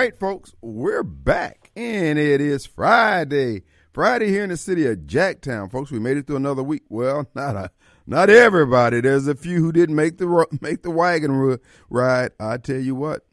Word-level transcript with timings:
right, 0.00 0.18
folks, 0.18 0.54
we're 0.62 1.02
back, 1.02 1.70
and 1.76 2.18
it 2.18 2.40
is 2.40 2.64
Friday. 2.64 3.64
Friday 3.92 4.28
here 4.28 4.42
in 4.42 4.48
the 4.48 4.56
city 4.56 4.86
of 4.86 5.00
Jacktown, 5.00 5.70
folks. 5.70 5.90
We 5.90 5.98
made 5.98 6.16
it 6.16 6.26
through 6.26 6.36
another 6.36 6.62
week. 6.62 6.84
Well, 6.88 7.28
not 7.34 7.54
a, 7.54 7.70
not 8.06 8.30
everybody. 8.30 9.02
There's 9.02 9.28
a 9.28 9.34
few 9.34 9.60
who 9.60 9.72
didn't 9.72 9.96
make 9.96 10.16
the 10.16 10.46
make 10.62 10.84
the 10.84 10.90
wagon 10.90 11.58
ride. 11.90 12.30
I 12.40 12.56
tell 12.56 12.80
you 12.80 12.94
what, 12.94 13.26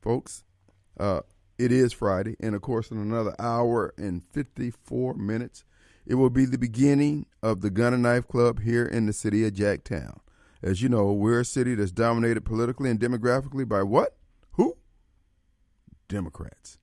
folks, 0.00 0.44
uh, 0.98 1.20
it 1.58 1.70
is 1.70 1.92
Friday, 1.92 2.36
and 2.40 2.54
of 2.54 2.62
course, 2.62 2.90
in 2.90 2.96
another 2.96 3.34
hour 3.38 3.92
and 3.98 4.22
54 4.32 5.12
minutes, 5.16 5.62
it 6.06 6.14
will 6.14 6.30
be 6.30 6.46
the 6.46 6.56
beginning 6.56 7.26
of 7.42 7.60
the 7.60 7.68
Gun 7.68 7.92
and 7.92 8.02
Knife 8.02 8.26
Club 8.28 8.62
here 8.62 8.86
in 8.86 9.04
the 9.04 9.12
city 9.12 9.46
of 9.46 9.52
Jacktown. 9.52 10.20
As 10.62 10.80
you 10.80 10.88
know, 10.88 11.12
we're 11.12 11.40
a 11.40 11.44
city 11.44 11.74
that's 11.74 11.92
dominated 11.92 12.46
politically 12.46 12.88
and 12.88 12.98
demographically 12.98 13.68
by 13.68 13.82
what? 13.82 14.16
Democrats. 16.08 16.78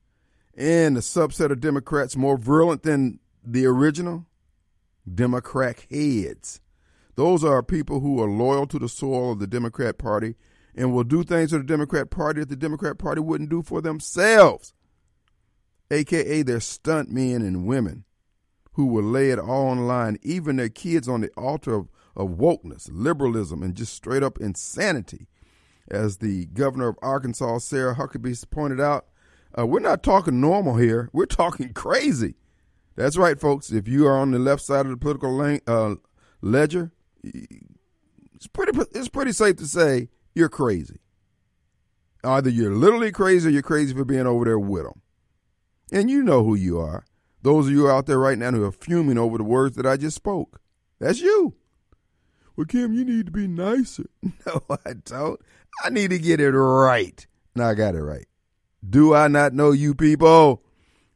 And 0.55 0.95
the 0.95 1.01
subset 1.01 1.51
of 1.51 1.61
Democrats 1.61 2.15
more 2.15 2.37
virulent 2.37 2.83
than 2.83 3.19
the 3.43 3.65
original? 3.65 4.25
Democrat 5.11 5.85
heads. 5.89 6.61
Those 7.15 7.43
are 7.43 7.63
people 7.63 7.99
who 7.99 8.21
are 8.21 8.29
loyal 8.29 8.67
to 8.67 8.79
the 8.79 8.89
soil 8.89 9.33
of 9.33 9.39
the 9.39 9.47
Democrat 9.47 9.97
Party 9.97 10.35
and 10.75 10.93
will 10.93 11.03
do 11.03 11.23
things 11.23 11.51
for 11.51 11.57
the 11.57 11.63
Democrat 11.63 12.09
Party 12.09 12.41
that 12.41 12.49
the 12.49 12.55
Democrat 12.55 12.97
Party 12.97 13.21
wouldn't 13.21 13.49
do 13.49 13.61
for 13.61 13.81
themselves. 13.81 14.73
AKA 15.89 16.43
their 16.43 16.61
stunt 16.61 17.09
men 17.09 17.41
and 17.41 17.65
women 17.65 18.05
who 18.73 18.85
will 18.85 19.03
lay 19.03 19.31
it 19.31 19.39
all 19.39 19.67
on 19.67 19.87
line, 19.87 20.17
even 20.21 20.55
their 20.55 20.69
kids 20.69 21.09
on 21.09 21.21
the 21.21 21.29
altar 21.35 21.75
of, 21.75 21.89
of 22.15 22.29
wokeness, 22.29 22.89
liberalism, 22.91 23.61
and 23.61 23.75
just 23.75 23.93
straight 23.93 24.23
up 24.23 24.39
insanity. 24.39 25.27
As 25.89 26.17
the 26.17 26.45
governor 26.47 26.87
of 26.87 26.97
Arkansas, 27.01 27.59
Sarah 27.59 27.95
Huckabee, 27.95 28.49
pointed 28.49 28.79
out, 28.79 29.07
uh, 29.57 29.65
we're 29.65 29.79
not 29.79 30.03
talking 30.03 30.39
normal 30.39 30.75
here. 30.75 31.09
We're 31.13 31.25
talking 31.25 31.73
crazy. 31.73 32.35
That's 32.95 33.17
right, 33.17 33.39
folks. 33.39 33.71
If 33.71 33.87
you 33.87 34.07
are 34.07 34.17
on 34.17 34.31
the 34.31 34.39
left 34.39 34.61
side 34.61 34.85
of 34.85 34.91
the 34.91 34.97
political 34.97 35.35
lane, 35.35 35.61
uh, 35.67 35.95
ledger, 36.41 36.91
it's 37.23 38.47
pretty 38.51 38.77
it's 38.93 39.09
pretty 39.09 39.31
safe 39.31 39.55
to 39.57 39.65
say 39.65 40.09
you're 40.33 40.49
crazy. 40.49 40.99
Either 42.23 42.49
you're 42.49 42.75
literally 42.75 43.11
crazy 43.11 43.49
or 43.49 43.51
you're 43.51 43.61
crazy 43.61 43.93
for 43.93 44.05
being 44.05 44.27
over 44.27 44.45
there 44.45 44.59
with 44.59 44.83
them. 44.83 45.01
And 45.91 46.09
you 46.09 46.21
know 46.21 46.43
who 46.43 46.55
you 46.55 46.79
are. 46.79 47.05
Those 47.41 47.67
of 47.67 47.73
you 47.73 47.89
out 47.89 48.05
there 48.05 48.19
right 48.19 48.37
now 48.37 48.51
who 48.51 48.63
are 48.63 48.71
fuming 48.71 49.17
over 49.17 49.37
the 49.37 49.43
words 49.43 49.75
that 49.75 49.85
I 49.85 49.97
just 49.97 50.15
spoke. 50.15 50.61
That's 50.99 51.19
you. 51.19 51.55
Well, 52.55 52.65
Kim, 52.65 52.93
you 52.93 53.03
need 53.03 53.25
to 53.25 53.31
be 53.31 53.47
nicer. 53.47 54.05
No, 54.45 54.61
I 54.85 54.93
don't. 54.93 55.39
I 55.83 55.89
need 55.89 56.09
to 56.11 56.19
get 56.19 56.39
it 56.39 56.51
right. 56.51 57.25
And 57.55 57.63
I 57.63 57.73
got 57.73 57.95
it 57.95 58.01
right. 58.03 58.27
Do 58.87 59.13
I 59.13 59.27
not 59.27 59.53
know 59.53 59.71
you 59.71 59.93
people? 59.93 60.63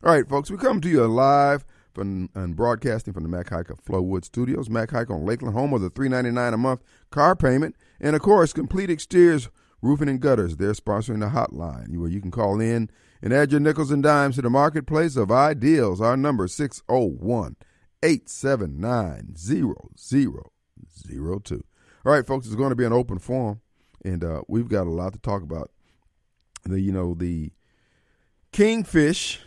All 0.04 0.12
right, 0.12 0.30
folks, 0.30 0.52
we 0.52 0.58
come 0.58 0.82
to 0.82 0.90
you 0.90 1.08
live 1.08 1.66
from, 1.94 2.30
and 2.36 2.56
broadcasting 2.56 3.14
from 3.14 3.24
the 3.24 3.30
Mac 3.30 3.50
Haik 3.50 3.72
of 3.72 3.84
Flowood 3.84 4.24
Studios. 4.24 4.70
Mac 4.70 4.92
Haik 4.92 5.10
on 5.10 5.26
Lakeland, 5.26 5.56
home 5.56 5.74
of 5.74 5.82
the 5.82 5.90
three 5.90 6.08
ninety 6.08 6.30
nine 6.30 6.54
a 6.54 6.58
month 6.58 6.84
car 7.10 7.36
payment. 7.36 7.76
And, 8.00 8.16
of 8.16 8.22
course, 8.22 8.54
Complete 8.54 8.92
Exteriors 8.92 9.50
Roofing 9.82 10.10
and 10.10 10.20
Gutters. 10.20 10.58
They're 10.58 10.74
sponsoring 10.74 11.22
the 11.22 11.28
hotline 11.28 11.98
where 11.98 12.10
you 12.10 12.22
can 12.22 12.30
call 12.30 12.62
in 12.62 12.92
and 13.22 13.34
add 13.34 13.52
your 13.52 13.62
nickels 13.62 13.90
and 13.90 14.04
dimes 14.04 14.36
to 14.36 14.44
the 14.44 14.50
marketplace 14.52 15.16
of 15.16 15.32
ideals. 15.32 16.02
Our 16.02 16.16
number 16.16 16.48
601 16.48 17.56
879 18.04 19.34
0002. 19.36 21.64
All 22.06 22.12
right, 22.12 22.28
folks, 22.28 22.46
it's 22.46 22.56
going 22.56 22.70
to 22.70 22.76
be 22.76 22.86
an 22.86 22.94
open 22.94 23.18
forum, 23.18 23.62
and 24.04 24.24
uh, 24.24 24.42
we've 24.48 24.70
got 24.70 24.86
a 24.86 24.92
lot 24.92 25.14
to 25.14 25.20
talk 25.20 25.42
about. 25.42 25.72
The 26.66 26.80
you 26.80 26.92
know 26.92 27.14
the 27.14 27.52
kingfish, 28.52 29.42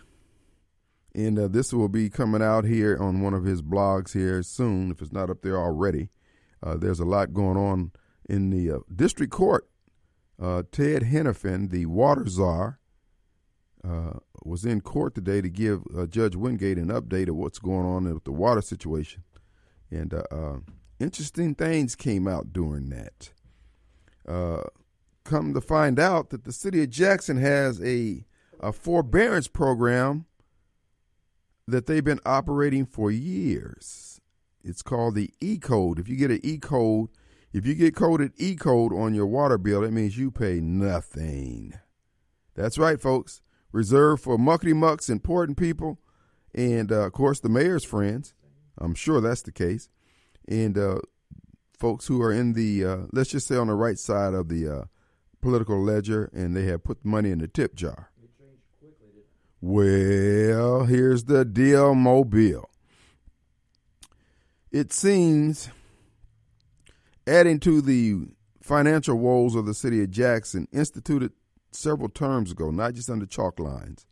and 1.14 1.38
uh, 1.38 1.48
this 1.48 1.72
will 1.72 1.88
be 1.88 2.08
coming 2.08 2.42
out 2.42 2.64
here 2.64 2.96
on 3.00 3.22
one 3.22 3.34
of 3.34 3.44
his 3.44 3.60
blogs 3.60 4.12
here 4.12 4.42
soon, 4.42 4.90
if 4.90 5.02
it's 5.02 5.12
not 5.12 5.30
up 5.30 5.42
there 5.42 5.58
already. 5.58 6.10
Uh, 6.62 6.76
there's 6.76 7.00
a 7.00 7.04
lot 7.04 7.32
going 7.32 7.56
on 7.56 7.90
in 8.28 8.50
the 8.50 8.70
uh, 8.70 8.78
district 8.94 9.32
court. 9.32 9.68
Uh, 10.40 10.62
Ted 10.70 11.02
Henifin, 11.02 11.70
the 11.70 11.86
water 11.86 12.28
czar, 12.28 12.78
uh, 13.82 14.18
was 14.44 14.64
in 14.64 14.80
court 14.80 15.14
today 15.14 15.40
to 15.40 15.48
give 15.48 15.82
Judge 16.10 16.36
Wingate 16.36 16.78
an 16.78 16.88
update 16.88 17.28
of 17.28 17.34
what's 17.34 17.58
going 17.58 17.86
on 17.86 18.12
with 18.12 18.24
the 18.24 18.32
water 18.32 18.60
situation, 18.62 19.24
and 19.90 20.14
interesting 21.00 21.56
things 21.56 21.96
came 21.96 22.28
out 22.28 22.52
during 22.52 22.90
that. 22.90 23.32
Come 25.28 25.52
to 25.52 25.60
find 25.60 25.98
out 25.98 26.30
that 26.30 26.44
the 26.44 26.52
city 26.52 26.82
of 26.82 26.90
Jackson 26.90 27.36
has 27.36 27.82
a, 27.82 28.24
a 28.60 28.72
forbearance 28.72 29.46
program 29.46 30.24
that 31.66 31.86
they've 31.86 32.04
been 32.04 32.20
operating 32.24 32.86
for 32.86 33.10
years. 33.10 34.20
It's 34.64 34.82
called 34.82 35.14
the 35.14 35.30
E 35.40 35.58
code. 35.58 35.98
If 35.98 36.08
you 36.08 36.16
get 36.16 36.30
an 36.30 36.40
E 36.42 36.56
code, 36.56 37.10
if 37.52 37.66
you 37.66 37.74
get 37.74 37.94
coded 37.94 38.32
E 38.38 38.54
code 38.54 38.92
on 38.92 39.14
your 39.14 39.26
water 39.26 39.58
bill, 39.58 39.84
it 39.84 39.92
means 39.92 40.16
you 40.16 40.30
pay 40.30 40.60
nothing. 40.60 41.74
That's 42.54 42.78
right, 42.78 43.00
folks. 43.00 43.42
Reserved 43.70 44.22
for 44.22 44.38
muckety 44.38 44.74
mucks, 44.74 45.10
important 45.10 45.58
people, 45.58 46.00
and 46.54 46.90
uh, 46.90 47.06
of 47.06 47.12
course 47.12 47.40
the 47.40 47.50
mayor's 47.50 47.84
friends. 47.84 48.32
I'm 48.78 48.94
sure 48.94 49.20
that's 49.20 49.42
the 49.42 49.52
case 49.52 49.90
and 50.48 50.78
uh, 50.78 50.98
folks 51.78 52.06
who 52.06 52.22
are 52.22 52.32
in 52.32 52.54
the 52.54 52.84
uh, 52.84 52.98
let's 53.12 53.30
just 53.30 53.46
say 53.46 53.56
on 53.56 53.66
the 53.68 53.74
right 53.74 53.98
side 53.98 54.34
of 54.34 54.48
the 54.48 54.68
uh, 54.68 54.84
political 55.40 55.82
ledger, 55.82 56.30
and 56.32 56.56
they 56.56 56.64
have 56.64 56.84
put 56.84 57.04
money 57.04 57.30
in 57.30 57.38
the 57.38 57.48
tip 57.48 57.74
jar. 57.74 58.10
Well, 59.60 60.84
here's 60.84 61.24
the 61.24 61.44
deal, 61.44 61.94
Mobile. 61.94 62.70
It 64.70 64.92
seems, 64.92 65.70
adding 67.26 67.58
to 67.60 67.80
the 67.80 68.28
financial 68.62 69.16
woes 69.16 69.54
of 69.54 69.66
the 69.66 69.74
city 69.74 70.02
of 70.02 70.10
Jackson, 70.10 70.68
instituted 70.72 71.32
several 71.72 72.08
terms 72.08 72.52
ago, 72.52 72.70
not 72.70 72.94
just 72.94 73.10
under 73.10 73.26
chalk 73.26 73.58
lines, 73.58 74.06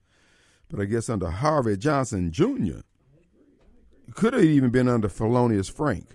but 0.68 0.80
I 0.80 0.84
guess 0.86 1.08
under 1.08 1.30
Harvey 1.30 1.76
Johnson 1.76 2.32
Jr. 2.32 2.80
Could 4.14 4.32
have 4.32 4.44
even 4.44 4.70
been 4.70 4.88
under 4.88 5.08
Felonious 5.08 5.68
Frank. 5.68 6.08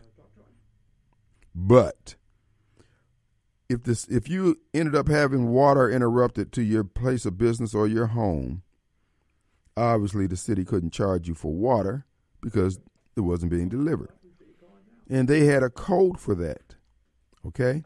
But 1.53 2.15
if 3.71 3.83
this 3.83 4.05
if 4.07 4.29
you 4.29 4.59
ended 4.73 4.95
up 4.95 5.07
having 5.07 5.47
water 5.47 5.89
interrupted 5.89 6.51
to 6.53 6.61
your 6.61 6.83
place 6.83 7.25
of 7.25 7.37
business 7.37 7.73
or 7.73 7.87
your 7.87 8.07
home, 8.07 8.63
obviously 9.77 10.27
the 10.27 10.37
city 10.37 10.65
couldn't 10.65 10.91
charge 10.91 11.27
you 11.27 11.33
for 11.33 11.53
water 11.53 12.05
because 12.41 12.79
it 13.15 13.21
wasn't 13.21 13.51
being 13.51 13.69
delivered. 13.69 14.11
And 15.09 15.27
they 15.27 15.45
had 15.45 15.63
a 15.63 15.69
code 15.69 16.19
for 16.19 16.35
that. 16.35 16.75
Okay? 17.45 17.83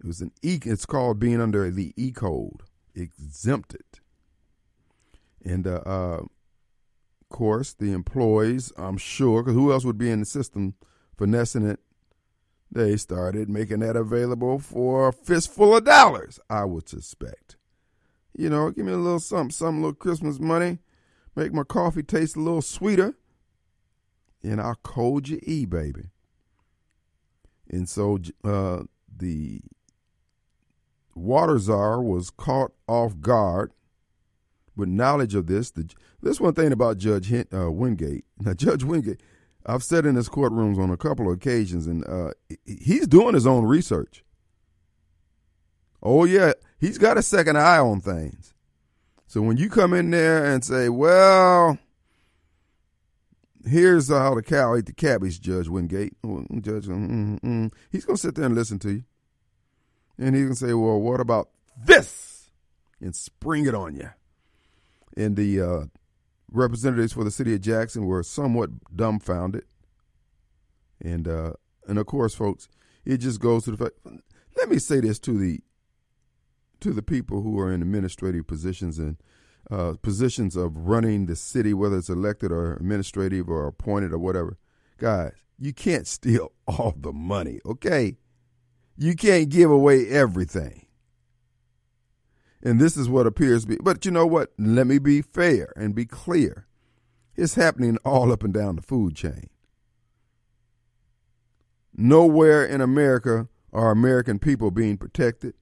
It 0.00 0.06
was 0.06 0.20
an 0.20 0.32
E 0.42 0.58
it's 0.64 0.86
called 0.86 1.18
being 1.18 1.40
under 1.40 1.70
the 1.70 1.92
E 1.96 2.12
code, 2.12 2.62
exempted. 2.94 3.84
And 5.44 5.66
uh, 5.66 5.82
uh 5.86 6.20
of 7.28 7.36
course, 7.36 7.72
the 7.72 7.92
employees, 7.92 8.72
I'm 8.76 8.98
sure, 8.98 9.42
because 9.42 9.56
who 9.56 9.72
else 9.72 9.84
would 9.84 9.98
be 9.98 10.10
in 10.10 10.20
the 10.20 10.26
system 10.26 10.74
finessing 11.18 11.66
it 11.66 11.80
they 12.70 12.96
started 12.96 13.48
making 13.48 13.80
that 13.80 13.96
available 13.96 14.58
for 14.58 15.08
a 15.08 15.12
fistful 15.12 15.76
of 15.76 15.84
dollars, 15.84 16.40
I 16.50 16.64
would 16.64 16.88
suspect. 16.88 17.56
You 18.36 18.50
know, 18.50 18.70
give 18.70 18.84
me 18.84 18.92
a 18.92 18.96
little 18.96 19.20
something, 19.20 19.50
some 19.50 19.76
little 19.76 19.94
Christmas 19.94 20.38
money, 20.38 20.78
make 21.34 21.52
my 21.52 21.62
coffee 21.62 22.02
taste 22.02 22.36
a 22.36 22.40
little 22.40 22.62
sweeter, 22.62 23.14
and 24.42 24.60
I'll 24.60 24.74
code 24.76 25.28
you 25.28 25.40
E, 25.42 25.64
baby. 25.64 26.10
And 27.68 27.88
so 27.88 28.18
uh, 28.44 28.82
the 29.16 29.60
water 31.14 31.58
czar 31.58 32.02
was 32.02 32.30
caught 32.30 32.72
off 32.86 33.20
guard 33.20 33.72
with 34.76 34.88
knowledge 34.88 35.34
of 35.34 35.46
this. 35.46 35.70
The, 35.70 35.88
this 36.22 36.40
one 36.40 36.54
thing 36.54 36.72
about 36.72 36.98
Judge 36.98 37.32
uh, 37.32 37.70
Wingate. 37.70 38.24
Now, 38.38 38.52
Judge 38.52 38.84
Wingate, 38.84 39.20
I've 39.66 39.82
sat 39.82 40.06
in 40.06 40.14
his 40.14 40.28
courtrooms 40.28 40.78
on 40.78 40.90
a 40.90 40.96
couple 40.96 41.28
of 41.28 41.36
occasions, 41.36 41.86
and 41.86 42.06
uh, 42.06 42.30
he's 42.64 43.06
doing 43.08 43.34
his 43.34 43.46
own 43.46 43.64
research. 43.64 44.24
Oh 46.02 46.24
yeah, 46.24 46.52
he's 46.78 46.98
got 46.98 47.18
a 47.18 47.22
second 47.22 47.58
eye 47.58 47.78
on 47.78 48.00
things. 48.00 48.54
So 49.26 49.42
when 49.42 49.56
you 49.56 49.68
come 49.68 49.92
in 49.92 50.10
there 50.10 50.44
and 50.44 50.64
say, 50.64 50.88
"Well, 50.88 51.78
here's 53.66 54.08
how 54.08 54.34
the 54.36 54.42
cow 54.42 54.76
ate 54.76 54.86
the 54.86 54.92
cabbage," 54.92 55.40
Judge 55.40 55.68
Wingate, 55.68 56.14
Judge, 56.60 56.86
mm, 56.86 57.10
mm, 57.10 57.40
mm, 57.40 57.72
he's 57.90 58.04
gonna 58.04 58.16
sit 58.16 58.36
there 58.36 58.46
and 58.46 58.54
listen 58.54 58.78
to 58.80 58.90
you, 58.92 59.04
and 60.16 60.36
he's 60.36 60.44
gonna 60.44 60.54
say, 60.54 60.74
"Well, 60.74 61.00
what 61.00 61.20
about 61.20 61.48
this?" 61.76 62.26
and 63.00 63.14
spring 63.14 63.66
it 63.66 63.74
on 63.74 63.94
you. 63.94 64.10
And 65.16 65.36
the 65.36 65.60
uh, 65.60 65.84
representatives 66.56 67.12
for 67.12 67.24
the 67.24 67.30
city 67.30 67.54
of 67.54 67.60
Jackson 67.60 68.06
were 68.06 68.22
somewhat 68.22 68.70
dumbfounded. 68.94 69.64
And 71.00 71.28
uh, 71.28 71.52
and 71.86 71.98
of 71.98 72.06
course, 72.06 72.34
folks, 72.34 72.68
it 73.04 73.18
just 73.18 73.40
goes 73.40 73.64
to 73.64 73.72
the 73.72 73.76
fact. 73.76 73.94
Let 74.56 74.70
me 74.70 74.78
say 74.78 75.00
this 75.00 75.18
to 75.20 75.38
the 75.38 75.60
to 76.80 76.92
the 76.92 77.02
people 77.02 77.42
who 77.42 77.58
are 77.58 77.72
in 77.72 77.82
administrative 77.82 78.46
positions, 78.46 78.98
and 78.98 79.16
uh, 79.70 79.94
positions 80.02 80.56
of 80.56 80.76
running 80.76 81.26
the 81.26 81.36
city, 81.36 81.74
whether 81.74 81.98
it's 81.98 82.08
elected 82.08 82.50
or 82.50 82.74
administrative 82.74 83.48
or 83.48 83.66
appointed 83.66 84.12
or 84.12 84.18
whatever. 84.18 84.56
Guys, 84.98 85.32
you 85.58 85.72
can't 85.72 86.06
steal 86.06 86.52
all 86.66 86.94
the 86.96 87.12
money, 87.12 87.60
okay? 87.66 88.16
You 88.96 89.14
can't 89.14 89.50
give 89.50 89.70
away 89.70 90.08
everything. 90.08 90.85
And 92.62 92.80
this 92.80 92.96
is 92.96 93.08
what 93.08 93.26
appears 93.26 93.62
to 93.62 93.68
be. 93.68 93.76
But 93.80 94.04
you 94.04 94.10
know 94.10 94.26
what? 94.26 94.52
Let 94.58 94.86
me 94.86 94.98
be 94.98 95.22
fair 95.22 95.72
and 95.76 95.94
be 95.94 96.06
clear. 96.06 96.66
It's 97.36 97.54
happening 97.54 97.98
all 98.04 98.32
up 98.32 98.42
and 98.42 98.52
down 98.52 98.76
the 98.76 98.82
food 98.82 99.14
chain. 99.14 99.50
Nowhere 101.94 102.64
in 102.64 102.80
America 102.80 103.48
are 103.72 103.90
American 103.90 104.38
people 104.38 104.70
being 104.70 104.96
protected. 104.96 105.54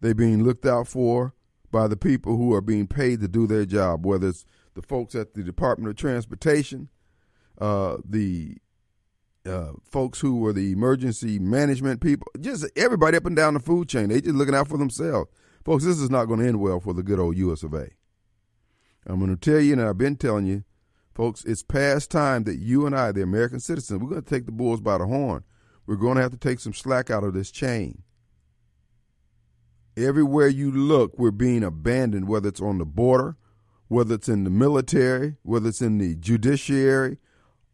They're 0.00 0.14
being 0.14 0.44
looked 0.44 0.66
out 0.66 0.88
for 0.88 1.34
by 1.70 1.88
the 1.88 1.96
people 1.96 2.36
who 2.36 2.52
are 2.52 2.60
being 2.60 2.86
paid 2.86 3.20
to 3.20 3.28
do 3.28 3.46
their 3.46 3.64
job, 3.64 4.04
whether 4.04 4.28
it's 4.28 4.44
the 4.74 4.82
folks 4.82 5.14
at 5.14 5.34
the 5.34 5.42
Department 5.42 5.90
of 5.90 5.96
Transportation, 5.96 6.88
uh, 7.60 7.96
the 8.04 8.58
uh, 9.46 9.72
folks 9.84 10.20
who 10.20 10.36
were 10.38 10.52
the 10.52 10.72
emergency 10.72 11.38
management 11.38 12.00
people, 12.00 12.26
just 12.40 12.64
everybody 12.76 13.16
up 13.16 13.26
and 13.26 13.36
down 13.36 13.54
the 13.54 13.60
food 13.60 13.88
chain. 13.88 14.08
They 14.08 14.20
just 14.20 14.34
looking 14.34 14.54
out 14.54 14.68
for 14.68 14.78
themselves. 14.78 15.30
Folks, 15.64 15.84
this 15.84 15.98
is 15.98 16.10
not 16.10 16.26
going 16.26 16.40
to 16.40 16.46
end 16.46 16.60
well 16.60 16.78
for 16.78 16.92
the 16.92 17.02
good 17.02 17.18
old 17.18 17.38
US 17.38 17.62
of 17.62 17.72
A. 17.72 17.88
I'm 19.06 19.18
going 19.18 19.34
to 19.34 19.50
tell 19.50 19.60
you, 19.60 19.72
and 19.72 19.82
I've 19.82 19.96
been 19.96 20.16
telling 20.16 20.46
you, 20.46 20.64
folks, 21.14 21.42
it's 21.44 21.62
past 21.62 22.10
time 22.10 22.44
that 22.44 22.56
you 22.56 22.86
and 22.86 22.94
I, 22.94 23.12
the 23.12 23.22
American 23.22 23.60
citizens, 23.60 24.00
we're 24.00 24.10
going 24.10 24.22
to 24.22 24.28
take 24.28 24.44
the 24.44 24.52
bulls 24.52 24.82
by 24.82 24.98
the 24.98 25.06
horn. 25.06 25.44
We're 25.86 25.96
going 25.96 26.16
to 26.16 26.22
have 26.22 26.32
to 26.32 26.38
take 26.38 26.60
some 26.60 26.74
slack 26.74 27.10
out 27.10 27.24
of 27.24 27.32
this 27.32 27.50
chain. 27.50 28.02
Everywhere 29.96 30.48
you 30.48 30.70
look, 30.70 31.18
we're 31.18 31.30
being 31.30 31.62
abandoned, 31.62 32.28
whether 32.28 32.48
it's 32.48 32.60
on 32.60 32.78
the 32.78 32.84
border, 32.84 33.36
whether 33.88 34.16
it's 34.16 34.28
in 34.28 34.44
the 34.44 34.50
military, 34.50 35.36
whether 35.42 35.68
it's 35.68 35.82
in 35.82 35.98
the 35.98 36.14
judiciary, 36.16 37.18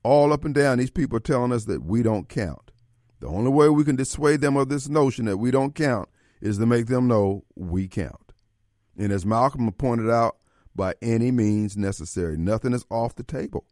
all 0.05 0.33
up 0.33 0.45
and 0.45 0.55
down, 0.55 0.79
these 0.79 0.91
people 0.91 1.17
are 1.17 1.21
telling 1.21 1.53
us 1.53 1.65
that 1.65 1.83
we 1.83 2.03
don't 2.03 2.29
count. 2.29 2.71
The 3.21 3.27
only 3.27 3.51
way 3.51 3.69
we 3.69 3.85
can 3.85 3.97
dissuade 3.97 4.41
them 4.41 4.57
of 4.57 4.69
this 4.69 4.89
notion 4.89 5.25
that 5.27 5.39
we 5.39 5.51
don't 5.51 5.75
count 5.75 6.09
is 6.41 6.59
to 6.59 6.67
make 6.67 6.87
them 6.87 7.09
know 7.09 7.45
we 7.55 7.89
count. 7.89 8.33
And 8.97 9.13
as 9.13 9.27
Malcolm 9.27 9.71
pointed 9.73 10.11
out, 10.11 10.37
by 10.75 10.95
any 11.03 11.31
means 11.31 11.77
necessary, 11.77 12.37
nothing 12.37 12.73
is 12.73 12.87
off 12.91 13.15
the 13.15 13.23
table. 13.23 13.67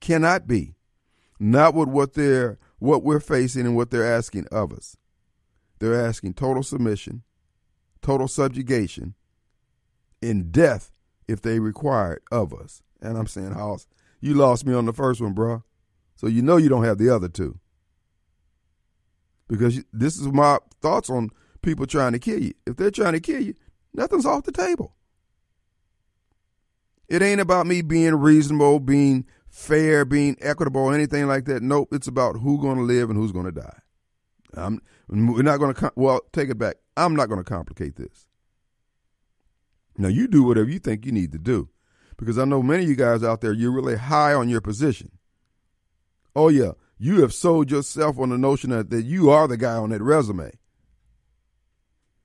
Cannot 0.00 0.46
be. 0.46 0.74
Not 1.38 1.74
with 1.74 1.88
what 1.88 2.14
they're 2.14 2.58
what 2.78 3.02
we're 3.02 3.20
facing 3.20 3.66
and 3.66 3.76
what 3.76 3.90
they're 3.90 4.10
asking 4.10 4.46
of 4.50 4.72
us. 4.72 4.96
They're 5.78 6.06
asking 6.06 6.34
total 6.34 6.62
submission, 6.62 7.22
total 8.02 8.26
subjugation, 8.26 9.14
in 10.22 10.50
death 10.50 10.92
if 11.28 11.40
they 11.40 11.58
require 11.58 12.14
it 12.14 12.22
of 12.30 12.52
us. 12.52 12.82
And 13.00 13.16
I'm 13.16 13.26
saying, 13.26 13.52
Hoss, 13.52 13.86
you 14.20 14.34
lost 14.34 14.66
me 14.66 14.74
on 14.74 14.86
the 14.86 14.92
first 14.92 15.20
one, 15.20 15.32
bro. 15.32 15.62
So 16.16 16.26
you 16.26 16.42
know 16.42 16.56
you 16.56 16.68
don't 16.68 16.84
have 16.84 16.98
the 16.98 17.08
other 17.10 17.28
two. 17.28 17.58
Because 19.48 19.82
this 19.92 20.18
is 20.18 20.28
my 20.28 20.58
thoughts 20.80 21.10
on 21.10 21.30
people 21.62 21.86
trying 21.86 22.12
to 22.12 22.18
kill 22.18 22.40
you. 22.40 22.52
If 22.66 22.76
they're 22.76 22.90
trying 22.90 23.14
to 23.14 23.20
kill 23.20 23.42
you, 23.42 23.54
nothing's 23.94 24.26
off 24.26 24.44
the 24.44 24.52
table. 24.52 24.94
It 27.08 27.22
ain't 27.22 27.40
about 27.40 27.66
me 27.66 27.82
being 27.82 28.14
reasonable, 28.14 28.78
being 28.78 29.26
fair, 29.48 30.04
being 30.04 30.36
equitable, 30.40 30.92
anything 30.92 31.26
like 31.26 31.44
that. 31.46 31.62
Nope, 31.62 31.88
it's 31.92 32.06
about 32.06 32.36
who's 32.36 32.60
going 32.60 32.76
to 32.76 32.82
live 32.82 33.10
and 33.10 33.18
who's 33.18 33.32
going 33.32 33.46
to 33.46 33.52
die. 33.52 33.78
I'm, 34.54 34.80
we're 35.08 35.42
not 35.42 35.58
going 35.58 35.74
to, 35.74 35.92
well, 35.96 36.20
take 36.32 36.50
it 36.50 36.58
back. 36.58 36.76
I'm 36.96 37.16
not 37.16 37.28
going 37.28 37.40
to 37.40 37.44
complicate 37.44 37.96
this. 37.96 38.26
Now, 39.98 40.08
you 40.08 40.28
do 40.28 40.44
whatever 40.44 40.70
you 40.70 40.78
think 40.78 41.04
you 41.04 41.12
need 41.12 41.32
to 41.32 41.38
do 41.38 41.68
because 42.16 42.38
I 42.38 42.44
know 42.44 42.62
many 42.62 42.84
of 42.84 42.88
you 42.88 42.96
guys 42.96 43.24
out 43.24 43.40
there, 43.40 43.52
you're 43.52 43.72
really 43.72 43.96
high 43.96 44.32
on 44.32 44.48
your 44.48 44.60
position. 44.60 45.10
Oh, 46.36 46.48
yeah, 46.48 46.72
you 46.98 47.22
have 47.22 47.34
sold 47.34 47.70
yourself 47.70 48.18
on 48.18 48.28
the 48.28 48.38
notion 48.38 48.70
that, 48.70 48.90
that 48.90 49.02
you 49.02 49.30
are 49.30 49.48
the 49.48 49.56
guy 49.56 49.74
on 49.74 49.90
that 49.90 50.02
resume. 50.02 50.52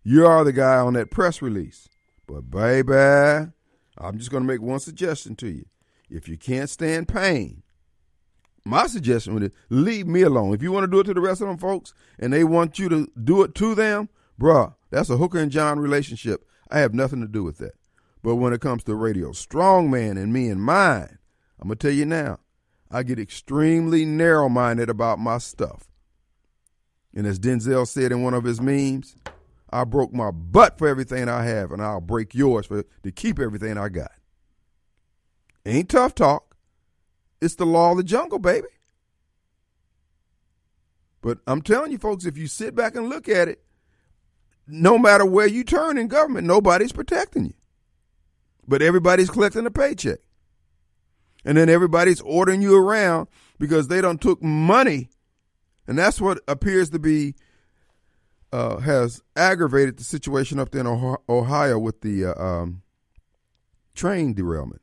You 0.07 0.28
are 0.28 0.44
the 0.44 0.54
guy 0.54 0.78
on 0.78 0.94
that 0.94 1.10
press 1.10 1.42
release. 1.42 1.90
But, 2.28 2.52
baby, 2.52 2.94
I'm 3.98 4.18
just 4.19 4.30
going 4.30 4.44
to 4.44 4.48
make 4.48 4.62
one 4.62 4.80
suggestion 4.80 5.36
to 5.38 5.48
you. 5.48 5.66
If 6.12 6.30
you 6.30 6.38
can't 6.38 6.69
stand 6.69 7.07
pain, 7.07 7.63
my 8.63 8.86
suggestion 8.86 9.34
would 9.34 9.52
be 9.52 9.57
leave 9.69 10.06
me 10.06 10.22
alone. 10.22 10.54
If 10.54 10.62
you 10.62 10.72
want 10.72 10.84
to 10.84 10.92
do 10.92 11.00
it 11.00 11.06
to 11.06 11.16
the 11.16 11.22
rest 11.22 11.42
of 11.42 11.48
them 11.48 11.57
folks 11.57 11.96
and 12.19 12.31
they 12.31 12.44
want 12.44 12.78
you 12.78 12.88
to 12.90 13.07
do 13.22 13.42
it 13.42 13.56
to 13.56 13.74
them, 13.74 14.10
bruh, 14.40 14.75
that's 14.92 15.10
a 15.10 15.18
hooker 15.18 15.40
and 15.40 15.52
John 15.52 15.80
relationship. 15.80 16.48
I 16.69 16.80
have 16.80 16.94
nothing 16.94 17.22
to 17.22 17.28
do 17.28 17.44
with 17.44 17.58
that. 17.58 17.74
But 18.22 18.36
when 18.36 18.54
it 18.54 18.62
comes 18.62 18.84
to 18.84 18.94
radio, 18.96 19.31
strong 19.31 19.90
man 19.90 20.18
and 20.18 20.31
me 20.31 20.50
and 20.50 20.62
mine, 20.62 21.18
I'm 21.60 21.68
going 21.68 21.78
to 21.78 21.88
tell 21.88 21.96
you 21.96 22.06
now, 22.06 22.40
I 22.92 23.01
get 23.01 23.19
extremely 23.19 24.06
narrow 24.06 24.50
minded 24.50 24.90
about 24.90 25.18
my 25.18 25.40
stuff. 25.40 25.88
And 27.16 27.25
as 27.25 27.40
Denzel 27.40 27.88
said 27.88 28.12
in 28.12 28.22
one 28.22 28.36
of 28.36 28.44
his 28.44 28.62
memes, 28.62 29.16
I 29.75 29.83
broke 29.83 30.13
my 30.13 30.31
butt 30.31 30.77
for 30.77 30.88
everything 30.88 31.30
I 31.30 31.44
have, 31.45 31.72
and 31.72 31.81
I'll 31.81 32.01
break 32.01 32.33
yours 32.33 32.66
for 32.66 32.83
to 33.04 33.12
keep 33.12 33.39
everything 33.39 33.77
I 33.77 33.89
got. 33.89 34.12
Ain't 35.66 35.89
tough 35.89 36.16
talk. 36.16 36.56
It's 37.42 37.56
the 37.56 37.66
law 37.66 37.92
of 37.92 37.98
the 37.98 38.04
jungle, 38.04 38.39
baby. 38.39 38.68
But 41.22 41.39
I'm 41.48 41.62
telling 41.62 41.92
you, 41.92 41.98
folks, 41.98 42.25
if 42.25 42.38
you 42.38 42.48
sit 42.48 42.75
back 42.75 42.95
and 42.95 43.10
look 43.10 43.27
at 43.27 43.48
it, 43.48 43.63
no 44.68 44.98
matter 44.98 45.25
where 45.25 45.48
you 45.48 45.63
turn 45.63 45.98
in 45.98 46.07
government, 46.07 46.48
nobody's 46.48 46.92
protecting 46.92 47.45
you 47.45 47.54
but 48.68 48.81
everybody's 48.81 49.30
collecting 49.30 49.66
a 49.66 49.72
paycheck. 49.72 50.19
And 51.44 51.57
then 51.57 51.69
everybody's 51.69 52.22
ordering 52.22 52.62
you 52.62 52.75
around 52.75 53.27
because 53.60 53.88
they 53.88 54.01
don't 54.01 54.22
took 54.22 54.42
money. 54.42 55.10
And 55.88 55.98
that's 55.98 56.19
what 56.19 56.39
appears 56.48 56.89
to 56.92 57.00
be 57.00 57.36
uh, 58.56 58.78
has 58.78 59.22
aggravated 59.36 59.98
the 59.98 60.04
situation 60.06 60.60
up 60.60 60.72
there 60.72 60.80
in 60.80 61.18
Ohio 61.28 61.78
with 61.78 62.00
the 62.00 62.24
uh, 62.24 62.42
um, 62.42 62.84
train 63.94 64.34
derailment. 64.34 64.81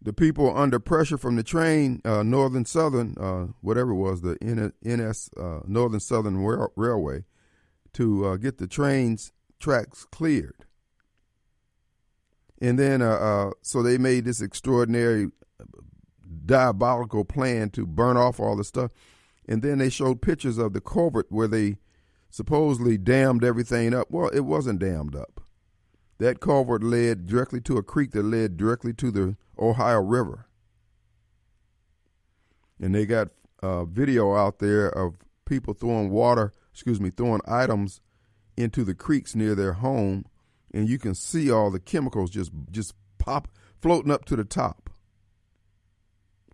The 0.00 0.14
people 0.14 0.56
under 0.56 0.78
pressure 0.78 1.18
from 1.18 1.36
the 1.36 1.42
train, 1.42 2.00
uh, 2.06 2.22
Northern 2.22 2.64
Southern, 2.64 3.16
uh, 3.20 3.52
whatever 3.60 3.90
it 3.90 3.96
was, 3.96 4.22
the 4.22 4.38
NS 4.82 5.28
uh, 5.36 5.60
Northern 5.66 6.00
Southern 6.00 6.38
Railway, 6.38 7.24
to 7.92 8.24
uh, 8.24 8.36
get 8.36 8.56
the 8.56 8.66
trains 8.66 9.34
tracks 9.58 10.06
cleared. 10.10 10.64
And 12.62 12.78
then, 12.78 13.00
so 13.60 13.82
they 13.82 13.98
made 13.98 14.24
this 14.24 14.40
extraordinary, 14.40 15.30
diabolical 16.46 17.26
plan 17.26 17.68
to 17.70 17.86
burn 17.86 18.16
off 18.16 18.40
all 18.40 18.56
the 18.56 18.64
stuff. 18.64 18.90
And 19.46 19.60
then 19.60 19.76
they 19.76 19.90
showed 19.90 20.22
pictures 20.22 20.56
of 20.56 20.72
the 20.72 20.80
culvert 20.80 21.26
where 21.28 21.48
they 21.48 21.76
supposedly 22.30 22.96
dammed 22.96 23.44
everything 23.44 23.94
up. 23.94 24.10
Well, 24.10 24.28
it 24.28 24.40
wasn't 24.40 24.80
dammed 24.80 25.14
up. 25.14 25.40
That 26.18 26.40
culvert 26.40 26.82
led 26.82 27.26
directly 27.26 27.60
to 27.62 27.76
a 27.76 27.82
creek 27.82 28.12
that 28.12 28.24
led 28.24 28.56
directly 28.56 28.92
to 28.94 29.10
the 29.10 29.36
Ohio 29.58 30.00
River. 30.00 30.46
And 32.80 32.94
they 32.94 33.06
got 33.06 33.28
a 33.62 33.84
video 33.84 34.34
out 34.34 34.58
there 34.58 34.88
of 34.88 35.16
people 35.44 35.74
throwing 35.74 36.10
water, 36.10 36.52
excuse 36.72 37.00
me, 37.00 37.10
throwing 37.10 37.40
items 37.46 38.00
into 38.56 38.84
the 38.84 38.94
creeks 38.94 39.34
near 39.34 39.54
their 39.54 39.74
home 39.74 40.24
and 40.72 40.88
you 40.88 40.98
can 40.98 41.14
see 41.14 41.50
all 41.50 41.70
the 41.70 41.80
chemicals 41.80 42.30
just 42.30 42.50
just 42.70 42.94
pop 43.18 43.48
floating 43.80 44.10
up 44.10 44.24
to 44.26 44.36
the 44.36 44.44
top. 44.44 44.90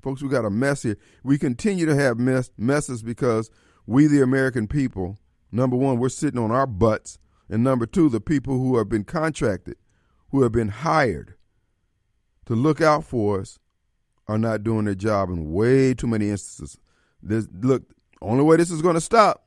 Folks, 0.02 0.22
we 0.22 0.28
got 0.28 0.44
a 0.44 0.50
mess 0.50 0.82
here. 0.82 0.96
We 1.24 1.38
continue 1.38 1.86
to 1.86 1.96
have 1.96 2.18
mess, 2.18 2.50
messes 2.56 3.02
because 3.02 3.50
we, 3.86 4.06
the 4.06 4.22
American 4.22 4.68
people, 4.68 5.18
number 5.56 5.76
one, 5.76 5.98
we're 5.98 6.08
sitting 6.08 6.40
on 6.40 6.50
our 6.50 6.66
butts, 6.66 7.18
and 7.48 7.64
number 7.64 7.86
two, 7.86 8.08
the 8.08 8.20
people 8.20 8.58
who 8.58 8.76
have 8.78 8.88
been 8.88 9.04
contracted, 9.04 9.76
who 10.30 10.42
have 10.42 10.52
been 10.52 10.68
hired 10.68 11.34
to 12.46 12.54
look 12.54 12.80
out 12.80 13.04
for 13.04 13.40
us, 13.40 13.58
are 14.28 14.38
not 14.38 14.64
doing 14.64 14.84
their 14.84 14.94
job 14.94 15.30
in 15.30 15.52
way 15.52 15.94
too 15.94 16.06
many 16.06 16.30
instances. 16.30 16.78
This, 17.22 17.48
look, 17.60 17.84
only 18.20 18.44
way 18.44 18.56
this 18.56 18.70
is 18.70 18.82
going 18.82 18.94
to 18.94 19.00
stop 19.00 19.46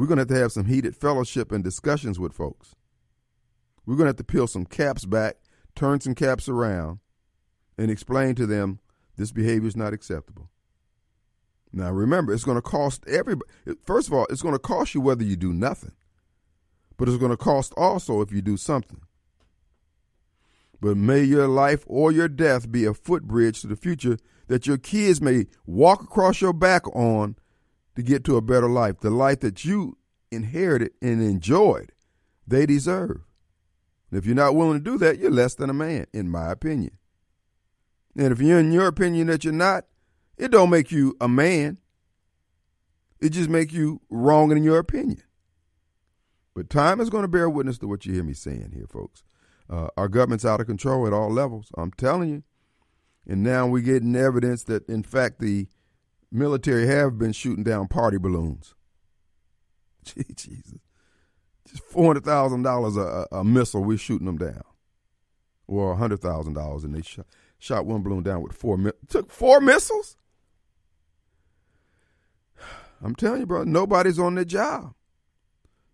we're 0.00 0.06
going 0.06 0.16
to 0.16 0.22
have 0.22 0.28
to 0.28 0.38
have 0.38 0.52
some 0.52 0.64
heated 0.64 0.96
fellowship 0.96 1.52
and 1.52 1.62
discussions 1.62 2.18
with 2.18 2.32
folks. 2.32 2.74
We're 3.84 3.96
going 3.96 4.06
to 4.06 4.10
have 4.10 4.16
to 4.16 4.24
peel 4.24 4.46
some 4.46 4.64
caps 4.64 5.04
back, 5.04 5.36
turn 5.74 6.00
some 6.00 6.14
caps 6.14 6.48
around, 6.48 7.00
and 7.76 7.90
explain 7.90 8.34
to 8.36 8.46
them 8.46 8.78
this 9.16 9.30
behavior 9.30 9.68
is 9.68 9.76
not 9.76 9.92
acceptable. 9.92 10.48
Now, 11.72 11.90
remember, 11.90 12.32
it's 12.32 12.44
going 12.44 12.56
to 12.56 12.62
cost 12.62 13.06
everybody. 13.06 13.50
First 13.84 14.08
of 14.08 14.14
all, 14.14 14.26
it's 14.30 14.42
going 14.42 14.54
to 14.54 14.58
cost 14.58 14.94
you 14.94 15.00
whether 15.00 15.22
you 15.22 15.36
do 15.36 15.52
nothing, 15.52 15.92
but 16.96 17.08
it's 17.08 17.18
going 17.18 17.30
to 17.30 17.36
cost 17.36 17.72
also 17.76 18.20
if 18.20 18.32
you 18.32 18.42
do 18.42 18.56
something. 18.56 19.00
But 20.80 20.96
may 20.96 21.22
your 21.22 21.46
life 21.46 21.84
or 21.86 22.10
your 22.10 22.28
death 22.28 22.72
be 22.72 22.84
a 22.84 22.94
footbridge 22.94 23.60
to 23.60 23.66
the 23.66 23.76
future 23.76 24.18
that 24.48 24.66
your 24.66 24.78
kids 24.78 25.20
may 25.20 25.46
walk 25.66 26.02
across 26.02 26.40
your 26.40 26.52
back 26.52 26.88
on 26.96 27.36
to 27.94 28.02
get 28.02 28.24
to 28.24 28.36
a 28.36 28.42
better 28.42 28.68
life, 28.68 29.00
the 29.00 29.10
life 29.10 29.40
that 29.40 29.64
you 29.64 29.96
inherited 30.30 30.92
and 31.02 31.22
enjoyed, 31.22 31.92
they 32.46 32.66
deserve. 32.66 33.20
And 34.10 34.18
if 34.18 34.26
you're 34.26 34.34
not 34.34 34.56
willing 34.56 34.78
to 34.78 34.84
do 34.84 34.98
that, 34.98 35.18
you're 35.18 35.30
less 35.30 35.54
than 35.54 35.70
a 35.70 35.74
man, 35.74 36.06
in 36.12 36.28
my 36.28 36.50
opinion. 36.50 36.96
And 38.16 38.32
if 38.32 38.40
you're 38.40 38.58
in 38.58 38.72
your 38.72 38.86
opinion 38.88 39.28
that 39.28 39.44
you're 39.44 39.52
not, 39.52 39.84
it 40.40 40.50
don't 40.50 40.70
make 40.70 40.90
you 40.90 41.16
a 41.20 41.28
man. 41.28 41.78
It 43.20 43.30
just 43.30 43.50
make 43.50 43.72
you 43.72 44.00
wrong 44.08 44.50
in 44.50 44.64
your 44.64 44.78
opinion. 44.78 45.22
But 46.54 46.70
time 46.70 46.98
is 47.00 47.10
going 47.10 47.22
to 47.22 47.28
bear 47.28 47.48
witness 47.50 47.76
to 47.78 47.86
what 47.86 48.06
you 48.06 48.14
hear 48.14 48.24
me 48.24 48.32
saying 48.32 48.72
here, 48.74 48.86
folks. 48.88 49.22
Uh, 49.68 49.88
our 49.98 50.08
government's 50.08 50.46
out 50.46 50.60
of 50.60 50.66
control 50.66 51.06
at 51.06 51.12
all 51.12 51.30
levels. 51.30 51.70
I'm 51.76 51.92
telling 51.92 52.30
you. 52.30 52.42
And 53.26 53.42
now 53.42 53.66
we're 53.66 53.82
getting 53.82 54.16
evidence 54.16 54.64
that, 54.64 54.88
in 54.88 55.02
fact, 55.02 55.40
the 55.40 55.68
military 56.32 56.86
have 56.86 57.18
been 57.18 57.32
shooting 57.32 57.62
down 57.62 57.86
party 57.88 58.16
balloons. 58.16 58.74
Gee, 60.04 60.24
Jesus. 60.34 60.80
Just 61.68 61.86
$400,000 61.90 62.96
a, 63.30 63.36
a 63.36 63.44
missile, 63.44 63.84
we're 63.84 63.98
shooting 63.98 64.26
them 64.26 64.38
down. 64.38 64.62
Or 65.66 65.94
$100,000, 65.94 66.84
and 66.84 66.94
they 66.94 67.02
shot, 67.02 67.26
shot 67.58 67.84
one 67.84 68.02
balloon 68.02 68.22
down 68.22 68.40
with 68.40 68.54
four, 68.54 68.78
took 69.06 69.30
four 69.30 69.60
missiles? 69.60 70.16
I'm 73.02 73.14
telling 73.14 73.40
you, 73.40 73.46
bro, 73.46 73.64
nobody's 73.64 74.18
on 74.18 74.34
their 74.34 74.44
job. 74.44 74.94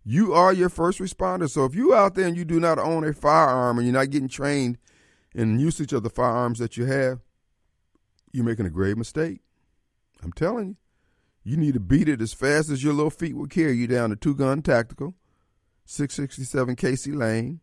You 0.04 0.34
are 0.34 0.52
your 0.52 0.68
first 0.68 0.98
responder. 0.98 1.48
So 1.50 1.64
if 1.64 1.74
you 1.74 1.94
out 1.94 2.14
there 2.14 2.26
and 2.26 2.36
you 2.36 2.44
do 2.44 2.60
not 2.60 2.78
own 2.78 3.04
a 3.04 3.12
firearm 3.12 3.78
and 3.78 3.86
you're 3.86 3.94
not 3.94 4.10
getting 4.10 4.28
trained 4.28 4.78
in 5.34 5.58
usage 5.58 5.92
of 5.92 6.02
the 6.02 6.10
firearms 6.10 6.58
that 6.58 6.76
you 6.76 6.84
have, 6.84 7.20
you're 8.32 8.44
making 8.44 8.66
a 8.66 8.70
grave 8.70 8.96
mistake. 8.96 9.40
I'm 10.22 10.32
telling 10.32 10.68
you. 10.68 10.76
You 11.42 11.56
need 11.56 11.74
to 11.74 11.80
beat 11.80 12.08
it 12.08 12.20
as 12.20 12.32
fast 12.32 12.70
as 12.70 12.82
your 12.82 12.92
little 12.92 13.10
feet 13.10 13.36
will 13.36 13.46
carry 13.46 13.76
you 13.76 13.86
down 13.86 14.10
to 14.10 14.16
Two 14.16 14.34
Gun 14.34 14.62
Tactical, 14.62 15.14
667 15.84 16.74
Casey 16.74 17.12
Lane, 17.12 17.60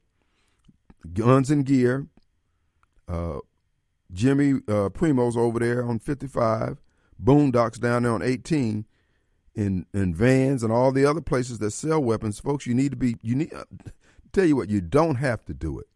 Guns 1.12 1.51
and 1.51 1.65
Gear, 1.65 2.07
uh, 3.09 3.39
Jimmy 4.13 4.62
uh, 4.69 4.88
Primo's 4.88 5.35
over 5.35 5.59
there 5.59 5.85
on 5.85 6.00
55, 6.00 6.81
Boondocks 7.21 7.77
down 7.77 8.03
there 8.03 8.13
on 8.13 8.21
18, 8.21 8.85
in 9.55 9.86
in 9.93 10.13
vans 10.15 10.63
and 10.63 10.72
all 10.74 10.91
the 10.91 11.05
other 11.05 11.22
places 11.22 11.60
that 11.60 11.72
sell 11.72 12.01
weapons, 12.01 12.39
folks. 12.39 12.65
You 12.65 12.74
need 12.74 12.91
to 12.91 12.98
be. 12.98 13.17
You 13.22 13.36
need. 13.36 13.53
Uh, 13.53 13.65
tell 14.31 14.45
you 14.45 14.55
what, 14.55 14.69
you 14.69 14.81
don't 14.81 15.15
have 15.15 15.45
to 15.45 15.53
do 15.53 15.79
it. 15.79 15.88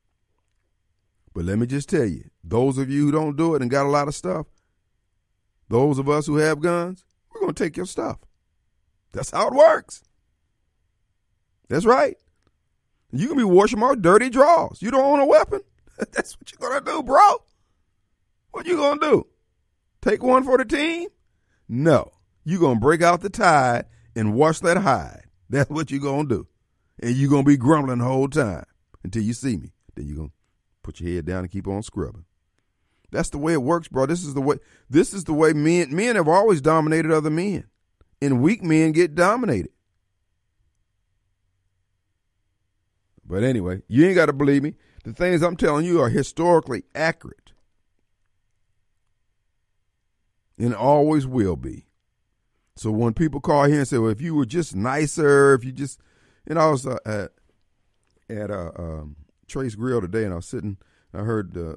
But 1.33 1.45
let 1.45 1.59
me 1.59 1.67
just 1.67 1.89
tell 1.89 2.05
you, 2.05 2.29
those 2.43 2.77
of 2.77 2.89
you 2.89 3.05
who 3.05 3.11
don't 3.11 3.35
do 3.35 3.55
it 3.55 3.61
and 3.61 3.69
got 3.69 3.85
a 3.85 3.89
lot 3.89 4.07
of 4.07 4.15
stuff, 4.15 4.47
those 5.69 5.99
of 5.99 6.09
us 6.09 6.25
who 6.25 6.37
have 6.37 6.61
guns, 6.61 7.03
we're 7.31 7.41
going 7.41 7.53
to 7.53 7.63
take 7.63 7.77
your 7.77 7.85
stuff. 7.85 8.19
That's 9.11 9.31
how 9.31 9.47
it 9.47 9.53
works. 9.53 10.03
That's 11.69 11.85
right. 11.85 12.17
You 13.11 13.27
can 13.27 13.37
be 13.37 13.43
washing 13.43 13.79
my 13.79 13.95
dirty 13.95 14.29
drawers. 14.29 14.81
You 14.81 14.91
don't 14.91 15.05
own 15.05 15.19
a 15.19 15.25
weapon. 15.25 15.61
That's 16.11 16.39
what 16.39 16.51
you're 16.51 16.69
going 16.69 16.83
to 16.83 16.91
do, 16.91 17.03
bro. 17.03 17.43
What 18.51 18.65
you 18.65 18.75
going 18.75 18.99
to 18.99 19.05
do? 19.05 19.27
Take 20.01 20.23
one 20.23 20.43
for 20.43 20.57
the 20.57 20.65
team? 20.65 21.09
No. 21.67 22.11
You're 22.47 22.61
going 22.61 22.75
to 22.75 22.79
break 22.79 23.01
out 23.01 23.19
the 23.19 23.29
tide 23.29 23.87
and 24.15 24.33
wash 24.33 24.61
that 24.61 24.77
hide. 24.77 25.23
That's 25.49 25.69
what 25.69 25.91
you're 25.91 25.99
going 25.99 26.29
to 26.29 26.35
do. 26.35 26.47
And 26.97 27.13
you're 27.13 27.29
going 27.29 27.43
to 27.43 27.47
be 27.47 27.57
grumbling 27.57 27.99
the 27.99 28.05
whole 28.05 28.29
time 28.29 28.63
until 29.03 29.21
you 29.21 29.33
see 29.33 29.57
me. 29.57 29.73
Then 29.95 30.07
you're 30.07 30.15
going 30.15 30.29
to 30.29 30.33
put 30.81 31.01
your 31.01 31.13
head 31.13 31.25
down 31.25 31.39
and 31.39 31.51
keep 31.51 31.67
on 31.67 31.83
scrubbing. 31.83 32.23
That's 33.11 33.29
the 33.31 33.37
way 33.37 33.51
it 33.51 33.61
works, 33.61 33.89
bro. 33.89 34.05
This 34.05 34.23
is 34.23 34.33
the 34.33 34.39
way 34.39 34.59
this 34.89 35.13
is 35.13 35.25
the 35.25 35.33
way 35.33 35.51
men 35.51 35.93
men 35.93 36.15
have 36.15 36.29
always 36.29 36.61
dominated 36.61 37.11
other 37.11 37.29
men. 37.29 37.65
And 38.21 38.41
weak 38.41 38.63
men 38.63 38.93
get 38.93 39.13
dominated. 39.13 39.71
But 43.25 43.43
anyway, 43.43 43.81
you 43.89 44.05
ain't 44.05 44.15
got 44.15 44.27
to 44.27 44.33
believe 44.33 44.63
me. 44.63 44.75
The 45.03 45.11
things 45.11 45.41
I'm 45.41 45.57
telling 45.57 45.85
you 45.85 45.99
are 45.99 46.09
historically 46.09 46.83
accurate. 46.95 47.51
And 50.57 50.73
always 50.73 51.27
will 51.27 51.57
be. 51.57 51.86
So 52.77 52.91
when 52.91 53.13
people 53.13 53.39
call 53.39 53.65
here 53.65 53.79
and 53.79 53.87
say, 53.87 53.97
"Well, 53.97 54.11
if 54.11 54.21
you 54.21 54.35
were 54.35 54.45
just 54.45 54.75
nicer, 54.75 55.53
if 55.53 55.63
you 55.63 55.71
just," 55.71 55.99
and 56.45 56.59
I 56.59 56.69
was 56.69 56.85
uh, 56.85 56.97
at 57.05 57.31
at 58.29 58.51
uh, 58.51 58.71
um, 58.77 59.15
Trace 59.47 59.75
Grill 59.75 60.01
today, 60.01 60.23
and 60.23 60.33
I 60.33 60.37
was 60.37 60.45
sitting, 60.45 60.77
I 61.13 61.19
heard 61.19 61.57
uh, 61.57 61.75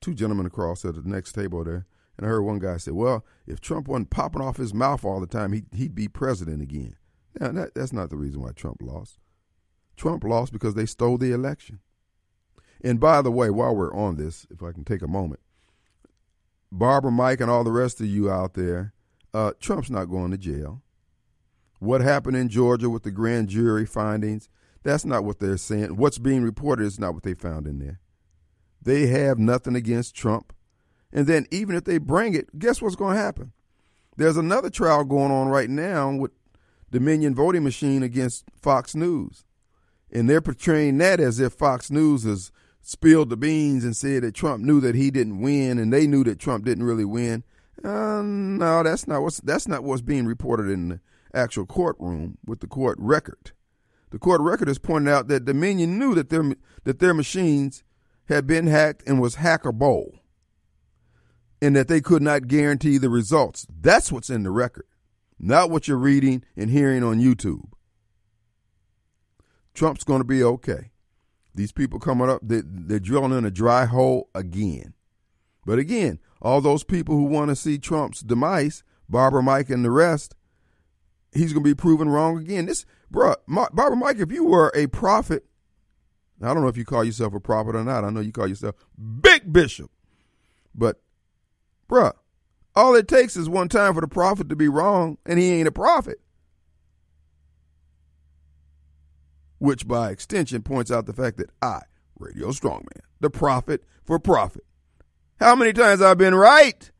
two 0.00 0.14
gentlemen 0.14 0.46
across 0.46 0.84
at 0.84 0.94
the 0.94 1.08
next 1.08 1.32
table 1.32 1.64
there, 1.64 1.86
and 2.16 2.26
I 2.26 2.28
heard 2.28 2.42
one 2.42 2.58
guy 2.58 2.76
say, 2.76 2.90
"Well, 2.90 3.24
if 3.46 3.60
Trump 3.60 3.88
wasn't 3.88 4.10
popping 4.10 4.42
off 4.42 4.58
his 4.58 4.74
mouth 4.74 5.04
all 5.04 5.20
the 5.20 5.26
time, 5.26 5.52
he'd, 5.52 5.66
he'd 5.72 5.94
be 5.94 6.08
president 6.08 6.62
again." 6.62 6.96
Now, 7.40 7.52
that, 7.52 7.74
that's 7.74 7.92
not 7.92 8.10
the 8.10 8.16
reason 8.16 8.40
why 8.42 8.52
Trump 8.52 8.82
lost. 8.82 9.18
Trump 9.96 10.24
lost 10.24 10.52
because 10.52 10.74
they 10.74 10.86
stole 10.86 11.18
the 11.18 11.32
election. 11.32 11.80
And 12.82 13.00
by 13.00 13.22
the 13.22 13.30
way, 13.30 13.50
while 13.50 13.74
we're 13.74 13.94
on 13.94 14.16
this, 14.16 14.46
if 14.50 14.62
I 14.62 14.72
can 14.72 14.84
take 14.84 15.02
a 15.02 15.08
moment, 15.08 15.40
Barbara, 16.70 17.10
Mike, 17.10 17.40
and 17.40 17.50
all 17.50 17.64
the 17.64 17.72
rest 17.72 18.00
of 18.00 18.06
you 18.06 18.30
out 18.30 18.54
there, 18.54 18.92
uh, 19.36 19.52
Trump's 19.60 19.90
not 19.90 20.06
going 20.06 20.30
to 20.30 20.38
jail. 20.38 20.82
What 21.78 22.00
happened 22.00 22.38
in 22.38 22.48
Georgia 22.48 22.88
with 22.88 23.02
the 23.02 23.10
grand 23.10 23.50
jury 23.50 23.84
findings, 23.84 24.48
that's 24.82 25.04
not 25.04 25.24
what 25.24 25.40
they're 25.40 25.58
saying. 25.58 25.96
What's 25.96 26.16
being 26.16 26.42
reported 26.42 26.84
is 26.84 26.98
not 26.98 27.12
what 27.12 27.22
they 27.22 27.34
found 27.34 27.66
in 27.66 27.78
there. 27.78 28.00
They 28.80 29.08
have 29.08 29.38
nothing 29.38 29.76
against 29.76 30.14
Trump. 30.14 30.54
And 31.12 31.26
then 31.26 31.46
even 31.50 31.76
if 31.76 31.84
they 31.84 31.98
bring 31.98 32.34
it, 32.34 32.58
guess 32.58 32.80
what's 32.80 32.96
going 32.96 33.16
to 33.16 33.22
happen? 33.22 33.52
There's 34.16 34.38
another 34.38 34.70
trial 34.70 35.04
going 35.04 35.30
on 35.30 35.48
right 35.48 35.68
now 35.68 36.14
with 36.14 36.30
Dominion 36.90 37.34
voting 37.34 37.62
machine 37.62 38.02
against 38.02 38.44
Fox 38.58 38.94
News. 38.94 39.44
And 40.10 40.30
they're 40.30 40.40
portraying 40.40 40.96
that 40.98 41.20
as 41.20 41.40
if 41.40 41.52
Fox 41.52 41.90
News 41.90 42.22
has 42.22 42.52
spilled 42.80 43.28
the 43.28 43.36
beans 43.36 43.84
and 43.84 43.94
said 43.94 44.22
that 44.22 44.34
Trump 44.34 44.64
knew 44.64 44.80
that 44.80 44.94
he 44.94 45.10
didn't 45.10 45.42
win 45.42 45.78
and 45.78 45.92
they 45.92 46.06
knew 46.06 46.24
that 46.24 46.38
Trump 46.38 46.64
didn't 46.64 46.84
really 46.84 47.04
win. 47.04 47.44
Uh, 47.84 48.22
no, 48.22 48.82
that's 48.82 49.06
not 49.06 49.22
what's 49.22 49.40
that's 49.40 49.68
not 49.68 49.84
what's 49.84 50.02
being 50.02 50.26
reported 50.26 50.70
in 50.70 50.88
the 50.88 51.00
actual 51.34 51.66
courtroom 51.66 52.38
with 52.46 52.60
the 52.60 52.66
court 52.66 52.96
record. 52.98 53.52
The 54.10 54.18
court 54.18 54.40
record 54.40 54.68
has 54.68 54.78
pointed 54.78 55.10
out 55.12 55.28
that 55.28 55.44
Dominion 55.44 55.98
knew 55.98 56.14
that 56.14 56.30
their 56.30 56.54
that 56.84 57.00
their 57.00 57.14
machines 57.14 57.84
had 58.28 58.46
been 58.46 58.66
hacked 58.66 59.02
and 59.06 59.20
was 59.20 59.36
hackable, 59.36 60.20
and 61.60 61.76
that 61.76 61.88
they 61.88 62.00
could 62.00 62.22
not 62.22 62.48
guarantee 62.48 62.98
the 62.98 63.10
results. 63.10 63.66
That's 63.68 64.10
what's 64.10 64.30
in 64.30 64.42
the 64.42 64.50
record, 64.50 64.86
not 65.38 65.70
what 65.70 65.86
you're 65.86 65.96
reading 65.98 66.44
and 66.56 66.70
hearing 66.70 67.02
on 67.02 67.20
YouTube. 67.20 67.70
Trump's 69.74 70.04
going 70.04 70.20
to 70.20 70.26
be 70.26 70.42
okay. 70.42 70.92
These 71.54 71.72
people 71.72 71.98
coming 72.00 72.30
up, 72.30 72.40
they, 72.42 72.62
they're 72.64 72.98
drilling 72.98 73.36
in 73.36 73.44
a 73.44 73.50
dry 73.50 73.84
hole 73.84 74.30
again. 74.34 74.94
But 75.64 75.78
again, 75.78 76.18
all 76.40 76.60
those 76.60 76.84
people 76.84 77.16
who 77.16 77.24
want 77.24 77.50
to 77.50 77.56
see 77.56 77.78
Trump's 77.78 78.20
demise, 78.20 78.82
Barbara 79.08 79.42
Mike 79.42 79.70
and 79.70 79.84
the 79.84 79.90
rest, 79.90 80.34
he's 81.32 81.52
going 81.52 81.64
to 81.64 81.70
be 81.70 81.74
proven 81.74 82.08
wrong 82.08 82.38
again. 82.38 82.66
This, 82.66 82.84
bro, 83.10 83.34
Barbara 83.48 83.96
Mike, 83.96 84.18
if 84.18 84.32
you 84.32 84.44
were 84.44 84.72
a 84.74 84.86
prophet, 84.86 85.46
I 86.42 86.52
don't 86.52 86.62
know 86.62 86.68
if 86.68 86.76
you 86.76 86.84
call 86.84 87.04
yourself 87.04 87.34
a 87.34 87.40
prophet 87.40 87.74
or 87.74 87.84
not. 87.84 88.04
I 88.04 88.10
know 88.10 88.20
you 88.20 88.32
call 88.32 88.46
yourself 88.46 88.74
Big 89.20 89.52
Bishop. 89.52 89.90
But, 90.74 91.00
bruh, 91.88 92.12
all 92.74 92.94
it 92.94 93.08
takes 93.08 93.36
is 93.36 93.48
one 93.48 93.70
time 93.70 93.94
for 93.94 94.02
the 94.02 94.08
prophet 94.08 94.50
to 94.50 94.56
be 94.56 94.68
wrong, 94.68 95.16
and 95.24 95.38
he 95.38 95.50
ain't 95.52 95.68
a 95.68 95.72
prophet. 95.72 96.20
Which, 99.58 99.88
by 99.88 100.10
extension, 100.10 100.60
points 100.62 100.90
out 100.90 101.06
the 101.06 101.14
fact 101.14 101.38
that 101.38 101.48
I, 101.62 101.80
Radio 102.18 102.48
Strongman, 102.48 103.00
the 103.20 103.30
prophet 103.30 103.82
for 104.04 104.18
profit, 104.18 104.65
how 105.38 105.54
many 105.54 105.72
times 105.72 106.00
I've 106.00 106.18
been 106.18 106.34
right? 106.34 106.90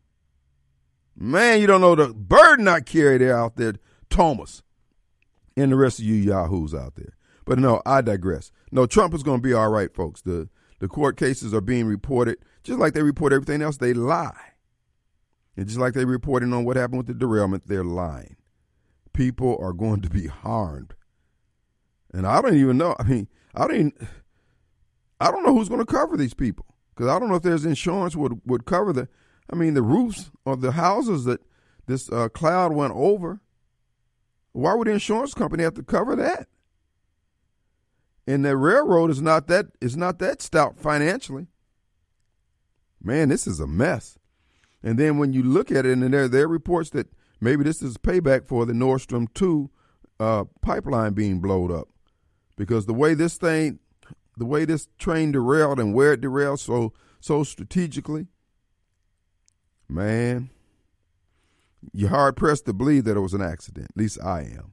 Man, 1.17 1.61
you 1.61 1.67
don't 1.67 1.81
know 1.81 1.95
the 1.95 2.13
burden 2.13 2.69
I 2.69 2.81
carry 2.81 3.19
there 3.19 3.37
out 3.37 3.57
there, 3.57 3.75
Thomas, 4.11 4.63
and 5.57 5.73
the 5.73 5.77
rest 5.77 5.99
of 5.99 6.05
you 6.05 6.15
yahoos 6.15 6.75
out 6.75 6.97
there. 6.97 7.17
But 7.47 7.59
no, 7.59 7.81
I 7.87 8.03
digress. 8.03 8.53
No, 8.71 8.87
Trump 8.87 9.15
is 9.15 9.23
going 9.23 9.39
to 9.39 9.43
be 9.43 9.55
all 9.55 9.71
right, 9.71 9.95
folks. 9.95 10.21
The 10.21 10.49
the 10.79 10.89
court 10.89 11.17
cases 11.17 11.55
are 11.55 11.63
being 11.63 11.87
reported 11.87 12.37
just 12.63 12.79
like 12.79 12.93
they 12.93 13.03
report 13.03 13.33
everything 13.33 13.63
else. 13.63 13.79
They 13.79 13.95
lie, 13.95 14.53
and 15.57 15.67
just 15.67 15.79
like 15.79 15.95
they 15.95 16.05
reporting 16.05 16.53
on 16.53 16.65
what 16.65 16.77
happened 16.77 16.99
with 16.99 17.07
the 17.07 17.15
derailment, 17.15 17.67
they're 17.67 17.85
lying. 17.85 18.37
People 19.15 19.57
are 19.63 19.73
going 19.73 20.03
to 20.03 20.11
be 20.11 20.27
harmed, 20.27 20.95
and 22.13 22.27
I 22.27 22.43
don't 22.43 22.57
even 22.57 22.77
know. 22.77 22.95
I 22.99 23.05
mean, 23.05 23.29
I 23.55 23.67
don't. 23.67 23.77
Even, 23.77 24.09
I 25.19 25.31
don't 25.31 25.45
know 25.45 25.55
who's 25.55 25.71
going 25.71 25.81
to 25.81 25.87
cover 25.87 26.19
these 26.19 26.35
people 26.35 26.76
because 26.97 27.11
I 27.11 27.19
don't 27.19 27.29
know 27.29 27.35
if 27.35 27.43
there's 27.43 27.67
insurance 27.67 28.17
would 28.17 28.41
would 28.47 28.65
cover 28.65 28.93
the. 28.93 29.09
I 29.53 29.55
mean, 29.55 29.75
the 29.75 29.83
roofs 29.83 30.31
of 30.45 30.61
the 30.61 30.73
houses 30.73 31.25
that 31.25 31.41
this 31.87 32.11
uh, 32.11 32.29
cloud 32.29 32.73
went 32.73 32.95
over. 32.97 33.41
Why 34.53 34.75
would 34.75 34.89
the 34.89 34.93
insurance 34.93 35.35
company 35.35 35.63
have 35.63 35.75
to 35.75 35.83
cover 35.83 36.17
that? 36.17 36.49
And 38.27 38.45
the 38.45 38.57
railroad 38.57 39.11
is 39.11 39.23
not 39.23 39.47
that 39.49 39.67
is 39.81 39.97
not 39.97 40.19
that 40.19 40.43
stout 40.43 40.79
financially. 40.79 41.47
Man, 43.01 43.29
this 43.29 43.47
is 43.47 43.61
a 43.61 43.67
mess. 43.67 44.19
And 44.83 44.99
then 44.99 45.19
when 45.19 45.33
you 45.33 45.43
look 45.43 45.71
at 45.71 45.87
it, 45.87 45.93
and 45.93 46.13
there 46.13 46.27
there 46.27 46.45
are 46.45 46.49
reports 46.49 46.91
that 46.91 47.09
maybe 47.41 47.63
this 47.63 47.83
is 47.83 47.99
payback 47.99 48.47
for 48.47 48.67
the 48.67 48.75
Nord 48.75 49.03
Stream 49.03 49.29
two 49.35 49.71
uh, 50.19 50.45
pipeline 50.63 51.13
being 51.13 51.41
blown 51.41 51.71
up, 51.71 51.89
because 52.57 52.87
the 52.87 52.95
way 52.95 53.15
this 53.15 53.37
thing 53.37 53.79
the 54.37 54.47
way 54.47 54.65
this 54.65 54.89
train 54.99 55.33
derailed 55.33 55.81
and 55.81 55.95
where 55.95 56.13
it 56.13 56.21
derailed 56.21 56.61
so 56.61 56.93
so 57.21 57.43
strategically, 57.43 58.29
man, 59.89 60.51
you're 61.93 62.11
hard 62.11 62.37
pressed 62.37 62.67
to 62.67 62.73
believe 62.73 63.05
that 63.05 63.17
it 63.17 63.21
was 63.21 63.35
an 63.35 63.43
accident. 63.43 63.89
At 63.91 63.97
least 63.97 64.19
I 64.23 64.41
am. 64.43 64.73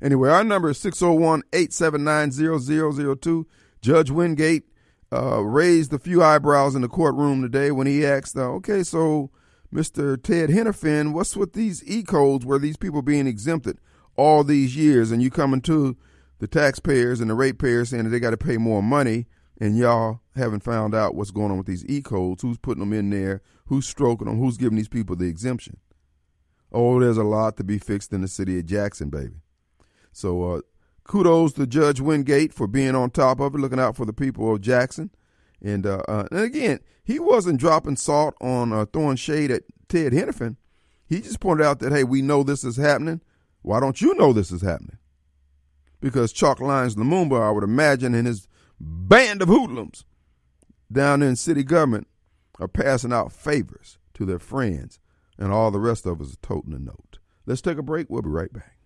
Anyway, 0.00 0.30
our 0.30 0.44
number 0.44 0.70
is 0.70 0.78
601 0.78 1.42
879 1.52 2.32
0002. 2.32 3.46
Judge 3.80 4.10
Wingate 4.10 4.64
uh, 5.12 5.42
raised 5.42 5.92
a 5.92 5.98
few 5.98 6.22
eyebrows 6.22 6.74
in 6.74 6.82
the 6.82 6.88
courtroom 6.88 7.42
today 7.42 7.70
when 7.70 7.86
he 7.86 8.06
asked, 8.06 8.36
uh, 8.36 8.42
okay, 8.42 8.82
so 8.82 9.30
Mr. 9.72 10.20
Ted 10.20 10.50
Henifin, 10.50 11.12
what's 11.12 11.36
with 11.36 11.52
these 11.52 11.84
E 11.88 12.02
codes 12.02 12.44
where 12.44 12.58
these 12.58 12.76
people 12.76 13.02
being 13.02 13.26
exempted 13.26 13.78
all 14.16 14.44
these 14.44 14.76
years 14.76 15.10
and 15.10 15.22
you 15.22 15.30
coming 15.30 15.60
to 15.62 15.96
the 16.42 16.48
taxpayers 16.48 17.20
and 17.20 17.30
the 17.30 17.34
ratepayers 17.34 17.90
saying 17.90 18.02
that 18.02 18.10
they 18.10 18.18
got 18.18 18.30
to 18.30 18.36
pay 18.36 18.56
more 18.56 18.82
money 18.82 19.26
and 19.60 19.78
y'all 19.78 20.22
haven't 20.34 20.64
found 20.64 20.92
out 20.92 21.14
what's 21.14 21.30
going 21.30 21.52
on 21.52 21.56
with 21.56 21.68
these 21.68 21.86
E 21.86 22.02
codes, 22.02 22.42
who's 22.42 22.58
putting 22.58 22.80
them 22.80 22.92
in 22.92 23.10
there, 23.10 23.42
who's 23.66 23.86
stroking 23.86 24.26
them, 24.26 24.40
who's 24.40 24.56
giving 24.56 24.76
these 24.76 24.88
people 24.88 25.14
the 25.14 25.28
exemption. 25.28 25.76
Oh, 26.72 26.98
there's 26.98 27.16
a 27.16 27.22
lot 27.22 27.56
to 27.58 27.64
be 27.64 27.78
fixed 27.78 28.12
in 28.12 28.22
the 28.22 28.28
city 28.28 28.58
of 28.58 28.66
Jackson, 28.66 29.08
baby. 29.08 29.36
So 30.10 30.42
uh, 30.42 30.60
kudos 31.04 31.52
to 31.52 31.66
Judge 31.68 32.00
Wingate 32.00 32.52
for 32.52 32.66
being 32.66 32.96
on 32.96 33.10
top 33.10 33.38
of 33.38 33.54
it, 33.54 33.58
looking 33.58 33.78
out 33.78 33.94
for 33.94 34.04
the 34.04 34.12
people 34.12 34.52
of 34.52 34.60
Jackson. 34.60 35.10
And, 35.62 35.86
uh, 35.86 36.02
uh, 36.08 36.26
and 36.32 36.40
again, 36.40 36.80
he 37.04 37.20
wasn't 37.20 37.60
dropping 37.60 37.94
salt 37.94 38.34
on 38.40 38.72
uh, 38.72 38.86
throwing 38.86 39.14
shade 39.14 39.52
at 39.52 39.62
Ted 39.88 40.12
Henifin. 40.12 40.56
He 41.06 41.20
just 41.20 41.38
pointed 41.38 41.64
out 41.64 41.78
that, 41.78 41.92
hey, 41.92 42.02
we 42.02 42.20
know 42.20 42.42
this 42.42 42.64
is 42.64 42.78
happening. 42.78 43.20
Why 43.60 43.78
don't 43.78 44.00
you 44.00 44.14
know 44.14 44.32
this 44.32 44.50
is 44.50 44.62
happening? 44.62 44.98
Because 46.02 46.32
Chalk 46.32 46.60
Lines 46.60 46.96
Lumumba, 46.96 47.40
I 47.40 47.50
would 47.52 47.62
imagine, 47.62 48.14
and 48.14 48.26
his 48.26 48.48
band 48.78 49.40
of 49.40 49.48
hoodlums 49.48 50.04
down 50.90 51.22
in 51.22 51.36
city 51.36 51.62
government 51.62 52.08
are 52.58 52.68
passing 52.68 53.12
out 53.12 53.32
favors 53.32 53.98
to 54.14 54.26
their 54.26 54.40
friends, 54.40 54.98
and 55.38 55.52
all 55.52 55.70
the 55.70 55.78
rest 55.78 56.04
of 56.04 56.20
us 56.20 56.34
are 56.34 56.46
toting 56.46 56.74
a 56.74 56.78
note. 56.78 57.20
Let's 57.46 57.62
take 57.62 57.78
a 57.78 57.82
break. 57.82 58.10
We'll 58.10 58.22
be 58.22 58.30
right 58.30 58.52
back. 58.52 58.76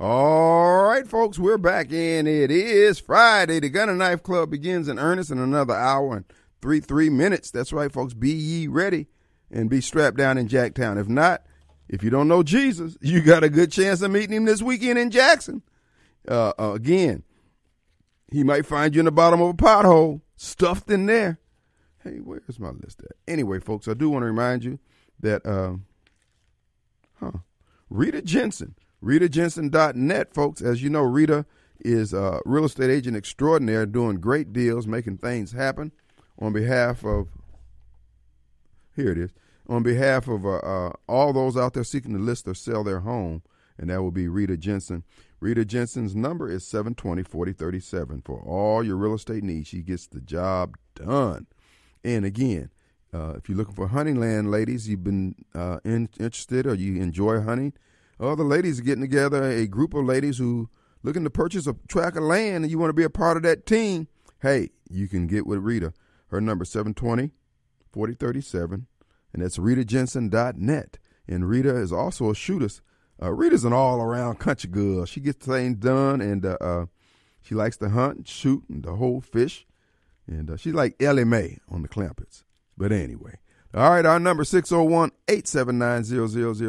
All 0.00 0.82
right, 0.84 1.06
folks, 1.06 1.38
we're 1.38 1.56
back 1.56 1.92
and 1.92 2.26
it 2.26 2.50
is 2.50 2.98
Friday. 2.98 3.60
The 3.60 3.68
Gun 3.68 3.88
and 3.88 3.98
Knife 3.98 4.24
Club 4.24 4.50
begins 4.50 4.88
in 4.88 4.98
earnest 4.98 5.30
in 5.30 5.38
another 5.38 5.74
hour 5.74 6.16
and 6.16 6.24
three, 6.60 6.80
three 6.80 7.08
minutes. 7.08 7.52
That's 7.52 7.72
right, 7.72 7.92
folks. 7.92 8.12
Be 8.12 8.32
ye 8.32 8.66
ready 8.66 9.06
and 9.52 9.70
be 9.70 9.80
strapped 9.80 10.16
down 10.16 10.36
in 10.36 10.48
Jacktown. 10.48 11.00
If 11.00 11.08
not, 11.08 11.44
if 11.94 12.02
you 12.02 12.10
don't 12.10 12.28
know 12.28 12.42
Jesus, 12.42 12.98
you 13.02 13.22
got 13.22 13.44
a 13.44 13.48
good 13.48 13.70
chance 13.70 14.02
of 14.02 14.10
meeting 14.10 14.36
him 14.36 14.44
this 14.44 14.62
weekend 14.62 14.98
in 14.98 15.10
Jackson. 15.10 15.62
Uh, 16.28 16.52
uh, 16.58 16.72
again, 16.72 17.22
he 18.32 18.42
might 18.42 18.66
find 18.66 18.94
you 18.94 19.00
in 19.00 19.04
the 19.04 19.12
bottom 19.12 19.40
of 19.40 19.50
a 19.50 19.54
pothole, 19.54 20.20
stuffed 20.36 20.90
in 20.90 21.06
there. 21.06 21.38
Hey, 22.02 22.18
where's 22.22 22.58
my 22.58 22.70
list 22.70 23.00
at? 23.00 23.12
Anyway, 23.26 23.60
folks, 23.60 23.88
I 23.88 23.94
do 23.94 24.10
want 24.10 24.22
to 24.22 24.26
remind 24.26 24.64
you 24.64 24.78
that, 25.20 25.46
uh, 25.46 25.74
huh, 27.20 27.38
Rita 27.88 28.20
Jensen 28.22 28.74
RitaJensen.net, 29.04 30.34
folks. 30.34 30.62
As 30.62 30.82
you 30.82 30.90
know, 30.90 31.02
Rita 31.02 31.44
is 31.80 32.12
a 32.12 32.40
real 32.44 32.64
estate 32.64 32.90
agent 32.90 33.16
extraordinaire, 33.16 33.86
doing 33.86 34.16
great 34.16 34.52
deals, 34.52 34.86
making 34.86 35.18
things 35.18 35.52
happen 35.52 35.92
on 36.38 36.52
behalf 36.52 37.04
of, 37.04 37.28
here 38.96 39.12
it 39.12 39.18
is, 39.18 39.30
on 39.68 39.82
behalf 39.82 40.28
of 40.28 40.44
uh, 40.44 40.56
uh, 40.58 40.92
all 41.08 41.32
those 41.32 41.56
out 41.56 41.74
there 41.74 41.84
seeking 41.84 42.12
to 42.12 42.18
list 42.18 42.46
or 42.46 42.54
sell 42.54 42.84
their 42.84 43.00
home, 43.00 43.42
and 43.78 43.90
that 43.90 44.02
will 44.02 44.10
be 44.10 44.28
Rita 44.28 44.56
Jensen. 44.56 45.04
Rita 45.40 45.64
Jensen's 45.64 46.14
number 46.14 46.50
is 46.50 46.66
720 46.66 47.22
4037 47.22 48.22
for 48.22 48.40
all 48.40 48.82
your 48.82 48.96
real 48.96 49.14
estate 49.14 49.42
needs. 49.42 49.68
She 49.68 49.82
gets 49.82 50.06
the 50.06 50.20
job 50.20 50.76
done. 50.94 51.46
And 52.02 52.24
again, 52.24 52.70
uh, 53.12 53.34
if 53.36 53.48
you're 53.48 53.58
looking 53.58 53.74
for 53.74 53.88
hunting 53.88 54.20
land, 54.20 54.50
ladies, 54.50 54.88
you've 54.88 55.04
been 55.04 55.34
uh, 55.54 55.80
in, 55.84 56.08
interested 56.18 56.66
or 56.66 56.74
you 56.74 57.00
enjoy 57.00 57.40
hunting, 57.40 57.72
all 58.18 58.36
the 58.36 58.44
ladies 58.44 58.80
are 58.80 58.84
getting 58.84 59.02
together, 59.02 59.44
a 59.44 59.66
group 59.66 59.94
of 59.94 60.04
ladies 60.04 60.38
who 60.38 60.68
looking 61.02 61.24
to 61.24 61.30
purchase 61.30 61.66
a 61.66 61.76
tract 61.88 62.16
of 62.16 62.22
land 62.22 62.64
and 62.64 62.70
you 62.70 62.78
want 62.78 62.88
to 62.88 62.94
be 62.94 63.04
a 63.04 63.10
part 63.10 63.36
of 63.36 63.42
that 63.44 63.66
team, 63.66 64.08
hey, 64.42 64.70
you 64.88 65.08
can 65.08 65.26
get 65.26 65.46
with 65.46 65.58
Rita. 65.60 65.92
Her 66.28 66.40
number 66.40 66.64
720 66.64 67.32
4037, 67.92 68.86
and 69.34 69.42
that's 69.42 69.58
ritajensen.net. 69.58 70.98
And 71.28 71.48
Rita 71.48 71.76
is 71.76 71.92
also 71.92 72.30
a 72.30 72.34
shooter. 72.34 72.68
Uh, 73.22 73.32
Rita's 73.32 73.64
an 73.64 73.72
all 73.72 74.00
around 74.00 74.38
country 74.38 74.70
girl. 74.70 75.04
She 75.04 75.20
gets 75.20 75.44
things 75.44 75.76
done 75.76 76.20
and 76.20 76.46
uh, 76.46 76.56
uh, 76.60 76.86
she 77.42 77.54
likes 77.54 77.76
to 77.78 77.90
hunt 77.90 78.16
and 78.16 78.28
shoot 78.28 78.64
and 78.68 78.82
the 78.82 78.94
whole 78.94 79.20
fish. 79.20 79.66
And 80.26 80.50
uh, 80.50 80.56
she's 80.56 80.72
like 80.72 81.00
Ellie 81.02 81.24
Mae 81.24 81.58
on 81.68 81.82
the 81.82 81.88
Clampetts. 81.88 82.44
But 82.76 82.92
anyway, 82.92 83.38
all 83.74 83.90
right, 83.90 84.06
our 84.06 84.18
number 84.18 84.44
601 84.44 85.10
879 85.28 86.04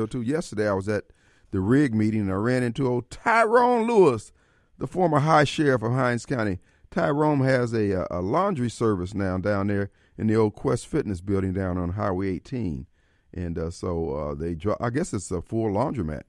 0002. 0.07 0.21
Yesterday 0.21 0.67
I 0.67 0.73
was 0.73 0.89
at 0.89 1.05
the 1.51 1.59
rig 1.61 1.95
meeting, 1.95 2.21
and 2.21 2.31
I 2.31 2.35
ran 2.35 2.63
into 2.63 2.87
old 2.87 3.09
Tyrone 3.09 3.87
Lewis, 3.87 4.33
the 4.77 4.87
former 4.87 5.19
high 5.19 5.45
sheriff 5.45 5.83
of 5.83 5.93
Hinds 5.93 6.25
County. 6.25 6.59
Tyrone 6.91 7.41
has 7.41 7.73
a, 7.73 8.05
a 8.11 8.21
laundry 8.21 8.69
service 8.69 9.13
now 9.13 9.37
down 9.37 9.67
there 9.67 9.89
in 10.17 10.27
the 10.27 10.35
old 10.35 10.55
Quest 10.55 10.87
Fitness 10.87 11.21
building 11.21 11.53
down 11.53 11.77
on 11.77 11.91
Highway 11.91 12.29
18. 12.35 12.87
And 13.33 13.57
uh, 13.57 13.69
so 13.69 14.11
uh, 14.11 14.35
they, 14.35 14.57
I 14.79 14.89
guess 14.89 15.13
it's 15.13 15.31
a 15.31 15.41
full 15.41 15.71
laundromat. 15.71 16.23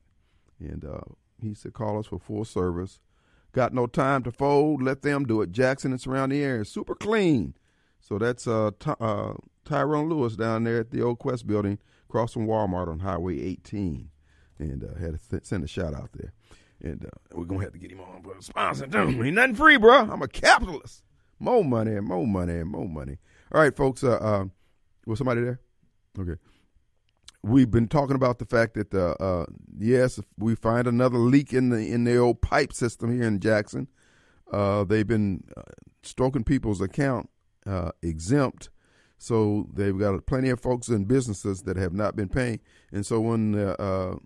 And 0.58 0.84
uh, 0.84 1.00
he 1.40 1.54
said, 1.54 1.72
call 1.74 1.98
us 1.98 2.06
for 2.06 2.18
full 2.18 2.44
service. 2.44 3.00
Got 3.52 3.72
no 3.72 3.86
time 3.86 4.22
to 4.24 4.32
fold, 4.32 4.82
let 4.82 5.02
them 5.02 5.24
do 5.24 5.40
it. 5.40 5.52
Jackson 5.52 5.92
and 5.92 6.00
surrounding 6.00 6.42
area, 6.42 6.64
super 6.64 6.94
clean. 6.94 7.54
So 8.00 8.18
that's 8.18 8.46
uh, 8.46 8.72
uh, 9.00 9.34
Tyrone 9.64 10.08
Lewis 10.10 10.36
down 10.36 10.64
there 10.64 10.80
at 10.80 10.90
the 10.90 11.02
old 11.02 11.18
Quest 11.18 11.46
building, 11.46 11.78
across 12.08 12.34
from 12.34 12.46
Walmart 12.46 12.88
on 12.88 13.00
Highway 13.00 13.40
18 13.40 14.10
and 14.58 14.84
uh, 14.84 14.98
had 14.98 15.18
to 15.20 15.40
send 15.44 15.64
a 15.64 15.66
shout 15.66 15.94
out 15.94 16.10
there. 16.14 16.32
And 16.82 17.06
uh, 17.06 17.08
we're 17.32 17.44
gonna 17.44 17.62
have 17.62 17.72
to 17.72 17.78
get 17.78 17.90
him 17.90 18.00
on, 18.00 18.22
but 18.22 18.42
sponsor 18.42 18.84
ain't 18.84 19.34
nothing 19.34 19.54
free, 19.54 19.78
bro. 19.78 20.10
I'm 20.10 20.22
a 20.22 20.28
capitalist. 20.28 21.02
More 21.38 21.64
money, 21.64 21.98
more 22.00 22.26
money, 22.26 22.62
more 22.64 22.88
money. 22.88 23.18
All 23.52 23.60
right, 23.60 23.76
folks. 23.76 24.02
Uh, 24.02 24.16
uh, 24.16 24.44
was 25.06 25.18
somebody 25.18 25.40
there? 25.40 25.60
Okay. 26.18 26.34
We've 27.42 27.70
been 27.70 27.86
talking 27.86 28.16
about 28.16 28.40
the 28.40 28.44
fact 28.44 28.74
that 28.74 28.92
uh, 28.92 29.14
uh, 29.22 29.46
yes, 29.78 30.18
we 30.36 30.56
find 30.56 30.88
another 30.88 31.18
leak 31.18 31.52
in 31.52 31.68
the 31.68 31.92
in 31.92 32.04
the 32.04 32.16
old 32.16 32.42
pipe 32.42 32.72
system 32.72 33.14
here 33.16 33.28
in 33.28 33.38
Jackson. 33.38 33.86
Uh, 34.50 34.82
they've 34.82 35.06
been 35.06 35.44
uh, 35.56 35.62
stroking 36.02 36.44
people's 36.44 36.80
account 36.80 37.30
exempt, 38.02 38.70
so 39.18 39.68
they've 39.72 39.98
got 39.98 40.26
plenty 40.26 40.50
of 40.50 40.60
folks 40.60 40.88
and 40.88 41.06
businesses 41.06 41.62
that 41.62 41.76
have 41.76 41.92
not 41.92 42.16
been 42.16 42.28
paying. 42.28 42.60
And 42.90 43.06
so 43.06 43.20
when 43.20 43.52
the 43.52 44.18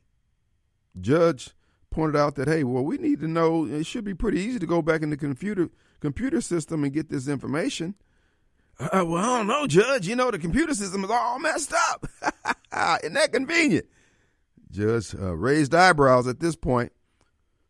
judge 0.98 1.50
pointed 1.90 2.16
out 2.16 2.37
that 2.37 2.48
hey, 2.48 2.64
well, 2.64 2.85
we 2.85 2.96
need 2.96 3.20
to 3.20 3.28
know. 3.28 3.66
It 3.66 3.85
should 3.85 4.04
be 4.04 4.14
pretty 4.14 4.40
easy 4.40 4.59
to 4.59 4.66
go 4.66 4.80
back 4.80 5.02
in 5.02 5.11
the 5.11 5.16
computer 5.18 5.68
computer 6.00 6.40
system 6.40 6.85
and 6.85 6.92
get 6.92 7.11
this 7.11 7.28
information. 7.28 7.96
Uh, 8.81 9.05
well, 9.05 9.19
I 9.19 9.38
don't 9.38 9.47
know, 9.47 9.66
Judge. 9.66 10.09
You 10.09 10.16
know 10.16 10.31
the 10.31 10.38
computer 10.38 10.73
system 10.75 11.05
is 11.05 11.11
all 11.11 11.38
messed 11.38 11.75
up. 11.90 12.07
Isn't 13.03 13.12
that 13.14 13.31
convenient? 13.33 13.87
Judge 14.71 15.14
uh, 15.14 15.37
raised 15.37 15.75
eyebrows 15.75 16.27
at 16.27 16.40
this 16.40 16.57
point. 16.57 16.93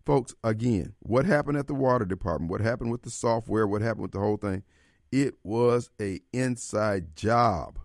Folks, 0.07 0.35
again, 0.45 0.95
what 1.01 1.27
happened 1.27 1.59
at 1.59 1.67
the 1.67 1.75
water 1.75 2.05
department? 2.05 2.51
What 2.51 2.61
happened 2.61 2.93
with 2.93 3.03
the 3.03 3.11
software? 3.11 3.67
What 3.67 3.83
happened 3.83 4.03
with 4.03 4.13
the 4.13 4.21
whole 4.21 4.37
thing? 4.37 4.63
It 5.11 5.35
was 5.43 5.91
a 6.01 6.21
inside 6.33 7.17
job. 7.17 7.79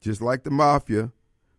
Just 0.00 0.22
like 0.22 0.44
the 0.44 0.50
mafia, 0.50 1.12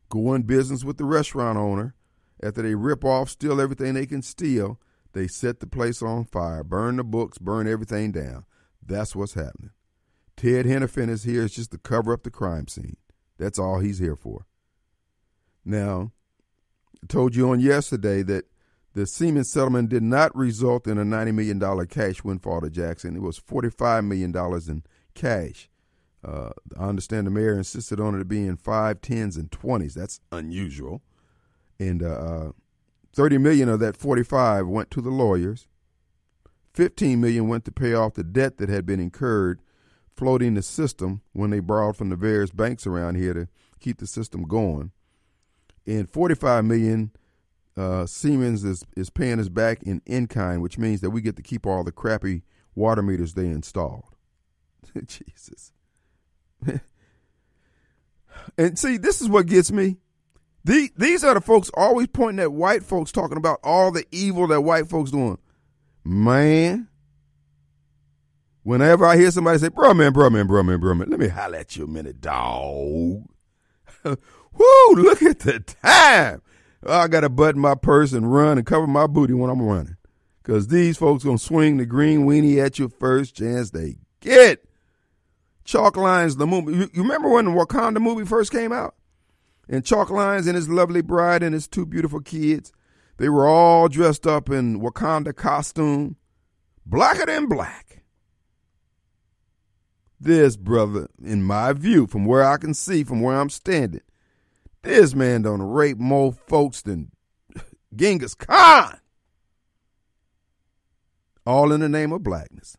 going 0.10 0.44
business 0.44 0.84
with 0.84 0.98
the 0.98 1.06
restaurant 1.06 1.58
owner, 1.58 1.94
after 2.42 2.62
they 2.62 2.74
rip 2.74 3.06
off, 3.06 3.30
steal 3.30 3.62
everything 3.62 3.94
they 3.94 4.06
can 4.06 4.22
steal, 4.22 4.80
they 5.14 5.28
set 5.28 5.60
the 5.60 5.68
place 5.68 6.02
on 6.02 6.26
fire, 6.26 6.64
burn 6.64 6.96
the 6.96 7.04
books, 7.04 7.38
burn 7.38 7.68
everything 7.68 8.12
down. 8.12 8.46
That's 8.84 9.16
what's 9.16 9.34
happening. 9.34 9.72
Ted 10.40 10.66
Henifin 10.66 11.10
is 11.10 11.24
here 11.24 11.44
is 11.44 11.54
just 11.54 11.72
to 11.72 11.78
cover 11.78 12.14
up 12.14 12.24
the 12.24 12.32
crime 12.32 12.68
scene. 12.68 12.96
That's 13.38 13.60
all 13.60 13.80
he's 13.80 14.00
here 14.00 14.16
for. 14.16 14.46
Now, 15.66 16.12
I 17.04 17.08
told 17.08 17.36
you 17.36 17.50
on 17.50 17.60
yesterday 17.60 18.24
that 18.24 18.46
the 18.94 19.06
Siemens 19.06 19.52
settlement 19.52 19.90
did 19.90 20.02
not 20.04 20.36
result 20.36 20.88
in 20.88 20.98
a 20.98 21.04
$90 21.04 21.34
million 21.34 21.88
cash 21.88 22.24
windfall 22.24 22.62
to 22.62 22.70
Jackson. 22.70 23.18
It 23.18 23.22
was 23.22 23.40
$45 23.40 24.06
million 24.06 24.34
in 24.70 24.84
cash. 25.14 25.70
Uh, 26.24 26.52
I 26.78 26.86
understand 26.86 27.28
the 27.28 27.32
mayor 27.32 27.58
insisted 27.58 28.00
on 28.00 28.20
it 28.20 28.28
being 28.28 28.56
five, 28.56 29.02
tens, 29.02 29.36
and 29.36 29.52
twenties. 29.52 29.94
That's 29.94 30.22
unusual 30.32 31.02
and 31.80 32.04
uh, 32.04 32.08
uh, 32.08 32.52
30 33.16 33.38
million 33.40 33.70
of 33.70 33.80
that 33.80 33.96
45 33.96 34.68
went 34.68 34.92
to 34.92 35.02
the 35.02 35.10
lawyers 35.10 35.68
15 36.74 37.20
million 37.20 37.48
went 37.48 37.66
to 37.66 37.72
pay 37.72 37.94
off 37.94 38.14
the 38.14 38.24
debt 38.24 38.58
that 38.58 38.70
had 38.70 38.86
been 38.86 39.00
incurred 39.00 39.62
floating 40.20 40.54
the 40.54 40.62
system 40.62 41.22
when 41.32 41.50
they 41.50 41.62
borrowed 41.62 41.96
from 41.96 42.10
the 42.10 42.16
various 42.16 42.52
banks 42.52 42.86
around 42.86 43.16
here 43.16 43.34
to 43.34 43.48
keep 43.80 43.98
the 44.00 44.08
system 44.08 44.44
going 44.44 44.92
and 45.88 46.10
45 46.10 46.66
million 46.66 47.12
uh, 47.76 48.06
Siemens 48.06 48.64
is, 48.64 48.84
is 48.96 49.10
paying 49.10 49.40
us 49.40 49.50
back 49.50 49.82
in 49.84 50.02
in 50.06 50.28
kind, 50.28 50.62
which 50.62 50.78
means 50.78 51.02
that 51.02 51.10
we 51.10 51.22
get 51.22 51.36
to 51.38 51.42
keep 51.42 51.66
all 51.66 51.84
the 51.84 51.92
crappy 51.92 52.44
water 52.76 53.02
meters 53.02 53.34
they 53.34 53.48
installed. 53.48 54.16
Jesus. 55.08 55.72
and 58.58 58.78
see, 58.78 58.98
this 58.98 59.22
is 59.22 59.30
what 59.30 59.48
gets 59.48 59.72
me. 59.72 59.98
The, 60.66 60.90
these 60.98 61.24
are 61.24 61.34
the 61.34 61.42
folks 61.42 61.72
always 61.74 62.08
pointing 62.08 62.44
at 62.44 62.52
white 62.52 62.84
folks 62.84 63.12
talking 63.12 63.38
about 63.38 63.60
all 63.64 63.92
the 63.92 64.06
evil 64.12 64.46
that 64.48 64.62
white 64.62 64.88
folks 64.88 65.12
doing. 65.12 65.40
Man, 66.04 66.90
whenever 68.70 69.04
I 69.04 69.18
hear 69.18 69.32
somebody 69.32 69.58
say, 69.58 69.70
bro, 69.70 69.96
man, 69.96 70.14
bro, 70.14 70.30
man, 70.30 70.46
bro, 70.46 70.62
man, 70.62 70.80
bro, 70.80 70.94
man, 70.94 71.10
let 71.10 71.20
me 71.20 71.28
holler 71.28 71.58
at 71.58 71.76
you 71.76 71.86
a 71.86 71.88
minute, 71.88 72.22
dog. 72.22 73.26
Whoo, 74.04 74.94
look 74.94 75.24
at 75.24 75.40
the 75.40 75.60
time. 75.60 76.44
Oh, 76.84 76.94
I 76.94 77.08
got 77.08 77.22
to 77.22 77.30
button 77.30 77.60
my 77.60 77.74
purse 77.74 78.14
and 78.14 78.32
run 78.32 78.60
and 78.60 78.68
cover 78.68 78.86
my 78.86 79.08
booty 79.08 79.34
when 79.34 79.50
I'm 79.50 79.62
running. 79.62 79.98
Because 80.44 80.68
these 80.68 80.98
folks 80.98 81.24
going 81.24 81.40
to 81.40 81.44
swing 81.44 81.78
the 81.78 81.86
green 81.88 82.28
weenie 82.28 82.64
at 82.64 82.78
you 82.78 82.90
first 82.90 83.36
chance 83.36 83.72
they 83.72 83.96
get. 84.20 84.64
Chalk 85.64 85.98
Lines, 85.98 86.36
the 86.36 86.46
movie. 86.46 86.74
You, 86.74 86.90
you 86.94 87.02
remember 87.02 87.30
when 87.30 87.46
the 87.46 87.52
Wakanda 87.52 88.00
movie 88.00 88.26
first 88.26 88.52
came 88.52 88.72
out? 88.72 88.94
And 89.68 89.84
Chalk 89.84 90.12
Lines 90.12 90.46
and 90.46 90.56
his 90.56 90.70
lovely 90.70 91.02
bride 91.02 91.42
and 91.42 91.56
his 91.56 91.68
two 91.68 91.88
beautiful 91.88 92.22
kids, 92.22 92.72
they 93.18 93.30
were 93.30 93.48
all 93.48 93.88
dressed 93.88 94.28
up 94.28 94.48
in 94.52 94.80
Wakanda 94.80 95.36
costume, 95.36 96.18
blacker 96.86 97.26
than 97.26 97.48
black. 97.48 97.90
This 100.20 100.58
brother, 100.58 101.08
in 101.24 101.44
my 101.44 101.74
view, 101.74 102.06
from 102.06 102.26
where 102.26 102.44
I 102.44 102.58
can 102.58 102.74
see, 102.74 103.04
from 103.04 103.22
where 103.22 103.40
I'm 103.40 103.50
standing, 103.50 104.02
this 104.82 105.14
man 105.14 105.44
done 105.44 105.62
rape 105.62 105.98
more 105.98 106.34
folks 106.34 106.82
than 106.82 107.12
Genghis 107.96 108.36
Khan. 108.36 109.00
All 111.46 111.72
in 111.72 111.80
the 111.80 111.90
name 111.90 112.12
of 112.12 112.24
blackness. 112.24 112.78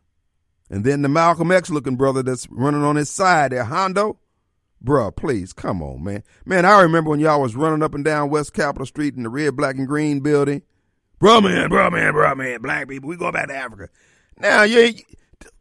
And 0.69 0.83
then 0.83 1.01
the 1.01 1.09
Malcolm 1.09 1.51
X 1.51 1.69
looking 1.69 1.97
brother 1.97 2.23
that's 2.23 2.47
running 2.49 2.83
on 2.83 2.95
his 2.95 3.09
side 3.09 3.51
there, 3.51 3.65
Hondo. 3.65 4.19
Bruh, 4.83 5.15
please, 5.15 5.51
come 5.53 5.81
on, 5.81 6.03
man. 6.03 6.23
Man, 6.45 6.65
I 6.65 6.81
remember 6.81 7.09
when 7.09 7.19
y'all 7.19 7.41
was 7.41 7.55
running 7.55 7.83
up 7.83 7.93
and 7.93 8.05
down 8.05 8.29
West 8.29 8.53
Capitol 8.53 8.85
Street 8.85 9.15
in 9.15 9.23
the 9.23 9.29
red, 9.29 9.55
black, 9.55 9.75
and 9.75 9.87
green 9.87 10.21
building. 10.21 10.63
Bruh, 11.19 11.43
man, 11.43 11.69
bruh, 11.69 11.91
man, 11.91 12.13
bruh, 12.13 12.35
man, 12.35 12.61
black 12.61 12.87
people, 12.87 13.09
we 13.09 13.15
going 13.15 13.33
back 13.33 13.49
to 13.49 13.55
Africa. 13.55 13.89
Now, 14.39 14.63
you 14.63 14.93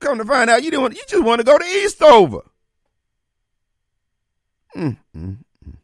come 0.01 0.19
to 0.19 0.25
find 0.25 0.51
out, 0.51 0.62
you 0.62 0.71
didn't 0.71 0.83
want, 0.83 0.95
you 0.95 1.03
just 1.09 1.25
want 1.25 1.40
to 1.40 1.45
go 1.45 1.59
to 1.59 1.64
Eastover. 1.64 2.43
Mm, 4.77 4.97
mm, 5.16 5.38
mm. 5.66 5.77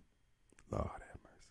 Lord 0.71 0.85
have 0.85 1.19
mercy. 1.25 1.49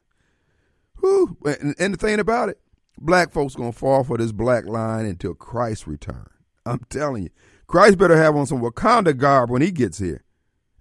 Whew. 0.99 1.37
And, 1.45 1.75
and 1.79 1.93
the 1.93 1.97
thing 1.97 2.19
about 2.19 2.49
it, 2.49 2.59
black 2.97 3.31
folks 3.31 3.55
gonna 3.55 3.71
fall 3.71 4.03
for 4.03 4.17
this 4.17 4.31
black 4.31 4.65
line 4.65 5.05
until 5.05 5.33
Christ 5.33 5.87
return. 5.87 6.29
I'm 6.65 6.85
telling 6.89 7.23
you. 7.23 7.29
Christ 7.67 7.97
better 7.97 8.15
have 8.15 8.35
on 8.35 8.45
some 8.45 8.61
Wakanda 8.61 9.17
garb 9.17 9.49
when 9.49 9.61
he 9.61 9.71
gets 9.71 9.97
here. 9.97 10.23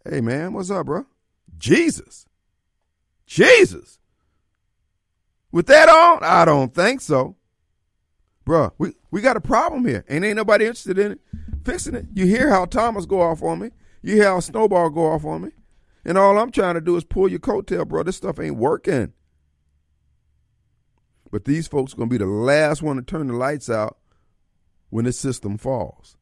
Hey, 0.09 0.21
man, 0.21 0.53
what's 0.53 0.71
up, 0.71 0.87
bro? 0.87 1.07
Jesus. 1.57 2.27
Jesus. 3.27 3.99
With 5.51 5.67
that 5.67 5.89
on, 5.89 6.19
I 6.23 6.45
don't 6.45 6.75
think 6.75 7.01
so. 7.01 7.37
Bruh, 8.47 8.73
we, 8.79 8.93
we 9.11 9.21
got 9.21 9.37
a 9.37 9.41
problem 9.41 9.87
here. 9.87 10.05
And 10.09 10.25
ain't 10.25 10.37
nobody 10.37 10.67
interested 10.67 10.99
in 10.99 11.13
it, 11.13 11.21
fixing 11.65 11.95
it. 11.95 12.07
You 12.13 12.27
hear 12.27 12.51
how 12.51 12.67
Thomas 12.67 13.07
go 13.07 13.21
off 13.21 13.43
on 13.43 13.59
me. 13.59 13.71
You 14.03 14.17
hear 14.17 14.25
how 14.25 14.41
Snowball 14.41 14.91
go 14.91 15.13
off 15.13 15.25
on 15.25 15.43
me. 15.43 15.51
And 16.05 16.19
all 16.19 16.39
I'm 16.39 16.51
trying 16.51 16.75
to 16.75 16.81
do 16.81 16.97
is 16.97 17.05
pull 17.05 17.29
your 17.29 17.41
coattail, 17.41 17.89
bro. 17.89 18.03
This 18.03 18.17
stuff 18.17 18.39
ain't 18.39 18.57
working. 18.57 19.15
But 21.31 21.47
these 21.47 21.67
folks 21.67 21.95
going 21.95 22.11
to 22.11 22.13
be 22.13 22.23
the 22.23 22.31
last 22.31 22.83
one 22.83 22.97
to 22.97 23.03
turn 23.03 23.27
the 23.27 23.35
lights 23.35 23.71
out 23.71 23.97
when 24.91 25.07
this 25.07 25.19
system 25.19 25.57
falls. 25.57 26.17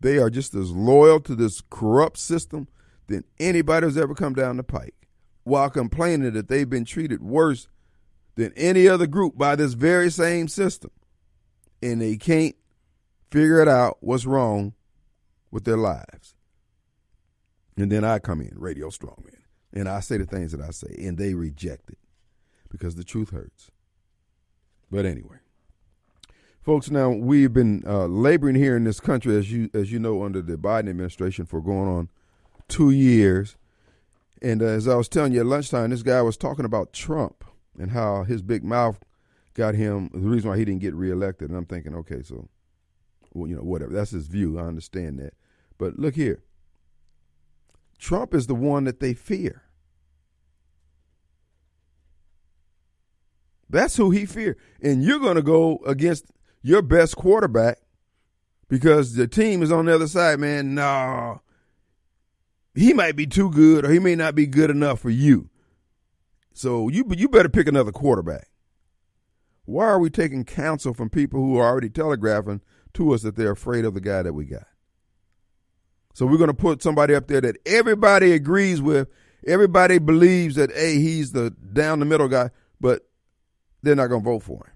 They 0.00 0.18
are 0.18 0.30
just 0.30 0.54
as 0.54 0.70
loyal 0.70 1.20
to 1.20 1.34
this 1.34 1.62
corrupt 1.70 2.18
system 2.18 2.68
than 3.08 3.24
anybody 3.38 3.86
who's 3.86 3.98
ever 3.98 4.14
come 4.14 4.34
down 4.34 4.56
the 4.56 4.62
pike, 4.62 5.08
while 5.44 5.70
complaining 5.70 6.32
that 6.32 6.48
they've 6.48 6.68
been 6.68 6.84
treated 6.84 7.22
worse 7.22 7.68
than 8.36 8.52
any 8.56 8.88
other 8.88 9.06
group 9.06 9.36
by 9.36 9.54
this 9.54 9.74
very 9.74 10.10
same 10.10 10.48
system. 10.48 10.90
And 11.82 12.00
they 12.00 12.16
can't 12.16 12.56
figure 13.30 13.60
it 13.60 13.68
out 13.68 13.98
what's 14.00 14.26
wrong 14.26 14.74
with 15.50 15.64
their 15.64 15.76
lives. 15.76 16.34
And 17.76 17.92
then 17.92 18.04
I 18.04 18.18
come 18.18 18.40
in, 18.40 18.52
Radio 18.56 18.88
Strongman, 18.88 19.42
and 19.72 19.88
I 19.88 20.00
say 20.00 20.16
the 20.16 20.26
things 20.26 20.52
that 20.52 20.60
I 20.60 20.70
say, 20.70 20.94
and 20.98 21.16
they 21.16 21.34
reject 21.34 21.90
it 21.90 21.98
because 22.68 22.96
the 22.96 23.04
truth 23.04 23.30
hurts. 23.30 23.70
But 24.90 25.06
anyway. 25.06 25.36
Folks, 26.62 26.90
now 26.90 27.10
we've 27.10 27.52
been 27.52 27.82
uh, 27.86 28.06
laboring 28.06 28.56
here 28.56 28.76
in 28.76 28.84
this 28.84 29.00
country, 29.00 29.36
as 29.38 29.50
you 29.50 29.70
as 29.72 29.90
you 29.90 29.98
know, 29.98 30.22
under 30.22 30.42
the 30.42 30.56
Biden 30.56 30.90
administration 30.90 31.46
for 31.46 31.62
going 31.62 31.88
on 31.88 32.10
two 32.68 32.90
years. 32.90 33.56
And 34.42 34.60
uh, 34.60 34.66
as 34.66 34.86
I 34.86 34.96
was 34.96 35.08
telling 35.08 35.32
you 35.32 35.40
at 35.40 35.46
lunchtime, 35.46 35.90
this 35.90 36.02
guy 36.02 36.20
was 36.20 36.36
talking 36.36 36.64
about 36.64 36.92
Trump 36.92 37.44
and 37.78 37.92
how 37.92 38.24
his 38.24 38.42
big 38.42 38.64
mouth 38.64 38.98
got 39.58 39.74
him 39.74 40.08
the 40.14 40.20
reason 40.20 40.48
why 40.48 40.56
he 40.56 40.64
didn't 40.64 40.80
get 40.80 40.94
reelected. 40.94 41.50
And 41.50 41.58
I'm 41.58 41.66
thinking, 41.66 41.94
okay, 41.96 42.22
so 42.22 42.48
well, 43.34 43.48
you 43.48 43.56
know, 43.56 43.62
whatever. 43.62 43.92
That's 43.92 44.12
his 44.12 44.28
view. 44.28 44.58
I 44.58 44.62
understand 44.62 45.18
that. 45.18 45.34
But 45.76 45.98
look 45.98 46.14
here. 46.14 46.44
Trump 47.98 48.32
is 48.32 48.46
the 48.46 48.54
one 48.54 48.84
that 48.84 49.00
they 49.00 49.12
fear. 49.12 49.62
That's 53.68 53.96
who 53.96 54.10
he 54.10 54.24
fear. 54.24 54.56
And 54.80 55.02
you're 55.02 55.18
going 55.18 55.34
to 55.34 55.42
go 55.42 55.78
against 55.84 56.26
your 56.62 56.80
best 56.80 57.16
quarterback 57.16 57.78
because 58.68 59.14
the 59.14 59.26
team 59.26 59.62
is 59.62 59.72
on 59.72 59.86
the 59.86 59.94
other 59.94 60.06
side, 60.06 60.38
man. 60.38 60.76
No, 60.76 61.42
he 62.74 62.94
might 62.94 63.16
be 63.16 63.26
too 63.26 63.50
good 63.50 63.84
or 63.84 63.90
he 63.90 63.98
may 63.98 64.14
not 64.14 64.36
be 64.36 64.46
good 64.46 64.70
enough 64.70 65.00
for 65.00 65.10
you. 65.10 65.50
So 66.54 66.88
you 66.88 67.04
you 67.10 67.28
better 67.28 67.48
pick 67.48 67.66
another 67.66 67.92
quarterback. 67.92 68.47
Why 69.68 69.84
are 69.84 69.98
we 69.98 70.08
taking 70.08 70.46
counsel 70.46 70.94
from 70.94 71.10
people 71.10 71.40
who 71.40 71.58
are 71.58 71.66
already 71.66 71.90
telegraphing 71.90 72.62
to 72.94 73.12
us 73.12 73.20
that 73.20 73.36
they're 73.36 73.50
afraid 73.50 73.84
of 73.84 73.92
the 73.92 74.00
guy 74.00 74.22
that 74.22 74.32
we 74.32 74.46
got? 74.46 74.66
So 76.14 76.24
we're 76.24 76.38
going 76.38 76.48
to 76.48 76.54
put 76.54 76.82
somebody 76.82 77.14
up 77.14 77.26
there 77.26 77.42
that 77.42 77.58
everybody 77.66 78.32
agrees 78.32 78.80
with, 78.80 79.08
everybody 79.46 79.98
believes 79.98 80.54
that 80.54 80.72
hey 80.72 80.94
he's 80.94 81.32
the 81.32 81.50
down 81.50 81.98
the 81.98 82.06
middle 82.06 82.28
guy, 82.28 82.48
but 82.80 83.10
they're 83.82 83.94
not 83.94 84.06
going 84.06 84.22
to 84.22 84.30
vote 84.30 84.42
for 84.42 84.64
him. 84.64 84.72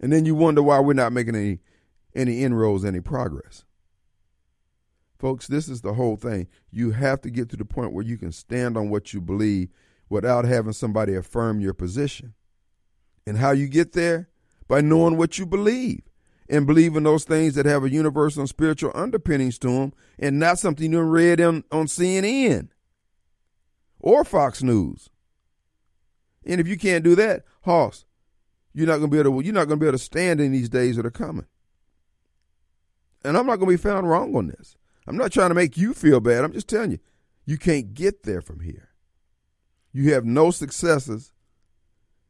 And 0.00 0.12
then 0.12 0.24
you 0.24 0.34
wonder 0.34 0.60
why 0.60 0.80
we're 0.80 0.94
not 0.94 1.12
making 1.12 1.36
any 1.36 1.60
any 2.12 2.42
inroads, 2.42 2.84
any 2.84 3.00
progress. 3.00 3.64
Folks, 5.16 5.46
this 5.46 5.68
is 5.68 5.80
the 5.80 5.94
whole 5.94 6.16
thing. 6.16 6.48
You 6.72 6.90
have 6.90 7.20
to 7.20 7.30
get 7.30 7.50
to 7.50 7.56
the 7.56 7.64
point 7.64 7.92
where 7.92 8.04
you 8.04 8.18
can 8.18 8.32
stand 8.32 8.76
on 8.76 8.90
what 8.90 9.14
you 9.14 9.20
believe 9.20 9.68
without 10.08 10.44
having 10.44 10.72
somebody 10.72 11.14
affirm 11.14 11.60
your 11.60 11.72
position. 11.72 12.34
And 13.26 13.38
how 13.38 13.50
you 13.50 13.68
get 13.68 13.92
there? 13.92 14.28
By 14.68 14.80
knowing 14.80 15.16
what 15.16 15.38
you 15.38 15.46
believe 15.46 16.02
and 16.48 16.66
believing 16.66 17.02
those 17.02 17.24
things 17.24 17.54
that 17.54 17.66
have 17.66 17.84
a 17.84 17.90
universal 17.90 18.40
and 18.40 18.48
spiritual 18.48 18.92
underpinnings 18.94 19.58
to 19.58 19.68
them 19.68 19.92
and 20.18 20.38
not 20.38 20.58
something 20.58 20.92
you 20.92 21.00
read 21.00 21.40
on, 21.40 21.64
on 21.70 21.86
CNN 21.86 22.68
or 24.00 24.24
Fox 24.24 24.62
News. 24.62 25.08
And 26.44 26.60
if 26.60 26.68
you 26.68 26.76
can't 26.76 27.04
do 27.04 27.14
that, 27.16 27.44
Hoss, 27.62 28.04
you're 28.72 28.86
not 28.86 28.98
gonna 28.98 29.08
be 29.08 29.18
able 29.18 29.40
to 29.40 29.44
you're 29.44 29.54
not 29.54 29.66
gonna 29.66 29.80
be 29.80 29.86
able 29.86 29.98
to 29.98 30.04
stand 30.04 30.40
in 30.40 30.52
these 30.52 30.68
days 30.68 30.96
that 30.96 31.06
are 31.06 31.10
coming. 31.10 31.46
And 33.24 33.36
I'm 33.36 33.46
not 33.46 33.56
gonna 33.56 33.70
be 33.70 33.76
found 33.76 34.08
wrong 34.08 34.36
on 34.36 34.48
this. 34.48 34.76
I'm 35.06 35.16
not 35.16 35.32
trying 35.32 35.50
to 35.50 35.54
make 35.54 35.76
you 35.76 35.94
feel 35.94 36.20
bad. 36.20 36.44
I'm 36.44 36.52
just 36.52 36.68
telling 36.68 36.92
you, 36.92 36.98
you 37.44 37.58
can't 37.58 37.94
get 37.94 38.24
there 38.24 38.40
from 38.40 38.60
here. 38.60 38.90
You 39.92 40.12
have 40.12 40.24
no 40.24 40.50
successes 40.50 41.32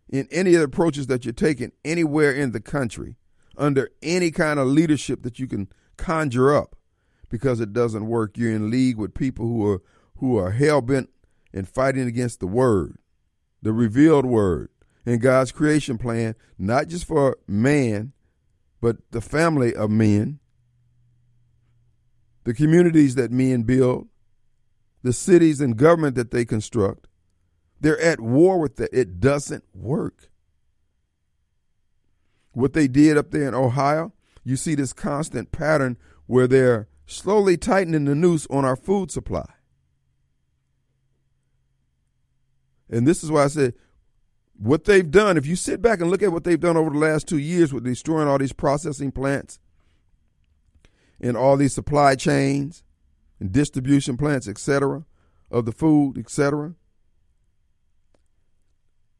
in 0.08 0.28
any 0.30 0.54
of 0.54 0.60
the 0.60 0.66
approaches 0.66 1.06
that 1.08 1.24
you're 1.24 1.32
taking 1.32 1.72
anywhere 1.84 2.32
in 2.32 2.52
the 2.52 2.60
country 2.60 3.16
under 3.56 3.90
any 4.02 4.30
kind 4.30 4.58
of 4.58 4.66
leadership 4.66 5.22
that 5.22 5.38
you 5.38 5.46
can 5.46 5.68
conjure 5.96 6.54
up 6.54 6.76
because 7.28 7.60
it 7.60 7.72
doesn't 7.72 8.06
work. 8.06 8.36
You're 8.36 8.52
in 8.52 8.70
league 8.70 8.96
with 8.96 9.14
people 9.14 9.46
who 9.46 9.66
are 9.70 9.82
who 10.18 10.38
are 10.38 10.52
hell 10.52 10.80
bent 10.80 11.10
and 11.52 11.68
fighting 11.68 12.06
against 12.06 12.40
the 12.40 12.46
word, 12.46 12.96
the 13.62 13.72
revealed 13.72 14.24
word, 14.24 14.70
in 15.04 15.18
God's 15.18 15.52
creation 15.52 15.98
plan, 15.98 16.34
not 16.58 16.88
just 16.88 17.04
for 17.04 17.36
man, 17.46 18.12
but 18.80 18.96
the 19.10 19.20
family 19.20 19.74
of 19.74 19.90
men, 19.90 20.38
the 22.44 22.54
communities 22.54 23.14
that 23.14 23.30
men 23.30 23.62
build, 23.62 24.08
the 25.02 25.12
cities 25.12 25.60
and 25.60 25.76
government 25.76 26.16
that 26.16 26.30
they 26.30 26.44
construct. 26.44 27.06
They're 27.80 28.00
at 28.00 28.20
war 28.20 28.58
with 28.58 28.76
that. 28.76 28.90
It 28.92 29.20
doesn't 29.20 29.64
work. 29.74 30.30
What 32.52 32.72
they 32.72 32.88
did 32.88 33.18
up 33.18 33.30
there 33.30 33.48
in 33.48 33.54
Ohio, 33.54 34.12
you 34.44 34.56
see 34.56 34.74
this 34.74 34.92
constant 34.92 35.52
pattern 35.52 35.98
where 36.26 36.46
they're 36.46 36.88
slowly 37.06 37.56
tightening 37.56 38.06
the 38.06 38.14
noose 38.14 38.46
on 38.48 38.64
our 38.64 38.76
food 38.76 39.10
supply. 39.10 39.46
And 42.88 43.06
this 43.06 43.22
is 43.22 43.30
why 43.30 43.44
I 43.44 43.48
said 43.48 43.74
what 44.58 44.84
they've 44.84 45.10
done, 45.10 45.36
if 45.36 45.46
you 45.46 45.56
sit 45.56 45.82
back 45.82 46.00
and 46.00 46.10
look 46.10 46.22
at 46.22 46.32
what 46.32 46.44
they've 46.44 46.58
done 46.58 46.76
over 46.76 46.90
the 46.90 46.98
last 46.98 47.28
two 47.28 47.38
years 47.38 47.72
with 47.72 47.84
destroying 47.84 48.28
all 48.28 48.38
these 48.38 48.52
processing 48.52 49.12
plants 49.12 49.58
and 51.20 51.36
all 51.36 51.56
these 51.56 51.74
supply 51.74 52.14
chains 52.14 52.82
and 53.38 53.52
distribution 53.52 54.16
plants, 54.16 54.48
etc., 54.48 55.04
of 55.50 55.66
the 55.66 55.72
food, 55.72 56.16
etc., 56.18 56.74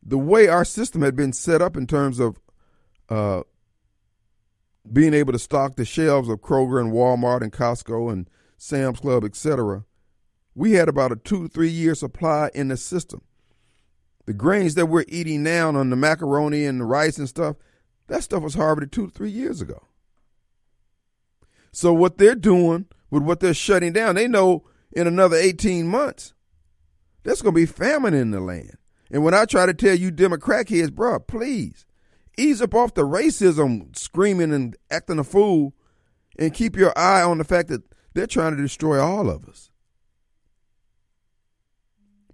the 0.09 0.19
way 0.19 0.47
our 0.47 0.65
system 0.65 1.03
had 1.03 1.17
been 1.17 1.33
set 1.33 1.61
up 1.61 1.77
in 1.77 1.87
terms 1.87 2.21
of 2.21 2.39
uh, 3.09 3.43
being 4.91 5.13
able 5.13 5.33
to 5.33 5.39
stock 5.39 5.75
the 5.75 5.85
shelves 5.85 6.29
of 6.29 6.41
Kroger 6.41 6.81
and 6.81 6.93
Walmart 6.93 7.43
and 7.43 7.53
Costco 7.53 8.13
and 8.13 8.31
Sam's 8.57 9.01
Club, 9.01 9.25
etc., 9.25 9.85
we 10.55 10.73
had 10.73 10.89
about 10.89 11.13
a 11.13 11.17
two 11.17 11.43
to 11.43 11.49
three 11.49 11.69
year 11.69 11.95
supply 11.95 12.51
in 12.55 12.69
the 12.69 12.77
system. 12.77 13.23
The 14.25 14.33
grains 14.33 14.75
that 14.77 14.87
we're 14.87 15.05
eating 15.09 15.43
now 15.43 15.69
on 15.69 15.91
the 15.91 15.97
macaroni 15.97 16.65
and 16.65 16.81
the 16.81 16.85
rice 16.85 17.19
and 17.19 17.29
stuff, 17.29 17.57
that 18.07 18.23
stuff 18.23 18.43
was 18.43 18.55
harvested 18.55 18.93
two 18.93 19.07
to 19.07 19.13
three 19.13 19.31
years 19.31 19.61
ago. 19.61 19.87
So 21.73 21.93
what 21.93 22.17
they're 22.17 22.35
doing 22.35 22.87
with 23.11 23.23
what 23.23 23.41
they're 23.41 23.55
shutting 23.55 23.93
down, 23.93 24.15
they 24.15 24.29
know 24.29 24.65
in 24.93 25.07
another 25.07 25.37
18 25.37 25.87
months, 25.87 26.33
there's 27.23 27.43
going 27.43 27.55
to 27.55 27.61
be 27.61 27.67
famine 27.67 28.15
in 28.15 28.31
the 28.31 28.41
land. 28.41 28.79
And 29.11 29.23
when 29.25 29.35
I 29.35 29.45
try 29.45 29.67
to 29.67 29.75
tell 29.75 29.95
you 29.95 30.11
Democrat 30.11 30.69
heads, 30.69 30.91
bro, 30.91 31.21
please 31.21 31.85
ease 32.37 32.61
up 32.61 32.75
off 32.75 32.95
the 32.95 33.03
racism, 33.03 33.97
screaming 33.97 34.53
and 34.53 34.77
acting 34.91 35.19
a 35.19 35.25
fool, 35.25 35.75
and 36.39 36.53
keep 36.53 36.77
your 36.77 36.97
eye 36.97 37.23
on 37.23 37.39
the 37.39 37.45
fact 37.45 37.69
that 37.69 37.83
they're 38.15 38.27
trying 38.27 38.57
to 38.57 38.63
destroy 38.63 39.01
all 39.01 39.31
of 39.31 39.49
us. 39.49 39.71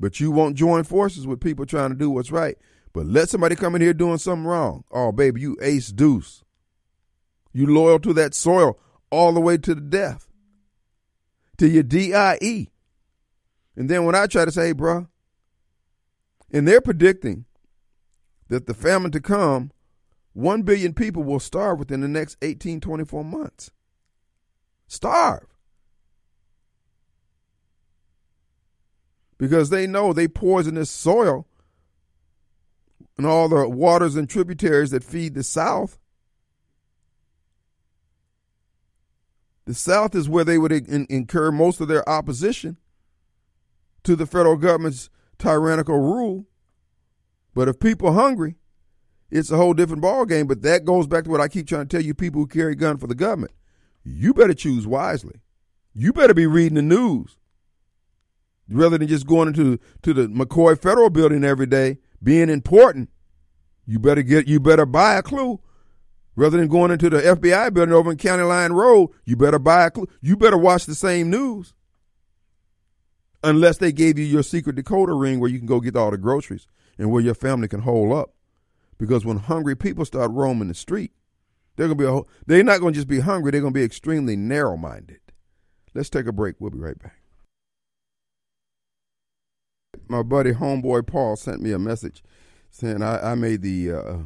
But 0.00 0.18
you 0.18 0.32
won't 0.32 0.56
join 0.56 0.82
forces 0.82 1.26
with 1.26 1.40
people 1.40 1.66
trying 1.66 1.90
to 1.90 1.96
do 1.96 2.10
what's 2.10 2.32
right. 2.32 2.58
But 2.92 3.06
let 3.06 3.28
somebody 3.28 3.54
come 3.54 3.74
in 3.76 3.82
here 3.82 3.94
doing 3.94 4.18
something 4.18 4.44
wrong. 4.44 4.84
Oh, 4.90 5.12
baby, 5.12 5.40
you 5.40 5.56
ace 5.62 5.88
deuce. 5.88 6.42
You 7.52 7.66
loyal 7.66 8.00
to 8.00 8.12
that 8.14 8.34
soil 8.34 8.78
all 9.10 9.32
the 9.32 9.40
way 9.40 9.58
to 9.58 9.74
the 9.74 9.80
death, 9.80 10.28
to 11.58 11.68
your 11.68 11.82
DIE. 11.82 12.68
And 13.76 13.88
then 13.88 14.04
when 14.04 14.14
I 14.14 14.26
try 14.26 14.44
to 14.44 14.50
say, 14.50 14.68
hey, 14.68 14.72
bro, 14.72 15.06
and 16.52 16.68
they're 16.68 16.80
predicting 16.80 17.46
that 18.48 18.66
the 18.66 18.74
famine 18.74 19.10
to 19.12 19.20
come, 19.20 19.72
1 20.34 20.62
billion 20.62 20.92
people 20.92 21.22
will 21.22 21.40
starve 21.40 21.78
within 21.78 22.02
the 22.02 22.08
next 22.08 22.36
18, 22.42 22.80
24 22.80 23.24
months. 23.24 23.70
Starve. 24.86 25.46
Because 29.38 29.70
they 29.70 29.86
know 29.86 30.12
they 30.12 30.28
poison 30.28 30.74
this 30.74 30.90
soil 30.90 31.46
and 33.16 33.26
all 33.26 33.48
the 33.48 33.68
waters 33.68 34.14
and 34.14 34.28
tributaries 34.28 34.90
that 34.90 35.02
feed 35.02 35.34
the 35.34 35.42
South. 35.42 35.98
The 39.64 39.74
South 39.74 40.14
is 40.14 40.28
where 40.28 40.44
they 40.44 40.58
would 40.58 40.72
in- 40.72 41.06
incur 41.08 41.50
most 41.50 41.80
of 41.80 41.88
their 41.88 42.06
opposition 42.08 42.76
to 44.04 44.16
the 44.16 44.26
federal 44.26 44.56
government's 44.56 45.08
tyrannical 45.42 45.98
rule. 45.98 46.46
But 47.54 47.68
if 47.68 47.80
people 47.80 48.08
are 48.08 48.14
hungry, 48.14 48.56
it's 49.30 49.50
a 49.50 49.56
whole 49.56 49.74
different 49.74 50.02
ball 50.02 50.24
game. 50.24 50.46
But 50.46 50.62
that 50.62 50.84
goes 50.84 51.06
back 51.06 51.24
to 51.24 51.30
what 51.30 51.40
I 51.40 51.48
keep 51.48 51.66
trying 51.66 51.86
to 51.86 51.96
tell 51.96 52.04
you: 52.04 52.14
people 52.14 52.40
who 52.40 52.46
carry 52.46 52.74
gun 52.74 52.98
for 52.98 53.06
the 53.06 53.14
government, 53.14 53.52
you 54.04 54.32
better 54.32 54.54
choose 54.54 54.86
wisely. 54.86 55.40
You 55.94 56.12
better 56.12 56.34
be 56.34 56.46
reading 56.46 56.76
the 56.76 56.82
news 56.82 57.36
rather 58.68 58.96
than 58.96 59.08
just 59.08 59.26
going 59.26 59.48
into 59.48 59.78
to 60.02 60.14
the 60.14 60.28
McCoy 60.28 60.80
Federal 60.80 61.10
Building 61.10 61.44
every 61.44 61.66
day, 61.66 61.98
being 62.22 62.48
important. 62.48 63.10
You 63.86 63.98
better 63.98 64.22
get 64.22 64.46
you 64.46 64.60
better 64.60 64.86
buy 64.86 65.16
a 65.16 65.22
clue. 65.22 65.60
Rather 66.34 66.56
than 66.56 66.68
going 66.68 66.90
into 66.90 67.10
the 67.10 67.20
FBI 67.20 67.74
building 67.74 67.94
over 67.94 68.10
in 68.10 68.16
County 68.16 68.44
Line 68.44 68.72
Road, 68.72 69.10
you 69.26 69.36
better 69.36 69.58
buy 69.58 69.84
a 69.84 69.90
clue. 69.90 70.06
You 70.22 70.34
better 70.34 70.56
watch 70.56 70.86
the 70.86 70.94
same 70.94 71.28
news 71.28 71.74
unless 73.42 73.78
they 73.78 73.92
gave 73.92 74.18
you 74.18 74.24
your 74.24 74.42
secret 74.42 74.76
decoder 74.76 75.20
ring 75.20 75.40
where 75.40 75.50
you 75.50 75.58
can 75.58 75.66
go 75.66 75.80
get 75.80 75.96
all 75.96 76.10
the 76.10 76.18
groceries 76.18 76.66
and 76.98 77.10
where 77.10 77.22
your 77.22 77.34
family 77.34 77.68
can 77.68 77.80
hold 77.80 78.12
up. 78.12 78.34
Because 78.98 79.24
when 79.24 79.38
hungry 79.38 79.76
people 79.76 80.04
start 80.04 80.30
roaming 80.30 80.68
the 80.68 80.74
street, 80.74 81.12
they're 81.76 81.88
gonna 81.88 81.96
be 81.96 82.04
a, 82.04 82.20
they're 82.46 82.62
not 82.62 82.80
gonna 82.80 82.92
just 82.92 83.08
be 83.08 83.20
hungry, 83.20 83.50
they're 83.50 83.60
gonna 83.60 83.72
be 83.72 83.82
extremely 83.82 84.36
narrow 84.36 84.76
minded. 84.76 85.20
Let's 85.94 86.10
take 86.10 86.26
a 86.26 86.32
break. 86.32 86.56
We'll 86.58 86.70
be 86.70 86.78
right 86.78 86.98
back. 86.98 87.16
My 90.08 90.22
buddy 90.22 90.52
homeboy 90.52 91.06
Paul 91.06 91.36
sent 91.36 91.60
me 91.60 91.72
a 91.72 91.78
message 91.78 92.22
saying 92.70 93.02
I, 93.02 93.32
I 93.32 93.34
made 93.34 93.62
the 93.62 93.92
uh, 93.92 94.16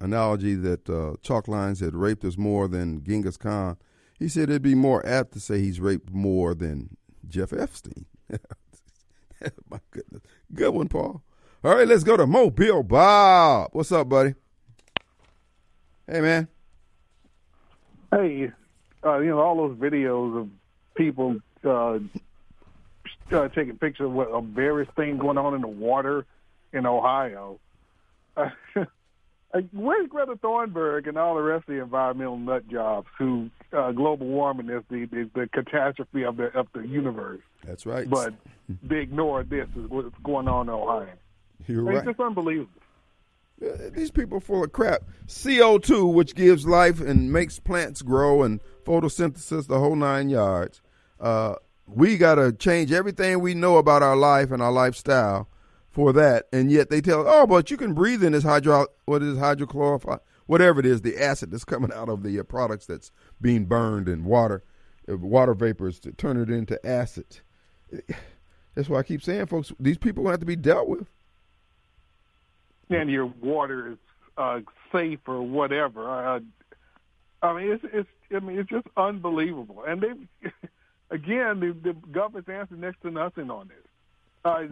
analogy 0.00 0.54
that 0.54 0.88
uh, 0.88 1.16
Chalk 1.22 1.48
Lines 1.48 1.80
had 1.80 1.94
raped 1.94 2.24
us 2.24 2.36
more 2.36 2.68
than 2.68 3.02
Genghis 3.02 3.36
Khan. 3.36 3.76
He 4.18 4.28
said 4.28 4.44
it'd 4.44 4.62
be 4.62 4.74
more 4.74 5.04
apt 5.06 5.32
to 5.32 5.40
say 5.40 5.60
he's 5.60 5.80
raped 5.80 6.10
more 6.10 6.54
than 6.54 6.96
Jeff 7.26 7.52
Epstein. 7.52 8.06
My 9.70 9.80
goodness. 9.90 10.22
Good 10.54 10.70
one, 10.74 10.88
Paul. 10.88 11.22
All 11.64 11.74
right, 11.74 11.88
let's 11.88 12.04
go 12.04 12.16
to 12.16 12.26
Mobile 12.26 12.82
Bob. 12.82 13.70
What's 13.72 13.92
up, 13.92 14.08
buddy? 14.08 14.34
Hey, 16.06 16.20
man. 16.20 16.48
Hey, 18.10 18.50
uh, 19.04 19.18
you 19.18 19.30
know, 19.30 19.40
all 19.40 19.56
those 19.56 19.76
videos 19.76 20.40
of 20.40 20.48
people 20.94 21.36
uh, 21.64 21.98
uh, 23.30 23.48
taking 23.48 23.76
pictures 23.76 24.06
of, 24.06 24.18
of 24.18 24.44
various 24.44 24.88
things 24.96 25.20
going 25.20 25.38
on 25.38 25.54
in 25.54 25.60
the 25.60 25.68
water 25.68 26.24
in 26.72 26.86
Ohio. 26.86 27.58
Uh, 29.54 29.60
where's 29.72 30.06
Greta 30.08 30.34
Thunberg 30.36 31.08
and 31.08 31.16
all 31.16 31.34
the 31.34 31.40
rest 31.42 31.68
of 31.68 31.74
the 31.74 31.82
environmental 31.82 32.36
nut 32.36 32.68
jobs 32.68 33.08
who 33.18 33.48
uh, 33.72 33.92
global 33.92 34.26
warming 34.26 34.68
is 34.68 34.82
the, 34.90 35.06
the 35.06 35.30
the 35.34 35.48
catastrophe 35.52 36.22
of 36.24 36.36
the 36.36 36.46
of 36.58 36.66
the 36.74 36.80
universe? 36.86 37.40
That's 37.64 37.86
right. 37.86 38.08
But 38.08 38.34
they 38.82 38.98
ignore 38.98 39.42
this 39.44 39.66
is 39.76 39.88
what's 39.88 40.14
going 40.22 40.48
on 40.48 40.68
in 40.68 40.74
Ohio. 40.74 41.08
You're 41.66 41.90
It's 41.92 41.96
right. 41.96 42.04
just 42.06 42.20
unbelievable. 42.20 42.70
Uh, 43.64 43.88
These 43.92 44.10
people 44.10 44.36
are 44.38 44.40
full 44.42 44.62
of 44.62 44.72
crap. 44.72 45.02
CO2, 45.26 46.12
which 46.12 46.34
gives 46.34 46.66
life 46.66 47.00
and 47.00 47.32
makes 47.32 47.58
plants 47.58 48.02
grow 48.02 48.42
and 48.42 48.60
photosynthesis, 48.84 49.66
the 49.66 49.78
whole 49.78 49.96
nine 49.96 50.28
yards. 50.28 50.80
Uh, 51.18 51.54
we 51.86 52.16
got 52.18 52.34
to 52.36 52.52
change 52.52 52.92
everything 52.92 53.40
we 53.40 53.54
know 53.54 53.78
about 53.78 54.02
our 54.02 54.14
life 54.16 54.50
and 54.50 54.62
our 54.62 54.70
lifestyle 54.70 55.48
for 55.90 56.12
that. 56.12 56.46
And 56.52 56.70
yet 56.70 56.90
they 56.90 57.00
tell, 57.00 57.24
oh, 57.26 57.46
but 57.46 57.70
you 57.70 57.76
can 57.76 57.94
breathe 57.94 58.22
in 58.22 58.32
this 58.32 58.44
hydro, 58.44 58.86
what 59.06 59.22
is 59.22 59.36
hydrochlorophile, 59.36 60.20
whatever 60.46 60.80
it 60.80 60.86
is, 60.86 61.02
the 61.02 61.22
acid 61.22 61.50
that's 61.50 61.64
coming 61.66 61.92
out 61.92 62.08
of 62.08 62.22
the 62.22 62.38
uh, 62.38 62.42
products 62.42 62.86
that's 62.86 63.10
being 63.40 63.64
burned 63.66 64.08
in 64.08 64.24
water, 64.24 64.62
uh, 65.10 65.16
water 65.16 65.54
vapors 65.54 65.98
to 66.00 66.12
turn 66.12 66.36
it 66.36 66.50
into 66.50 66.84
acid. 66.86 67.40
That's 68.74 68.88
why 68.88 69.00
I 69.00 69.02
keep 69.02 69.22
saying, 69.22 69.46
folks, 69.46 69.72
these 69.80 69.98
people 69.98 70.28
have 70.28 70.38
to 70.38 70.46
be 70.46 70.54
dealt 70.54 70.88
with. 70.88 71.08
and 72.90 73.10
your 73.10 73.26
water 73.26 73.92
is 73.92 73.98
uh, 74.36 74.60
safe 74.92 75.18
or 75.26 75.42
whatever. 75.42 76.08
Uh, 76.08 76.40
I 77.42 77.52
mean, 77.54 77.72
it's 77.72 77.84
it's 77.92 78.08
I 78.32 78.38
mean 78.38 78.58
it's 78.58 78.70
just 78.70 78.86
unbelievable. 78.96 79.82
And 79.84 80.00
they, 80.00 80.50
again, 81.10 81.58
the, 81.58 81.76
the 81.82 81.92
government's 82.12 82.48
answered 82.48 82.80
next 82.80 83.02
to 83.02 83.10
nothing 83.10 83.50
on 83.50 83.66
this. 83.68 83.87
Uh, 84.48 84.66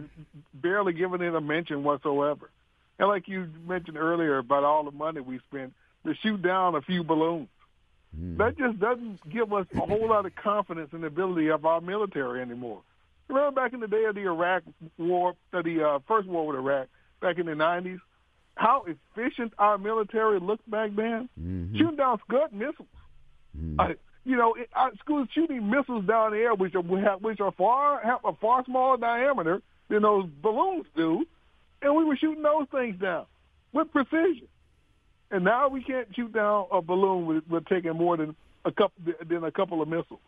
barely 0.53 0.91
giving 0.93 1.21
it 1.21 1.35
a 1.35 1.41
mention 1.41 1.83
whatsoever. 1.83 2.49
And 2.97 3.07
like 3.07 3.27
you 3.27 3.47
mentioned 3.67 3.95
earlier 3.97 4.39
about 4.39 4.63
all 4.63 4.83
the 4.83 4.91
money 4.91 5.21
we 5.21 5.39
spent 5.49 5.73
to 6.03 6.15
shoot 6.15 6.41
down 6.41 6.73
a 6.73 6.81
few 6.81 7.03
balloons, 7.03 7.47
that 8.37 8.57
just 8.57 8.79
doesn't 8.79 9.29
give 9.29 9.53
us 9.53 9.67
a 9.75 9.79
whole 9.85 10.09
lot 10.09 10.25
of 10.25 10.33
confidence 10.35 10.89
in 10.93 11.01
the 11.01 11.07
ability 11.07 11.49
of 11.49 11.65
our 11.65 11.79
military 11.79 12.41
anymore. 12.41 12.81
Remember 13.27 13.51
back 13.51 13.73
in 13.73 13.79
the 13.81 13.87
day 13.87 14.05
of 14.05 14.15
the 14.15 14.21
Iraq 14.21 14.63
War, 14.97 15.35
the 15.51 15.83
uh, 15.87 15.99
first 16.07 16.27
war 16.27 16.47
with 16.47 16.55
Iraq, 16.55 16.87
back 17.21 17.37
in 17.37 17.45
the 17.45 17.51
'90s, 17.51 17.99
how 18.55 18.85
efficient 18.87 19.53
our 19.59 19.77
military 19.77 20.39
looked 20.39 20.67
back 20.69 20.91
then, 20.95 21.29
shooting 21.77 21.97
down 21.97 22.17
Scud 22.27 22.51
missiles. 22.53 22.87
Uh, 23.77 23.89
you 24.27 24.35
know, 24.35 24.53
it, 24.55 24.69
our 24.73 24.91
schools 24.99 25.29
shooting 25.33 25.69
missiles 25.69 26.05
down 26.05 26.31
the 26.31 26.37
air, 26.37 26.53
which 26.53 26.75
are 26.75 26.81
which 26.81 27.39
are 27.39 27.51
far 27.53 28.01
have 28.03 28.19
a 28.25 28.33
far 28.33 28.63
smaller 28.65 28.97
diameter 28.97 29.61
than 29.87 30.01
those 30.01 30.27
balloons 30.41 30.85
do, 30.97 31.25
and 31.81 31.95
we 31.95 32.03
were 32.03 32.17
shooting 32.17 32.43
those 32.43 32.67
things 32.69 32.99
down 32.99 33.25
with 33.71 33.89
precision. 33.89 34.49
And 35.31 35.45
now 35.45 35.69
we 35.69 35.81
can't 35.81 36.13
shoot 36.13 36.33
down 36.33 36.67
a 36.71 36.81
balloon 36.81 37.25
with, 37.25 37.47
with 37.47 37.65
taking 37.67 37.93
more 37.93 38.17
than 38.17 38.35
a 38.65 38.71
couple 38.71 39.13
than 39.25 39.45
a 39.45 39.51
couple 39.51 39.81
of 39.81 39.87
missiles. 39.87 40.19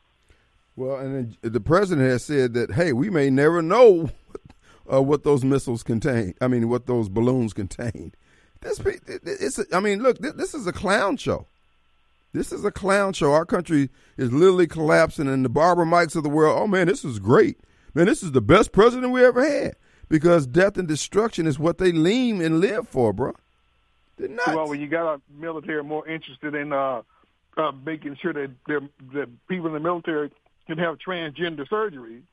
Well, 0.77 0.95
and 0.95 1.35
the 1.41 1.59
president 1.59 2.07
has 2.07 2.23
said 2.23 2.53
that, 2.53 2.71
hey, 2.71 2.93
we 2.93 3.09
may 3.09 3.29
never 3.29 3.61
know 3.61 4.11
uh, 4.93 5.01
what 5.01 5.25
those 5.25 5.43
missiles 5.43 5.83
contain. 5.83 6.35
I 6.39 6.47
mean, 6.47 6.69
what 6.69 6.85
those 6.85 7.09
balloons 7.09 7.51
contain. 7.51 8.13
This, 8.61 8.79
it's. 8.79 9.59
I 9.73 9.81
mean, 9.81 10.01
look, 10.01 10.19
this 10.19 10.53
is 10.53 10.67
a 10.67 10.71
clown 10.71 11.17
show. 11.17 11.47
This 12.31 12.51
is 12.51 12.63
a 12.63 12.71
clown 12.71 13.13
show. 13.13 13.33
Our 13.33 13.45
country 13.45 13.89
is 14.17 14.31
literally 14.31 14.67
collapsing, 14.67 15.27
and 15.27 15.43
the 15.43 15.49
Barbara 15.49 15.85
Mikes 15.85 16.15
of 16.15 16.23
the 16.23 16.29
world. 16.29 16.59
Oh 16.61 16.67
man, 16.67 16.87
this 16.87 17.03
is 17.03 17.19
great. 17.19 17.59
Man, 17.93 18.05
this 18.05 18.21
is 18.21 18.31
the 18.33 18.41
best 18.41 18.71
president 18.71 19.11
we 19.11 19.25
ever 19.25 19.43
had. 19.43 19.75
because 20.09 20.47
death 20.47 20.77
and 20.77 20.87
destruction 20.87 21.45
is 21.47 21.59
what 21.59 21.77
they 21.77 21.91
lean 21.91 22.41
and 22.41 22.59
live 22.59 22.87
for, 22.87 23.13
bro. 23.13 23.33
Well, 24.47 24.67
when 24.67 24.81
you 24.81 24.87
got 24.87 25.15
a 25.15 25.21
military 25.39 25.83
more 25.83 26.05
interested 26.07 26.53
in 26.53 26.73
uh, 26.73 27.03
uh, 27.55 27.71
making 27.85 28.17
sure 28.21 28.33
that 28.33 28.51
that 29.13 29.47
people 29.47 29.67
in 29.67 29.73
the 29.73 29.79
military 29.79 30.31
can 30.67 30.77
have 30.77 30.97
transgender 30.97 31.67
surgery 31.69 32.23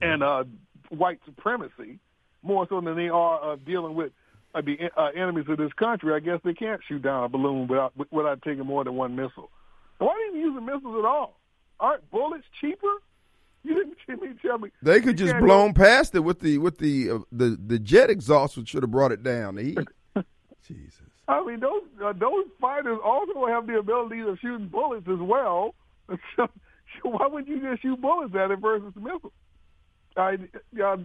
and 0.00 0.22
uh, 0.22 0.44
white 0.88 1.20
supremacy 1.24 1.98
more 2.42 2.66
so 2.68 2.80
than 2.80 2.96
they 2.96 3.08
are 3.08 3.52
uh, 3.52 3.56
dealing 3.64 3.94
with 3.94 4.12
the 4.60 4.90
uh, 4.96 5.08
enemies 5.16 5.46
of 5.48 5.56
this 5.56 5.72
country. 5.74 6.12
I 6.14 6.20
guess 6.20 6.40
they 6.44 6.54
can't 6.54 6.80
shoot 6.86 7.02
down 7.02 7.24
a 7.24 7.28
balloon 7.28 7.68
without 7.68 7.92
without 8.12 8.42
taking 8.42 8.66
more 8.66 8.84
than 8.84 8.94
one 8.94 9.16
missile. 9.16 9.50
Why 9.98 10.14
didn't 10.18 10.40
you 10.40 10.46
use 10.48 10.54
the 10.54 10.60
missiles 10.60 10.96
at 10.98 11.04
all? 11.04 11.38
Aren't 11.80 12.10
bullets 12.10 12.44
cheaper? 12.60 12.92
You 13.64 13.74
didn't 13.74 14.38
tell 14.42 14.58
me. 14.58 14.70
They 14.82 15.00
could 15.00 15.16
just 15.16 15.38
blown 15.38 15.72
go. 15.72 15.82
past 15.82 16.14
it 16.14 16.20
with 16.20 16.40
the 16.40 16.58
with 16.58 16.78
the 16.78 17.10
uh, 17.10 17.18
the 17.30 17.58
the 17.64 17.78
jet 17.78 18.10
exhaust, 18.10 18.56
which 18.56 18.70
should 18.70 18.82
have 18.82 18.90
brought 18.90 19.12
it 19.12 19.22
down. 19.22 19.54
The 19.56 19.62
heat. 19.62 19.78
Jesus. 20.66 21.00
I 21.28 21.44
mean, 21.44 21.60
those 21.60 21.82
uh, 22.04 22.12
those 22.12 22.44
fighters 22.60 22.98
also 23.04 23.46
have 23.46 23.66
the 23.66 23.78
ability 23.78 24.20
of 24.20 24.38
shooting 24.40 24.68
bullets 24.68 25.06
as 25.08 25.20
well. 25.20 25.74
So, 27.02 27.08
why 27.08 27.26
would 27.26 27.48
you 27.48 27.58
just 27.58 27.80
shoot 27.80 27.98
bullets 28.02 28.34
at 28.34 28.50
it 28.50 28.58
versus 28.58 28.92
missiles? 28.94 29.32
I, 30.14 30.36
uh, 30.84 30.98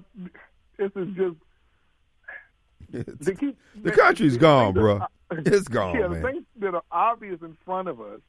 this 0.78 0.92
is 0.98 1.08
just. 1.16 1.38
Keep, 2.92 3.58
the 3.84 3.92
country's 3.92 4.38
gone, 4.38 4.74
bro. 4.74 5.02
It's 5.30 5.68
gone, 5.68 5.96
yeah, 5.96 6.08
man. 6.08 6.22
the 6.22 6.28
things 6.28 6.46
that 6.60 6.74
are 6.74 6.84
obvious 6.92 7.42
in 7.42 7.58
front 7.66 7.90
of 7.90 8.00
us, 8.00 8.22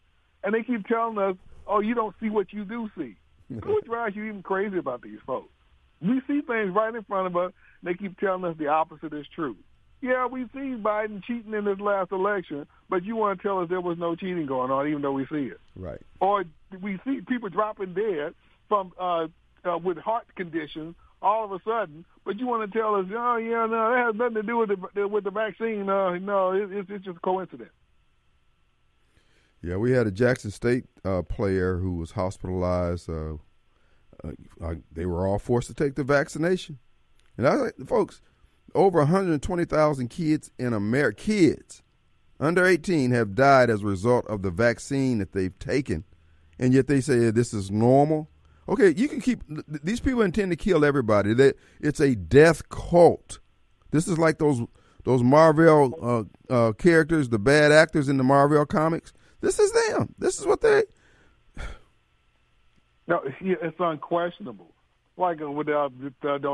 and 0.42 0.52
they 0.52 0.62
keep 0.64 0.86
telling 0.86 1.16
us, 1.18 1.36
"Oh, 1.66 1.78
you 1.80 1.94
don't 1.94 2.14
see 2.20 2.28
what 2.28 2.52
you 2.52 2.64
do 2.64 2.90
see." 2.98 3.14
Who 3.64 3.80
drives 3.82 4.14
you 4.16 4.24
even 4.24 4.42
crazy 4.42 4.78
about 4.78 5.02
these 5.02 5.20
folks? 5.26 5.52
We 6.00 6.20
see 6.26 6.40
things 6.42 6.74
right 6.74 6.94
in 6.94 7.02
front 7.04 7.26
of 7.26 7.36
us. 7.36 7.52
And 7.80 7.88
they 7.88 7.94
keep 7.94 8.18
telling 8.18 8.44
us 8.44 8.56
the 8.58 8.68
opposite 8.68 9.12
is 9.12 9.26
true. 9.34 9.56
Yeah, 10.00 10.26
we 10.26 10.44
see 10.52 10.76
Biden 10.76 11.24
cheating 11.24 11.54
in 11.54 11.64
this 11.64 11.80
last 11.80 12.12
election, 12.12 12.66
but 12.88 13.04
you 13.04 13.16
want 13.16 13.40
to 13.40 13.42
tell 13.42 13.60
us 13.60 13.68
there 13.68 13.80
was 13.80 13.98
no 13.98 14.14
cheating 14.14 14.46
going 14.46 14.70
on, 14.70 14.86
even 14.86 15.02
though 15.02 15.12
we 15.12 15.26
see 15.26 15.46
it. 15.46 15.60
Right. 15.74 16.00
Or 16.20 16.44
we 16.80 17.00
see 17.04 17.20
people 17.28 17.48
dropping 17.48 17.94
dead 17.94 18.34
from 18.68 18.92
uh, 18.98 19.26
uh, 19.64 19.78
with 19.78 19.98
heart 19.98 20.26
conditions 20.36 20.94
all 21.20 21.44
of 21.44 21.52
a 21.52 21.60
sudden, 21.64 22.04
but 22.24 22.38
you 22.38 22.46
want 22.46 22.70
to 22.70 22.78
tell 22.78 22.94
us, 22.94 23.06
oh 23.10 23.36
yeah, 23.36 23.66
no, 23.66 23.90
that 23.90 24.04
has 24.06 24.14
nothing 24.14 24.34
to 24.34 24.42
do 24.42 24.56
with 24.58 24.70
the 24.94 25.08
with 25.08 25.24
the 25.24 25.30
vaccine. 25.30 25.88
Uh, 25.88 26.18
no, 26.18 26.52
it, 26.52 26.70
it's, 26.72 26.90
it's 26.90 27.04
just 27.04 27.16
a 27.16 27.20
coincidence. 27.20 27.70
Yeah, 29.62 29.76
we 29.76 29.90
had 29.92 30.06
a 30.06 30.12
Jackson 30.12 30.50
State 30.50 30.84
uh, 31.04 31.22
player 31.22 31.78
who 31.78 31.96
was 31.96 32.12
hospitalized. 32.12 33.10
Uh, 33.10 33.34
uh, 34.60 34.74
they 34.92 35.06
were 35.06 35.26
all 35.26 35.38
forced 35.38 35.68
to 35.68 35.74
take 35.74 35.94
the 35.94 36.04
vaccination, 36.04 36.78
and 37.36 37.46
I, 37.46 37.70
folks, 37.86 38.20
over 38.74 38.98
120,000 38.98 40.08
kids 40.08 40.50
in 40.58 40.72
America, 40.72 41.22
kids 41.22 41.82
under 42.40 42.64
18, 42.64 43.10
have 43.10 43.34
died 43.34 43.70
as 43.70 43.82
a 43.82 43.86
result 43.86 44.26
of 44.28 44.42
the 44.42 44.50
vaccine 44.50 45.18
that 45.18 45.32
they've 45.32 45.58
taken, 45.58 46.04
and 46.58 46.72
yet 46.72 46.86
they 46.86 47.00
say 47.00 47.30
this 47.30 47.52
is 47.52 47.70
normal. 47.70 48.28
Okay, 48.68 48.92
you 48.94 49.08
can 49.08 49.20
keep 49.20 49.42
these 49.82 50.00
people 50.00 50.22
intend 50.22 50.50
to 50.50 50.56
kill 50.56 50.84
everybody. 50.84 51.32
That 51.32 51.56
it's 51.80 52.00
a 52.00 52.14
death 52.14 52.68
cult. 52.68 53.38
This 53.90 54.06
is 54.06 54.18
like 54.18 54.38
those 54.38 54.60
those 55.04 55.22
Marvel 55.22 56.28
uh, 56.50 56.52
uh, 56.52 56.72
characters, 56.72 57.30
the 57.30 57.38
bad 57.38 57.72
actors 57.72 58.08
in 58.08 58.18
the 58.18 58.24
Marvel 58.24 58.66
comics. 58.66 59.12
This 59.40 59.58
is 59.58 59.72
them. 59.72 60.14
This 60.18 60.38
is 60.38 60.46
what 60.46 60.60
they. 60.60 60.84
No, 63.06 63.22
it's 63.40 63.76
unquestionable. 63.80 64.70
Like 65.16 65.40
uh, 65.40 65.50
with 65.50 65.68
uh, 65.70 65.86
uh, 65.86 65.88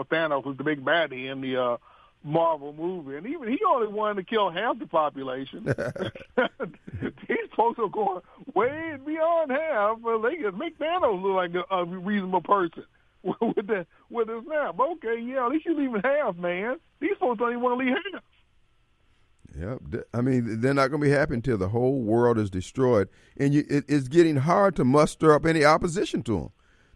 Thanos, 0.05 0.45
who's 0.45 0.57
the 0.57 0.65
big 0.65 0.85
baddie 0.85 1.31
in 1.31 1.41
the 1.41 1.57
uh, 1.57 1.77
Marvel 2.25 2.73
movie, 2.73 3.17
and 3.17 3.27
even 3.27 3.49
he 3.49 3.59
only 3.69 3.87
wanted 3.87 4.27
to 4.27 4.35
kill 4.35 4.51
half 4.51 4.79
the 4.79 4.87
population. 4.87 5.65
These 7.29 7.51
folks 7.55 7.79
are 7.79 7.89
going 7.89 8.21
way 8.55 8.97
beyond 9.05 9.51
half. 9.51 9.99
Uh, 10.05 10.19
they 10.19 10.37
can 10.37 10.59
make 10.59 10.79
Thanos 10.79 11.23
look 11.23 11.37
like 11.37 11.55
a, 11.55 11.75
a 11.75 11.85
reasonable 11.85 12.41
person 12.41 12.85
with 13.23 13.67
the 13.67 13.87
with 14.09 14.29
his 14.29 14.43
snap. 14.47 14.79
Okay, 14.81 15.21
yeah, 15.21 15.45
at 15.45 15.53
least 15.53 15.67
you 15.67 15.77
leaving 15.77 16.01
half, 16.03 16.37
man. 16.37 16.77
These 17.01 17.17
folks 17.21 17.39
don't 17.39 17.51
even 17.51 17.63
want 17.63 17.79
to 17.81 17.85
leave 17.85 17.97
half. 18.13 18.23
Yep. 19.57 20.07
I 20.13 20.21
mean, 20.21 20.61
they're 20.61 20.75
not 20.75 20.89
going 20.89 21.01
to 21.01 21.07
be 21.07 21.13
happy 21.13 21.35
until 21.35 21.57
the 21.57 21.69
whole 21.69 22.01
world 22.01 22.39
is 22.39 22.51
destroyed, 22.51 23.09
and 23.37 23.55
you, 23.55 23.65
it, 23.69 23.85
it's 23.87 24.09
getting 24.09 24.37
hard 24.37 24.75
to 24.77 24.85
muster 24.85 25.33
up 25.33 25.47
any 25.47 25.65
opposition 25.65 26.23
to 26.25 26.33
them. 26.33 26.51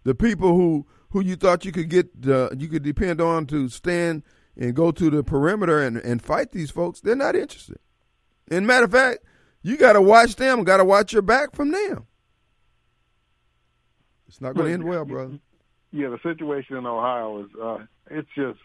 The 0.04 0.14
people 0.14 0.54
who 0.54 0.86
who 1.10 1.20
you 1.20 1.36
thought 1.36 1.64
you 1.64 1.72
could 1.72 1.88
get, 1.88 2.08
uh, 2.26 2.50
you 2.56 2.68
could 2.68 2.82
depend 2.82 3.20
on 3.20 3.46
to 3.46 3.68
stand 3.68 4.22
and 4.58 4.74
go 4.74 4.90
to 4.90 5.08
the 5.08 5.22
perimeter 5.22 5.80
and, 5.80 5.96
and 5.96 6.20
fight 6.20 6.50
these 6.52 6.70
folks, 6.70 7.00
they're 7.00 7.14
not 7.14 7.36
interested. 7.36 7.78
And 8.50 8.66
matter 8.66 8.84
of 8.84 8.92
fact, 8.92 9.20
you 9.62 9.76
got 9.76 9.92
to 9.92 10.02
watch 10.02 10.36
them, 10.36 10.64
got 10.64 10.78
to 10.78 10.84
watch 10.84 11.12
your 11.12 11.22
back 11.22 11.54
from 11.54 11.70
them. 11.70 12.06
It's 14.26 14.40
not 14.40 14.54
going 14.54 14.66
to 14.66 14.72
end 14.72 14.84
well, 14.84 15.04
brother. 15.04 15.38
Yeah, 15.90 16.08
the 16.08 16.18
situation 16.22 16.76
in 16.76 16.86
Ohio 16.86 17.44
is 17.44 17.50
uh, 17.60 17.78
it's 18.10 18.28
just 18.34 18.58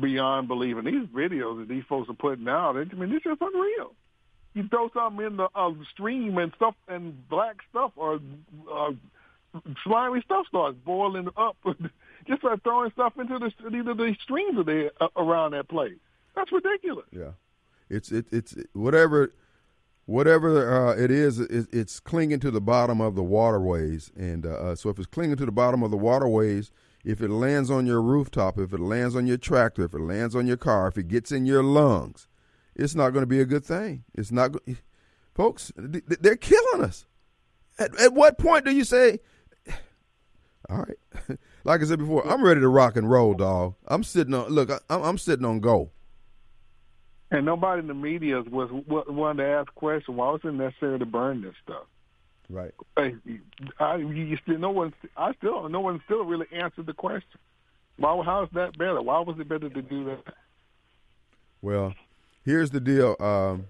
beyond 0.00 0.48
belief. 0.48 0.76
And 0.78 0.86
these 0.86 1.08
videos 1.08 1.58
that 1.58 1.68
these 1.68 1.84
folks 1.88 2.08
are 2.08 2.14
putting 2.14 2.48
out, 2.48 2.76
I 2.76 2.84
mean, 2.94 3.12
it's 3.12 3.24
just 3.24 3.40
unreal. 3.40 3.94
You 4.54 4.66
throw 4.68 4.88
something 4.94 5.26
in 5.26 5.36
the 5.36 5.48
uh, 5.54 5.72
stream 5.92 6.38
and 6.38 6.52
stuff 6.56 6.74
and 6.88 7.28
black 7.28 7.56
stuff 7.70 7.92
or 7.96 8.18
uh, 8.72 8.92
slimy 9.84 10.22
stuff 10.22 10.46
starts 10.48 10.78
boiling 10.84 11.28
up 11.36 11.56
just 12.28 12.40
start 12.40 12.62
throwing 12.62 12.90
stuff 12.92 13.14
into 13.18 13.38
the 13.38 13.76
either 13.76 13.94
the 13.94 14.14
streams 14.22 14.58
of 14.58 14.66
the 14.66 14.90
uh, 15.00 15.08
around 15.16 15.52
that 15.52 15.68
place. 15.68 15.98
That's 16.36 16.52
ridiculous. 16.52 17.06
Yeah, 17.10 17.32
it's 17.88 18.12
it, 18.12 18.26
it's 18.30 18.54
whatever 18.72 19.32
whatever 20.08 20.88
uh, 20.88 20.96
it 20.96 21.10
is, 21.10 21.38
it, 21.38 21.68
it's 21.70 22.00
clinging 22.00 22.40
to 22.40 22.50
the 22.50 22.60
bottom 22.60 23.00
of 23.00 23.14
the 23.14 23.22
waterways, 23.22 24.10
and 24.16 24.46
uh, 24.46 24.50
uh, 24.50 24.74
so 24.74 24.88
if 24.88 24.98
it's 24.98 25.06
clinging 25.06 25.36
to 25.36 25.46
the 25.46 25.52
bottom 25.52 25.82
of 25.82 25.90
the 25.90 25.96
waterways, 25.96 26.70
if 27.04 27.20
it 27.20 27.28
lands 27.28 27.70
on 27.70 27.86
your 27.86 28.00
rooftop, 28.00 28.58
if 28.58 28.72
it 28.72 28.80
lands 28.80 29.14
on 29.14 29.26
your 29.26 29.36
tractor, 29.36 29.84
if 29.84 29.94
it 29.94 30.00
lands 30.00 30.34
on 30.34 30.46
your 30.46 30.56
car, 30.56 30.88
if 30.88 30.96
it 30.96 31.08
gets 31.08 31.30
in 31.30 31.44
your 31.44 31.62
lungs, 31.62 32.26
it's 32.74 32.94
not 32.94 33.10
going 33.10 33.22
to 33.22 33.26
be 33.26 33.40
a 33.40 33.44
good 33.44 33.64
thing. 33.64 34.04
It's 34.14 34.32
not, 34.32 34.54
folks. 35.34 35.72
They're 35.76 36.36
killing 36.36 36.84
us. 36.84 37.06
At, 37.78 37.98
at 38.00 38.14
what 38.14 38.38
point 38.38 38.64
do 38.64 38.72
you 38.72 38.84
say, 38.84 39.20
"All 40.68 40.78
right"? 40.78 41.38
Like 41.64 41.82
I 41.82 41.84
said 41.84 41.98
before, 41.98 42.26
I'm 42.26 42.42
ready 42.42 42.60
to 42.60 42.68
rock 42.68 42.96
and 42.96 43.10
roll, 43.10 43.34
dog. 43.34 43.74
I'm 43.86 44.04
sitting 44.04 44.34
on. 44.34 44.48
Look, 44.48 44.70
I'm, 44.70 45.02
I'm 45.02 45.18
sitting 45.18 45.44
on 45.44 45.60
go. 45.60 45.90
And 47.30 47.44
nobody 47.44 47.80
in 47.80 47.88
the 47.88 47.94
media 47.94 48.40
was 48.40 48.70
wanted 48.86 49.42
to 49.42 49.48
ask 49.48 49.74
questions. 49.74 50.16
Why 50.16 50.30
was 50.30 50.40
it 50.44 50.54
necessary 50.54 50.98
to 50.98 51.06
burn 51.06 51.42
this 51.42 51.54
stuff? 51.62 51.84
Right. 52.48 52.72
I, 52.96 53.14
I, 53.78 53.96
you 53.96 54.38
still, 54.42 54.58
no 54.58 54.70
one. 54.70 54.94
I 55.16 55.34
still, 55.34 55.68
no 55.68 55.80
one 55.80 56.00
still 56.06 56.24
really 56.24 56.46
answered 56.52 56.86
the 56.86 56.94
question. 56.94 57.38
Why? 57.98 58.22
How 58.24 58.44
is 58.44 58.48
that 58.54 58.78
better? 58.78 59.02
Why 59.02 59.20
was 59.20 59.38
it 59.38 59.48
better 59.48 59.68
to 59.68 59.82
do 59.82 60.04
that? 60.06 60.34
Well, 61.60 61.94
here's 62.44 62.70
the 62.70 62.80
deal. 62.80 63.16
Um, 63.20 63.66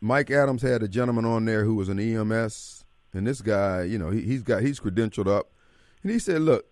Mike 0.00 0.30
Adams 0.30 0.62
had 0.62 0.82
a 0.82 0.88
gentleman 0.88 1.24
on 1.24 1.46
there 1.46 1.64
who 1.64 1.74
was 1.74 1.88
an 1.88 1.98
EMS, 1.98 2.84
and 3.12 3.26
this 3.26 3.40
guy, 3.40 3.82
you 3.82 3.98
know, 3.98 4.10
he, 4.10 4.20
he's 4.20 4.42
got 4.42 4.62
he's 4.62 4.78
credentialed 4.78 5.26
up. 5.26 5.48
And 6.04 6.12
he 6.12 6.18
said, 6.20 6.42
look, 6.42 6.66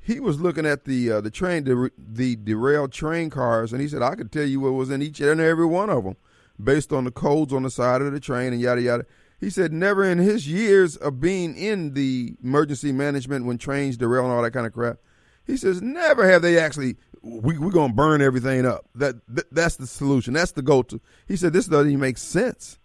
he 0.00 0.20
was 0.20 0.40
looking 0.40 0.66
at 0.66 0.84
the 0.84 1.12
uh, 1.12 1.20
the 1.20 1.30
train 1.30 1.64
the, 1.64 1.90
the 1.96 2.36
derailed 2.36 2.92
train 2.92 3.30
cars, 3.30 3.72
and 3.72 3.80
he 3.80 3.88
said 3.88 4.02
I 4.02 4.14
could 4.14 4.32
tell 4.32 4.44
you 4.44 4.60
what 4.60 4.72
was 4.72 4.90
in 4.90 5.00
each 5.00 5.20
and 5.20 5.40
every 5.40 5.66
one 5.66 5.88
of 5.88 6.04
them, 6.04 6.16
based 6.62 6.92
on 6.92 7.04
the 7.04 7.10
codes 7.10 7.52
on 7.52 7.62
the 7.62 7.70
side 7.70 8.02
of 8.02 8.12
the 8.12 8.20
train 8.20 8.52
and 8.52 8.60
yada 8.60 8.82
yada. 8.82 9.06
He 9.40 9.48
said 9.48 9.72
never 9.72 10.04
in 10.04 10.18
his 10.18 10.48
years 10.48 10.96
of 10.96 11.20
being 11.20 11.56
in 11.56 11.94
the 11.94 12.36
emergency 12.42 12.92
management 12.92 13.46
when 13.46 13.58
trains 13.58 13.96
derail 13.96 14.24
and 14.24 14.32
all 14.32 14.42
that 14.42 14.52
kind 14.52 14.66
of 14.66 14.72
crap. 14.72 14.98
He 15.46 15.56
says 15.56 15.80
never 15.80 16.28
have 16.28 16.42
they 16.42 16.58
actually 16.58 16.96
we 17.22 17.56
we're 17.58 17.70
gonna 17.70 17.92
burn 17.92 18.20
everything 18.20 18.66
up. 18.66 18.86
That, 18.94 19.16
that 19.28 19.54
that's 19.54 19.76
the 19.76 19.86
solution. 19.86 20.34
That's 20.34 20.52
the 20.52 20.62
go 20.62 20.82
to. 20.82 21.00
He 21.26 21.36
said 21.36 21.54
this 21.54 21.66
doesn't 21.66 21.88
even 21.88 22.00
make 22.00 22.18
sense. 22.18 22.78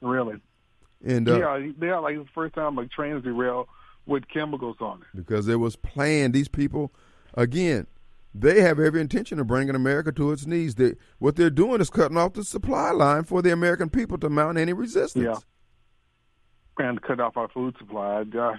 Really. 0.00 0.40
And 1.04 1.28
uh, 1.28 1.38
yeah, 1.38 1.70
yeah, 1.80 1.98
like 1.98 2.16
the 2.16 2.26
first 2.34 2.54
time 2.54 2.78
a 2.78 2.86
train 2.86 3.20
derailed 3.20 3.68
with 4.06 4.28
chemicals 4.28 4.76
on 4.80 5.02
it. 5.02 5.16
Because 5.16 5.48
it 5.48 5.56
was 5.56 5.76
planned. 5.76 6.34
These 6.34 6.48
people, 6.48 6.92
again, 7.34 7.86
they 8.34 8.60
have 8.62 8.80
every 8.80 9.00
intention 9.00 9.38
of 9.38 9.46
bringing 9.46 9.74
America 9.74 10.12
to 10.12 10.32
its 10.32 10.46
knees. 10.46 10.74
They, 10.76 10.94
what 11.18 11.36
they're 11.36 11.50
doing 11.50 11.80
is 11.80 11.90
cutting 11.90 12.16
off 12.16 12.32
the 12.32 12.44
supply 12.44 12.90
line 12.90 13.24
for 13.24 13.42
the 13.42 13.52
American 13.52 13.90
people 13.90 14.18
to 14.18 14.28
mount 14.28 14.58
any 14.58 14.72
resistance. 14.72 15.24
Yeah. 15.24 16.86
And 16.86 17.00
cut 17.02 17.20
off 17.20 17.36
our 17.36 17.48
food 17.48 17.76
supply. 17.78 18.24
I, 18.34 18.54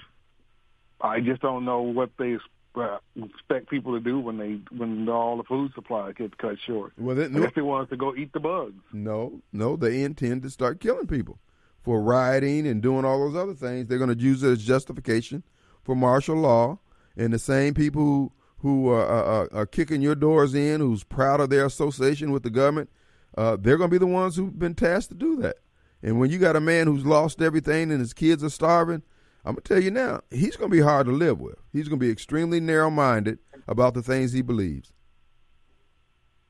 I 1.02 1.20
just 1.20 1.42
don't 1.42 1.66
know 1.66 1.82
what 1.82 2.12
they 2.18 2.38
uh, 2.76 2.98
expect 3.16 3.70
people 3.70 3.94
to 3.94 4.00
do 4.00 4.20
when 4.20 4.38
they 4.38 4.60
when 4.76 5.10
all 5.10 5.38
the 5.38 5.44
food 5.44 5.74
supply 5.74 6.12
gets 6.12 6.36
cut 6.38 6.58
short. 6.66 6.94
Well, 6.98 7.16
they, 7.16 7.28
no, 7.28 7.50
they 7.56 7.62
want 7.62 7.86
us 7.86 7.90
to 7.90 7.98
go 7.98 8.16
eat 8.16 8.32
the 8.32 8.40
bugs. 8.40 8.82
No, 8.92 9.42
no, 9.52 9.76
they 9.76 10.04
intend 10.04 10.44
to 10.44 10.52
start 10.52 10.80
killing 10.80 11.08
people 11.08 11.40
for 11.84 12.02
rioting 12.02 12.66
and 12.66 12.82
doing 12.82 13.06
all 13.06 13.20
those 13.20 13.36
other 13.36 13.54
things. 13.54 13.88
They're 13.88 13.98
going 13.98 14.16
to 14.16 14.24
use 14.24 14.42
it 14.42 14.52
as 14.52 14.64
justification 14.64 15.44
for 15.84 15.96
martial 15.96 16.38
law. 16.38 16.80
And 17.16 17.34
the 17.34 17.40
same 17.40 17.74
people 17.74 18.04
who, 18.04 18.32
who 18.60 18.90
are, 18.90 19.06
are, 19.06 19.54
are 19.54 19.66
kicking 19.66 20.02
your 20.02 20.16
doors 20.16 20.56
in, 20.56 20.80
who's 20.80 21.04
proud 21.04 21.40
of 21.40 21.50
their 21.50 21.66
association 21.66 22.32
with 22.32 22.44
the 22.44 22.50
government, 22.50 22.90
uh, 23.38 23.58
they're 23.60 23.78
going 23.78 23.90
to 23.90 23.94
be 23.94 23.98
the 24.00 24.08
ones 24.08 24.36
who've 24.36 24.58
been 24.58 24.76
tasked 24.76 25.10
to 25.10 25.16
do 25.16 25.36
that. 25.38 25.58
And 26.02 26.20
when 26.20 26.32
you 26.32 26.40
got 26.40 26.56
a 26.56 26.62
man 26.62 26.88
who's 26.88 27.06
lost 27.06 27.42
everything 27.42 27.92
and 27.92 28.00
his 28.00 28.14
kids 28.14 28.44
are 28.44 28.50
starving, 28.50 29.04
I'm 29.46 29.56
going 29.56 29.64
to 29.64 29.74
tell 29.74 29.84
you 29.84 29.92
now, 29.92 30.22
he's 30.32 30.56
going 30.56 30.72
to 30.72 30.76
be 30.76 30.82
hard 30.82 31.06
to 31.08 31.12
live 31.12 31.40
with. 31.40 31.56
He's 31.72 31.88
going 31.90 32.00
to 32.00 32.06
be 32.06 32.12
extremely 32.12 32.60
narrow 32.60 32.90
minded 32.90 33.40
about 33.68 33.94
the 33.94 34.02
things 34.02 34.32
he 34.32 34.42
believes. 34.42 34.94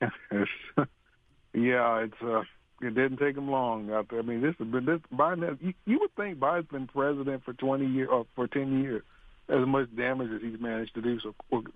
yeah, 0.00 1.98
it's 1.98 2.22
uh, 2.22 2.42
it 2.80 2.94
didn't 2.94 3.18
take 3.18 3.36
him 3.36 3.50
long 3.50 3.90
out 3.92 4.08
there. 4.10 4.18
I 4.18 4.22
mean, 4.22 4.40
this 4.40 4.54
has 4.58 4.68
been 4.68 4.84
this 4.84 5.00
Biden. 5.12 5.48
Has, 5.48 5.58
you, 5.60 5.74
you 5.86 5.98
would 6.00 6.14
think 6.16 6.38
Biden's 6.38 6.68
been 6.68 6.86
president 6.86 7.44
for 7.44 7.52
20 7.52 7.86
years 7.86 8.08
or 8.10 8.26
for 8.34 8.46
10 8.46 8.82
years, 8.82 9.02
as 9.48 9.66
much 9.66 9.94
damage 9.96 10.30
as 10.34 10.42
he's 10.42 10.60
managed 10.60 10.94
to 10.94 11.02
do 11.02 11.18
so 11.20 11.34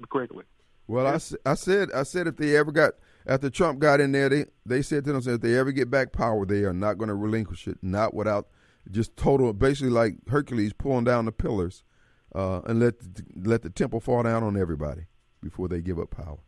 quickly. 0.08 0.44
Well, 0.86 1.06
I, 1.06 1.20
I 1.48 1.54
said 1.54 1.90
I 1.94 2.02
said 2.02 2.26
if 2.26 2.36
they 2.38 2.56
ever 2.56 2.72
got 2.72 2.94
after 3.26 3.50
Trump 3.50 3.78
got 3.78 4.00
in 4.00 4.12
there, 4.12 4.28
they 4.30 4.46
they 4.64 4.82
said 4.82 5.04
to 5.04 5.12
themselves 5.12 5.36
if 5.36 5.42
they 5.42 5.58
ever 5.58 5.70
get 5.70 5.90
back 5.90 6.12
power, 6.12 6.46
they 6.46 6.64
are 6.64 6.72
not 6.72 6.96
going 6.96 7.08
to 7.08 7.14
relinquish 7.14 7.68
it, 7.68 7.78
not 7.82 8.14
without 8.14 8.48
just 8.90 9.16
total, 9.16 9.52
basically 9.52 9.90
like 9.90 10.16
Hercules 10.28 10.72
pulling 10.72 11.04
down 11.04 11.26
the 11.26 11.32
pillars, 11.32 11.84
uh, 12.34 12.62
and 12.66 12.80
let 12.80 12.98
the, 13.00 13.24
let 13.36 13.62
the 13.62 13.70
temple 13.70 14.00
fall 14.00 14.22
down 14.22 14.42
on 14.42 14.56
everybody 14.58 15.02
before 15.42 15.68
they 15.68 15.82
give 15.82 15.98
up 15.98 16.10
power. 16.10 16.38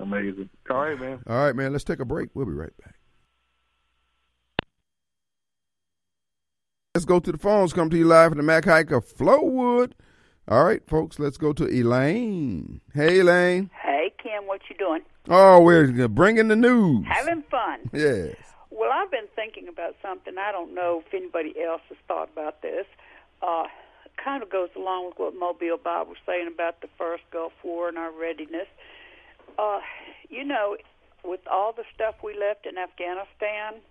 Amazing. 0.00 0.50
All 0.68 0.78
right, 0.78 0.98
man. 0.98 1.22
All 1.28 1.44
right, 1.44 1.54
man. 1.54 1.70
Let's 1.70 1.84
take 1.84 2.00
a 2.00 2.04
break. 2.04 2.30
We'll 2.34 2.46
be 2.46 2.52
right 2.52 2.76
back. 2.84 2.96
Let's 6.96 7.04
go 7.06 7.18
to 7.18 7.32
the 7.32 7.38
phones. 7.38 7.72
Come 7.72 7.90
to 7.90 7.98
you 7.98 8.04
live 8.04 8.30
from 8.30 8.36
the 8.36 8.44
Mac 8.44 8.66
Haik 8.66 8.92
of 8.92 9.04
Flowood. 9.04 9.94
All 10.46 10.62
right, 10.62 10.80
folks. 10.86 11.18
Let's 11.18 11.36
go 11.36 11.52
to 11.52 11.66
Elaine. 11.66 12.80
Hey, 12.94 13.18
Elaine. 13.18 13.68
Hey, 13.82 14.12
Kim. 14.22 14.46
What 14.46 14.60
you 14.70 14.76
doing? 14.76 15.00
Oh, 15.28 15.60
we're 15.60 16.06
bringing 16.06 16.46
the 16.46 16.54
news. 16.54 17.04
Having 17.08 17.42
fun. 17.50 17.80
Yes. 17.92 18.36
Well, 18.70 18.90
I've 18.92 19.10
been 19.10 19.26
thinking 19.34 19.66
about 19.66 19.96
something. 20.02 20.34
I 20.38 20.52
don't 20.52 20.72
know 20.72 21.02
if 21.04 21.12
anybody 21.12 21.54
else 21.60 21.82
has 21.88 21.98
thought 22.06 22.28
about 22.32 22.62
this. 22.62 22.86
Uh, 23.42 23.64
kind 24.22 24.44
of 24.44 24.50
goes 24.50 24.68
along 24.76 25.06
with 25.06 25.18
what 25.18 25.34
Mobile 25.34 25.80
Bob 25.82 26.06
was 26.06 26.18
saying 26.24 26.46
about 26.46 26.80
the 26.80 26.88
first 26.96 27.24
Gulf 27.32 27.54
War 27.64 27.88
and 27.88 27.98
our 27.98 28.12
readiness. 28.12 28.68
Uh, 29.58 29.80
you 30.30 30.44
know, 30.44 30.76
with 31.24 31.40
all 31.50 31.72
the 31.72 31.84
stuff 31.92 32.14
we 32.22 32.38
left 32.38 32.66
in 32.66 32.78
Afghanistan 32.78 33.82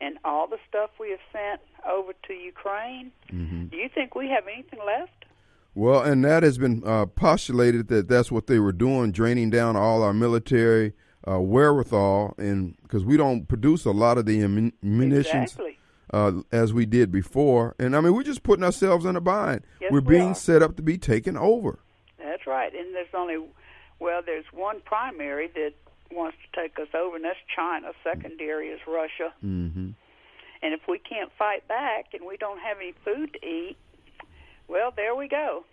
and 0.00 0.18
all 0.24 0.46
the 0.46 0.58
stuff 0.68 0.90
we 0.98 1.10
have 1.10 1.20
sent 1.32 1.60
over 1.88 2.12
to 2.26 2.32
Ukraine, 2.32 3.12
mm-hmm. 3.32 3.66
do 3.66 3.76
you 3.76 3.88
think 3.94 4.14
we 4.14 4.28
have 4.28 4.44
anything 4.46 4.80
left? 4.86 5.24
Well, 5.74 6.02
and 6.02 6.24
that 6.24 6.42
has 6.42 6.58
been 6.58 6.82
uh, 6.84 7.06
postulated 7.06 7.88
that 7.88 8.08
that's 8.08 8.32
what 8.32 8.46
they 8.46 8.58
were 8.58 8.72
doing, 8.72 9.12
draining 9.12 9.50
down 9.50 9.76
all 9.76 10.02
our 10.02 10.12
military 10.12 10.92
uh, 11.28 11.40
wherewithal, 11.40 12.34
and 12.38 12.76
because 12.82 13.04
we 13.04 13.16
don't 13.16 13.46
produce 13.46 13.84
a 13.84 13.90
lot 13.90 14.18
of 14.18 14.26
the 14.26 14.72
munitions 14.82 15.52
exactly. 15.52 15.78
uh, 16.12 16.32
as 16.50 16.72
we 16.72 16.86
did 16.86 17.12
before, 17.12 17.74
and 17.78 17.94
I 17.94 18.00
mean 18.00 18.14
we're 18.14 18.22
just 18.22 18.42
putting 18.42 18.64
ourselves 18.64 19.04
in 19.04 19.14
a 19.14 19.20
bind. 19.20 19.62
Yes, 19.80 19.92
we're 19.92 20.00
we 20.00 20.16
being 20.16 20.30
are. 20.30 20.34
set 20.34 20.62
up 20.62 20.76
to 20.76 20.82
be 20.82 20.98
taken 20.98 21.36
over. 21.36 21.78
That's 22.18 22.46
right, 22.46 22.74
and 22.74 22.94
there's 22.94 23.08
only 23.14 23.38
well, 24.00 24.22
there's 24.24 24.46
one 24.52 24.80
primary 24.84 25.48
that 25.54 25.74
wants 26.10 26.36
to 26.42 26.60
take 26.60 26.78
us 26.78 26.88
over, 26.94 27.16
and 27.16 27.24
that's 27.24 27.38
China. 27.54 27.92
Secondary 28.02 28.68
is 28.68 28.80
Russia. 28.86 29.32
Mm-hmm. 29.44 29.90
And 30.60 30.74
if 30.74 30.80
we 30.88 30.98
can't 30.98 31.30
fight 31.38 31.66
back 31.68 32.06
and 32.14 32.26
we 32.26 32.36
don't 32.36 32.58
have 32.58 32.78
any 32.78 32.94
food 33.04 33.32
to 33.34 33.46
eat, 33.46 33.76
well, 34.66 34.92
there 34.94 35.14
we 35.14 35.28
go. 35.28 35.64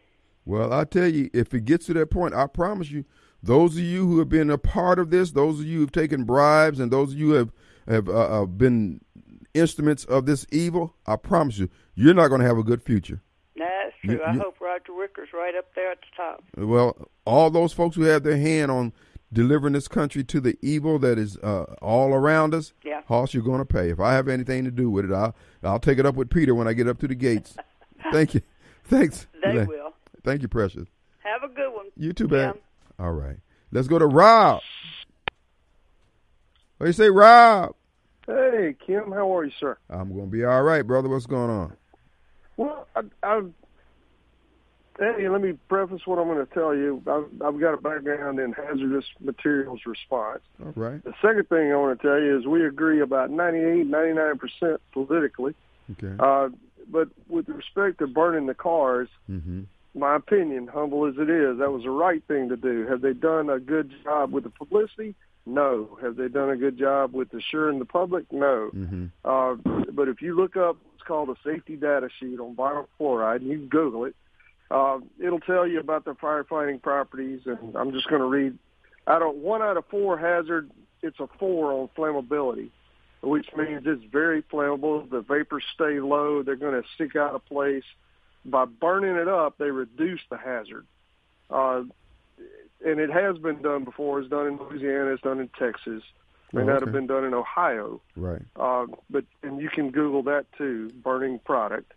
Well, 0.46 0.72
I 0.72 0.84
tell 0.84 1.08
you, 1.08 1.30
if 1.34 1.54
it 1.54 1.66
gets 1.66 1.88
to 1.88 1.94
that 1.96 2.12
point, 2.12 2.36
I 2.36 2.46
promise 2.48 2.92
you, 2.92 3.04
those 3.42 3.74
of 3.74 3.84
you 3.84 4.08
who 4.08 4.20
have 4.20 4.30
been 4.30 4.50
a 4.50 4.58
part 4.58 5.00
of 5.00 5.10
this, 5.10 5.32
those 5.32 5.60
of 5.60 5.66
you 5.66 5.78
who 5.78 5.82
have 5.82 5.92
taken 5.92 6.24
bribes, 6.24 6.80
and 6.80 6.92
those 6.92 7.14
of 7.14 7.20
you 7.20 7.30
who 7.30 7.34
have 7.34 7.52
have 7.88 8.10
uh, 8.10 8.42
uh, 8.42 8.46
been 8.46 9.02
instruments 9.54 10.06
of 10.06 10.26
this 10.26 10.46
evil, 10.52 10.96
I 11.06 11.16
promise 11.16 11.60
you, 11.60 11.70
you're 11.94 12.16
not 12.16 12.30
going 12.30 12.42
to 12.42 12.48
have 12.48 12.58
a 12.58 12.64
good 12.64 12.82
future. 12.82 13.22
That's 13.56 13.96
true. 14.04 14.16
You, 14.16 14.22
I 14.24 14.34
you, 14.34 14.40
hope 14.40 14.60
Roger 14.60 14.94
Wicker's 14.94 15.30
right 15.34 15.56
up 15.56 15.66
there 15.76 15.92
at 15.92 16.00
the 16.02 16.08
top. 16.16 16.44
Well, 16.58 17.10
all 17.26 17.50
those 17.50 17.74
folks 17.74 17.96
who 17.96 18.04
have 18.04 18.24
their 18.24 18.38
hand 18.38 18.72
on 18.72 18.94
delivering 19.36 19.74
this 19.74 19.88
country 19.88 20.24
to 20.24 20.40
the 20.40 20.58
evil 20.62 20.98
that 21.00 21.20
is 21.20 21.38
uh, 21.38 21.76
all 21.82 22.14
around 22.14 22.56
us, 22.56 22.74
yeah. 22.84 23.02
Hoss, 23.08 23.34
you're 23.34 23.44
going 23.44 23.60
to 23.60 23.66
pay. 23.66 23.90
If 23.90 24.00
I 24.00 24.14
have 24.14 24.28
anything 24.28 24.64
to 24.64 24.72
do 24.72 24.90
with 24.90 25.06
it, 25.06 25.14
I'll 25.14 25.36
I'll 25.64 25.80
take 25.80 26.00
it 26.00 26.06
up 26.06 26.16
with 26.16 26.32
Peter 26.32 26.56
when 26.56 26.68
I 26.68 26.74
get 26.74 26.88
up 26.88 26.98
to 27.00 27.08
the 27.08 27.14
gates. 27.14 27.56
Thank 28.12 28.34
you. 28.34 28.42
Thanks. 28.86 29.28
They 29.44 29.66
will. 29.66 29.94
Thank 30.24 30.42
you, 30.42 30.48
Precious. 30.48 30.88
Have 31.20 31.44
a 31.44 31.54
good 31.54 31.72
one. 31.74 31.88
You 31.98 32.14
too, 32.14 32.28
man. 32.28 32.56
All 32.98 33.12
right. 33.12 33.38
Let's 33.72 33.88
go 33.88 34.00
to 34.00 34.08
Rob. 34.08 34.62
What 36.78 36.86
do 36.86 36.90
you 36.90 36.94
say, 36.94 37.10
Rob? 37.10 37.76
Hey, 38.26 38.76
Kim. 38.86 39.12
How 39.12 39.36
are 39.36 39.46
you, 39.46 39.52
sir? 39.60 39.78
I'm 39.90 40.14
going 40.14 40.26
to 40.26 40.32
be 40.32 40.46
all 40.46 40.64
right, 40.64 40.82
brother. 40.82 41.10
What's 41.10 41.26
going 41.26 41.50
on? 41.50 41.78
Well, 42.58 42.88
I, 42.96 43.02
I, 43.22 43.42
hey, 45.00 45.28
let 45.30 45.42
me 45.42 45.54
preface 45.68 46.02
what 46.06 46.20
I'm 46.20 46.28
going 46.28 46.46
to 46.46 46.54
tell 46.54 46.76
you. 46.76 47.02
I've, 47.08 47.42
I've 47.42 47.60
got 47.60 47.74
a 47.74 47.78
background 47.78 48.40
in 48.40 48.54
hazardous 48.54 49.06
materials 49.20 49.82
response. 49.86 50.42
All 50.64 50.74
right. 50.76 51.04
The 51.04 51.14
second 51.22 51.50
thing 51.50 51.72
I 51.72 51.76
want 51.76 52.00
to 52.00 52.08
tell 52.08 52.20
you 52.20 52.40
is 52.40 52.46
we 52.46 52.66
agree 52.66 53.02
about 53.02 53.32
98, 53.32 53.88
99% 53.90 54.78
politically. 54.94 55.54
Okay. 55.92 56.16
Uh, 56.20 56.50
but 56.88 57.10
with 57.28 57.50
respect 57.50 58.00
to 58.00 58.08
burning 58.08 58.46
the 58.46 58.54
cars, 58.54 59.10
mm-hmm. 59.30 59.64
my 59.94 60.16
opinion, 60.16 60.68
humble 60.68 61.06
as 61.08 61.16
it 61.18 61.30
is, 61.30 61.60
that 61.60 61.72
was 61.72 61.84
the 61.84 61.90
right 61.90 62.24
thing 62.28 62.50
to 62.50 62.58
do. 62.58 62.88
Have 62.88 63.02
they 63.02 63.14
done 63.14 63.50
a 63.50 63.60
good 63.60 63.92
job 64.04 64.32
with 64.32 64.44
the 64.44 64.50
publicity? 64.50 65.16
No. 65.46 65.98
Have 66.02 66.16
they 66.16 66.28
done 66.28 66.50
a 66.50 66.58
good 66.58 66.78
job 66.78 67.14
with 67.14 67.34
assuring 67.34 67.80
the 67.80 67.86
public? 67.86 68.26
No. 68.32 68.70
Mm-hmm. 68.74 69.06
Uh, 69.24 69.56
but 69.92 70.08
if 70.08 70.22
you 70.22 70.36
look 70.36 70.56
up 70.56 70.78
what's 70.92 71.04
called 71.08 71.30
a 71.30 71.36
safety 71.44 71.76
data 71.76 72.10
sheet 72.20 72.40
on 72.40 72.56
vinyl 72.56 72.88
chloride, 72.98 73.42
and 73.42 73.50
you 73.50 73.68
Google 73.68 74.06
it, 74.06 74.16
uh, 74.72 75.00
it'll 75.20 75.40
tell 75.40 75.68
you 75.68 75.80
about 75.80 76.06
the 76.06 76.14
firefighting 76.14 76.82
properties. 76.82 77.42
And 77.46 77.76
I'm 77.76 77.92
just 77.92 78.10
going 78.10 78.22
to 78.22 78.28
read. 78.28 78.58
Out 79.08 79.22
of 79.22 79.36
one 79.36 79.62
out 79.62 79.78
of 79.78 79.86
four 79.92 80.18
hazard, 80.18 80.72
it's 81.04 81.20
a 81.20 81.28
four 81.38 81.72
on 81.72 81.90
flammability 81.96 82.72
which 83.26 83.48
means 83.58 83.84
it's 83.86 84.04
very 84.12 84.44
flammable. 84.44 85.10
The 85.10 85.22
vapors 85.22 85.64
stay 85.74 86.00
low. 86.00 86.44
They're 86.44 86.56
going 86.56 86.82
to 86.82 86.88
stick 86.94 87.16
out 87.16 87.34
of 87.34 87.46
place. 87.46 87.84
By 88.46 88.66
burning 88.66 89.16
it 89.16 89.28
up, 89.28 89.58
they 89.58 89.72
reduce 89.72 90.22
the 90.30 90.38
hazard. 90.38 90.86
Uh, 91.50 91.84
and 92.86 93.00
it 93.00 93.10
has 93.10 93.38
been 93.40 93.62
done 93.62 93.84
before. 93.84 94.20
It's 94.20 94.30
done 94.30 94.48
in 94.48 94.58
Louisiana. 94.58 95.12
It's 95.12 95.24
done 95.24 95.40
in 95.40 95.50
Texas. 95.58 96.04
Oh, 96.54 96.60
and 96.60 96.70
that 96.70 96.78
okay. 96.78 96.86
have 96.86 96.94
been 96.94 97.08
done 97.08 97.24
in 97.24 97.34
Ohio. 97.34 98.00
Right. 98.16 98.44
Uh, 98.56 98.86
but 99.10 99.26
and 99.42 99.60
you 99.60 99.70
can 99.70 99.90
Google 99.90 100.22
that 100.24 100.46
too, 100.58 100.92
burning 101.04 101.40
product. 101.40 101.94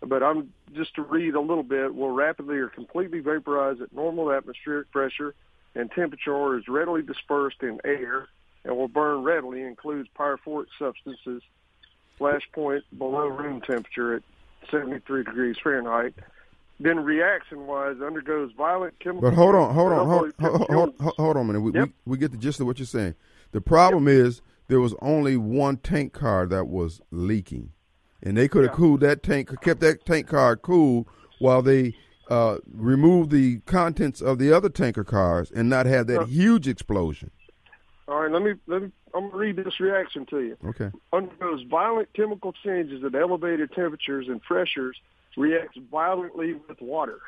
But 0.00 0.22
I'm 0.22 0.52
just 0.74 0.94
to 0.96 1.02
read 1.02 1.34
a 1.34 1.40
little 1.40 1.62
bit. 1.62 1.94
Will 1.94 2.10
rapidly 2.10 2.56
or 2.56 2.68
completely 2.68 3.20
vaporize 3.20 3.80
at 3.80 3.92
normal 3.92 4.30
atmospheric 4.32 4.90
pressure 4.90 5.34
and 5.74 5.90
temperature, 5.90 6.34
or 6.34 6.58
is 6.58 6.68
readily 6.68 7.02
dispersed 7.02 7.62
in 7.62 7.80
air 7.84 8.28
and 8.64 8.76
will 8.76 8.88
burn 8.88 9.22
readily 9.22 9.62
includes 9.62 10.08
pyrophoric 10.18 10.66
substances, 10.78 11.42
flash 12.18 12.42
point 12.52 12.84
below 12.96 13.26
room 13.28 13.60
temperature 13.60 14.14
at 14.16 14.22
73 14.70 15.24
degrees 15.24 15.56
Fahrenheit. 15.62 16.14
Then 16.80 17.00
reaction-wise 17.00 17.96
undergoes 18.04 18.50
violent 18.56 18.98
chemical. 18.98 19.30
But 19.30 19.34
hold 19.36 19.54
on, 19.54 19.74
hold 19.74 19.92
on, 19.92 20.06
hold, 20.06 20.32
hold, 20.40 20.70
hold, 20.98 21.14
hold, 21.16 21.36
on 21.36 21.42
a 21.42 21.44
minute. 21.44 21.60
We, 21.60 21.72
Yep. 21.72 21.88
we 22.04 22.12
we 22.12 22.18
get 22.18 22.32
the 22.32 22.36
gist 22.36 22.58
of 22.60 22.66
what 22.66 22.78
you're 22.78 22.86
saying. 22.86 23.14
The 23.52 23.60
problem 23.60 24.08
is 24.08 24.42
there 24.66 24.80
was 24.80 24.94
only 25.00 25.36
one 25.36 25.76
tank 25.76 26.12
car 26.12 26.46
that 26.46 26.66
was 26.66 27.00
leaking, 27.12 27.72
and 28.24 28.36
they 28.36 28.48
could 28.48 28.62
have 28.64 28.72
Yeah. 28.72 28.76
cooled 28.76 29.00
that 29.00 29.22
tank, 29.22 29.50
kept 29.60 29.80
that 29.80 30.04
tank 30.04 30.26
car 30.28 30.56
cool 30.56 31.06
while 31.38 31.62
they 31.62 31.94
uh, 32.30 32.56
removed 32.74 33.30
the 33.30 33.58
contents 33.66 34.22
of 34.22 34.38
the 34.38 34.50
other 34.50 34.70
tanker 34.70 35.04
cars 35.04 35.50
and 35.50 35.68
not 35.68 35.84
have 35.84 36.06
that 36.06 36.20
Uh. 36.22 36.24
huge 36.24 36.66
explosion. 36.66 37.30
All 38.08 38.22
right, 38.22 38.30
let 38.30 38.42
me 38.42 38.54
let 38.66 38.82
me. 38.82 38.90
I'm 39.14 39.28
gonna 39.28 39.36
read 39.36 39.56
this 39.56 39.78
reaction 39.78 40.24
to 40.26 40.40
you. 40.40 40.56
Okay. 40.64 40.90
undergoes 41.12 41.62
violent 41.70 42.10
chemical 42.14 42.52
changes 42.52 43.04
at 43.04 43.14
elevated 43.14 43.70
temperatures 43.72 44.26
and 44.28 44.42
pressures, 44.42 44.98
reacts 45.36 45.76
violently 45.90 46.54
with 46.66 46.80
water, 46.80 47.20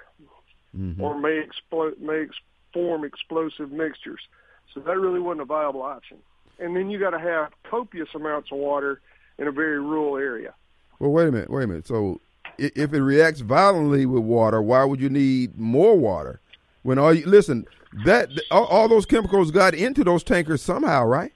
Mhm. 0.76 0.98
or 0.98 1.18
may 1.20 1.38
explode, 1.38 2.00
may 2.00 2.22
ex- 2.22 2.40
form 2.72 3.04
explosive 3.04 3.70
mixtures. 3.70 4.26
So 4.74 4.80
that 4.80 4.98
really 4.98 5.20
wasn't 5.20 5.42
a 5.42 5.44
viable 5.44 5.82
option. 5.82 6.18
And 6.58 6.74
then 6.74 6.90
you 6.90 6.98
got 6.98 7.10
to 7.10 7.18
have 7.18 7.52
copious 7.64 8.08
amounts 8.14 8.50
of 8.50 8.58
water 8.58 9.00
in 9.38 9.46
a 9.46 9.52
very 9.52 9.78
rural 9.78 10.16
area. 10.16 10.54
Well, 10.98 11.10
wait 11.10 11.28
a 11.28 11.32
minute. 11.32 11.50
Wait 11.50 11.64
a 11.64 11.66
minute. 11.66 11.86
So, 11.86 12.20
if 12.58 12.92
it 12.92 13.02
reacts 13.02 13.40
violently 13.40 14.06
with 14.06 14.22
water, 14.22 14.62
why 14.62 14.84
would 14.84 15.00
you 15.00 15.10
need 15.10 15.58
more 15.58 15.96
water? 15.96 16.40
When 16.82 16.98
all 16.98 17.12
you 17.12 17.26
listen, 17.26 17.66
that 18.04 18.30
all, 18.50 18.64
all 18.66 18.88
those 18.88 19.06
chemicals 19.06 19.50
got 19.50 19.74
into 19.74 20.04
those 20.04 20.22
tankers 20.22 20.62
somehow, 20.62 21.04
right? 21.04 21.32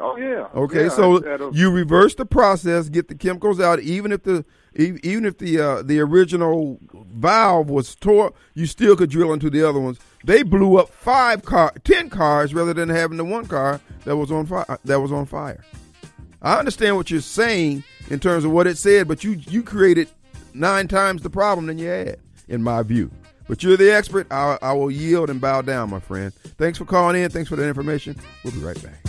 Oh 0.00 0.16
yeah. 0.16 0.46
Okay, 0.54 0.84
yeah, 0.84 0.88
so 0.90 1.50
you 1.50 1.70
reverse 1.70 2.14
the 2.14 2.24
process, 2.24 2.88
get 2.88 3.08
the 3.08 3.16
chemicals 3.16 3.60
out, 3.60 3.80
even 3.80 4.12
if 4.12 4.22
the 4.22 4.44
even 4.74 5.24
if 5.24 5.38
the 5.38 5.58
uh, 5.58 5.82
the 5.82 5.98
original 6.00 6.78
valve 6.92 7.68
was 7.68 7.96
tore, 7.96 8.32
you 8.54 8.66
still 8.66 8.94
could 8.94 9.10
drill 9.10 9.32
into 9.32 9.50
the 9.50 9.68
other 9.68 9.80
ones. 9.80 9.98
They 10.24 10.44
blew 10.44 10.78
up 10.78 10.90
five 10.90 11.44
car, 11.44 11.72
ten 11.82 12.10
cars 12.10 12.54
rather 12.54 12.74
than 12.74 12.88
having 12.88 13.16
the 13.16 13.24
one 13.24 13.46
car 13.46 13.80
that 14.04 14.16
was 14.16 14.30
on 14.30 14.46
fire. 14.46 14.78
That 14.84 15.00
was 15.00 15.10
on 15.10 15.26
fire. 15.26 15.64
I 16.40 16.58
understand 16.58 16.96
what 16.96 17.10
you're 17.10 17.20
saying 17.20 17.82
in 18.10 18.20
terms 18.20 18.44
of 18.44 18.50
what 18.50 18.66
it 18.66 18.78
said, 18.78 19.08
but 19.08 19.24
you 19.24 19.32
you 19.32 19.62
created 19.62 20.08
nine 20.54 20.88
times 20.88 21.22
the 21.22 21.30
problem 21.30 21.66
than 21.66 21.78
you 21.78 21.88
had, 21.88 22.18
in 22.48 22.62
my 22.62 22.82
view. 22.82 23.10
But 23.48 23.62
you're 23.62 23.78
the 23.78 23.94
expert. 23.94 24.26
I, 24.30 24.58
I 24.60 24.72
will 24.72 24.90
yield 24.90 25.30
and 25.30 25.40
bow 25.40 25.62
down, 25.62 25.88
my 25.90 26.00
friend. 26.00 26.34
Thanks 26.34 26.76
for 26.76 26.84
calling 26.84 27.20
in. 27.20 27.30
Thanks 27.30 27.48
for 27.48 27.56
the 27.56 27.66
information. 27.66 28.16
We'll 28.44 28.52
be 28.52 28.60
right 28.60 28.80
back. 28.82 29.07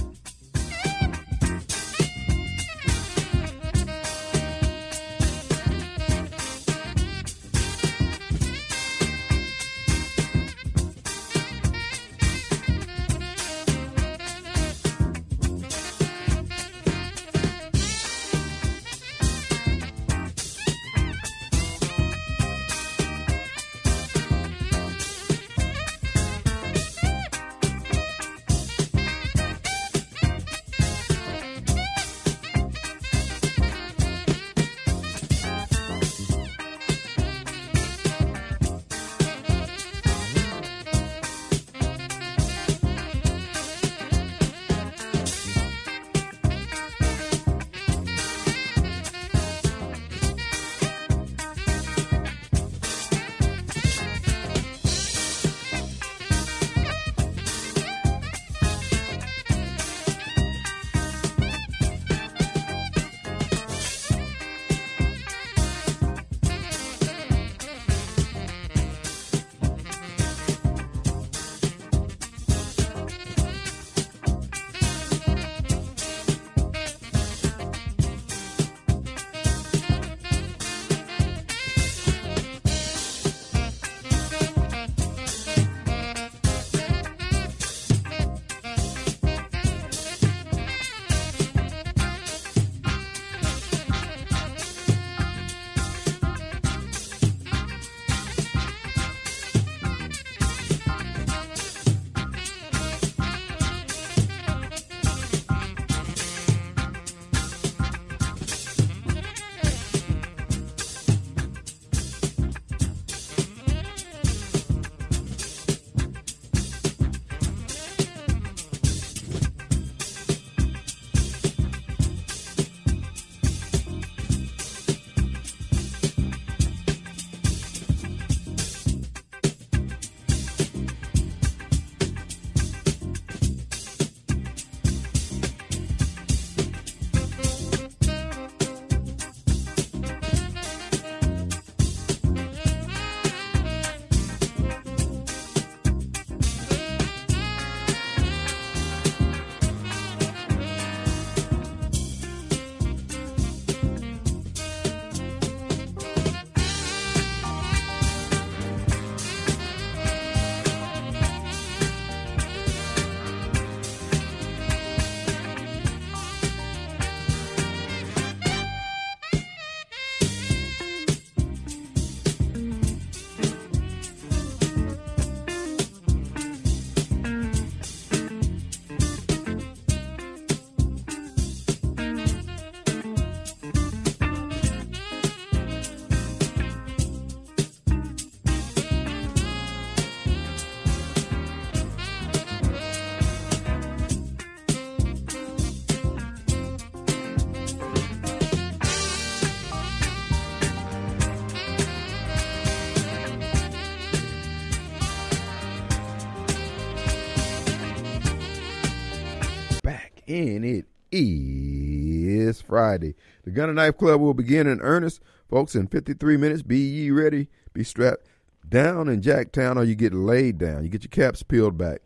And 210.30 210.64
it 210.64 210.86
is 211.12 212.62
Friday. 212.62 213.16
The 213.44 213.52
Gun 213.52 213.70
and 213.70 213.78
Knife 213.78 213.98
Club 213.98 214.22
will 214.22 214.36
begin 214.36 214.68
in 214.68 214.80
earnest, 214.80 215.22
folks, 215.50 215.74
in 215.76 215.88
53 215.88 216.38
minutes. 216.38 216.62
Be 216.62 216.78
ye 216.78 217.10
ready. 217.10 217.50
Be 217.74 217.84
strapped 217.84 218.28
down 218.68 219.10
in 219.10 219.22
Jacktown, 219.22 219.78
or 219.78 219.84
you 219.84 219.96
get 219.96 220.14
laid 220.14 220.60
down. 220.60 220.84
You 220.84 220.90
get 220.90 221.04
your 221.04 221.10
caps 221.10 221.42
peeled 221.42 221.78
back. 221.78 222.02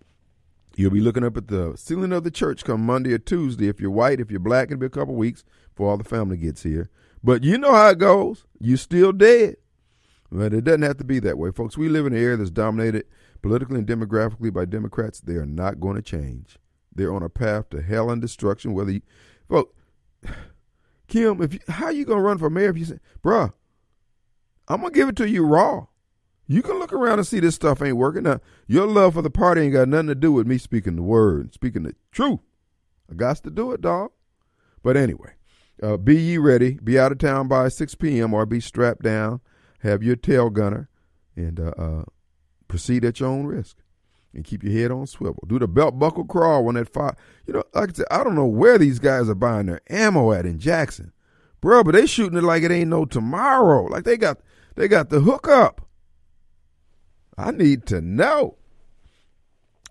You'll 0.76 0.91
be 0.91 1.01
looking 1.01 1.26
up 1.26 1.38
at 1.38 1.49
the 1.49 1.74
ceiling 1.76 2.13
of 2.13 2.24
the 2.24 2.32
church 2.32 2.63
come 2.63 2.86
Monday 2.86 3.13
or 3.13 3.19
Tuesday. 3.19 3.67
If 3.67 3.80
you're 3.80 3.91
white, 3.91 4.19
if 4.19 4.32
you're 4.32 4.39
black, 4.39 4.71
it'll 4.71 4.80
be 4.80 4.88
a 4.88 4.89
couple 4.89 5.13
weeks 5.13 5.43
before 5.76 5.91
all 5.91 5.97
the 5.97 6.03
family 6.03 6.38
gets 6.38 6.63
here. 6.63 6.89
But 7.24 7.43
you 7.43 7.57
know 7.57 7.74
how 7.74 7.89
it 7.89 7.99
goes. 7.99 8.45
You're 8.59 8.78
still 8.78 9.11
dead. 9.11 9.57
But 10.32 10.53
it 10.53 10.63
doesn't 10.63 10.82
have 10.82 10.97
to 10.97 11.03
be 11.03 11.19
that 11.19 11.38
way, 11.38 11.51
folks. 11.51 11.78
We 11.78 11.89
live 11.89 12.07
in 12.07 12.13
an 12.13 12.19
area 12.19 12.38
that's 12.38 12.49
dominated 12.49 13.05
politically 13.43 13.80
and 13.80 13.88
demographically 13.88 14.51
by 14.51 14.65
Democrats. 14.65 15.19
They 15.19 15.36
are 15.36 15.45
not 15.45 15.80
going 15.80 15.95
to 15.95 16.01
change. 16.01 16.57
They're 16.96 17.14
on 17.14 17.24
a 17.24 17.30
path 17.30 17.70
to 17.72 17.82
hell 17.82 18.10
and 18.10 18.22
destruction. 18.22 18.74
Whether 18.74 18.91
you, 18.91 19.02
well, 19.50 19.70
Kim, 21.08 21.41
if 21.41 21.54
you, 21.54 21.60
how 21.68 21.89
you 21.89 22.06
gonna 22.06 22.22
run 22.22 22.38
for 22.38 22.50
mayor 22.50 22.70
if 22.70 22.78
you 22.78 22.86
say, 22.86 23.00
bruh, 23.24 23.54
I'm 24.68 24.82
gonna 24.82 24.91
give 24.91 25.10
it 25.10 25.16
to 25.18 25.30
you 25.30 25.46
raw. 25.46 25.88
You 26.48 26.62
can 26.62 26.78
look 26.78 26.91
around 26.91 27.20
and 27.20 27.28
see 27.28 27.39
this 27.39 27.56
stuff 27.56 27.82
ain't 27.82 27.98
working. 27.98 28.24
Now, 28.24 28.41
your 28.68 28.86
love 28.86 29.14
for 29.14 29.22
the 29.22 29.30
party 29.30 29.62
ain't 29.62 29.74
got 29.74 29.88
nothing 29.88 30.08
to 30.08 30.16
do 30.16 30.32
with 30.32 30.46
me 30.46 30.58
speaking 30.58 30.96
the 30.96 31.02
word, 31.02 31.54
speaking 31.54 31.84
the 31.84 31.96
truth. 32.12 32.39
I 33.10 33.16
got 33.16 33.38
to 33.38 33.50
do 33.50 33.72
it, 33.72 33.82
dog. 33.82 34.12
But 34.82 34.98
anyway, 34.98 35.34
uh, 35.82 35.98
be 35.98 36.16
ye 36.16 36.38
ready. 36.38 36.80
Be 36.84 37.00
out 37.00 37.12
of 37.12 37.18
town 37.18 37.48
by 37.48 37.70
6 37.70 37.96
p.m. 37.96 38.34
or 38.34 38.46
be 38.46 38.60
strapped 38.60 39.04
down. 39.04 39.39
Have 39.80 40.04
your 40.04 40.16
tail 40.16 40.50
gunner 40.50 40.89
and 41.36 41.60
uh, 41.60 41.74
uh, 41.78 42.04
proceed 42.68 43.06
at 43.06 43.20
your 43.20 43.30
own 43.30 43.46
risk. 43.46 43.78
And 44.34 44.44
keep 44.44 44.64
your 44.64 44.74
head 44.74 44.92
on 44.92 45.08
swivel. 45.08 45.44
Do 45.48 45.60
the 45.60 45.68
belt 45.68 46.00
buckle 46.00 46.26
crawl 46.26 46.64
when 46.66 46.76
that 46.76 46.92
fire. 46.92 47.16
You 47.46 47.54
know, 47.54 47.64
like 47.74 47.90
I 47.90 47.94
said, 47.94 48.06
I 48.12 48.24
don't 48.24 48.36
know 48.36 48.46
where 48.46 48.78
these 48.78 49.00
guys 49.00 49.30
are 49.30 49.36
buying 49.36 49.68
their 49.68 49.82
ammo 49.90 50.32
at 50.32 50.46
in 50.46 50.60
Jackson, 50.60 51.12
bro. 51.62 51.84
But 51.84 51.96
they 51.96 52.06
shooting 52.06 52.38
it 52.38 52.44
like 52.44 52.64
it 52.64 52.72
ain't 52.72 52.90
no 52.90 53.06
tomorrow. 53.06 53.84
Like 53.84 54.04
they 54.04 54.18
got 54.18 54.40
they 54.76 54.88
got 54.88 55.10
the 55.10 55.22
hook 55.22 55.48
up. 55.48 55.88
I 57.38 57.52
need 57.52 57.86
to 57.88 58.02
know. 58.02 58.58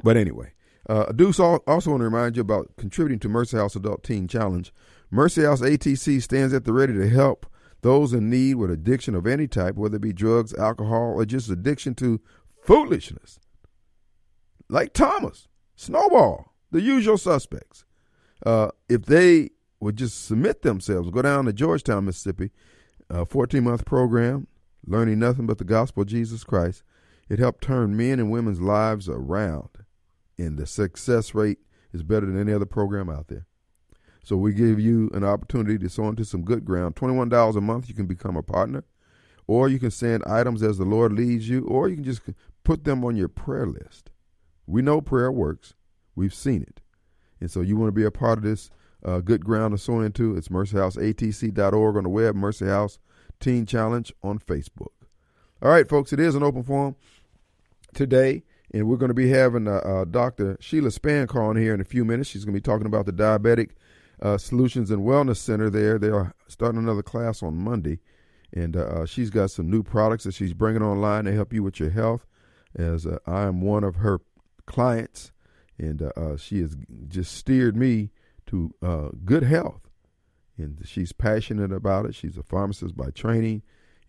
But 0.02 0.16
anyway, 0.16 0.52
uh, 0.88 1.12
Deuce 1.12 1.40
also 1.40 1.66
want 1.66 2.00
to 2.00 2.04
remind 2.04 2.36
you 2.36 2.42
about 2.42 2.72
contributing 2.76 3.18
to 3.20 3.28
Mercy 3.28 3.56
House 3.56 3.76
Adult 3.76 4.02
Teen 4.02 4.26
Challenge. 4.28 4.72
Mercy 5.10 5.42
House 5.42 5.60
ATC 5.60 6.22
stands 6.22 6.54
at 6.54 6.64
the 6.64 6.72
ready 6.72 6.94
to 6.94 7.08
help 7.08 7.46
those 7.82 8.12
in 8.12 8.30
need 8.30 8.54
with 8.54 8.70
addiction 8.70 9.14
of 9.14 9.26
any 9.26 9.46
type, 9.46 9.74
whether 9.74 9.96
it 9.96 10.02
be 10.02 10.12
drugs, 10.12 10.54
alcohol, 10.54 11.14
or 11.14 11.24
just 11.24 11.50
addiction 11.50 11.94
to 11.96 12.20
foolishness. 12.62 13.38
Like 14.68 14.92
Thomas, 14.92 15.48
Snowball, 15.76 16.52
the 16.70 16.80
usual 16.80 17.18
suspects. 17.18 17.84
Uh, 18.44 18.70
if 18.88 19.04
they 19.04 19.50
would 19.80 19.96
just 19.96 20.26
submit 20.26 20.62
themselves, 20.62 21.10
go 21.10 21.22
down 21.22 21.44
to 21.44 21.52
Georgetown, 21.52 22.04
Mississippi, 22.04 22.50
a 23.10 23.26
14 23.26 23.62
month 23.62 23.84
program, 23.84 24.46
learning 24.86 25.18
nothing 25.18 25.46
but 25.46 25.58
the 25.58 25.64
gospel 25.64 26.02
of 26.02 26.08
Jesus 26.08 26.44
Christ, 26.44 26.82
it 27.28 27.38
helped 27.38 27.62
turn 27.62 27.96
men 27.96 28.18
and 28.18 28.30
women's 28.30 28.60
lives 28.60 29.08
around. 29.08 29.68
And 30.38 30.58
the 30.58 30.66
success 30.66 31.34
rate 31.34 31.58
is 31.92 32.02
better 32.02 32.26
than 32.26 32.40
any 32.40 32.52
other 32.52 32.66
program 32.66 33.10
out 33.10 33.28
there. 33.28 33.46
So 34.24 34.36
we 34.36 34.52
give 34.52 34.78
you 34.78 35.10
an 35.12 35.24
opportunity 35.24 35.78
to 35.78 35.88
sow 35.88 36.08
into 36.08 36.24
some 36.24 36.42
good 36.42 36.64
ground. 36.64 36.94
$21 36.94 37.56
a 37.56 37.60
month, 37.60 37.88
you 37.88 37.94
can 37.94 38.06
become 38.06 38.36
a 38.36 38.42
partner. 38.42 38.84
Or 39.48 39.68
you 39.68 39.80
can 39.80 39.90
send 39.90 40.22
items 40.24 40.62
as 40.62 40.78
the 40.78 40.84
Lord 40.84 41.12
leads 41.12 41.48
you, 41.48 41.64
or 41.66 41.88
you 41.88 41.96
can 41.96 42.04
just 42.04 42.22
put 42.62 42.84
them 42.84 43.04
on 43.04 43.16
your 43.16 43.28
prayer 43.28 43.66
list. 43.66 44.11
We 44.66 44.82
know 44.82 45.00
prayer 45.00 45.32
works. 45.32 45.74
We've 46.14 46.34
seen 46.34 46.62
it. 46.62 46.80
And 47.40 47.50
so 47.50 47.60
you 47.60 47.76
want 47.76 47.88
to 47.88 47.92
be 47.92 48.04
a 48.04 48.10
part 48.10 48.38
of 48.38 48.44
this 48.44 48.70
uh, 49.04 49.20
good 49.20 49.44
ground 49.44 49.72
to 49.72 49.78
sow 49.78 50.00
into. 50.00 50.36
It's 50.36 50.48
mercyhouseatc.org 50.48 51.96
on 51.96 52.02
the 52.04 52.08
web, 52.08 52.34
Mercy 52.34 52.66
House 52.66 52.98
Teen 53.40 53.66
Challenge 53.66 54.12
on 54.22 54.38
Facebook. 54.38 54.92
All 55.60 55.70
right, 55.70 55.88
folks, 55.88 56.12
it 56.12 56.20
is 56.20 56.34
an 56.34 56.42
open 56.42 56.62
forum 56.62 56.96
today, 57.94 58.42
and 58.72 58.88
we're 58.88 58.96
going 58.96 59.10
to 59.10 59.14
be 59.14 59.28
having 59.28 59.68
uh, 59.68 59.78
uh, 59.78 60.04
Dr. 60.04 60.56
Sheila 60.60 60.88
Spancar 60.88 61.48
on 61.48 61.56
here 61.56 61.74
in 61.74 61.80
a 61.80 61.84
few 61.84 62.04
minutes. 62.04 62.30
She's 62.30 62.44
going 62.44 62.54
to 62.54 62.60
be 62.60 62.64
talking 62.64 62.86
about 62.86 63.06
the 63.06 63.12
Diabetic 63.12 63.70
uh, 64.20 64.38
Solutions 64.38 64.90
and 64.90 65.02
Wellness 65.02 65.38
Center 65.38 65.70
there. 65.70 65.98
They 65.98 66.10
are 66.10 66.34
starting 66.48 66.80
another 66.80 67.02
class 67.02 67.42
on 67.42 67.56
Monday, 67.56 67.98
and 68.52 68.76
uh, 68.76 68.80
uh, 68.80 69.06
she's 69.06 69.30
got 69.30 69.50
some 69.50 69.70
new 69.70 69.82
products 69.82 70.24
that 70.24 70.34
she's 70.34 70.54
bringing 70.54 70.82
online 70.82 71.24
to 71.24 71.32
help 71.32 71.52
you 71.52 71.62
with 71.62 71.80
your 71.80 71.90
health. 71.90 72.26
As 72.74 73.06
I 73.26 73.42
am 73.42 73.60
one 73.60 73.84
of 73.84 73.96
her 73.96 74.20
clients, 74.66 75.32
and 75.78 76.10
she 76.38 76.60
has 76.60 76.76
just 77.08 77.34
steered 77.34 77.76
me 77.76 78.10
to 78.46 78.74
good 79.24 79.42
health, 79.42 79.88
and 80.56 80.78
she's 80.84 81.12
passionate 81.12 81.72
about 81.72 82.06
it. 82.06 82.14
She's 82.14 82.36
a 82.36 82.42
pharmacist 82.42 82.96
by 82.96 83.10
training 83.10 83.62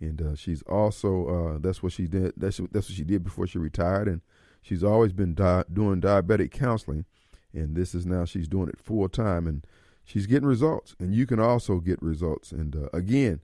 and 0.03 0.21
uh, 0.21 0.35
she's 0.35 0.61
also 0.63 1.27
uh, 1.27 1.57
that's 1.59 1.81
what 1.81 1.93
she 1.93 2.07
did. 2.07 2.33
That's 2.37 2.59
that's 2.71 2.89
what 2.89 2.95
she 2.95 3.03
did 3.03 3.23
before 3.23 3.47
she 3.47 3.57
retired, 3.57 4.07
and 4.07 4.21
she's 4.61 4.83
always 4.83 5.13
been 5.13 5.33
di- 5.33 5.63
doing 5.71 6.01
diabetic 6.01 6.51
counseling, 6.51 7.05
and 7.53 7.75
this 7.75 7.95
is 7.95 8.05
now 8.05 8.25
she's 8.25 8.47
doing 8.47 8.69
it 8.69 8.79
full 8.79 9.07
time, 9.09 9.47
and 9.47 9.65
she's 10.03 10.27
getting 10.27 10.47
results, 10.47 10.95
and 10.99 11.13
you 11.13 11.25
can 11.25 11.39
also 11.39 11.79
get 11.79 12.01
results. 12.01 12.51
And 12.51 12.75
uh, 12.75 12.89
again, 12.93 13.41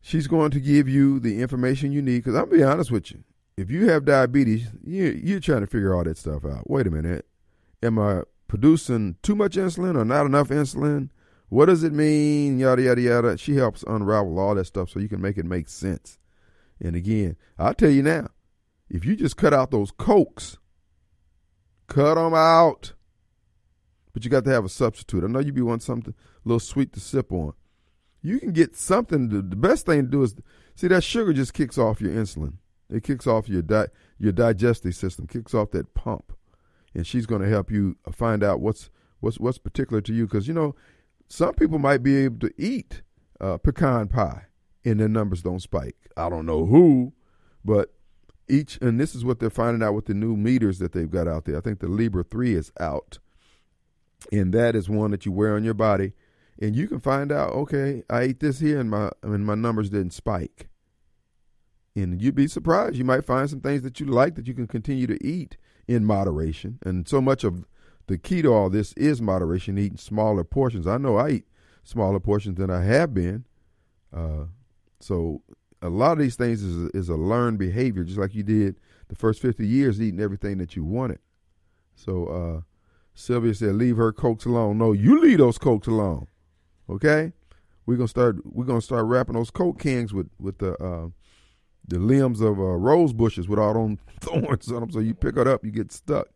she's 0.00 0.26
going 0.26 0.50
to 0.52 0.60
give 0.60 0.88
you 0.88 1.18
the 1.18 1.42
information 1.42 1.92
you 1.92 2.02
need. 2.02 2.18
Because 2.18 2.36
I'll 2.36 2.46
be 2.46 2.62
honest 2.62 2.90
with 2.90 3.10
you, 3.10 3.24
if 3.58 3.72
you 3.72 3.88
have 3.88 4.04
diabetes, 4.04 4.68
you 4.84 5.20
you're 5.22 5.40
trying 5.40 5.62
to 5.62 5.66
figure 5.66 5.92
all 5.92 6.04
that 6.04 6.16
stuff 6.16 6.44
out. 6.44 6.70
Wait 6.70 6.86
a 6.86 6.90
minute, 6.90 7.26
am 7.82 7.98
I 7.98 8.22
producing 8.46 9.16
too 9.22 9.34
much 9.34 9.56
insulin 9.56 9.96
or 9.96 10.04
not 10.04 10.26
enough 10.26 10.48
insulin? 10.48 11.08
What 11.48 11.66
does 11.66 11.82
it 11.82 11.92
mean? 11.92 12.60
Yada, 12.60 12.82
yada, 12.82 13.00
yada. 13.00 13.36
She 13.36 13.56
helps 13.56 13.82
unravel 13.82 14.38
all 14.38 14.54
that 14.54 14.66
stuff 14.66 14.90
so 14.90 15.00
you 15.00 15.08
can 15.08 15.20
make 15.20 15.38
it 15.38 15.44
make 15.44 15.68
sense. 15.68 16.18
And 16.80 16.94
again, 16.94 17.36
I'll 17.58 17.74
tell 17.74 17.90
you 17.90 18.02
now, 18.02 18.28
if 18.88 19.04
you 19.04 19.16
just 19.16 19.36
cut 19.36 19.52
out 19.52 19.72
those 19.72 19.90
cokes, 19.90 20.58
cut 21.88 22.14
them 22.14 22.34
out. 22.34 22.92
But 24.12 24.24
you 24.24 24.30
got 24.30 24.44
to 24.44 24.50
have 24.50 24.64
a 24.64 24.68
substitute. 24.68 25.24
I 25.24 25.26
know 25.26 25.40
you'd 25.40 25.54
be 25.54 25.62
wanting 25.62 25.80
something 25.80 26.14
a 26.14 26.48
little 26.48 26.60
sweet 26.60 26.92
to 26.92 27.00
sip 27.00 27.32
on. 27.32 27.54
You 28.22 28.38
can 28.38 28.52
get 28.52 28.76
something. 28.76 29.30
To, 29.30 29.42
the 29.42 29.56
best 29.56 29.86
thing 29.86 30.02
to 30.02 30.08
do 30.08 30.22
is 30.22 30.36
see 30.76 30.88
that 30.88 31.02
sugar 31.02 31.32
just 31.32 31.54
kicks 31.54 31.76
off 31.76 32.00
your 32.00 32.12
insulin. 32.12 32.54
It 32.90 33.02
kicks 33.02 33.26
off 33.26 33.48
your 33.48 33.62
di- 33.62 33.88
your 34.18 34.32
digestive 34.32 34.94
system, 34.94 35.26
kicks 35.26 35.54
off 35.54 35.70
that 35.72 35.94
pump, 35.94 36.32
and 36.94 37.06
she's 37.06 37.26
going 37.26 37.42
to 37.42 37.48
help 37.48 37.70
you 37.70 37.96
find 38.12 38.42
out 38.42 38.60
what's 38.60 38.90
what's 39.20 39.38
what's 39.38 39.58
particular 39.58 40.00
to 40.02 40.12
you. 40.12 40.26
Because 40.26 40.48
you 40.48 40.54
know 40.54 40.74
some 41.28 41.54
people 41.54 41.78
might 41.78 42.02
be 42.02 42.16
able 42.16 42.38
to 42.40 42.52
eat 42.56 43.02
uh, 43.40 43.58
pecan 43.58 44.08
pie 44.08 44.46
and 44.84 45.00
their 45.00 45.08
numbers 45.08 45.42
don't 45.42 45.60
spike. 45.60 45.96
I 46.16 46.28
don't 46.28 46.46
know 46.46 46.66
who, 46.66 47.12
but 47.64 47.92
each, 48.48 48.78
and 48.80 48.98
this 48.98 49.14
is 49.14 49.24
what 49.24 49.40
they're 49.40 49.50
finding 49.50 49.82
out 49.82 49.94
with 49.94 50.06
the 50.06 50.14
new 50.14 50.36
meters 50.36 50.78
that 50.78 50.92
they've 50.92 51.10
got 51.10 51.28
out 51.28 51.44
there. 51.44 51.56
I 51.56 51.60
think 51.60 51.80
the 51.80 51.88
Libre 51.88 52.24
3 52.24 52.54
is 52.54 52.72
out, 52.80 53.18
and 54.32 54.52
that 54.54 54.74
is 54.74 54.88
one 54.88 55.10
that 55.10 55.26
you 55.26 55.32
wear 55.32 55.54
on 55.54 55.64
your 55.64 55.74
body. 55.74 56.12
And 56.60 56.74
you 56.74 56.88
can 56.88 56.98
find 56.98 57.30
out, 57.30 57.50
okay, 57.50 58.02
I 58.10 58.22
ate 58.22 58.40
this 58.40 58.58
here 58.58 58.80
and 58.80 58.90
my 58.90 59.10
and 59.22 59.46
my 59.46 59.54
numbers 59.54 59.90
didn't 59.90 60.12
spike. 60.12 60.68
And 62.02 62.20
you'd 62.20 62.34
be 62.34 62.46
surprised. 62.46 62.96
You 62.96 63.04
might 63.04 63.24
find 63.24 63.48
some 63.48 63.60
things 63.60 63.82
that 63.82 64.00
you 64.00 64.06
like 64.06 64.34
that 64.36 64.46
you 64.46 64.54
can 64.54 64.66
continue 64.66 65.06
to 65.06 65.26
eat 65.26 65.56
in 65.86 66.04
moderation. 66.04 66.78
And 66.84 67.08
so 67.08 67.20
much 67.20 67.44
of 67.44 67.66
the 68.06 68.18
key 68.18 68.42
to 68.42 68.52
all 68.52 68.70
this 68.70 68.92
is 68.94 69.20
moderation, 69.20 69.78
eating 69.78 69.98
smaller 69.98 70.44
portions. 70.44 70.86
I 70.86 70.98
know 70.98 71.16
I 71.16 71.30
eat 71.30 71.44
smaller 71.84 72.20
portions 72.20 72.58
than 72.58 72.70
I 72.70 72.84
have 72.84 73.14
been. 73.14 73.44
Uh, 74.12 74.44
so 75.00 75.42
a 75.80 75.88
lot 75.88 76.12
of 76.12 76.18
these 76.18 76.36
things 76.36 76.62
is, 76.62 76.90
is 76.90 77.08
a 77.08 77.16
learned 77.16 77.58
behavior, 77.58 78.04
just 78.04 78.18
like 78.18 78.34
you 78.34 78.42
did 78.42 78.76
the 79.08 79.16
first 79.16 79.40
50 79.40 79.66
years 79.66 80.00
eating 80.00 80.20
everything 80.20 80.58
that 80.58 80.76
you 80.76 80.84
wanted. 80.84 81.18
So 81.94 82.26
uh, 82.26 82.60
Sylvia 83.14 83.54
said, 83.54 83.74
leave 83.74 83.96
her 83.96 84.12
cokes 84.12 84.44
alone. 84.44 84.78
No, 84.78 84.92
you 84.92 85.20
leave 85.20 85.38
those 85.38 85.58
cokes 85.58 85.88
alone. 85.88 86.28
Okay? 86.88 87.32
We're 87.86 87.96
gonna 87.96 88.08
start 88.08 88.36
we're 88.44 88.66
gonna 88.66 88.82
start 88.82 89.06
wrapping 89.06 89.34
those 89.34 89.50
coke 89.50 89.78
cans 89.78 90.12
with 90.12 90.28
with 90.38 90.58
the 90.58 90.74
uh, 90.74 91.08
the 91.88 91.98
limbs 91.98 92.40
of 92.40 92.58
uh, 92.58 92.62
rose 92.62 93.12
bushes 93.12 93.48
with 93.48 93.58
all 93.58 93.74
them 93.74 93.98
thorns 94.20 94.70
on 94.70 94.80
them. 94.80 94.90
So 94.90 95.00
you 95.00 95.14
pick 95.14 95.36
it 95.36 95.48
up, 95.48 95.64
you 95.64 95.70
get 95.70 95.92
stuck. 95.92 96.28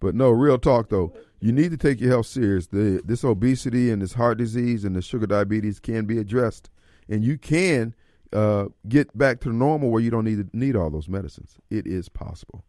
But 0.00 0.14
no, 0.14 0.30
real 0.30 0.58
talk 0.58 0.88
though, 0.88 1.12
you 1.40 1.52
need 1.52 1.70
to 1.70 1.76
take 1.76 2.00
your 2.00 2.10
health 2.10 2.26
serious. 2.26 2.68
The, 2.68 3.02
this 3.04 3.24
obesity 3.24 3.90
and 3.90 4.02
this 4.02 4.14
heart 4.14 4.38
disease 4.38 4.84
and 4.84 4.96
the 4.96 5.02
sugar 5.02 5.26
diabetes 5.26 5.78
can 5.78 6.06
be 6.06 6.18
addressed, 6.18 6.70
and 7.08 7.24
you 7.24 7.38
can 7.38 7.94
uh, 8.32 8.66
get 8.88 9.16
back 9.16 9.38
to 9.40 9.52
normal 9.52 9.90
where 9.90 10.00
you 10.00 10.10
don't 10.10 10.24
need 10.24 10.52
need 10.54 10.74
all 10.76 10.90
those 10.90 11.08
medicines. 11.08 11.58
It 11.70 11.86
is 11.86 12.08
possible. 12.08 12.64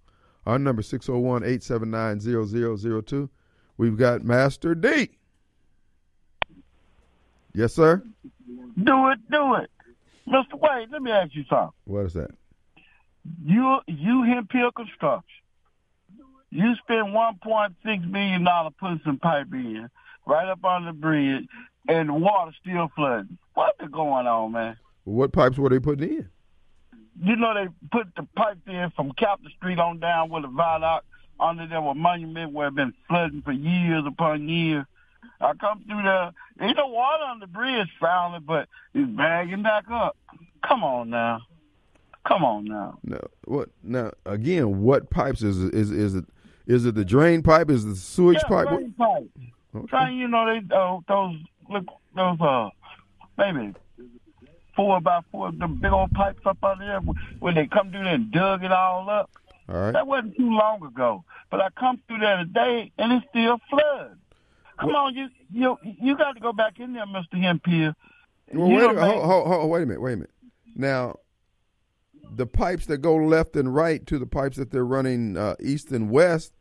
Our 0.45 0.59
number 0.59 0.81
601-879-0002. 0.81 3.29
We've 3.77 3.97
got 3.97 4.23
Master 4.23 4.75
D. 4.75 5.09
Yes, 7.53 7.73
sir. 7.73 8.03
Do 8.83 9.09
it, 9.09 9.19
do 9.31 9.55
it. 9.55 9.71
Mr. 10.27 10.59
Wade, 10.59 10.89
let 10.91 11.01
me 11.01 11.11
ask 11.11 11.35
you 11.35 11.43
something. 11.49 11.71
What 11.85 12.05
is 12.05 12.13
that? 12.13 12.31
You 13.43 13.79
you 13.87 14.23
Hemphill 14.23 14.71
Construction 14.71 15.43
you 16.53 16.75
spend 16.75 17.13
one 17.13 17.39
point 17.41 17.73
six 17.83 18.03
million 18.07 18.43
dollars 18.43 18.73
putting 18.79 19.01
some 19.03 19.17
pipe 19.17 19.47
in 19.51 19.89
right 20.25 20.47
up 20.47 20.63
on 20.63 20.85
the 20.85 20.93
bridge, 20.93 21.47
and 21.87 22.09
the 22.09 22.13
water 22.13 22.51
still 22.61 22.89
flooding. 22.95 23.37
What's 23.55 23.79
going 23.91 24.27
on, 24.27 24.51
man? 24.51 24.77
What 25.03 25.33
pipes 25.33 25.57
were 25.57 25.69
they 25.69 25.79
putting 25.79 26.09
in? 26.09 26.29
You 27.21 27.35
know 27.35 27.53
they 27.53 27.67
put 27.91 28.07
the 28.15 28.27
pipe 28.35 28.59
in 28.67 28.91
from 28.95 29.11
Capitol 29.17 29.51
Street 29.57 29.79
on 29.79 29.99
down 29.99 30.29
with 30.29 30.45
a 30.45 30.47
viaduct 30.47 31.05
under 31.39 31.67
there 31.67 31.81
with 31.81 31.97
monument 31.97 32.53
where 32.53 32.67
it 32.67 32.75
been 32.75 32.93
flooding 33.09 33.41
for 33.41 33.51
years 33.51 34.03
upon 34.07 34.47
years. 34.47 34.85
I 35.41 35.53
come 35.53 35.83
through 35.87 36.03
there. 36.03 36.31
Ain't 36.61 36.77
no 36.77 36.87
water 36.87 37.23
on 37.23 37.39
the 37.39 37.47
bridge 37.47 37.89
finally, 37.99 38.39
but 38.39 38.67
it's 38.93 39.09
bagging 39.11 39.63
back 39.63 39.85
up. 39.91 40.17
Come 40.67 40.83
on 40.83 41.09
now. 41.09 41.41
Come 42.25 42.45
on 42.45 42.65
now. 42.65 42.99
No, 43.03 43.19
what 43.45 43.69
now? 43.83 44.11
Again, 44.25 44.81
what 44.81 45.09
pipes 45.09 45.41
is 45.41 45.57
is 45.57 45.91
is 45.91 46.15
it? 46.15 46.25
Is 46.65 46.85
it 46.85 46.95
the 46.95 47.03
drain 47.03 47.41
pipe? 47.41 47.69
Is 47.69 47.83
it 47.83 47.89
the 47.89 47.95
sewage 47.95 48.37
yeah, 48.43 48.47
pipe? 48.47 48.67
Drain 48.69 48.93
pipe. 48.97 49.29
Okay. 49.75 49.87
Trying, 49.87 50.17
you 50.17 50.27
know, 50.27 50.45
they 50.45 50.75
uh, 50.75 50.99
those 51.07 51.35
look 51.69 51.85
those 52.15 52.39
uh 52.39 52.69
maybe 53.37 53.73
four 54.75 55.01
by 55.01 55.19
four 55.31 55.51
the 55.51 55.67
big 55.67 55.91
old 55.91 56.11
pipes 56.11 56.39
up 56.45 56.63
under 56.63 56.85
there 56.85 57.01
when 57.39 57.55
they 57.55 57.67
come 57.67 57.91
through 57.91 58.03
there 58.03 58.15
and 58.15 58.31
dug 58.31 58.63
it 58.63 58.71
all 58.71 59.09
up. 59.09 59.29
All 59.67 59.75
right. 59.75 59.91
That 59.91 60.07
wasn't 60.07 60.37
too 60.37 60.49
long 60.49 60.83
ago. 60.85 61.23
But 61.49 61.61
I 61.61 61.69
come 61.77 61.99
through 62.07 62.19
there 62.19 62.37
today 62.37 62.91
and 62.97 63.13
it's 63.13 63.25
still 63.29 63.59
flood. 63.69 64.17
Come 64.79 64.89
on, 64.89 65.15
you 65.15 65.27
you 65.51 65.77
you 65.83 66.17
got 66.17 66.33
to 66.33 66.39
go 66.39 66.53
back 66.53 66.79
in 66.79 66.93
there, 66.93 67.05
Mister 67.05 67.37
Hemphill. 67.37 67.93
Well, 68.51 68.69
wait 68.69 68.83
a 68.83 68.93
minute. 68.93 69.01
Hold, 69.01 69.25
hold, 69.25 69.47
hold, 69.47 69.69
wait 69.71 69.83
a 69.83 69.85
minute. 69.85 70.01
Wait 70.01 70.13
a 70.13 70.15
minute. 70.17 70.31
Now, 70.75 71.19
the 72.35 72.45
pipes 72.45 72.87
that 72.87 72.97
go 72.97 73.15
left 73.15 73.55
and 73.55 73.73
right 73.73 74.05
to 74.07 74.17
the 74.17 74.25
pipes 74.25 74.57
that 74.57 74.71
they're 74.71 74.85
running 74.85 75.37
uh, 75.37 75.55
east 75.59 75.91
and 75.91 76.09
west. 76.09 76.53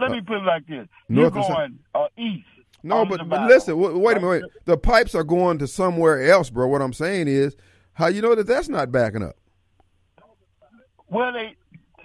Let 0.00 0.10
me 0.10 0.20
put 0.20 0.38
it 0.38 0.44
like 0.44 0.66
this: 0.66 0.88
north 1.08 1.34
You're 1.34 1.44
going 1.44 1.78
uh, 1.94 2.08
east. 2.16 2.46
No, 2.82 3.04
but, 3.04 3.28
but 3.28 3.46
listen, 3.46 3.78
wait, 3.78 3.94
wait 3.94 4.16
a 4.16 4.20
minute. 4.20 4.50
The 4.64 4.76
pipes 4.76 5.14
are 5.14 5.22
going 5.22 5.58
to 5.58 5.68
somewhere 5.68 6.28
else, 6.28 6.50
bro. 6.50 6.66
What 6.66 6.82
I'm 6.82 6.92
saying 6.92 7.28
is, 7.28 7.56
how 7.92 8.08
you 8.08 8.20
know 8.22 8.34
that 8.34 8.48
that's 8.48 8.68
not 8.68 8.90
backing 8.90 9.22
up? 9.22 9.36
Well, 11.08 11.32
they 11.32 11.54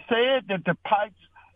said 0.07 0.43
that 0.49 0.65
the 0.65 0.75
pipes 0.85 1.15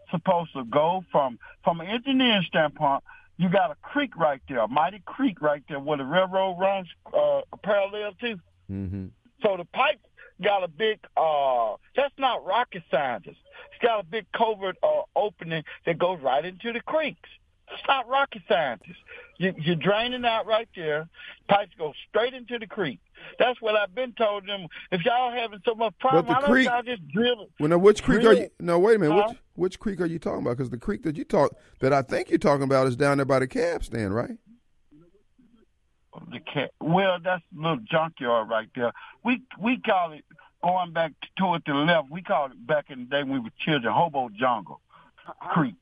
supposed 0.09 0.53
to 0.53 0.63
go 0.63 1.05
from 1.11 1.37
from 1.63 1.81
an 1.81 1.87
engineering 1.87 2.43
standpoint. 2.47 3.03
You 3.37 3.49
got 3.49 3.71
a 3.71 3.75
creek 3.81 4.15
right 4.17 4.41
there, 4.47 4.59
a 4.59 4.67
mighty 4.67 5.01
creek 5.05 5.41
right 5.41 5.63
there, 5.67 5.79
where 5.79 5.97
the 5.97 6.05
railroad 6.05 6.59
runs 6.59 6.87
uh, 7.07 7.41
parallel 7.63 8.13
to. 8.21 8.39
Mm-hmm. 8.71 9.05
So 9.41 9.57
the 9.57 9.65
pipe 9.65 9.99
got 10.43 10.63
a 10.63 10.67
big. 10.67 10.99
uh 11.17 11.75
That's 11.95 12.13
not 12.17 12.45
rocket 12.45 12.83
science. 12.91 13.25
It's 13.27 13.37
got 13.81 13.99
a 13.99 14.03
big 14.03 14.25
culvert 14.31 14.77
uh, 14.83 15.01
opening 15.15 15.63
that 15.85 15.97
goes 15.97 16.19
right 16.21 16.45
into 16.45 16.71
the 16.71 16.81
creeks. 16.81 17.29
It's 17.73 17.87
not 17.87 18.07
rocket 18.07 18.41
scientists. 18.47 18.97
You, 19.37 19.53
you're 19.57 19.75
draining 19.75 20.25
out 20.25 20.45
right 20.45 20.67
there. 20.75 21.07
Pipes 21.47 21.71
go 21.77 21.93
straight 22.09 22.33
into 22.33 22.59
the 22.59 22.67
creek. 22.67 22.99
That's 23.39 23.61
what 23.61 23.75
I've 23.75 23.93
been 23.95 24.13
told 24.13 24.47
them. 24.47 24.67
If 24.91 25.05
y'all 25.05 25.31
having 25.31 25.59
so 25.65 25.75
much 25.75 25.93
problem, 25.99 26.25
the 26.25 26.33
why 26.33 26.41
creek- 26.41 26.67
don't 26.67 26.85
y'all 26.85 26.95
just 26.95 27.07
drill 27.09 27.43
it? 27.43 27.51
Well, 27.59 27.69
now 27.69 27.77
which 27.77 28.03
creek 28.03 28.25
are 28.25 28.33
you? 28.33 28.49
No, 28.59 28.79
wait 28.79 28.97
a 28.97 28.99
minute. 28.99 29.15
Huh? 29.15 29.27
Which 29.29 29.37
which 29.53 29.79
creek 29.79 30.01
are 30.01 30.05
you 30.05 30.19
talking 30.19 30.41
about? 30.41 30.57
Because 30.57 30.69
the 30.69 30.77
creek 30.77 31.03
that 31.03 31.15
you 31.15 31.23
talk 31.23 31.55
that 31.79 31.93
I 31.93 32.01
think 32.01 32.29
you're 32.29 32.39
talking 32.39 32.63
about 32.63 32.87
is 32.87 32.95
down 32.95 33.17
there 33.17 33.25
by 33.25 33.39
the 33.39 33.47
cab 33.47 33.83
stand, 33.83 34.13
right? 34.13 34.31
The 36.31 36.39
cat. 36.39 36.71
Well, 36.81 37.19
that's 37.23 37.43
a 37.57 37.61
little 37.61 37.79
junkyard 37.89 38.49
right 38.49 38.69
there. 38.75 38.91
We 39.23 39.41
we 39.59 39.79
call 39.79 40.13
it 40.13 40.25
going 40.63 40.91
back 40.93 41.13
toward 41.37 41.63
the 41.65 41.73
left. 41.73 42.09
We 42.09 42.21
called 42.21 42.51
it 42.51 42.67
back 42.67 42.89
in 42.89 42.99
the 42.99 43.05
day 43.05 43.23
when 43.23 43.33
we 43.33 43.39
were 43.39 43.51
children, 43.59 43.93
Hobo 43.93 44.29
Jungle 44.29 44.80
Creek. 45.53 45.75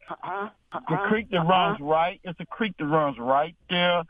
The 0.72 0.98
creek 1.08 1.30
that 1.32 1.40
runs 1.42 1.80
right. 1.80 2.20
It's 2.24 2.40
a 2.40 2.46
creek 2.46 2.74
that 2.80 2.86
runs 2.86 3.18
right 3.20 3.56
there. 3.70 4.04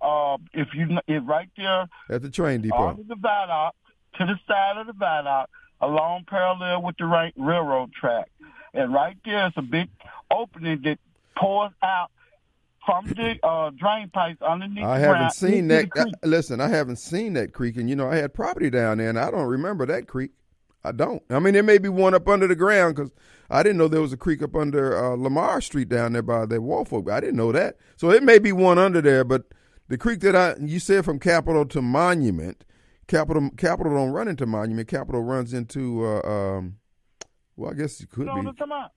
Uh, 0.00 0.36
if 0.52 0.68
you 0.74 0.86
kn- 0.86 1.00
it 1.06 1.20
right 1.24 1.48
there 1.56 1.86
At 2.10 2.22
the 2.22 2.30
train 2.30 2.56
on 2.70 2.96
depot. 2.96 3.04
the 3.08 3.14
viaduct 3.16 3.76
to 4.18 4.26
the 4.26 4.38
side 4.46 4.76
of 4.76 4.86
the 4.86 4.92
viaduct, 4.92 5.50
along 5.80 6.24
parallel 6.28 6.82
with 6.82 6.96
the 6.98 7.06
right 7.06 7.32
railroad 7.36 7.92
track, 7.92 8.28
and 8.74 8.92
right 8.92 9.16
there 9.24 9.46
is 9.46 9.52
a 9.56 9.62
big 9.62 9.88
opening 10.30 10.82
that 10.82 10.98
pours 11.36 11.72
out 11.82 12.10
from 12.84 13.06
the 13.06 13.36
uh, 13.42 13.70
drain 13.70 14.10
pipes 14.10 14.40
underneath. 14.42 14.84
I 14.84 14.98
haven't 14.98 15.16
ground 15.18 15.32
seen 15.32 15.68
that. 15.68 15.88
the 15.94 16.00
uh, 16.02 16.26
listen, 16.26 16.60
I 16.60 16.68
haven't 16.68 16.96
seen 16.96 17.32
that 17.32 17.52
creek, 17.52 17.76
and 17.76 17.88
you 17.88 17.96
know 17.96 18.08
I 18.08 18.16
had 18.16 18.32
property 18.34 18.70
down 18.70 18.98
there, 18.98 19.08
and 19.08 19.18
I 19.18 19.30
don't 19.30 19.48
remember 19.48 19.86
that 19.86 20.06
creek. 20.06 20.30
I 20.86 20.92
don't. 20.92 21.22
I 21.30 21.38
mean, 21.40 21.54
there 21.54 21.62
may 21.62 21.78
be 21.78 21.88
one 21.88 22.14
up 22.14 22.28
under 22.28 22.46
the 22.46 22.54
ground 22.54 22.94
because 22.96 23.10
I 23.50 23.62
didn't 23.62 23.78
know 23.78 23.88
there 23.88 24.00
was 24.00 24.12
a 24.12 24.16
creek 24.16 24.42
up 24.42 24.54
under 24.54 24.96
uh, 24.96 25.16
Lamar 25.16 25.60
Street 25.60 25.88
down 25.88 26.12
there 26.12 26.22
by 26.22 26.46
the 26.46 26.60
Woolfolk. 26.60 27.10
I 27.10 27.20
didn't 27.20 27.36
know 27.36 27.52
that. 27.52 27.76
So 27.96 28.10
it 28.10 28.22
may 28.22 28.38
be 28.38 28.52
one 28.52 28.78
under 28.78 29.00
there, 29.02 29.24
but 29.24 29.44
the 29.88 29.98
creek 29.98 30.20
that 30.20 30.36
I 30.36 30.54
you 30.60 30.78
said 30.78 31.04
from 31.04 31.18
Capitol 31.18 31.64
to 31.66 31.82
Monument, 31.82 32.64
Capitol 33.08 33.50
Capitol 33.56 33.94
don't 33.94 34.10
run 34.10 34.28
into 34.28 34.46
Monument. 34.46 34.88
Capitol 34.88 35.22
runs 35.22 35.52
into. 35.52 36.04
Uh, 36.04 36.20
um, 36.22 36.76
well, 37.56 37.70
I 37.70 37.74
guess 37.74 38.00
it 38.00 38.10
could 38.10 38.26
be. 38.26 38.42
no, 38.42 38.52
come 38.52 38.72
on. 38.72 38.90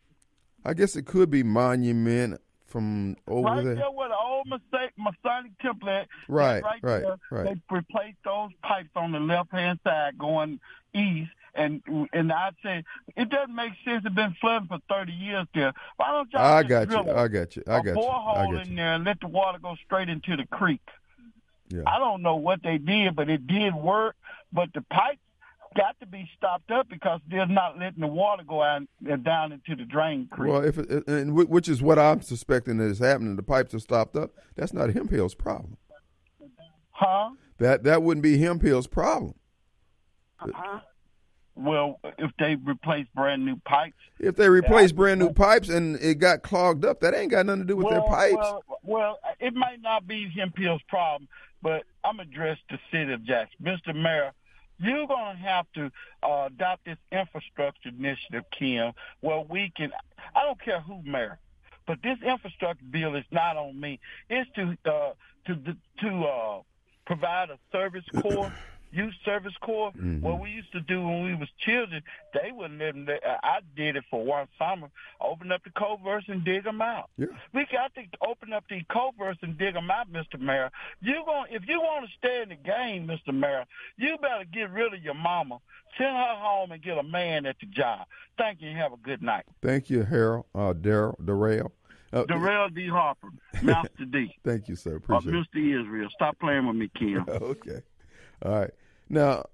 I 0.66 0.74
guess 0.74 0.96
it 0.96 1.06
could 1.06 1.30
be 1.30 1.44
Monument 1.44 2.40
from 2.68 3.16
over 3.28 3.48
right 3.48 3.64
there. 3.64 3.76
there 3.76 3.92
where 3.92 4.10
the 4.10 4.16
old 4.16 4.48
Masa- 4.48 4.92
Masonic 4.98 5.58
temple 5.60 5.90
at. 5.90 6.08
Right, 6.28 6.62
right, 6.62 6.80
right, 6.84 7.02
there, 7.02 7.18
right. 7.32 7.46
They 7.70 7.76
replaced 7.76 8.18
those 8.26 8.52
pipes 8.64 8.90
on 8.96 9.12
the 9.12 9.20
left 9.20 9.52
hand 9.52 9.80
side 9.84 10.18
going 10.18 10.60
east. 10.94 11.32
And 11.60 11.82
and 12.14 12.32
I'd 12.32 12.56
say 12.64 12.84
it 13.18 13.30
doesn't 13.30 13.54
make 13.54 13.74
sense. 13.84 14.04
It's 14.06 14.16
been 14.16 14.34
flooding 14.40 14.68
for 14.70 14.80
thirty 14.88 15.12
years 15.12 15.46
there. 15.54 15.74
Why 15.98 16.12
don't 16.12 16.32
y'all 16.32 16.42
I 16.42 16.64
got 16.64 16.88
drill 16.88 17.04
you. 17.06 17.12
a- 17.12 17.24
I 17.24 17.28
got 17.28 17.56
you. 17.56 17.64
I 17.68 17.78
a 17.80 17.84
got 17.84 17.96
you. 17.96 18.02
I 18.02 18.06
borehole 18.06 18.54
got 18.54 18.62
in 18.64 18.70
you. 18.72 18.76
there 18.78 18.94
and 18.94 19.04
let 19.04 19.20
the 19.20 19.28
water 19.28 19.60
go 19.62 19.76
straight 19.86 20.08
into 20.10 20.38
the 20.38 20.46
creek? 20.48 20.82
Yeah. 21.70 21.84
I 21.86 22.00
don't 22.00 22.22
know 22.22 22.38
what 22.38 22.64
they 22.64 22.78
did, 22.78 23.16
but 23.16 23.30
it 23.30 23.46
did 23.46 23.76
work. 23.76 24.16
But 24.54 24.70
the 24.74 24.82
pipes 24.82 25.20
got 25.76 26.00
to 26.00 26.06
be 26.08 26.28
stopped 26.38 26.72
up 26.72 26.88
because 26.90 27.20
they're 27.30 27.46
not 27.46 27.78
letting 27.78 28.00
the 28.00 28.08
water 28.08 28.44
go 28.48 28.64
out 28.64 28.84
uh, 29.12 29.18
down 29.18 29.52
into 29.52 29.76
the 29.76 29.84
drain 29.86 30.28
creek. 30.32 30.52
Well, 30.52 30.64
if 30.64 30.78
it, 30.80 31.08
and 31.08 31.36
which 31.36 31.68
is 31.68 31.82
what 31.82 32.00
I'm 32.00 32.22
suspecting 32.22 32.78
that 32.78 32.86
is 32.86 33.00
happening, 33.00 33.36
the 33.36 33.44
pipes 33.44 33.74
are 33.74 33.80
stopped 33.80 34.16
up. 34.16 34.32
That's 34.56 34.74
not 34.74 34.92
Hemphill's 34.94 35.36
problem. 35.36 35.78
huh? 36.92 37.32
That 37.60 37.84
that 37.84 38.02
wouldn't 38.02 38.24
be 38.24 38.38
Hemphill's 38.38 38.88
problem. 38.88 39.36
Well, 41.60 42.00
if 42.18 42.32
they 42.40 42.56
replace 42.56 43.06
brand 43.14 43.46
new 43.46 43.58
pipes. 43.58 43.98
If 44.18 44.38
they 44.38 44.48
replace 44.48 44.94
brand 44.94 45.20
new 45.20 45.34
pipes 45.34 45.68
and 45.68 45.98
it 45.98 46.16
got 46.16 46.42
clogged 46.42 46.86
up, 46.86 47.02
that 47.02 47.14
ain't 47.14 47.32
got 47.32 47.46
nothing 47.46 47.64
to 47.64 47.68
do 47.68 47.76
with 47.76 47.90
their 47.90 48.02
pipes. 48.02 48.38
Well, 48.38 48.64
well, 48.84 49.20
it 49.42 49.54
might 49.54 49.82
not 49.82 50.08
be 50.08 50.30
Hill's 50.30 50.82
problem, 50.88 51.28
but 51.62 51.84
I'm 52.06 52.22
addressed 52.22 52.62
the 52.70 52.80
city 52.92 53.12
of 53.12 53.26
Jackson. 53.26 53.58
Mr. 53.62 53.94
Mayor, 53.94 54.32
you're 54.80 55.06
going 55.06 55.36
to 55.36 55.42
have 55.42 55.66
to 55.76 55.92
uh, 56.24 56.46
adopt 56.48 56.86
this 56.86 56.98
infrastructure 57.12 57.90
initiative, 57.90 58.46
Kim, 58.58 58.94
where 59.20 59.42
we 59.42 59.74
can, 59.76 59.92
I 60.34 60.44
don't 60.46 60.62
care 60.62 60.80
who 60.80 61.02
mayor, 61.04 61.40
but 61.86 62.02
this 62.02 62.20
infrastructure 62.26 62.86
bill 62.90 63.16
is 63.16 63.26
not 63.32 63.58
on 63.58 63.78
me. 63.78 64.00
It's 64.30 64.50
to, 64.56 64.78
uh, 64.86 65.12
to, 65.48 65.76
to 66.04 66.24
uh, 66.24 66.62
provide 67.06 67.50
a 67.50 67.60
service 67.74 68.06
corps. 68.22 68.54
Youth 68.92 69.14
Service 69.26 69.54
Corps, 69.62 69.92
Mm-hmm. 69.92 70.22
what 70.22 70.40
we 70.40 70.50
used 70.50 70.72
to 70.74 70.82
do 70.82 71.02
when 71.06 71.24
we 71.26 71.36
was 71.36 71.50
children, 71.60 72.02
they 72.34 72.52
wouldn't 72.52 72.80
let 72.80 72.94
them. 72.94 73.08
I 73.44 73.60
did 73.76 73.96
it 73.96 74.04
for 74.10 74.24
one 74.24 74.48
summer. 74.58 74.90
Open 75.22 75.52
up 75.52 75.64
the 75.64 75.72
culverts 75.72 76.26
and 76.28 76.44
dig 76.44 76.64
them 76.64 76.82
out. 76.82 77.10
Yeah. 77.18 77.28
We 77.54 77.66
got 77.72 77.94
to 77.96 78.02
open 78.26 78.54
up 78.54 78.66
these 78.70 78.84
culverts 78.92 79.40
and 79.42 79.58
dig 79.58 79.74
them 79.74 79.90
out, 79.92 80.12
Mr. 80.12 80.40
Mayor. 80.40 80.72
You 81.02 81.24
going 81.26 81.48
if 81.52 81.68
you 81.68 81.80
want 81.80 82.06
to 82.06 82.12
stay 82.18 82.42
in 82.42 82.50
the 82.50 82.56
game, 82.56 83.08
Mr. 83.08 83.34
Mayor, 83.34 83.66
you 83.98 84.18
better 84.22 84.46
get 84.52 84.72
rid 84.72 84.94
of 84.94 85.02
your 85.04 85.14
mama. 85.16 85.60
Send 85.98 86.16
her 86.16 86.36
home 86.38 86.72
and 86.72 86.82
get 86.82 86.98
a 86.98 87.04
man 87.04 87.46
at 87.46 87.58
the 87.60 87.66
job. 87.66 88.06
Thank 88.38 88.62
you. 88.62 88.72
Have 88.76 88.94
a 88.94 88.98
good 88.98 89.22
night. 89.24 89.44
Thank 89.62 89.90
you, 89.90 90.04
Harold, 90.04 90.46
uh, 90.54 90.74
Daryl, 90.74 91.16
Darrell. 91.26 91.72
Uh, 92.14 92.24
Darrell 92.26 92.70
D. 92.70 92.88
Harper, 92.88 93.28
Master 93.62 94.06
D. 94.06 94.36
Thank 94.44 94.68
you, 94.68 94.76
sir. 94.76 94.96
Appreciate 94.96 95.34
it. 95.36 95.48
Mr. 95.54 95.82
Israel. 95.82 96.10
Stop 96.12 96.40
playing 96.40 96.66
with 96.68 96.76
me, 96.76 96.90
Kim. 96.98 97.24
okay. 97.30 97.82
All 98.44 98.60
right. 98.60 98.72
Now, 99.10 99.46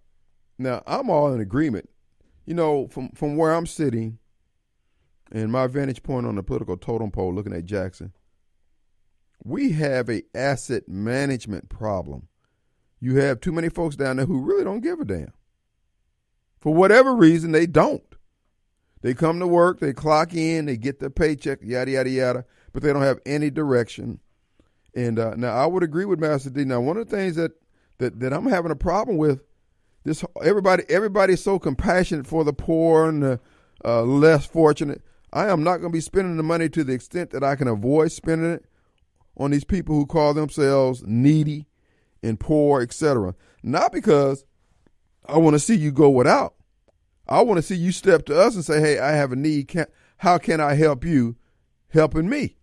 now 0.58 0.84
I'm 0.86 1.10
all 1.10 1.34
in 1.34 1.42
agreement. 1.42 1.90
You 2.46 2.54
know, 2.54 2.88
from 2.88 3.10
from 3.10 3.38
where 3.38 3.54
I'm 3.54 3.66
sitting, 3.66 4.20
and 5.32 5.52
my 5.52 5.68
vantage 5.68 6.04
point 6.04 6.28
on 6.28 6.36
the 6.36 6.44
political 6.44 6.78
totem 6.78 7.12
pole, 7.12 7.34
looking 7.34 7.54
at 7.54 7.66
Jackson, 7.66 8.14
we 9.44 9.72
have 9.74 10.10
a 10.10 10.24
asset 10.36 10.88
management 10.88 11.70
problem. 11.70 12.28
You 13.00 13.18
have 13.18 13.42
too 13.42 13.52
many 13.52 13.70
folks 13.70 13.96
down 13.96 14.18
there 14.18 14.26
who 14.26 14.42
really 14.42 14.64
don't 14.64 14.82
give 14.82 15.00
a 15.00 15.06
damn. 15.06 15.34
For 16.60 16.74
whatever 16.74 17.16
reason, 17.16 17.52
they 17.52 17.68
don't. 17.68 18.04
They 19.02 19.14
come 19.14 19.40
to 19.40 19.46
work, 19.46 19.80
they 19.80 19.94
clock 19.94 20.34
in, 20.34 20.66
they 20.66 20.78
get 20.78 21.00
their 21.00 21.12
paycheck, 21.12 21.60
yada 21.62 21.92
yada 21.92 22.10
yada, 22.10 22.46
but 22.74 22.82
they 22.82 22.92
don't 22.92 23.04
have 23.04 23.20
any 23.26 23.52
direction. 23.52 24.20
And 24.96 25.20
uh, 25.20 25.36
now 25.36 25.54
I 25.54 25.68
would 25.68 25.84
agree 25.84 26.06
with 26.06 26.20
Master 26.20 26.50
D. 26.50 26.64
Now 26.64 26.82
one 26.82 26.98
of 26.98 27.08
the 27.08 27.16
things 27.16 27.36
that 27.36 27.52
that, 27.98 28.20
that 28.20 28.34
I'm 28.34 28.48
having 28.48 28.72
a 28.72 28.76
problem 28.76 29.18
with 29.18 29.42
this 30.04 30.24
everybody 30.44 30.84
everybody's 30.88 31.44
so 31.44 31.58
compassionate 31.58 32.28
for 32.28 32.44
the 32.44 32.54
poor 32.54 33.10
and 33.10 33.24
the 33.24 33.40
uh, 33.84 34.04
less 34.04 34.46
fortunate. 34.46 35.02
I 35.34 35.48
am 35.48 35.64
not 35.64 35.78
going 35.78 35.92
to 35.92 35.98
be 35.98 36.02
spending 36.02 36.38
the 36.38 36.44
money 36.44 36.70
to 36.70 36.84
the 36.84 36.94
extent 36.94 37.32
that 37.32 37.44
I 37.44 37.56
can 37.56 37.68
avoid 37.68 38.12
spending 38.12 38.52
it 38.52 38.66
on 39.38 39.52
these 39.52 39.66
people 39.66 39.96
who 39.96 40.06
call 40.06 40.34
themselves 40.34 41.04
needy 41.06 41.68
and 42.24 42.40
poor, 42.40 42.82
etc. 42.82 43.36
Not 43.62 43.92
because 43.92 44.46
I 45.28 45.38
want 45.38 45.56
to 45.56 45.60
see 45.60 45.76
you 45.76 45.92
go 45.92 46.10
without. 46.10 46.56
I 47.28 47.42
want 47.42 47.58
to 47.58 47.64
see 47.64 47.76
you 47.76 47.92
step 47.92 48.26
to 48.28 48.40
us 48.40 48.56
and 48.56 48.64
say, 48.64 48.80
"Hey, 48.80 49.00
I 49.00 49.12
have 49.12 49.32
a 49.32 49.36
need. 49.36 49.68
Can, 49.68 49.88
how 50.18 50.38
can 50.38 50.62
I 50.62 50.76
help 50.76 51.04
you? 51.04 51.36
Helping 51.90 52.30
me." 52.30 52.58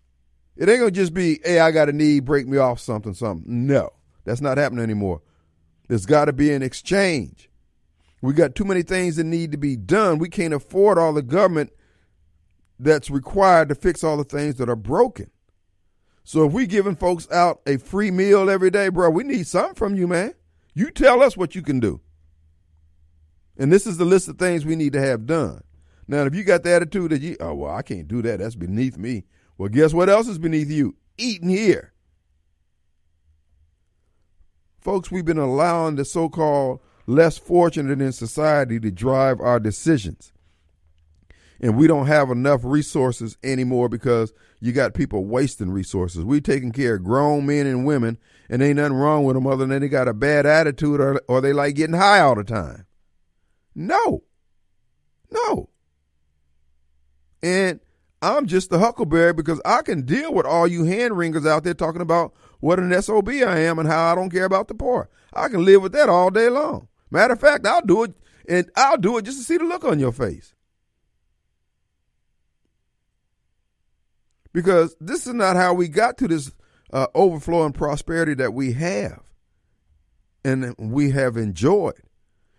It 0.57 0.69
ain't 0.69 0.81
gonna 0.81 0.91
just 0.91 1.15
be, 1.15 1.41
"Hey, 1.45 1.59
I 1.59 1.73
got 1.73 1.89
a 1.89 1.93
need. 1.93 2.25
Break 2.25 2.47
me 2.47 2.59
off 2.59 2.79
something, 2.79 3.15
something." 3.15 3.67
No, 3.67 3.91
that's 4.25 4.41
not 4.41 4.59
happening 4.59 4.83
anymore. 4.83 5.23
There's 5.89 6.07
got 6.07 6.27
to 6.27 6.33
be 6.33 6.53
an 6.53 6.63
exchange. 6.63 7.51
We 8.21 8.33
got 8.35 8.55
too 8.55 8.65
many 8.65 8.83
things 8.83 9.17
that 9.17 9.25
need 9.25 9.53
to 9.53 9.59
be 9.59 9.77
done. 9.77 10.19
We 10.19 10.29
can't 10.29 10.55
afford 10.55 10.97
all 10.97 11.13
the 11.13 11.23
government 11.23 11.73
that's 12.79 13.11
required 13.11 13.69
to 13.69 13.75
fix 13.75 14.05
all 14.05 14.17
the 14.17 14.25
things 14.25 14.57
that 14.57 14.69
are 14.69 14.77
broken. 14.77 15.31
So 16.25 16.47
if 16.47 16.53
we 16.53 16.67
giving 16.67 16.95
folks 16.95 17.31
out 17.33 17.61
a 17.67 17.79
free 17.79 18.11
meal 18.11 18.49
every 18.49 18.71
day, 18.71 18.89
bro, 18.89 19.11
we 19.11 19.25
need 19.25 19.47
something 19.47 19.75
from 19.75 19.97
you, 19.97 20.07
man. 20.07 20.35
You 20.73 20.91
tell 20.91 21.23
us 21.23 21.37
what 21.37 21.55
you 21.55 21.63
can 21.63 21.81
do. 21.81 22.01
And 23.59 23.73
this 23.73 23.87
is 23.87 23.99
the 23.99 24.05
list 24.05 24.29
of 24.29 24.39
things 24.39 24.65
we 24.65 24.77
need 24.77 24.93
to 24.95 25.01
have 25.01 25.27
done. 25.27 25.63
Now, 26.09 26.25
if 26.25 26.35
you 26.35 26.45
got 26.45 26.63
the 26.63 26.71
attitude 26.71 27.11
that 27.11 27.23
you, 27.23 27.37
oh, 27.41 27.55
well, 27.55 27.75
I 27.75 27.83
can't 27.83 28.09
do 28.09 28.23
that. 28.23 28.39
That's 28.39 28.55
beneath 28.55 28.97
me. 28.97 29.25
Well, 29.59 29.69
guess 29.69 29.93
what 29.93 30.09
else 30.09 30.29
is 30.29 30.39
beneath 30.39 30.71
you? 30.71 30.97
Eating 31.19 31.49
here. 31.49 31.92
Folks, 34.83 35.13
we've 35.13 35.25
been 35.25 35.39
allowing 35.39 35.95
the 35.95 36.05
so 36.05 36.29
called 36.29 36.81
less 37.07 37.39
fortunate 37.39 38.01
in 38.01 38.13
society 38.13 38.81
to 38.81 38.91
drive 38.91 39.41
our 39.41 39.61
decisions. 39.61 40.33
And 41.61 41.77
we 41.77 41.87
don't 41.87 42.09
have 42.09 42.31
enough 42.31 42.63
resources 42.65 43.39
anymore 43.45 43.89
because 43.89 44.33
you 44.61 44.73
got 44.73 44.95
people 44.95 45.25
wasting 45.25 45.71
resources. 45.71 46.25
We 46.25 46.41
taking 46.41 46.73
care 46.73 46.97
of 46.97 47.05
grown 47.05 47.47
men 47.47 47.69
and 47.69 47.87
women, 47.87 48.19
and 48.51 48.61
ain't 48.61 48.77
nothing 48.77 48.97
wrong 48.97 49.25
with 49.25 49.37
them 49.37 49.47
other 49.47 49.67
than 49.67 49.81
they 49.81 49.89
got 49.89 50.09
a 50.09 50.13
bad 50.13 50.47
attitude 50.47 51.01
or, 51.01 51.23
or 51.29 51.41
they 51.41 51.53
like 51.53 51.77
getting 51.77 51.95
high 51.95 52.19
all 52.19 52.35
the 52.35 52.43
time. 52.43 52.87
No. 53.77 54.25
No. 55.31 55.69
And 57.45 57.79
I'm 58.21 58.47
just 58.47 58.71
the 58.71 58.81
huckleberry 58.81 59.33
because 59.33 59.61
I 59.65 59.83
can 59.83 60.03
deal 60.03 60.35
with 60.35 60.47
all 60.47 60.67
you 60.67 60.85
hand 60.85 61.17
wringers 61.17 61.47
out 61.47 61.63
there 61.63 61.75
talking 61.75 62.03
about 62.03 62.33
what 62.63 62.79
an 62.79 63.03
SOB 63.03 63.29
I 63.29 63.59
am 63.59 63.81
and 63.81 63.89
how 63.89 64.13
I 64.13 64.15
don't 64.15 64.31
care 64.31 64.45
about 64.45 64.69
the 64.69 64.75
poor. 64.75 65.09
I 65.33 65.49
can 65.49 65.65
live 65.65 65.83
with 65.83 65.91
that 65.93 66.09
all 66.09 66.31
day 66.31 66.49
long. 66.49 66.87
Matter 67.11 67.33
of 67.33 67.41
fact, 67.41 67.67
I'll 67.67 67.83
do 67.83 68.05
it 68.05 68.15
and 68.49 68.71
I'll 68.77 68.97
do 68.97 69.19
it 69.19 69.25
just 69.25 69.39
to 69.39 69.45
see 69.45 69.57
the 69.57 69.65
look 69.65 69.85
on 69.85 69.99
your 69.99 70.13
face. 70.13 70.55
Because 74.53 74.95
this 75.01 75.27
is 75.27 75.35
not 75.35 75.57
how 75.57 75.75
we 75.75 75.89
got 75.89 76.17
to 76.19 76.29
this 76.29 76.53
uh, 76.93 77.09
overflow 77.17 77.67
and 77.67 77.75
prosperity 77.75 78.35
that 78.35 78.55
we 78.55 78.75
have 78.75 79.25
and 80.45 80.73
we 80.79 81.11
have 81.11 81.37
enjoyed. 81.37 82.01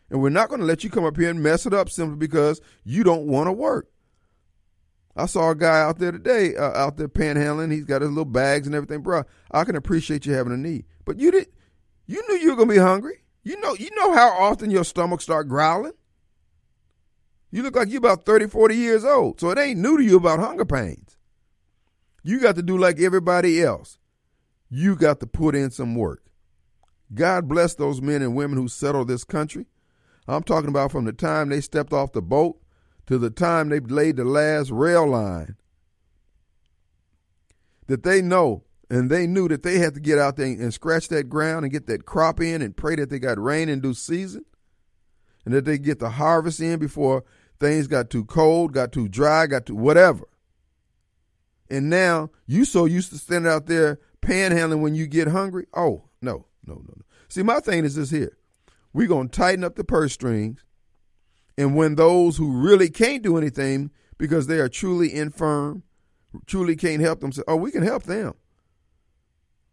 And 0.10 0.22
we're 0.22 0.30
not 0.30 0.50
going 0.50 0.60
to 0.60 0.68
let 0.68 0.84
you 0.84 0.90
come 0.90 1.06
up 1.06 1.16
here 1.16 1.30
and 1.30 1.42
mess 1.42 1.66
it 1.66 1.74
up 1.74 1.90
simply 1.90 2.18
because 2.18 2.60
you 2.84 3.06
don't 3.06 3.28
want 3.28 3.48
to 3.48 3.54
work. 3.54 3.88
I 5.16 5.28
saw 5.28 5.52
a 5.52 5.56
guy 5.56 5.82
out 5.82 6.00
there 6.00 6.12
today, 6.12 6.56
uh, 6.56 6.72
out 6.72 6.98
there 6.98 7.08
panhandling. 7.08 7.72
He's 7.72 7.86
got 7.86 8.02
his 8.02 8.10
little 8.10 8.26
bags 8.26 8.66
and 8.66 8.76
everything, 8.76 9.02
bro. 9.02 9.24
I 9.52 9.64
can 9.64 9.76
appreciate 9.76 10.26
you 10.26 10.34
having 10.34 10.54
a 10.54 10.58
need, 10.58 10.86
but 11.06 11.20
you 11.20 11.32
did, 11.32 11.48
you 12.08 12.24
knew 12.28 12.36
you 12.36 12.52
were 12.52 12.56
gonna 12.56 12.74
be 12.74 12.80
hungry. 12.80 13.24
You 13.44 13.60
know, 13.60 13.76
you 13.76 13.90
know 13.96 14.14
how 14.14 14.30
often 14.30 14.72
your 14.72 14.84
stomach 14.84 15.22
start 15.22 15.48
growling. 15.48 15.94
You 17.52 17.62
look 17.62 17.76
like 17.76 17.90
you're 17.90 18.00
about 18.00 18.26
30, 18.26 18.48
40 18.48 18.76
years 18.76 19.06
old, 19.06 19.40
so 19.40 19.52
it 19.52 19.60
ain't 19.60 19.80
new 19.80 19.98
to 19.98 20.04
you 20.04 20.18
about 20.18 20.40
hunger 20.40 20.66
pains. 20.66 21.18
You 22.24 22.40
got 22.40 22.56
to 22.56 22.64
do 22.64 22.78
like 22.78 23.00
everybody 23.00 23.62
else. 23.62 24.00
You 24.70 24.96
got 24.96 25.20
to 25.20 25.28
put 25.28 25.54
in 25.54 25.70
some 25.70 25.94
work. 25.94 26.24
God 27.14 27.48
bless 27.48 27.76
those 27.76 28.02
men 28.02 28.24
and 28.24 28.36
women 28.36 28.58
who 28.58 28.68
settled 28.68 29.08
this 29.08 29.24
country. 29.24 29.68
I'm 30.28 30.42
talking 30.42 30.70
about 30.70 30.92
from 30.92 31.06
the 31.06 31.14
time 31.14 31.50
they 31.50 31.62
stepped 31.62 31.94
off 31.94 32.14
the 32.14 32.22
boat 32.22 32.60
to 33.08 33.18
the 33.18 33.30
time 33.30 33.70
they 33.70 33.80
laid 33.80 34.18
the 34.18 34.24
last 34.24 34.72
rail 34.72 35.08
line 35.08 35.56
that 37.88 38.04
they 38.04 38.22
know 38.22 38.64
and 38.90 39.10
they 39.10 39.28
knew 39.28 39.48
that 39.48 39.64
they 39.64 39.80
had 39.80 39.94
to 39.94 40.00
get 40.00 40.20
out 40.20 40.38
there 40.38 40.46
and 40.46 40.74
scratch 40.74 41.08
that 41.10 41.30
ground 41.30 41.66
and 41.66 41.74
get 41.74 41.88
that 41.88 42.06
crop 42.06 42.40
in 42.40 42.62
and 42.62 42.78
pray 42.78 42.96
that 42.96 43.10
they 43.10 43.20
got 43.20 43.42
rain 43.42 43.70
in 43.70 43.80
due 43.80 43.94
season 43.94 44.46
and 45.46 45.54
that 45.54 45.66
they 45.66 45.78
get 45.78 46.00
the 46.00 46.12
harvest 46.12 46.60
in 46.60 46.80
before 46.80 47.24
things 47.60 47.88
got 47.88 48.10
too 48.10 48.26
cold, 48.26 48.74
got 48.74 48.92
too 48.92 49.08
dry, 49.08 49.48
got 49.48 49.66
too 49.66 49.76
whatever. 49.76 50.28
And 51.70 51.90
now 51.90 52.30
you 52.46 52.66
so 52.66 52.86
used 52.86 53.10
to 53.12 53.18
standing 53.18 53.52
out 53.52 53.66
there 53.66 54.00
panhandling 54.22 54.82
when 54.82 54.96
you 54.96 55.08
get 55.08 55.28
hungry. 55.28 55.66
Oh, 55.74 56.04
no, 56.22 56.46
no, 56.66 56.76
no, 56.76 56.94
no. 56.96 57.04
See, 57.30 57.44
my 57.44 57.60
thing 57.60 57.86
is 57.86 57.96
this 57.96 58.12
here. 58.12 58.38
We're 58.94 59.08
going 59.08 59.30
to 59.30 59.36
tighten 59.38 59.64
up 59.64 59.76
the 59.76 59.84
purse 59.84 60.14
strings 60.14 60.64
and 61.58 61.76
when 61.76 61.96
those 61.96 62.38
who 62.38 62.52
really 62.52 62.90
can't 62.90 63.24
do 63.24 63.38
anything 63.38 63.92
because 64.18 64.48
they 64.48 64.60
are 64.60 64.70
truly 64.70 65.14
infirm, 65.14 65.84
truly 66.46 66.76
can't 66.76 67.02
help 67.02 67.20
themselves, 67.20 67.46
oh, 67.48 67.56
we 67.56 67.72
can 67.72 67.84
help 67.84 68.04
them. 68.04 68.34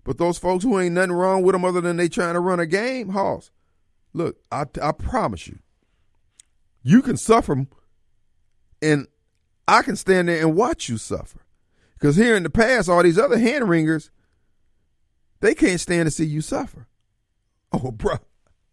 But 0.04 0.18
those 0.18 0.38
folks 0.38 0.64
who 0.64 0.78
ain't 0.78 0.94
nothing 0.94 1.12
wrong 1.12 1.42
with 1.42 1.54
them 1.54 1.64
other 1.64 1.80
than 1.80 1.96
they 1.96 2.08
trying 2.08 2.34
to 2.34 2.40
run 2.40 2.60
a 2.60 2.66
game, 2.66 3.10
Hoss, 3.10 3.50
look, 4.12 4.36
I, 4.50 4.64
I 4.82 4.92
promise 4.92 5.46
you, 5.46 5.58
you 6.82 7.02
can 7.02 7.16
suffer 7.16 7.66
and 8.82 9.06
I 9.68 9.82
can 9.82 9.96
stand 9.96 10.28
there 10.28 10.40
and 10.40 10.56
watch 10.56 10.88
you 10.88 10.98
suffer. 10.98 11.40
Because 11.94 12.16
here 12.16 12.34
in 12.34 12.42
the 12.42 12.50
past, 12.50 12.88
all 12.88 13.02
these 13.02 13.18
other 13.18 13.38
hand 13.38 13.68
wringers, 13.68 14.10
they 15.40 15.54
can't 15.54 15.80
stand 15.80 16.06
to 16.06 16.10
see 16.10 16.24
you 16.24 16.40
suffer. 16.40 16.88
Oh, 17.72 17.90
bro, 17.92 18.16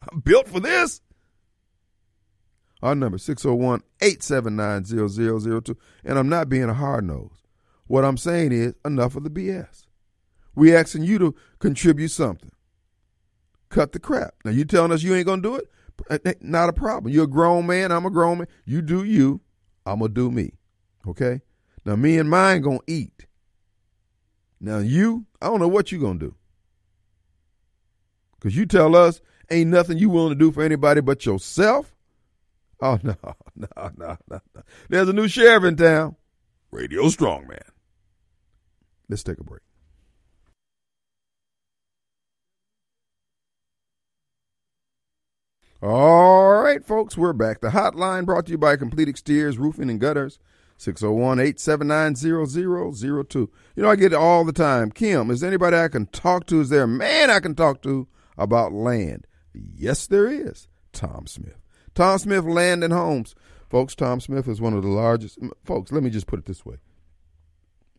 I'm 0.10 0.22
built 0.22 0.48
for 0.48 0.60
this. 0.60 1.02
Our 2.82 2.96
number 2.96 3.18
601-879-0002. 3.18 5.76
And 6.04 6.20
I'm 6.20 6.30
not 6.30 6.50
being 6.50 6.70
a 6.70 6.74
hard 6.74 7.06
nose. 7.06 7.44
What 7.88 8.06
I'm 8.06 8.18
saying 8.18 8.52
is 8.52 8.74
enough 8.86 9.16
of 9.16 9.24
the 9.24 9.30
BS. 9.30 9.86
We 10.56 10.76
asking 10.76 11.04
you 11.04 11.20
to 11.20 11.36
contribute 11.60 12.10
something. 12.10 12.52
Cut 13.70 13.92
the 13.92 14.00
crap. 14.00 14.34
Now 14.44 14.52
you 14.52 14.66
telling 14.66 14.92
us 14.92 15.04
you 15.04 15.16
ain't 15.16 15.28
gonna 15.28 15.42
do 15.42 15.56
it? 15.56 15.70
Not 16.42 16.70
a 16.70 16.74
problem. 16.74 17.14
You're 17.14 17.26
a 17.26 17.28
grown 17.28 17.66
man. 17.66 17.92
I'm 17.92 18.06
a 18.06 18.10
grown 18.10 18.40
man. 18.40 18.48
You 18.66 18.82
do 18.82 19.04
you. 19.04 19.42
I'm 19.86 20.00
gonna 20.00 20.14
do 20.14 20.32
me. 20.32 20.54
Okay. 21.08 21.42
Now 21.86 21.96
me 21.96 22.18
and 22.18 22.30
mine 22.30 22.62
gonna 22.62 22.80
eat. 22.88 23.26
Now 24.60 24.80
you, 24.80 25.26
I 25.42 25.48
don't 25.48 25.60
know 25.60 25.68
what 25.68 25.92
you 25.92 26.00
gonna 26.00 26.20
do. 26.20 26.36
Cause 28.40 28.56
you 28.56 28.66
tell 28.66 28.96
us 28.96 29.22
ain't 29.50 29.70
nothing 29.70 29.98
you 29.98 30.10
willing 30.10 30.30
to 30.30 30.36
do 30.36 30.52
for 30.52 30.64
anybody 30.64 31.02
but 31.02 31.26
yourself. 31.26 31.96
Oh 32.82 33.00
no, 33.02 33.16
no, 33.56 33.68
no, 33.76 33.90
no, 33.98 34.18
no. 34.30 34.40
There's 34.88 35.10
a 35.10 35.14
new 35.14 35.28
sheriff 35.28 35.64
in 35.64 35.78
town. 35.78 36.16
Radio 36.70 37.06
Strongman. 37.06 37.64
Let's 39.10 39.24
take 39.24 39.40
a 39.40 39.44
break. 39.44 39.64
All 45.82 46.62
right, 46.62 46.86
folks, 46.86 47.18
we're 47.18 47.34
back. 47.34 47.62
The 47.62 47.70
hotline 47.70 48.26
brought 48.26 48.46
to 48.48 48.52
you 48.52 48.58
by 48.60 48.76
Complete 48.78 49.08
Exteriors 49.08 49.58
Roofing 49.58 49.90
and 49.90 50.00
Gutters, 50.00 50.38
601-879-0002. 50.80 53.36
You 53.36 53.50
know, 53.84 53.90
I 53.90 53.96
get 53.96 54.14
it 54.14 54.18
all 54.18 54.44
the 54.44 54.52
time. 54.54 54.92
Kim, 54.92 55.32
is 55.32 55.40
there 55.40 55.50
anybody 55.50 55.78
I 55.78 55.88
can 55.88 56.08
talk 56.08 56.46
to? 56.48 56.60
Is 56.62 56.70
there 56.70 56.84
a 56.84 56.88
man 56.88 57.30
I 57.30 57.40
can 57.40 57.54
talk 57.56 57.82
to 57.84 58.08
about 58.38 58.74
land? 58.74 59.26
Yes, 59.54 60.08
there 60.08 60.28
is. 60.28 60.68
Tom 60.94 61.28
Smith. 61.28 61.62
Tom 61.98 62.20
Smith 62.20 62.46
Land 62.46 62.84
and 62.84 62.94
Homes. 62.94 63.34
Folks, 63.72 63.96
Tom 63.96 64.20
Smith 64.20 64.48
is 64.48 64.62
one 64.62 64.74
of 64.74 64.84
the 64.84 64.88
largest. 64.88 65.40
Folks, 65.66 65.92
let 65.92 66.04
me 66.04 66.12
just 66.12 66.28
put 66.28 66.38
it 66.38 66.46
this 66.46 66.64
way. 66.64 66.76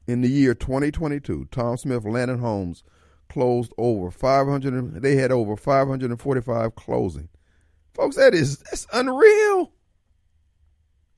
In 0.06 0.20
the 0.20 0.28
year 0.28 0.54
2022, 0.54 1.48
Tom 1.50 1.76
Smith 1.76 2.04
Land 2.04 2.30
and 2.30 2.40
Homes 2.40 2.84
closed 3.28 3.72
over 3.76 4.12
500. 4.12 5.02
They 5.02 5.16
had 5.16 5.32
over 5.32 5.56
545 5.56 6.76
closing. 6.76 7.28
Folks, 7.92 8.14
that 8.14 8.34
is 8.34 8.58
that's 8.58 8.86
unreal. 8.92 9.72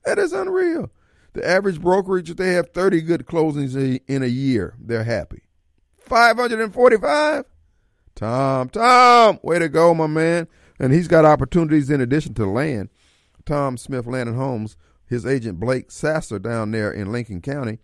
That 0.03 0.17
is 0.17 0.33
unreal. 0.33 0.89
The 1.33 1.47
average 1.47 1.79
brokerage, 1.79 2.35
they 2.35 2.53
have 2.53 2.71
30 2.71 3.01
good 3.01 3.27
closings 3.27 4.01
in 4.07 4.23
a 4.23 4.27
year. 4.27 4.73
They're 4.79 5.03
happy. 5.03 5.43
545? 5.99 7.45
Tom, 8.15 8.69
Tom, 8.69 9.39
way 9.43 9.59
to 9.59 9.69
go, 9.69 9.93
my 9.93 10.07
man. 10.07 10.47
And 10.81 10.91
he's 10.91 11.07
got 11.07 11.25
opportunities 11.25 11.91
in 11.91 12.01
addition 12.01 12.33
to 12.33 12.45
land. 12.47 12.89
Tom 13.45 13.77
Smith 13.77 14.07
Land 14.07 14.29
and 14.29 14.37
Homes, 14.37 14.77
his 15.05 15.27
agent 15.27 15.59
Blake 15.59 15.91
Sasser 15.91 16.39
down 16.39 16.71
there 16.71 16.91
in 16.91 17.11
Lincoln 17.11 17.39
County, 17.39 17.77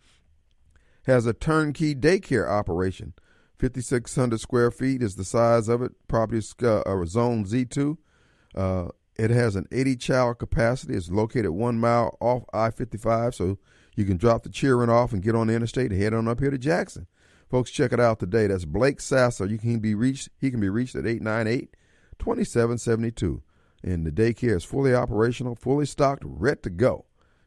has 1.03 1.27
a 1.27 1.33
turnkey 1.33 1.93
daycare 1.93 2.49
operation. 2.49 3.13
5,600 3.59 4.39
square 4.39 4.71
feet 4.71 5.03
is 5.03 5.15
the 5.15 5.23
size 5.23 5.67
of 5.67 5.83
it. 5.83 5.91
Property 6.07 6.39
is 6.39 6.55
uh, 6.63 7.05
zone 7.05 7.45
Z2. 7.45 7.97
Uh, 8.55 8.87
it 9.15 9.29
has 9.29 9.55
an 9.55 9.67
80 9.71 9.95
child 9.97 10.39
capacity. 10.39 10.95
It's 10.95 11.11
located 11.11 11.51
one 11.51 11.79
mile 11.79 12.17
off 12.19 12.45
I 12.51 12.71
55, 12.71 13.35
so 13.35 13.59
you 13.95 14.05
can 14.05 14.17
drop 14.17 14.41
the 14.41 14.49
children 14.49 14.89
off 14.89 15.13
and 15.13 15.21
get 15.21 15.35
on 15.35 15.47
the 15.47 15.53
interstate 15.53 15.91
and 15.91 16.01
head 16.01 16.15
on 16.15 16.27
up 16.27 16.39
here 16.39 16.49
to 16.49 16.57
Jackson. 16.57 17.05
Folks, 17.47 17.69
check 17.69 17.93
it 17.93 17.99
out 17.99 18.19
today. 18.19 18.47
That's 18.47 18.65
Blake 18.65 18.99
Sasser. 18.99 19.45
You 19.45 19.59
can 19.59 19.77
be 19.77 19.93
reached. 19.93 20.29
He 20.39 20.49
can 20.49 20.59
be 20.59 20.69
reached 20.69 20.95
at 20.95 21.05
898 21.05 21.75
2772. 22.20 23.41
And 23.84 24.05
the 24.05 24.11
daycare 24.11 24.55
is 24.55 24.63
fully 24.63 24.93
operational, 24.93 25.55
fully 25.55 25.86
stocked, 25.86 26.24
ready 26.26 26.61
to 26.61 26.70
go. 26.70 27.05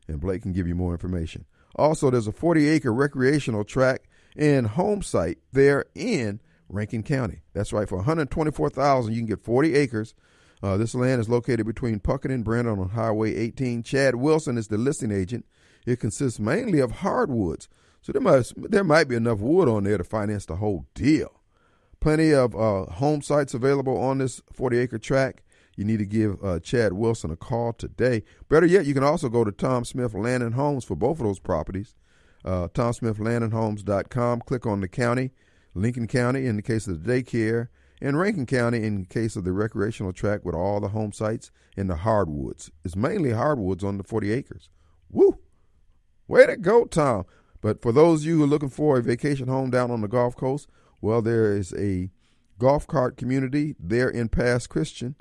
And 0.09 0.21
Blake 0.21 0.43
can 0.43 0.53
give 0.53 0.69
you 0.69 0.75
more 0.75 0.93
information. 0.93 1.45
Also, 1.77 2.11
there's 2.11 2.27
a 2.27 2.33
40 2.33 2.69
acre 2.69 2.93
recreational 2.93 3.65
track 3.65 4.09
and 4.37 4.67
home 4.67 5.03
site 5.03 5.39
there 5.53 5.85
in 5.95 6.41
Rankin 6.69 7.03
County. 7.03 7.43
That's 7.53 7.73
right, 7.73 7.89
for 7.89 7.97
124000 7.97 9.13
you 9.13 9.21
can 9.21 9.27
get 9.27 9.41
40 9.41 9.75
acres. 9.75 10.15
Uh, 10.63 10.77
this 10.77 10.95
land 10.95 11.21
is 11.21 11.29
located 11.29 11.67
between 11.67 12.01
Puckett 12.01 12.33
and 12.33 12.45
Brandon 12.45 12.79
on 12.79 12.91
Highway 12.91 13.35
18. 13.35 13.83
Chad 13.83 14.17
Wilson 14.17 14.59
is 14.59 14.69
the 14.69 14.79
listing 14.79 15.11
agent. 15.11 15.47
It 15.87 16.01
consists 16.01 16.39
mainly 16.39 16.81
of 16.81 16.91
hardwoods, 16.91 17.69
so 18.03 18.13
there 18.13 18.21
must 18.21 18.53
there 18.57 18.85
might 18.85 19.09
be 19.09 19.17
enough 19.17 19.39
wood 19.39 19.69
on 19.69 19.85
there 19.85 19.97
to 19.97 20.05
finance 20.05 20.45
the 20.45 20.57
whole 20.57 20.87
deal. 20.95 21.40
Plenty 22.01 22.33
of 22.33 22.55
uh, 22.55 22.87
home 22.87 23.21
sites 23.21 23.53
available 23.53 23.97
on 23.99 24.19
this 24.19 24.41
40 24.53 24.79
acre 24.79 24.99
track. 24.99 25.43
You 25.77 25.85
need 25.85 25.99
to 25.99 26.07
give 26.07 26.43
uh, 26.43 26.59
Chad 26.61 26.95
Wilson 26.95 27.31
a 27.31 27.37
call 27.37 27.73
today. 27.73 28.23
Better 28.49 28.67
yet, 28.67 28.87
you 28.87 28.95
can 28.95 29.05
also 29.05 29.29
go 29.29 29.45
to 29.45 29.53
Tom 29.53 29.85
Smith 29.85 30.15
Land 30.15 30.43
and 30.43 30.55
Homes 30.55 30.85
for 30.85 30.95
both 30.95 31.21
of 31.21 31.27
those 31.27 31.39
properties. 31.39 31.95
Uh, 32.45 32.69
TomSmithLandandHomes.com. 32.69 34.41
Click 34.41 34.67
on 34.67 34.81
the 34.81 34.89
county, 34.89 35.31
Lincoln 35.75 36.07
County, 36.07 36.47
in 36.47 36.57
the 36.57 36.63
case 36.63 36.87
of 36.87 37.05
the 37.05 37.23
daycare, 37.23 37.69
and 38.01 38.19
Rankin 38.19 38.47
County 38.47 38.83
in 38.83 39.05
case 39.05 39.37
of 39.37 39.45
the 39.45 39.53
recreational 39.53 40.13
track 40.13 40.45
with 40.45 40.55
all 40.55 40.81
the 40.81 40.89
home 40.89 41.13
sites 41.13 41.51
and 41.77 41.89
the 41.89 41.97
hardwoods. 41.97 42.71
It's 42.83 42.97
mainly 42.97 43.33
hardwoods 43.33 43.85
on 43.85 43.99
the 43.99 44.05
40 44.05 44.33
acres. 44.33 44.71
Woo! 45.11 45.39
Way 46.27 46.47
to 46.47 46.57
go, 46.57 46.87
Tom. 46.87 47.27
But 47.61 47.83
for 47.83 47.93
those 47.93 48.21
of 48.23 48.27
you 48.27 48.39
who 48.39 48.45
are 48.45 48.49
looking 48.49 48.71
for 48.71 48.99
a 48.99 49.03
vacation 49.03 49.49
home 49.49 49.71
down 49.71 49.91
on 49.91 50.01
the 50.01 50.09
Gulf 50.09 50.35
Coast, 50.35 50.69
well, 51.01 51.23
there 51.23 51.57
is 51.57 51.73
a 51.75 52.11
golf 52.59 52.87
cart 52.87 53.17
community 53.17 53.75
there 53.81 54.09
in 54.09 54.29
Pass 54.29 54.67
Christian 54.67 55.17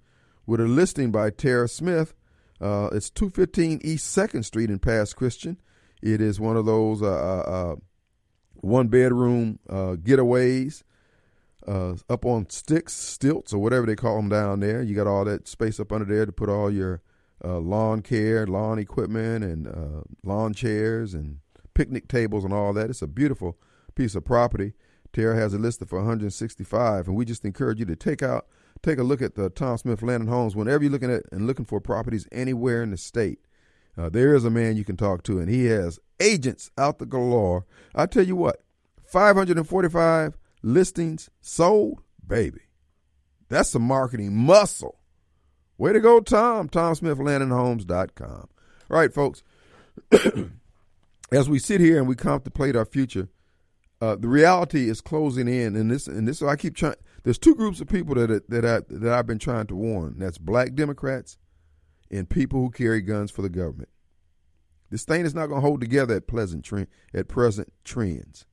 with 0.46 0.60
a 0.60 0.66
listing 0.66 1.12
by 1.12 1.30
Tara 1.30 1.68
Smith. 1.68 2.14
Uh, 2.60 2.90
it's 2.92 3.10
215 3.10 3.80
East 3.84 4.16
2nd 4.16 4.44
Street 4.44 4.70
in 4.70 4.80
Pass 4.80 5.14
Christian. 5.14 5.60
It 6.02 6.22
is 6.22 6.40
one 6.40 6.58
of 6.58 6.66
those 6.66 7.02
uh, 7.02 7.08
uh, 7.08 7.52
uh 7.52 7.76
one 8.62 8.90
bedroom 8.90 9.58
uh, 9.70 9.96
getaways 9.96 10.84
uh, 11.66 11.94
up 12.10 12.26
on 12.26 12.50
sticks, 12.50 12.94
stilts, 12.94 13.54
or 13.54 13.60
whatever 13.60 13.86
they 13.86 13.96
call 13.96 14.18
them 14.18 14.28
down 14.28 14.60
there. 14.60 14.82
You 14.82 14.96
got 14.96 15.08
all 15.08 15.24
that 15.26 15.48
space 15.48 15.80
up 15.80 15.94
under 15.94 16.06
there 16.06 16.26
to 16.26 16.32
put 16.34 16.50
all 16.50 16.70
your 16.70 17.02
lawn 17.42 18.02
care, 18.02 18.46
lawn 18.46 18.80
equipment, 18.80 19.46
and 19.46 20.06
lawn 20.26 20.54
chairs 20.54 21.14
and 21.14 21.40
picnic 21.74 22.10
tables 22.10 22.44
and 22.44 22.54
all 22.54 22.74
that. 22.74 22.90
It's 22.90 23.02
a 23.02 23.08
beautiful 23.08 23.58
piece 23.96 24.14
of 24.14 24.26
property. 24.26 24.74
Tara 25.14 25.36
has 25.36 25.54
it 25.54 25.62
listed 25.62 25.90
for 25.90 25.98
165, 25.98 27.08
and 27.08 27.16
we 27.16 27.26
just 27.26 27.46
encourage 27.46 27.80
you 27.80 27.86
to 27.86 27.96
take 27.96 28.22
out, 28.22 28.48
take 28.84 29.00
a 29.00 29.04
look 29.04 29.22
at 29.22 29.36
the 29.36 29.50
Tom 29.50 29.78
Smith 29.78 30.02
Land 30.02 30.22
and 30.22 30.30
Homes 30.30 30.56
whenever 30.56 30.84
you're 30.84 30.92
looking 30.92 31.12
at 31.12 31.24
and 31.32 31.48
looking 31.48 31.66
for 31.66 31.80
properties 31.80 32.28
anywhere 32.32 32.84
in 32.84 32.92
the 32.92 32.98
state. 32.98 33.40
Uh, 33.98 34.10
there 34.10 34.36
is 34.36 34.46
a 34.46 34.50
man 34.50 34.78
you 34.78 34.86
can 34.86 34.98
talk 34.98 35.24
to, 35.24 35.40
and 35.40 35.50
he 35.50 35.66
has 35.66 36.00
agents 36.20 36.72
out 36.78 37.00
the 37.00 37.06
galore. 37.06 37.66
I 37.96 38.06
tell 38.06 38.26
you 38.26 38.36
what, 38.36 38.62
545 39.06 40.38
listings 40.62 41.30
sold, 41.42 42.02
baby. 42.26 42.62
That's 43.50 43.70
some 43.70 43.82
marketing 43.82 44.36
muscle. 44.36 45.00
Way 45.78 45.94
to 45.94 46.00
go, 46.00 46.20
Tom. 46.20 46.70
TomSmithLandandHomes.com. 46.70 48.30
All 48.30 48.98
right, 48.98 49.14
folks. 49.14 49.44
as 51.32 51.50
we 51.50 51.60
sit 51.60 51.82
here 51.82 51.98
and 51.98 52.08
we 52.08 52.16
contemplate 52.16 52.76
our 52.76 52.86
future, 52.86 53.30
uh, 54.02 54.16
the 54.16 54.28
reality 54.28 54.90
is 54.90 55.02
closing 55.02 55.48
in, 55.48 55.76
and 55.76 55.92
this 55.92 56.08
and 56.08 56.28
this. 56.28 56.42
I 56.42 56.56
keep 56.56 56.76
trying. 56.76 56.96
There's 57.24 57.38
two 57.38 57.56
groups 57.56 57.82
of 57.82 57.88
people 57.88 58.16
that 58.16 58.50
that 58.50 58.66
I, 58.66 58.82
that 58.90 59.12
I've 59.12 59.28
been 59.28 59.40
trying 59.40 59.68
to 59.68 59.76
warn. 59.76 60.16
That's 60.20 60.38
Black 60.38 60.74
Democrats 60.74 61.38
and 62.10 62.30
people 62.30 62.62
who 62.62 62.70
carry 62.72 63.02
guns 63.02 63.30
for 63.30 63.42
the 63.42 63.50
government. 63.50 63.90
This 64.90 65.04
thing 65.04 65.26
is 65.26 65.36
not 65.36 65.48
going 65.48 65.62
to 65.62 65.68
hold 65.68 65.82
together 65.82 66.16
at 66.16 66.28
pleasant 66.28 66.64
tre- 66.64 66.88
at 67.14 67.28
present 67.28 67.72
trends. 67.84 68.46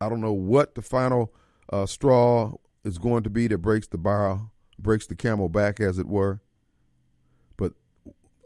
I 0.00 0.08
don't 0.08 0.20
know 0.20 0.32
what 0.32 0.74
the 0.74 0.82
final 0.82 1.32
uh, 1.72 1.86
straw 1.86 2.54
is 2.84 2.98
going 2.98 3.22
to 3.22 3.30
be 3.30 3.46
that 3.46 3.58
breaks 3.58 3.86
the 3.86 3.98
barrel, 3.98 4.50
breaks 4.78 5.06
the 5.06 5.14
camel 5.14 5.48
back, 5.48 5.80
as 5.80 5.98
it 5.98 6.08
were. 6.08 6.40
But 7.56 7.74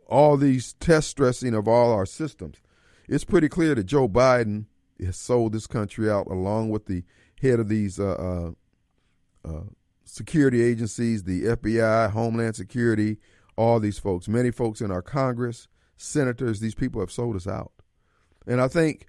all 0.06 0.36
these 0.36 0.74
test 0.74 1.08
stressing 1.08 1.54
of 1.54 1.66
all 1.66 1.92
our 1.92 2.06
systems 2.06 2.60
it's 3.08 3.24
pretty 3.24 3.48
clear 3.48 3.74
that 3.74 3.84
Joe 3.84 4.08
Biden 4.08 4.66
has 5.00 5.16
sold 5.16 5.52
this 5.52 5.66
country 5.66 6.10
out 6.10 6.26
along 6.26 6.70
with 6.70 6.86
the 6.86 7.04
head 7.40 7.60
of 7.60 7.68
these 7.68 7.98
uh, 7.98 8.52
uh, 9.44 9.48
uh, 9.48 9.64
security 10.04 10.62
agencies, 10.62 11.24
the 11.24 11.44
FBI, 11.44 12.10
Homeland 12.10 12.56
Security, 12.56 13.18
all 13.56 13.80
these 13.80 13.98
folks, 13.98 14.28
many 14.28 14.50
folks 14.50 14.80
in 14.80 14.90
our 14.90 15.02
Congress, 15.02 15.68
senators, 15.96 16.60
these 16.60 16.74
people 16.74 17.00
have 17.00 17.12
sold 17.12 17.36
us 17.36 17.46
out. 17.46 17.72
And 18.46 18.60
I 18.60 18.68
think 18.68 19.06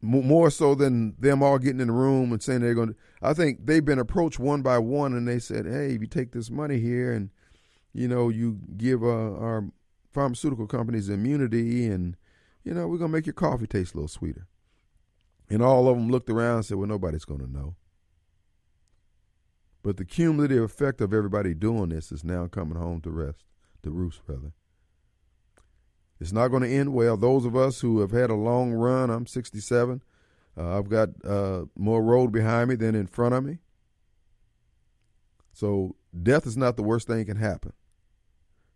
more 0.00 0.50
so 0.50 0.74
than 0.74 1.14
them 1.18 1.42
all 1.42 1.58
getting 1.58 1.80
in 1.80 1.86
the 1.86 1.92
room 1.92 2.32
and 2.32 2.42
saying 2.42 2.60
they're 2.60 2.74
going 2.74 2.90
to, 2.90 2.96
I 3.22 3.34
think 3.34 3.66
they've 3.66 3.84
been 3.84 4.00
approached 4.00 4.38
one 4.38 4.62
by 4.62 4.78
one 4.78 5.14
and 5.14 5.28
they 5.28 5.38
said, 5.38 5.64
hey, 5.64 5.94
if 5.94 6.00
you 6.00 6.08
take 6.08 6.32
this 6.32 6.50
money 6.50 6.80
here 6.80 7.12
and, 7.12 7.30
you 7.92 8.08
know, 8.08 8.28
you 8.28 8.58
give 8.76 9.02
uh, 9.02 9.06
our 9.06 9.64
pharmaceutical 10.12 10.66
companies 10.66 11.08
immunity 11.08 11.86
and 11.86 12.16
you 12.64 12.74
know, 12.74 12.86
we're 12.86 12.98
going 12.98 13.10
to 13.10 13.16
make 13.16 13.26
your 13.26 13.32
coffee 13.32 13.66
taste 13.66 13.94
a 13.94 13.96
little 13.96 14.08
sweeter. 14.08 14.46
And 15.52 15.62
all 15.62 15.86
of 15.86 15.98
them 15.98 16.08
looked 16.08 16.30
around 16.30 16.56
and 16.56 16.64
said, 16.64 16.78
well, 16.78 16.88
nobody's 16.88 17.26
going 17.26 17.40
to 17.40 17.46
know. 17.50 17.76
But 19.82 19.98
the 19.98 20.04
cumulative 20.06 20.62
effect 20.62 21.02
of 21.02 21.12
everybody 21.12 21.52
doing 21.52 21.90
this 21.90 22.10
is 22.10 22.24
now 22.24 22.46
coming 22.46 22.78
home 22.78 23.02
to 23.02 23.10
rest, 23.10 23.44
to 23.82 23.90
roost, 23.90 24.22
rather. 24.26 24.52
It's 26.18 26.32
not 26.32 26.48
going 26.48 26.62
to 26.62 26.74
end 26.74 26.94
well. 26.94 27.18
Those 27.18 27.44
of 27.44 27.54
us 27.54 27.80
who 27.80 28.00
have 28.00 28.12
had 28.12 28.30
a 28.30 28.34
long 28.34 28.72
run, 28.72 29.10
I'm 29.10 29.26
67, 29.26 30.02
uh, 30.56 30.78
I've 30.78 30.88
got 30.88 31.10
uh, 31.22 31.66
more 31.76 32.02
road 32.02 32.32
behind 32.32 32.70
me 32.70 32.76
than 32.76 32.94
in 32.94 33.06
front 33.06 33.34
of 33.34 33.44
me. 33.44 33.58
So 35.52 35.96
death 36.22 36.46
is 36.46 36.56
not 36.56 36.78
the 36.78 36.82
worst 36.82 37.08
thing 37.08 37.18
that 37.18 37.26
can 37.26 37.36
happen. 37.36 37.74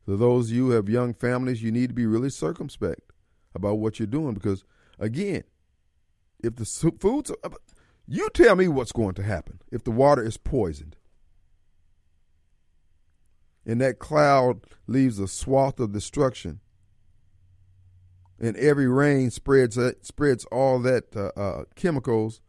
For 0.05 0.18
those 0.18 0.51
of 0.51 0.57
you 0.57 0.66
who 0.66 0.70
have 0.72 0.91
young 0.91 1.14
families, 1.14 1.62
you 1.62 1.72
need 1.72 1.89
to 1.89 1.95
be 1.95 2.05
really 2.05 2.29
circumspect 2.29 3.12
about 3.55 3.79
what 3.79 3.99
you're 3.99 4.07
doing 4.07 4.35
because 4.35 4.62
again, 4.99 5.45
if 6.43 6.57
the 6.57 6.64
foods, 7.01 7.32
you 8.07 8.28
tell 8.34 8.57
me 8.57 8.68
what's 8.68 8.93
going 8.93 9.14
to 9.14 9.22
happen 9.22 9.61
if 9.70 9.84
the 9.84 9.91
water 9.91 10.24
is 10.24 10.37
poisoned. 10.37 10.97
And 13.64 13.80
that 13.80 13.99
cloud 13.99 14.61
leaves 14.87 15.18
a 15.18 15.26
swath 15.26 15.80
of 15.80 15.93
destruction. 15.93 16.61
And 18.39 18.57
every 18.57 18.87
rain 18.87 19.30
spreads 19.30 19.76
uh, 19.76 19.93
spreads 20.03 20.45
all 20.47 20.78
that 20.80 21.16
uh, 21.16 21.30
uh, 21.41 21.64
chemicals, 21.74 22.41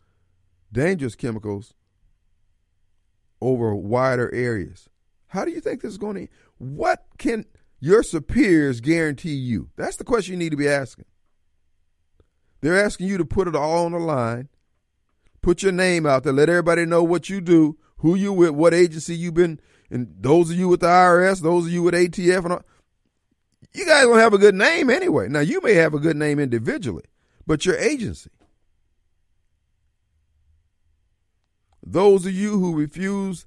dangerous 0.72 1.16
chemicals, 1.16 1.74
over 3.42 3.74
wider 3.74 4.34
areas. 4.34 4.90
How 5.28 5.46
do 5.46 5.52
you 5.52 5.62
think 5.62 5.82
this 5.82 5.94
is 5.94 5.98
going 5.98 6.16
to? 6.16 6.28
What 6.58 7.06
can 7.18 7.46
your 7.80 8.04
superiors 8.04 8.82
guarantee 8.82 9.36
you? 9.36 9.70
That's 9.76 9.98
the 9.98 10.04
question 10.04 10.34
you 10.34 10.40
need 10.40 10.52
to 10.52 10.58
be 10.58 10.68
asking. 10.68 11.06
They're 12.68 12.84
asking 12.84 13.08
you 13.08 13.18
to 13.18 13.24
put 13.24 13.48
it 13.48 13.56
all 13.56 13.86
on 13.86 13.94
the 13.94 13.98
line, 13.98 14.50
put 15.42 15.64
your 15.64 15.72
name 15.72 16.06
out 16.06 16.26
there, 16.26 16.34
let 16.34 16.50
everybody 16.50 16.86
know 16.86 17.02
what 17.02 17.30
you 17.30 17.40
do, 17.40 17.78
who 18.00 18.14
you 18.14 18.34
with, 18.34 18.50
what 18.50 18.74
agency 18.74 19.16
you've 19.16 19.36
been, 19.36 19.62
and 19.90 20.14
those 20.20 20.50
of 20.50 20.58
you 20.58 20.68
with 20.68 20.82
the 20.82 20.88
IRS, 20.88 21.40
those 21.40 21.68
of 21.68 21.72
you 21.72 21.82
with 21.82 21.94
ATF, 21.94 22.44
and 22.44 22.52
all. 22.52 22.66
You 23.74 23.86
guys 23.86 24.04
don't 24.04 24.20
have 24.20 24.34
a 24.34 24.38
good 24.38 24.54
name 24.54 24.90
anyway. 24.90 25.30
Now 25.30 25.40
you 25.40 25.62
may 25.62 25.76
have 25.76 25.94
a 25.94 26.00
good 26.00 26.18
name 26.18 26.40
individually, 26.40 27.06
but 27.46 27.66
your 27.66 27.78
agency. 27.78 28.32
Those 31.82 32.26
of 32.26 32.34
you 32.34 32.60
who 32.60 32.76
refuse 32.76 33.46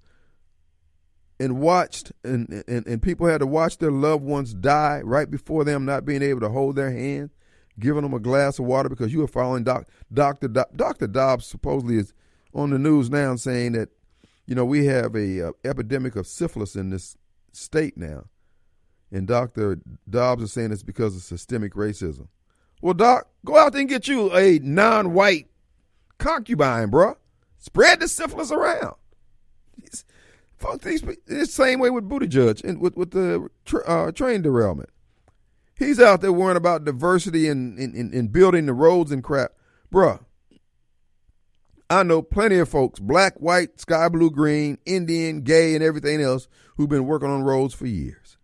and 1.38 1.60
watched 1.60 2.10
and, 2.24 2.64
and, 2.66 2.86
and 2.86 3.02
people 3.02 3.26
had 3.26 3.40
to 3.40 3.46
watch 3.46 3.76
their 3.76 3.92
loved 3.92 4.24
ones 4.24 4.54
die 4.54 5.02
right 5.04 5.30
before 5.30 5.64
them 5.64 5.84
not 5.84 6.06
being 6.06 6.22
able 6.22 6.40
to 6.40 6.48
hold 6.48 6.74
their 6.74 6.90
hand 6.90 7.28
giving 7.80 8.02
them 8.02 8.14
a 8.14 8.20
glass 8.20 8.58
of 8.58 8.64
water 8.66 8.88
because 8.88 9.12
you 9.12 9.18
were 9.18 9.26
following 9.26 9.64
doc, 9.64 9.88
dr 10.12 10.46
dr 10.48 11.06
dobbs 11.08 11.46
supposedly 11.46 11.96
is 11.96 12.12
on 12.54 12.70
the 12.70 12.78
news 12.78 13.10
now 13.10 13.34
saying 13.36 13.72
that 13.72 13.88
you 14.46 14.54
know 14.54 14.64
we 14.64 14.86
have 14.86 15.14
a 15.14 15.48
uh, 15.48 15.52
epidemic 15.64 16.16
of 16.16 16.26
syphilis 16.26 16.76
in 16.76 16.90
this 16.90 17.16
state 17.52 17.96
now 17.96 18.24
and 19.10 19.26
dr 19.26 19.78
dobbs 20.08 20.42
is 20.42 20.52
saying 20.52 20.70
it's 20.70 20.82
because 20.82 21.16
of 21.16 21.22
systemic 21.22 21.74
racism 21.74 22.28
well 22.80 22.94
doc 22.94 23.28
go 23.44 23.56
out 23.56 23.72
there 23.72 23.80
and 23.80 23.90
get 23.90 24.06
you 24.06 24.34
a 24.36 24.58
non-white 24.60 25.48
concubine 26.18 26.90
bruh 26.90 27.16
spread 27.58 27.98
the 28.00 28.08
syphilis 28.08 28.52
around 28.52 28.94
Fuck 30.60 30.82
these. 30.82 31.02
It's 31.02 31.24
the 31.26 31.46
same 31.46 31.80
way 31.80 31.88
with 31.88 32.06
Buttigieg 32.06 32.62
and 32.64 32.80
with 32.80 32.94
with 32.94 33.12
the 33.12 33.48
uh, 33.86 34.12
train 34.12 34.42
derailment. 34.42 34.90
He's 35.80 35.98
out 35.98 36.20
there 36.20 36.30
worrying 36.30 36.58
about 36.58 36.84
diversity 36.84 37.48
and 37.48 37.78
in, 37.78 38.12
in, 38.12 38.28
building 38.28 38.66
the 38.66 38.74
roads 38.74 39.10
and 39.10 39.24
crap, 39.24 39.52
bruh. 39.90 40.20
I 41.88 42.02
know 42.02 42.20
plenty 42.20 42.58
of 42.58 42.68
folks, 42.68 43.00
black, 43.00 43.36
white, 43.38 43.80
sky 43.80 44.10
blue, 44.10 44.30
green, 44.30 44.76
Indian, 44.84 45.40
gay, 45.40 45.74
and 45.74 45.82
everything 45.82 46.20
else, 46.20 46.48
who've 46.76 46.90
been 46.90 47.06
working 47.06 47.30
on 47.30 47.44
roads 47.44 47.72
for 47.72 47.86
years. 47.86 48.36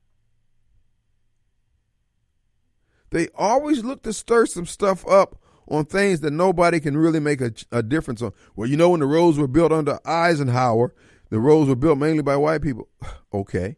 They 3.10 3.28
always 3.34 3.84
look 3.84 4.02
to 4.04 4.14
stir 4.14 4.46
some 4.46 4.64
stuff 4.64 5.06
up 5.06 5.38
on 5.68 5.84
things 5.84 6.20
that 6.20 6.32
nobody 6.32 6.80
can 6.80 6.96
really 6.96 7.20
make 7.20 7.42
a, 7.42 7.52
a 7.70 7.82
difference 7.82 8.22
on. 8.22 8.32
Well, 8.56 8.66
you 8.66 8.78
know, 8.78 8.88
when 8.88 9.00
the 9.00 9.06
roads 9.06 9.36
were 9.36 9.46
built 9.46 9.72
under 9.72 9.98
Eisenhower, 10.06 10.94
the 11.28 11.38
roads 11.38 11.68
were 11.68 11.76
built 11.76 11.98
mainly 11.98 12.22
by 12.22 12.36
white 12.36 12.62
people. 12.62 12.88
Okay. 13.34 13.76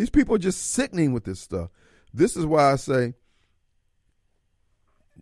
These 0.00 0.08
people 0.08 0.34
are 0.34 0.38
just 0.38 0.70
sickening 0.70 1.12
with 1.12 1.24
this 1.24 1.40
stuff. 1.40 1.68
This 2.14 2.34
is 2.34 2.46
why 2.46 2.72
I 2.72 2.76
say, 2.76 3.12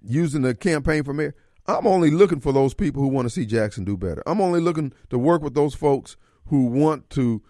using 0.05 0.43
the 0.43 0.55
campaign 0.55 1.03
for 1.03 1.13
mayor, 1.13 1.35
I'm 1.67 1.85
only 1.85 2.13
looking 2.13 2.39
for 2.39 2.53
those 2.53 2.75
people 2.75 3.03
who 3.03 3.09
want 3.09 3.27
to 3.27 3.31
see 3.31 3.45
Jackson 3.45 3.85
do 3.85 3.97
better. 3.97 4.23
I'm 4.25 4.41
only 4.41 4.61
looking 4.61 4.93
to 5.11 5.19
work 5.19 5.43
with 5.43 5.55
those 5.55 5.75
folks 5.75 6.17
who 6.47 6.67
want 6.67 7.11
to 7.11 7.43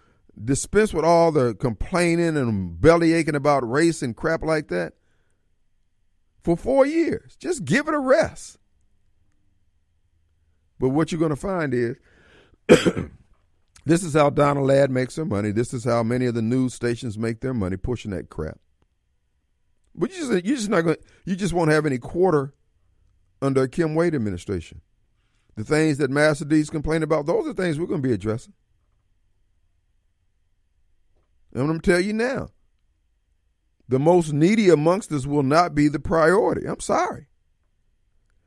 dispense 0.43 0.95
with 0.95 1.05
all 1.05 1.31
the 1.31 1.55
complaining 1.55 2.35
and 2.39 2.81
belly 2.81 3.13
aching 3.13 3.35
about 3.35 3.71
race 3.71 4.01
and 4.01 4.17
crap 4.17 4.43
like 4.43 4.69
that 4.69 4.95
for 6.43 6.57
four 6.57 6.87
years. 6.87 7.37
Just 7.37 7.67
give 7.67 7.89
it 7.89 7.95
a 7.95 8.01
rest. 8.01 8.57
But 10.79 10.89
what 10.89 11.13
you're 11.13 11.19
going 11.19 11.29
to 11.29 11.37
find 11.37 11.75
is 11.75 11.97
this 13.89 14.05
is 14.05 14.13
how 14.13 14.29
Donna 14.29 14.63
Ladd 14.63 14.91
makes 14.91 15.17
her 15.17 15.25
money. 15.25 15.51
This 15.51 15.73
is 15.73 15.83
how 15.83 16.03
many 16.03 16.27
of 16.27 16.35
the 16.35 16.43
news 16.43 16.75
stations 16.75 17.17
make 17.17 17.41
their 17.41 17.55
money 17.55 17.79
pushing 17.79 18.11
that 18.11 18.29
crap. 18.29 18.59
But 19.95 20.13
you 20.13 20.19
just 20.19 20.45
you 20.45 20.57
just 20.57 20.69
not 20.69 20.83
going 20.83 20.97
you 21.25 21.35
just 21.35 21.55
won't 21.55 21.71
have 21.71 21.87
any 21.87 21.97
quarter 21.97 22.53
under 23.41 23.63
a 23.63 23.69
Kim 23.69 23.95
Wade 23.95 24.15
administration. 24.15 24.83
The 25.57 25.65
things 25.65 25.97
that 25.99 26.11
Master 26.11 26.45
D's 26.45 26.69
complain 26.69 27.03
about, 27.03 27.25
those 27.25 27.49
are 27.49 27.55
things 27.55 27.81
we're 27.81 27.87
going 27.87 28.03
to 28.03 28.09
be 28.09 28.15
addressing. 28.15 28.53
And 31.53 31.63
I'm 31.63 31.67
going 31.69 31.81
to 31.81 31.91
tell 31.91 32.01
you 32.01 32.13
now. 32.13 32.51
The 33.89 33.99
most 33.99 34.35
needy 34.35 34.69
amongst 34.69 35.11
us 35.13 35.27
will 35.27 35.43
not 35.43 35.75
be 35.75 35.89
the 35.89 35.99
priority. 35.99 36.67
I'm 36.67 36.79
sorry. 36.79 37.29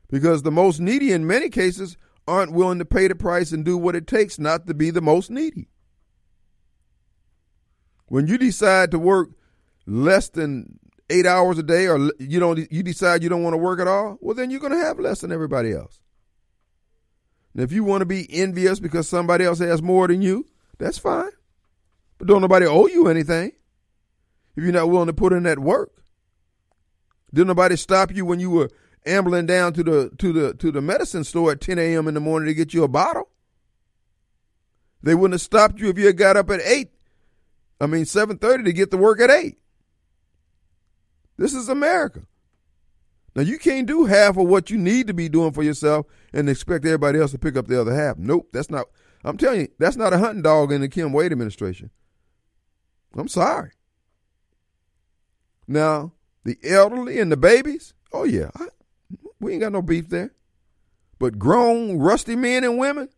Because 0.08 0.42
the 0.42 0.52
most 0.52 0.78
needy 0.78 1.10
in 1.10 1.26
many 1.26 1.48
cases 1.48 1.96
aren't 2.26 2.52
willing 2.52 2.78
to 2.78 2.84
pay 2.84 3.08
the 3.08 3.14
price 3.14 3.52
and 3.52 3.64
do 3.64 3.76
what 3.76 3.96
it 3.96 4.06
takes 4.06 4.38
not 4.38 4.66
to 4.66 4.74
be 4.74 4.90
the 4.90 5.00
most 5.00 5.30
needy. 5.30 5.68
When 8.06 8.26
you 8.26 8.38
decide 8.38 8.90
to 8.90 8.98
work 8.98 9.30
less 9.86 10.28
than 10.28 10.78
eight 11.10 11.26
hours 11.26 11.58
a 11.58 11.62
day, 11.62 11.88
or 11.88 12.10
you 12.18 12.38
don't, 12.38 12.70
you 12.70 12.82
decide 12.82 13.22
you 13.22 13.28
don't 13.28 13.42
want 13.42 13.54
to 13.54 13.58
work 13.58 13.80
at 13.80 13.88
all, 13.88 14.18
well, 14.20 14.34
then 14.34 14.50
you're 14.50 14.60
going 14.60 14.72
to 14.72 14.78
have 14.78 14.98
less 14.98 15.20
than 15.20 15.32
everybody 15.32 15.72
else. 15.72 16.00
And 17.54 17.62
if 17.62 17.72
you 17.72 17.84
want 17.84 18.00
to 18.00 18.06
be 18.06 18.26
envious 18.32 18.80
because 18.80 19.08
somebody 19.08 19.44
else 19.44 19.58
has 19.58 19.82
more 19.82 20.08
than 20.08 20.22
you, 20.22 20.46
that's 20.78 20.98
fine. 20.98 21.30
But 22.18 22.28
don't 22.28 22.40
nobody 22.40 22.66
owe 22.66 22.86
you 22.86 23.08
anything 23.08 23.52
if 24.56 24.62
you're 24.62 24.72
not 24.72 24.90
willing 24.90 25.06
to 25.06 25.12
put 25.12 25.32
in 25.32 25.42
that 25.42 25.58
work. 25.58 26.02
Did 27.34 27.46
nobody 27.46 27.76
stop 27.76 28.14
you 28.14 28.24
when 28.24 28.40
you 28.40 28.50
were 28.50 28.70
ambling 29.06 29.46
down 29.46 29.72
to 29.74 29.82
the 29.82 30.10
to 30.18 30.32
the 30.32 30.54
to 30.54 30.70
the 30.70 30.80
medicine 30.80 31.24
store 31.24 31.52
at 31.52 31.60
10 31.60 31.78
a.m. 31.78 32.08
in 32.08 32.14
the 32.14 32.20
morning 32.20 32.48
to 32.48 32.54
get 32.54 32.74
you 32.74 32.84
a 32.84 32.88
bottle? 32.88 33.28
They 35.02 35.14
wouldn't 35.14 35.34
have 35.34 35.40
stopped 35.40 35.80
you 35.80 35.88
if 35.88 35.98
you 35.98 36.06
had 36.06 36.16
got 36.16 36.36
up 36.36 36.50
at 36.50 36.60
eight. 36.64 36.90
I 37.80 37.86
mean 37.86 38.04
7:30 38.04 38.64
to 38.64 38.72
get 38.72 38.90
to 38.90 38.96
work 38.96 39.20
at 39.20 39.30
eight. 39.30 39.58
This 41.36 41.54
is 41.54 41.68
America. 41.68 42.22
Now 43.34 43.42
you 43.42 43.58
can't 43.58 43.86
do 43.86 44.04
half 44.04 44.36
of 44.36 44.46
what 44.46 44.70
you 44.70 44.78
need 44.78 45.06
to 45.06 45.14
be 45.14 45.28
doing 45.28 45.52
for 45.52 45.62
yourself 45.62 46.06
and 46.32 46.48
expect 46.48 46.84
everybody 46.84 47.18
else 47.18 47.32
to 47.32 47.38
pick 47.38 47.56
up 47.56 47.66
the 47.66 47.80
other 47.80 47.94
half. 47.94 48.18
Nope, 48.18 48.48
that's 48.52 48.70
not. 48.70 48.86
I'm 49.24 49.36
telling 49.36 49.62
you, 49.62 49.68
that's 49.78 49.96
not 49.96 50.12
a 50.12 50.18
hunting 50.18 50.42
dog 50.42 50.70
in 50.70 50.80
the 50.80 50.88
Kim 50.88 51.12
Wade 51.12 51.32
administration. 51.32 51.90
I'm 53.16 53.28
sorry. 53.28 53.72
Now 55.66 56.12
the 56.44 56.58
elderly 56.64 57.18
and 57.18 57.32
the 57.32 57.36
babies. 57.36 57.94
Oh 58.12 58.24
yeah, 58.24 58.50
I, 58.54 58.66
we 59.42 59.52
ain't 59.52 59.60
got 59.60 59.72
no 59.72 59.82
beef 59.82 60.08
there. 60.08 60.32
But 61.18 61.38
grown, 61.38 61.98
rusty 61.98 62.36
men 62.36 62.64
and 62.64 62.78
women. 62.78 63.08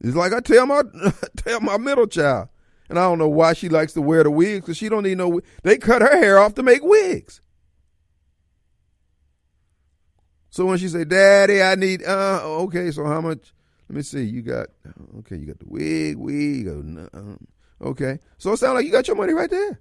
It's 0.00 0.16
like 0.16 0.32
I 0.32 0.40
tell 0.40 0.66
my 0.66 0.82
tell 1.36 1.60
my 1.60 1.78
middle 1.78 2.06
child, 2.06 2.48
and 2.88 2.98
I 2.98 3.02
don't 3.02 3.18
know 3.18 3.28
why 3.28 3.52
she 3.52 3.68
likes 3.68 3.92
to 3.94 4.02
wear 4.02 4.24
the 4.24 4.30
wigs 4.30 4.60
because 4.60 4.76
she 4.76 4.88
don't 4.88 5.04
need 5.04 5.18
no. 5.18 5.40
They 5.62 5.78
cut 5.78 6.02
her 6.02 6.18
hair 6.18 6.38
off 6.38 6.54
to 6.54 6.62
make 6.62 6.82
wigs. 6.82 7.40
So 10.50 10.66
when 10.66 10.78
she 10.78 10.88
say, 10.88 11.04
"Daddy, 11.04 11.62
I 11.62 11.76
need," 11.76 12.04
uh, 12.04 12.40
okay, 12.64 12.90
so 12.90 13.04
how 13.04 13.20
much? 13.20 13.54
Let 13.88 13.96
me 13.96 14.02
see. 14.02 14.24
You 14.24 14.42
got 14.42 14.68
okay. 15.20 15.36
You 15.36 15.46
got 15.46 15.60
the 15.60 15.68
wig, 15.68 16.16
wig. 16.16 16.68
Uh, 16.68 17.36
okay, 17.80 18.18
so 18.38 18.52
it 18.52 18.56
sounds 18.56 18.74
like 18.74 18.84
you 18.84 18.92
got 18.92 19.06
your 19.06 19.16
money 19.16 19.32
right 19.32 19.50
there. 19.50 19.80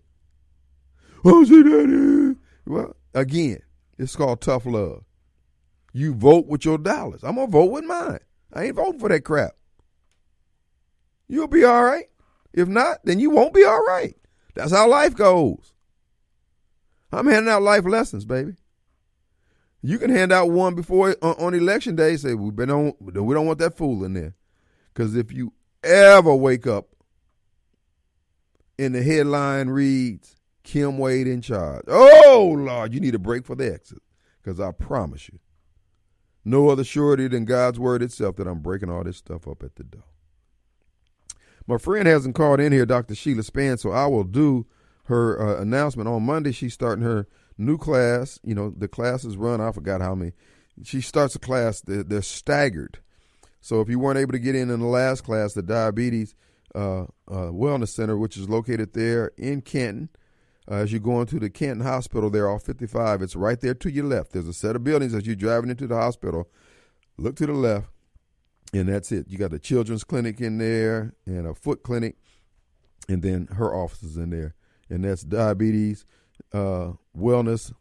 Oh, 1.25 1.43
see, 1.43 1.63
daddy. 1.63 2.35
Well, 2.65 2.95
again, 3.13 3.59
it's 4.01 4.15
called 4.15 4.41
tough 4.41 4.65
love. 4.65 5.03
You 5.93 6.13
vote 6.13 6.47
with 6.47 6.65
your 6.65 6.77
dollars. 6.77 7.23
I'm 7.23 7.35
gonna 7.35 7.47
vote 7.47 7.71
with 7.71 7.83
mine. 7.83 8.19
I 8.53 8.65
ain't 8.65 8.75
voting 8.75 8.99
for 8.99 9.09
that 9.09 9.21
crap. 9.21 9.51
You'll 11.27 11.47
be 11.47 11.63
all 11.63 11.83
right. 11.83 12.05
If 12.53 12.67
not, 12.67 12.99
then 13.03 13.19
you 13.19 13.29
won't 13.29 13.53
be 13.53 13.63
all 13.63 13.83
right. 13.85 14.15
That's 14.55 14.71
how 14.71 14.87
life 14.89 15.15
goes. 15.15 15.73
I'm 17.11 17.27
handing 17.27 17.51
out 17.51 17.61
life 17.61 17.85
lessons, 17.85 18.25
baby. 18.25 18.55
You 19.81 19.97
can 19.97 20.09
hand 20.09 20.31
out 20.31 20.51
one 20.51 20.75
before 20.75 21.15
on, 21.21 21.35
on 21.35 21.53
election 21.53 21.95
day. 21.95 22.15
Say 22.17 22.33
we 22.33 22.51
been 22.51 22.69
on. 22.69 22.93
We 22.99 23.11
don't 23.11 23.45
want 23.45 23.59
that 23.59 23.77
fool 23.77 24.03
in 24.03 24.13
there, 24.13 24.35
because 24.93 25.15
if 25.15 25.31
you 25.31 25.53
ever 25.83 26.33
wake 26.35 26.67
up 26.67 26.89
and 28.77 28.93
the 28.93 29.03
headline 29.03 29.69
reads 29.69 30.35
Kim 30.63 30.97
Wade 30.97 31.27
in 31.27 31.41
charge, 31.41 31.83
oh 31.87 32.55
Lord, 32.57 32.93
you 32.93 32.99
need 32.99 33.15
a 33.15 33.19
break 33.19 33.45
for 33.45 33.55
the 33.55 33.73
exit, 33.73 34.01
because 34.41 34.59
I 34.59 34.71
promise 34.71 35.29
you, 35.29 35.39
no 36.43 36.69
other 36.69 36.83
surety 36.83 37.27
than 37.27 37.45
God's 37.45 37.79
word 37.79 38.01
itself 38.01 38.35
that 38.37 38.47
I'm 38.47 38.59
breaking 38.59 38.89
all 38.89 39.03
this 39.03 39.17
stuff 39.17 39.47
up 39.47 39.63
at 39.63 39.75
the 39.75 39.83
door. 39.83 40.03
My 41.67 41.77
friend 41.77 42.07
hasn't 42.07 42.35
called 42.35 42.59
in 42.59 42.71
here, 42.71 42.85
Dr. 42.85 43.15
Sheila 43.15 43.43
Span, 43.43 43.77
so 43.77 43.91
I 43.91 44.07
will 44.07 44.23
do 44.23 44.65
her 45.05 45.39
uh, 45.39 45.61
announcement 45.61 46.09
on 46.09 46.23
Monday. 46.23 46.51
She's 46.51 46.73
starting 46.73 47.03
her 47.03 47.27
new 47.57 47.77
class. 47.77 48.39
You 48.43 48.55
know, 48.55 48.73
the 48.75 48.87
classes 48.87 49.37
run, 49.37 49.61
I 49.61 49.71
forgot 49.71 50.01
how 50.01 50.15
many. 50.15 50.33
She 50.83 51.01
starts 51.01 51.35
a 51.35 51.39
class, 51.39 51.81
they're, 51.81 52.03
they're 52.03 52.21
staggered. 52.21 52.99
So 53.59 53.81
if 53.81 53.89
you 53.89 53.99
weren't 53.99 54.17
able 54.17 54.31
to 54.31 54.39
get 54.39 54.55
in 54.55 54.71
in 54.71 54.79
the 54.79 54.87
last 54.87 55.23
class, 55.23 55.53
the 55.53 55.61
Diabetes 55.61 56.33
uh, 56.73 57.01
uh, 57.01 57.51
Wellness 57.51 57.89
Center, 57.89 58.17
which 58.17 58.37
is 58.37 58.49
located 58.49 58.93
there 58.93 59.31
in 59.37 59.61
Canton, 59.61 60.09
uh, 60.69 60.75
as 60.75 60.91
you 60.91 60.99
go 60.99 61.21
into 61.21 61.39
the 61.39 61.49
Canton 61.49 61.85
Hospital 61.85 62.29
there 62.29 62.49
off 62.49 62.63
55, 62.63 63.21
it's 63.21 63.35
right 63.35 63.59
there 63.59 63.73
to 63.73 63.91
your 63.91 64.05
left. 64.05 64.33
There's 64.33 64.47
a 64.47 64.53
set 64.53 64.75
of 64.75 64.83
buildings 64.83 65.13
as 65.13 65.25
you're 65.25 65.35
driving 65.35 65.69
into 65.69 65.87
the 65.87 65.95
hospital. 65.95 66.49
Look 67.17 67.35
to 67.37 67.45
the 67.45 67.53
left, 67.53 67.87
and 68.73 68.89
that's 68.89 69.11
it. 69.11 69.27
You 69.27 69.37
got 69.37 69.53
a 69.53 69.59
children's 69.59 70.03
clinic 70.03 70.41
in 70.41 70.57
there 70.57 71.13
and 71.25 71.47
a 71.47 71.53
foot 71.53 71.83
clinic, 71.83 72.15
and 73.07 73.21
then 73.21 73.47
her 73.53 73.73
office 73.73 74.03
is 74.03 74.17
in 74.17 74.29
there. 74.29 74.55
And 74.89 75.03
that's 75.03 75.23
diabetes 75.23 76.05
uh, 76.53 76.93
wellness, 77.17 77.73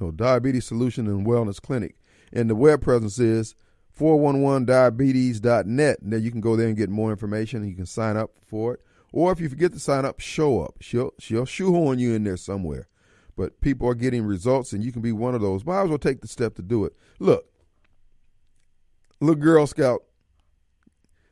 no, 0.00 0.10
diabetes 0.10 0.66
solution 0.66 1.06
and 1.06 1.26
wellness 1.26 1.60
clinic. 1.60 1.96
And 2.32 2.50
the 2.50 2.54
web 2.54 2.82
presence 2.82 3.18
is 3.18 3.54
411diabetes.net. 3.98 6.02
Now 6.02 6.16
you 6.16 6.30
can 6.30 6.40
go 6.40 6.56
there 6.56 6.68
and 6.68 6.76
get 6.76 6.90
more 6.90 7.10
information. 7.10 7.68
You 7.68 7.76
can 7.76 7.86
sign 7.86 8.16
up 8.16 8.30
for 8.46 8.74
it. 8.74 8.80
Or 9.16 9.30
if 9.30 9.40
you 9.40 9.48
forget 9.48 9.72
to 9.72 9.78
sign 9.78 10.04
up, 10.04 10.18
show 10.18 10.60
up. 10.60 10.76
She'll 10.80 11.12
she'll 11.20 11.46
shoehorn 11.46 12.00
you 12.00 12.14
in 12.14 12.24
there 12.24 12.36
somewhere. 12.36 12.88
But 13.36 13.60
people 13.60 13.88
are 13.88 13.94
getting 13.94 14.24
results, 14.24 14.72
and 14.72 14.82
you 14.82 14.90
can 14.90 15.02
be 15.02 15.12
one 15.12 15.34
of 15.34 15.40
those. 15.40 15.64
Might 15.64 15.82
as 15.82 15.88
well 15.88 15.98
take 15.98 16.20
the 16.20 16.28
step 16.28 16.54
to 16.56 16.62
do 16.62 16.84
it. 16.84 16.94
Look, 17.20 17.46
little 19.20 19.40
Girl 19.40 19.66
Scout. 19.68 20.02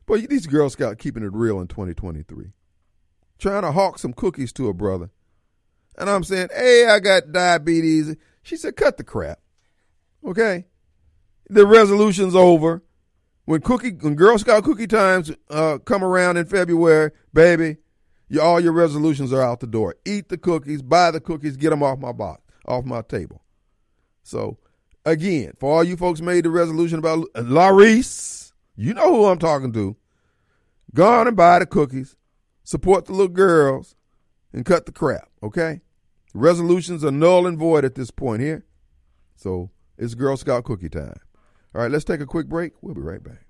Boy, 0.07 0.21
these 0.27 0.47
Girl 0.47 0.71
Scout 0.71 0.99
keeping 0.99 1.25
it 1.25 1.33
real 1.33 1.61
in 1.61 1.67
2023. 1.67 2.53
Trying 3.39 3.63
to 3.63 3.73
hawk 3.73 3.99
some 3.99 4.13
cookies 4.13 4.53
to 4.53 4.69
a 4.69 4.75
brother 4.75 5.11
and 5.97 6.09
I'm 6.09 6.25
saying, 6.25 6.49
hey, 6.55 6.87
I 6.87 7.01
got 7.01 7.33
diabetes. 7.33 8.17
She 8.43 8.57
said, 8.57 8.77
cut 8.77 8.97
the 8.97 9.05
crap. 9.05 9.41
Okay? 10.25 10.67
The 11.49 11.67
resolution's 11.67 12.35
over. 12.35 12.83
When 13.45 13.61
cookie, 13.61 13.91
when 13.91 14.15
Girl 14.15 14.39
Scout 14.39 14.65
cookie 14.65 14.87
times 14.87 15.33
uh, 15.51 15.79
come 15.79 16.05
around 16.05 16.37
in 16.37 16.47
February, 16.47 17.11
baby, 17.33 17.79
you, 18.29 18.41
all 18.41 18.61
your 18.61 18.73
resolutions 18.73 19.33
are 19.33 19.43
out 19.43 19.61
the 19.61 19.67
door. 19.67 19.97
Eat 20.05 20.29
the 20.29 20.39
cookies, 20.39 20.81
buy 20.81 21.11
the 21.11 21.21
cookies, 21.21 21.57
get 21.57 21.71
them 21.71 21.83
off 21.83 21.99
my 21.99 22.13
box, 22.13 22.43
off 22.67 22.85
my 22.85 23.03
table. 23.03 23.43
So, 24.23 24.59
again, 25.05 25.53
for 25.59 25.75
all 25.75 25.85
you 25.85 25.97
folks 25.97 26.21
made 26.21 26.45
the 26.45 26.51
resolution 26.51 26.99
about 26.99 27.27
Larice, 27.35 28.53
you 28.77 28.95
know 28.95 29.13
who 29.13 29.27
I'm 29.27 29.39
talking 29.39 29.73
to. 29.73 29.97
Go 30.95 31.09
on 31.09 31.27
and 31.27 31.37
buy 31.37 31.59
the 31.59 31.67
cookies, 31.67 32.17
support 32.63 33.07
the 33.07 33.13
little 33.13 33.29
girls, 33.29 33.97
and 34.53 34.65
cut 34.65 34.87
the 34.87 34.93
crap, 34.93 35.29
okay? 35.43 35.81
Resolutions 36.35 37.05
are 37.05 37.11
null 37.11 37.47
and 37.47 37.59
void 37.59 37.85
at 37.85 37.95
this 37.95 38.11
point 38.11 38.41
here. 38.41 38.65
So 39.35 39.71
it's 39.99 40.15
Girl 40.15 40.37
Scout 40.37 40.65
cookie 40.65 40.89
time. 40.89 41.19
All 41.75 41.83
right, 41.83 41.91
let's 41.91 42.05
take 42.05 42.21
a 42.21 42.27
quick 42.27 42.49
break. 42.49 42.73
We'll 42.83 42.95
be 42.95 43.01
right 43.01 43.23
back. 43.23 43.47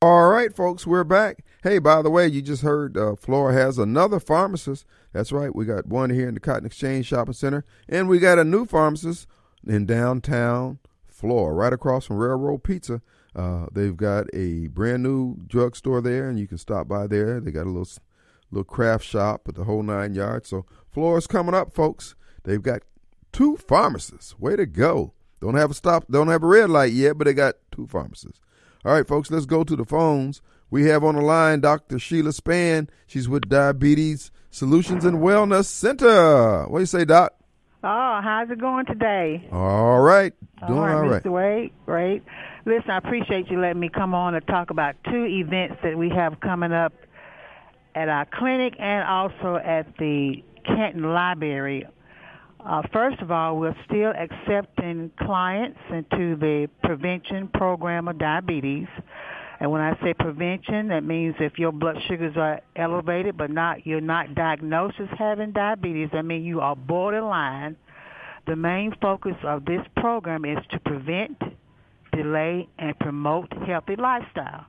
All 0.00 0.30
right, 0.30 0.52
folks, 0.52 0.84
we're 0.84 1.04
back. 1.04 1.44
Hey, 1.62 1.78
by 1.78 2.02
the 2.02 2.10
way, 2.10 2.26
you 2.26 2.42
just 2.42 2.62
heard 2.62 2.96
uh, 2.96 3.14
Flora 3.14 3.52
has 3.52 3.78
another 3.78 4.18
pharmacist. 4.18 4.84
That's 5.12 5.30
right, 5.30 5.54
we 5.54 5.64
got 5.64 5.86
one 5.86 6.10
here 6.10 6.26
in 6.26 6.34
the 6.34 6.40
Cotton 6.40 6.66
Exchange 6.66 7.06
Shopping 7.06 7.34
Center, 7.34 7.64
and 7.88 8.08
we 8.08 8.18
got 8.18 8.40
a 8.40 8.44
new 8.44 8.66
pharmacist 8.66 9.28
in 9.64 9.86
downtown 9.86 10.80
Flora, 11.06 11.54
right 11.54 11.72
across 11.72 12.06
from 12.06 12.16
Railroad 12.16 12.64
Pizza. 12.64 13.00
Uh, 13.36 13.66
they've 13.70 13.96
got 13.96 14.26
a 14.34 14.66
brand 14.66 15.04
new 15.04 15.36
drugstore 15.46 16.00
there, 16.00 16.28
and 16.28 16.36
you 16.36 16.48
can 16.48 16.58
stop 16.58 16.88
by 16.88 17.06
there. 17.06 17.38
They 17.38 17.52
got 17.52 17.66
a 17.66 17.70
little 17.70 17.88
little 18.50 18.64
craft 18.64 19.04
shop 19.04 19.42
at 19.48 19.54
the 19.54 19.64
whole 19.64 19.84
nine 19.84 20.14
yards. 20.14 20.48
So 20.48 20.66
Flora's 20.90 21.28
coming 21.28 21.54
up, 21.54 21.72
folks. 21.72 22.16
They've 22.42 22.60
got 22.60 22.82
two 23.32 23.56
pharmacists. 23.56 24.38
Way 24.38 24.56
to 24.56 24.66
go! 24.66 25.12
Don't 25.40 25.54
have 25.54 25.70
a 25.70 25.74
stop. 25.74 26.06
Don't 26.10 26.28
have 26.28 26.42
a 26.42 26.46
red 26.46 26.70
light 26.70 26.92
yet, 26.92 27.18
but 27.18 27.24
they 27.24 27.34
got 27.34 27.56
two 27.70 27.86
pharmacists. 27.86 28.40
All 28.84 28.92
right, 28.92 29.06
folks. 29.06 29.30
Let's 29.30 29.46
go 29.46 29.64
to 29.64 29.76
the 29.76 29.84
phones. 29.84 30.40
We 30.70 30.86
have 30.86 31.04
on 31.04 31.16
the 31.16 31.20
line 31.20 31.60
Dr. 31.60 31.98
Sheila 31.98 32.32
Span. 32.32 32.88
She's 33.06 33.28
with 33.28 33.48
Diabetes 33.48 34.30
Solutions 34.50 35.04
and 35.04 35.18
Wellness 35.18 35.66
Center. 35.66 36.66
What 36.68 36.78
do 36.78 36.82
you 36.82 36.86
say, 36.86 37.04
Doc? 37.04 37.34
Oh, 37.84 38.20
how's 38.22 38.48
it 38.50 38.60
going 38.60 38.86
today? 38.86 39.48
All 39.50 40.00
right. 40.00 40.32
Doing 40.66 40.78
all 40.78 40.86
right, 40.86 40.94
all 40.94 41.08
right. 41.08 41.22
Mr. 41.22 41.32
Wade. 41.32 41.72
Great. 41.84 42.22
Listen, 42.64 42.90
I 42.90 42.98
appreciate 42.98 43.50
you 43.50 43.60
letting 43.60 43.80
me 43.80 43.88
come 43.88 44.14
on 44.14 44.34
to 44.34 44.40
talk 44.40 44.70
about 44.70 44.94
two 45.04 45.24
events 45.26 45.76
that 45.82 45.98
we 45.98 46.08
have 46.10 46.38
coming 46.40 46.72
up 46.72 46.92
at 47.94 48.08
our 48.08 48.24
clinic 48.26 48.74
and 48.78 49.06
also 49.06 49.56
at 49.56 49.96
the 49.98 50.42
Canton 50.64 51.12
Library. 51.12 51.84
Uh, 52.64 52.80
first 52.92 53.20
of 53.20 53.30
all, 53.32 53.58
we're 53.58 53.74
still 53.86 54.12
accepting 54.16 55.10
clients 55.18 55.80
into 55.90 56.36
the 56.36 56.68
prevention 56.84 57.48
program 57.48 58.06
of 58.06 58.18
diabetes. 58.18 58.86
And 59.58 59.70
when 59.70 59.80
I 59.80 59.98
say 60.02 60.14
prevention, 60.14 60.88
that 60.88 61.02
means 61.02 61.34
if 61.40 61.58
your 61.58 61.72
blood 61.72 61.96
sugars 62.06 62.36
are 62.36 62.60
elevated 62.76 63.36
but 63.36 63.50
not 63.50 63.86
you're 63.86 64.00
not 64.00 64.34
diagnosed 64.34 64.96
as 65.00 65.08
having 65.18 65.52
diabetes, 65.52 66.08
that 66.12 66.24
means 66.24 66.44
you 66.44 66.60
are 66.60 66.76
borderline. 66.76 67.76
The 68.46 68.56
main 68.56 68.92
focus 69.00 69.36
of 69.44 69.64
this 69.64 69.82
program 69.96 70.44
is 70.44 70.58
to 70.70 70.80
prevent, 70.80 71.40
delay, 72.12 72.68
and 72.78 72.96
promote 72.98 73.52
healthy 73.66 73.96
lifestyle. 73.96 74.66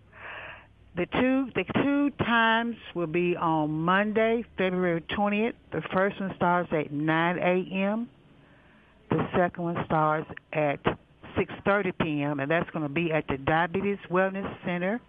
The 0.96 1.08
two 1.08 1.50
the 1.56 1.64
two 1.82 2.12
times 2.24 2.76
will 2.94 3.08
be 3.08 3.36
on 3.36 3.72
Monday, 3.72 4.46
February 4.58 5.02
20th. 5.18 5.54
The 5.72 5.82
first 5.92 6.20
one 6.20 6.34
starts 6.36 6.72
at 6.72 6.92
9 6.92 7.38
a.m. 7.40 8.10
The 9.10 9.28
second 9.36 9.64
one 9.64 9.86
starts 9.86 10.30
at 10.54 10.84
6:30 11.36 11.94
p.m. 12.00 12.40
and 12.40 12.52
that's 12.52 12.70
going 12.70 12.84
to 12.84 12.94
be 12.94 13.12
at 13.12 13.28
the 13.28 13.38
Diabetes 13.38 13.98
Wellness 14.12 14.48
Center 14.64 15.02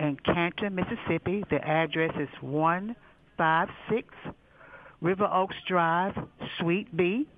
in 0.00 0.16
Canton, 0.24 0.74
Mississippi. 0.74 1.44
The 1.50 1.64
address 1.64 2.12
is 2.18 2.28
156 2.40 4.08
River 5.00 5.28
Oaks 5.32 5.56
Drive, 5.68 6.14
Suite 6.58 6.96
B. 6.96 7.28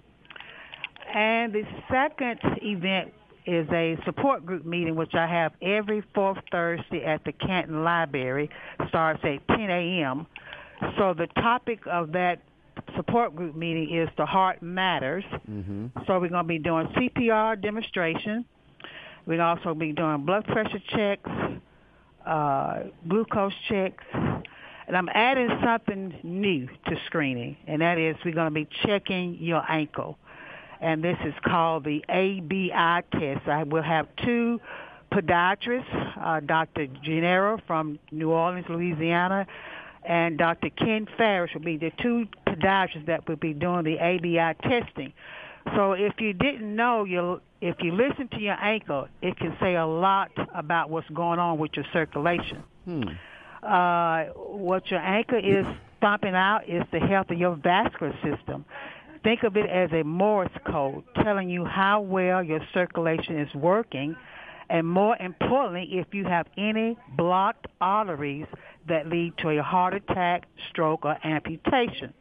And 1.15 1.53
the 1.53 1.65
second 1.91 2.41
event 2.63 3.13
is 3.51 3.69
a 3.71 3.99
support 4.05 4.47
group 4.47 4.65
meeting, 4.65 4.97
which 4.97 5.15
I 5.15 5.27
have 5.27 5.53
every 5.61 6.03
fourth 6.15 6.39
Thursday 6.51 7.05
at 7.05 7.25
the 7.25 7.33
Canton 7.33 7.85
Library. 7.85 8.51
Starts 8.89 9.21
at 9.25 9.47
10 9.49 9.71
a.m. 9.71 10.27
So 10.99 11.15
the 11.15 11.27
topic 11.27 11.81
of 11.87 12.13
that 12.13 12.41
support 12.97 13.35
group 13.35 13.55
meeting 13.55 13.95
is 13.95 14.09
the 14.17 14.27
heart 14.27 14.63
matters. 14.63 15.25
Mm-hmm. 15.51 15.87
So 16.07 16.21
we're 16.21 16.29
going 16.29 16.45
to 16.45 16.49
be 16.49 16.59
doing 16.59 16.87
CPR 16.89 17.61
demonstration. 17.61 18.45
We're 19.27 19.43
also 19.43 19.75
be 19.75 19.93
doing 19.93 20.25
blood 20.25 20.47
pressure 20.47 20.83
checks, 20.89 21.31
uh, 22.27 22.85
glucose 23.07 23.53
checks, 23.69 24.05
and 24.13 24.97
I'm 24.97 25.09
adding 25.13 25.49
something 25.63 26.19
new 26.23 26.67
to 26.67 26.97
screening, 27.07 27.57
and 27.67 27.83
that 27.83 27.99
is 27.99 28.17
we're 28.25 28.35
going 28.35 28.49
to 28.49 28.55
be 28.55 28.69
checking 28.85 29.37
your 29.39 29.63
ankle, 29.71 30.19
and 30.81 31.05
this 31.05 31.17
is 31.25 31.35
called 31.45 31.85
the 31.85 32.05
ABI 32.09 33.07
test. 33.13 33.49
I 33.49 33.65
will 33.65 33.83
have 33.83 34.09
two 34.25 34.61
podiatrists, 35.13 36.19
uh, 36.21 36.41
Dr. 36.41 36.87
Gennaro 36.87 37.61
from 37.67 37.99
New 38.11 38.31
Orleans, 38.31 38.67
Louisiana, 38.69 39.47
and 40.05 40.39
Dr. 40.39 40.71
Ken 40.71 41.07
Farris 41.17 41.51
will 41.53 41.61
be 41.61 41.77
the 41.77 41.93
two 42.01 42.27
podiatrists 42.47 43.07
that 43.07 43.29
will 43.29 43.37
be 43.37 43.53
doing 43.53 43.85
the 43.85 43.99
ABI 43.99 44.55
testing. 44.63 45.13
So 45.77 45.93
if 45.93 46.15
you 46.19 46.33
didn't 46.33 46.75
know, 46.75 47.05
you 47.05 47.41
if 47.61 47.77
you 47.81 47.93
listen 47.93 48.29
to 48.29 48.41
your 48.41 48.57
ankle, 48.59 49.09
it 49.21 49.37
can 49.37 49.55
say 49.61 49.77
a 49.77 49.87
lot 49.87 50.31
about 50.55 50.89
what's 50.89 51.09
going 51.11 51.39
on 51.39 51.59
with 51.59 51.73
your 51.75 51.85
circulation. 51.93 52.63
Hmm. 52.87 53.03
Uh, 53.63 54.25
what 54.35 54.91
your 54.91 55.01
ankle 55.01 55.39
is 55.39 55.67
stomping 55.99 56.35
out 56.35 56.67
is 56.67 56.83
the 56.93 56.99
health 56.99 57.31
of 57.31 57.39
your 57.39 57.57
vascular 57.57 58.15
system. 58.25 58.65
Think 59.23 59.43
of 59.43 59.57
it 59.57 59.69
as 59.69 59.91
a 59.93 60.03
Morse 60.03 60.49
code 60.65 61.05
telling 61.23 61.51
you 61.51 61.65
how 61.65 62.01
well 62.01 62.43
your 62.43 62.61
circulation 62.73 63.39
is 63.39 63.55
working, 63.55 64.17
and 64.71 64.87
more 64.87 65.17
importantly, 65.21 65.99
if 65.99 66.15
you 66.15 66.25
have 66.25 66.47
any 66.57 66.97
blocked 67.17 67.67
arteries 67.83 68.47
that 68.89 69.09
lead 69.09 69.37
to 69.39 69.51
a 69.51 69.63
heart 69.63 69.93
attack, 69.95 70.47
stroke, 70.71 71.05
or 71.05 71.19
amputation. 71.23 72.15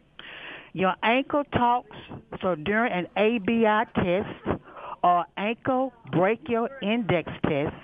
Your 0.74 0.94
ankle 1.02 1.46
talks, 1.46 1.96
so 2.42 2.56
during 2.56 2.92
an 2.92 3.08
ABI 3.16 3.90
test 3.96 4.60
or 5.02 5.26
ankle 5.38 5.94
brachial 6.12 6.68
index 6.82 7.32
test, 7.48 7.76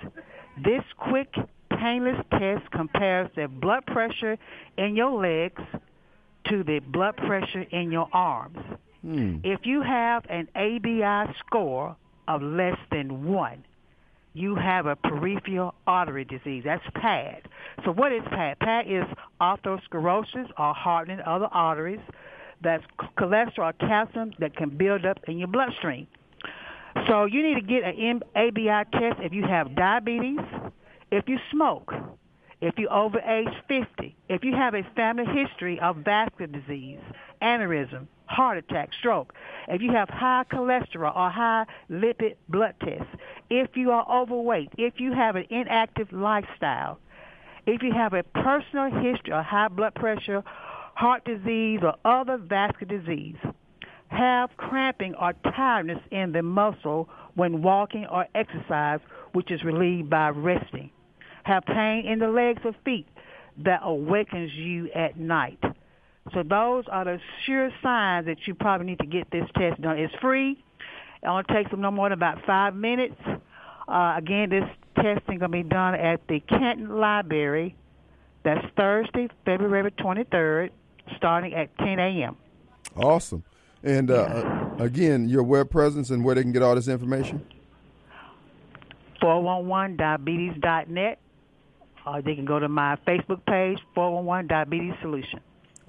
this 0.62 0.82
quick, 0.98 1.34
painless 1.70 2.22
test 2.32 2.70
compares 2.70 3.30
the 3.34 3.48
blood 3.48 3.86
pressure 3.86 4.36
in 4.76 4.94
your 4.94 5.20
legs 5.20 5.62
to 6.48 6.62
the 6.62 6.80
blood 6.80 7.16
pressure 7.16 7.64
in 7.70 7.90
your 7.90 8.08
arms. 8.12 8.58
Hmm. 9.06 9.36
If 9.44 9.60
you 9.62 9.82
have 9.82 10.24
an 10.28 10.48
ABI 10.56 11.32
score 11.38 11.96
of 12.26 12.42
less 12.42 12.76
than 12.90 13.32
one, 13.32 13.64
you 14.34 14.56
have 14.56 14.86
a 14.86 14.96
peripheral 14.96 15.74
artery 15.86 16.24
disease. 16.24 16.64
That's 16.66 16.82
PAD. 16.94 17.42
So 17.84 17.92
what 17.92 18.10
is 18.10 18.22
PAD? 18.30 18.58
PAD 18.58 18.86
is 18.88 19.04
atherosclerosis 19.40 20.50
or 20.58 20.74
hardening 20.74 21.20
of 21.20 21.40
the 21.40 21.48
arteries. 21.48 22.00
That's 22.64 22.82
cholesterol, 23.16 23.78
calcium 23.78 24.32
that 24.40 24.56
can 24.56 24.70
build 24.70 25.06
up 25.06 25.18
in 25.28 25.38
your 25.38 25.48
bloodstream. 25.48 26.08
So 27.06 27.26
you 27.26 27.44
need 27.44 27.54
to 27.54 27.60
get 27.60 27.84
an 27.84 28.22
ABI 28.34 28.90
test 28.90 29.20
if 29.20 29.32
you 29.32 29.44
have 29.44 29.76
diabetes, 29.76 30.40
if 31.12 31.28
you 31.28 31.38
smoke, 31.52 31.92
if 32.60 32.78
you're 32.78 32.92
over 32.92 33.18
age 33.20 33.52
50, 33.68 34.16
if 34.28 34.42
you 34.42 34.52
have 34.54 34.74
a 34.74 34.82
family 34.94 35.26
history 35.26 35.78
of 35.80 35.96
vascular 35.96 36.46
disease, 36.46 37.00
aneurysm, 37.42 38.06
heart 38.26 38.58
attack, 38.58 38.90
stroke, 38.98 39.34
if 39.68 39.82
you 39.82 39.92
have 39.92 40.08
high 40.08 40.44
cholesterol 40.50 41.14
or 41.14 41.30
high 41.30 41.66
lipid 41.90 42.36
blood 42.48 42.74
tests, 42.80 43.14
if 43.50 43.76
you 43.76 43.90
are 43.90 44.06
overweight, 44.10 44.70
if 44.78 44.94
you 44.98 45.12
have 45.12 45.36
an 45.36 45.44
inactive 45.50 46.12
lifestyle, 46.12 46.98
if 47.66 47.82
you 47.82 47.92
have 47.92 48.14
a 48.14 48.22
personal 48.22 48.90
history 48.90 49.32
of 49.32 49.44
high 49.44 49.68
blood 49.68 49.94
pressure, 49.94 50.42
heart 50.94 51.24
disease, 51.24 51.80
or 51.82 51.94
other 52.04 52.38
vascular 52.38 52.98
disease, 52.98 53.36
have 54.08 54.50
cramping 54.56 55.14
or 55.16 55.34
tiredness 55.54 55.98
in 56.10 56.32
the 56.32 56.42
muscle 56.42 57.08
when 57.34 57.60
walking 57.60 58.06
or 58.06 58.26
exercise, 58.34 59.00
which 59.32 59.50
is 59.50 59.62
relieved 59.62 60.08
by 60.08 60.30
resting, 60.30 60.90
have 61.46 61.64
pain 61.64 62.04
in 62.06 62.18
the 62.18 62.28
legs 62.28 62.60
or 62.64 62.74
feet 62.84 63.06
that 63.64 63.80
awakens 63.82 64.52
you 64.52 64.90
at 64.92 65.16
night. 65.16 65.62
So 66.34 66.42
those 66.42 66.84
are 66.90 67.04
the 67.04 67.20
sure 67.46 67.70
signs 67.82 68.26
that 68.26 68.38
you 68.46 68.54
probably 68.54 68.86
need 68.86 68.98
to 68.98 69.06
get 69.06 69.30
this 69.30 69.44
test 69.56 69.80
done. 69.80 69.96
It's 69.96 70.12
free. 70.20 70.62
It 71.22 71.26
only 71.26 71.44
takes 71.44 71.70
them 71.70 71.80
no 71.80 71.92
more 71.92 72.08
than 72.08 72.18
about 72.18 72.44
five 72.44 72.74
minutes. 72.74 73.14
Uh, 73.86 74.14
again, 74.16 74.50
this 74.50 74.64
testing 74.96 75.38
going 75.38 75.40
to 75.40 75.48
be 75.48 75.62
done 75.62 75.94
at 75.94 76.26
the 76.28 76.40
Canton 76.40 76.98
Library. 76.98 77.76
That's 78.42 78.66
Thursday, 78.76 79.28
February 79.44 79.92
23rd, 79.92 80.70
starting 81.16 81.54
at 81.54 81.76
10 81.78 82.00
a.m. 82.00 82.36
Awesome. 82.96 83.44
And 83.84 84.10
uh, 84.10 84.14
uh, 84.14 84.76
again, 84.78 85.28
your 85.28 85.44
web 85.44 85.70
presence 85.70 86.10
and 86.10 86.24
where 86.24 86.34
they 86.34 86.42
can 86.42 86.50
get 86.52 86.62
all 86.62 86.74
this 86.74 86.88
information? 86.88 87.46
411diabetes.net. 89.22 91.20
Or 92.06 92.22
they 92.22 92.34
can 92.34 92.44
go 92.44 92.58
to 92.58 92.68
my 92.68 92.96
Facebook 93.06 93.44
page, 93.46 93.78
411 93.94 94.46
Diabetes 94.46 94.94
Solution. 95.00 95.40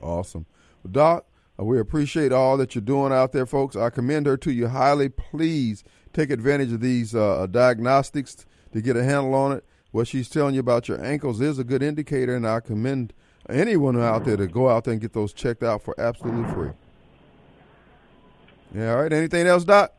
Awesome. 0.01 0.45
Well, 0.83 0.91
Doc, 0.91 1.25
uh, 1.59 1.63
we 1.63 1.79
appreciate 1.79 2.31
all 2.31 2.57
that 2.57 2.73
you're 2.75 2.81
doing 2.81 3.13
out 3.13 3.31
there, 3.33 3.45
folks. 3.45 3.75
I 3.75 3.89
commend 3.89 4.25
her 4.25 4.37
to 4.37 4.51
you 4.51 4.67
highly. 4.67 5.09
Please 5.09 5.83
take 6.13 6.31
advantage 6.31 6.71
of 6.71 6.81
these 6.81 7.13
uh, 7.13 7.45
diagnostics 7.49 8.45
to 8.73 8.81
get 8.81 8.97
a 8.97 9.03
handle 9.03 9.35
on 9.35 9.51
it. 9.51 9.65
What 9.91 10.07
she's 10.07 10.29
telling 10.29 10.53
you 10.55 10.59
about 10.59 10.87
your 10.87 11.03
ankles 11.03 11.39
is 11.39 11.59
a 11.59 11.63
good 11.63 11.81
indicator, 11.81 12.35
and 12.35 12.47
I 12.47 12.59
commend 12.59 13.13
anyone 13.49 13.99
out 13.99 14.25
there 14.25 14.37
to 14.37 14.47
go 14.47 14.69
out 14.69 14.83
there 14.83 14.93
and 14.93 15.01
get 15.01 15.13
those 15.13 15.33
checked 15.33 15.63
out 15.63 15.81
for 15.83 15.99
absolutely 15.99 16.51
free. 16.53 16.71
Yeah, 18.75 18.91
all 18.91 19.01
right. 19.03 19.13
Anything 19.13 19.47
else, 19.47 19.63
Doc? 19.63 19.93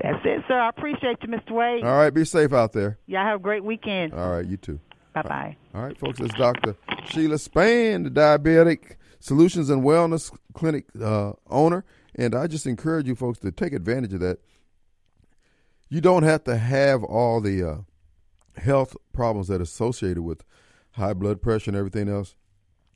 That's 0.00 0.18
it, 0.24 0.42
sir. 0.46 0.58
I 0.58 0.68
appreciate 0.68 1.18
you, 1.22 1.28
Mr. 1.28 1.50
Wade. 1.52 1.84
All 1.84 1.96
right. 1.96 2.10
Be 2.10 2.24
safe 2.24 2.52
out 2.52 2.72
there. 2.72 2.98
Y'all 3.06 3.24
have 3.24 3.40
a 3.40 3.42
great 3.42 3.64
weekend. 3.64 4.12
All 4.12 4.30
right. 4.30 4.44
You 4.44 4.56
too. 4.56 4.80
Bye 5.14 5.22
bye. 5.22 5.56
All 5.74 5.82
right, 5.82 5.96
folks. 5.96 6.18
It's 6.20 6.34
Dr. 6.34 6.76
Sheila 7.06 7.38
Span, 7.38 8.02
the 8.02 8.10
Diabetic 8.10 8.96
Solutions 9.20 9.70
and 9.70 9.82
Wellness 9.82 10.36
Clinic 10.54 10.86
uh, 11.00 11.32
owner. 11.48 11.84
And 12.16 12.34
I 12.34 12.48
just 12.48 12.66
encourage 12.66 13.06
you 13.06 13.14
folks 13.14 13.38
to 13.40 13.52
take 13.52 13.72
advantage 13.72 14.12
of 14.12 14.20
that. 14.20 14.40
You 15.88 16.00
don't 16.00 16.24
have 16.24 16.42
to 16.44 16.56
have 16.56 17.04
all 17.04 17.40
the 17.40 17.62
uh, 17.62 18.60
health 18.60 18.96
problems 19.12 19.48
that 19.48 19.60
are 19.60 19.64
associated 19.64 20.22
with 20.22 20.42
high 20.92 21.14
blood 21.14 21.40
pressure 21.40 21.70
and 21.70 21.76
everything 21.78 22.08
else. 22.08 22.34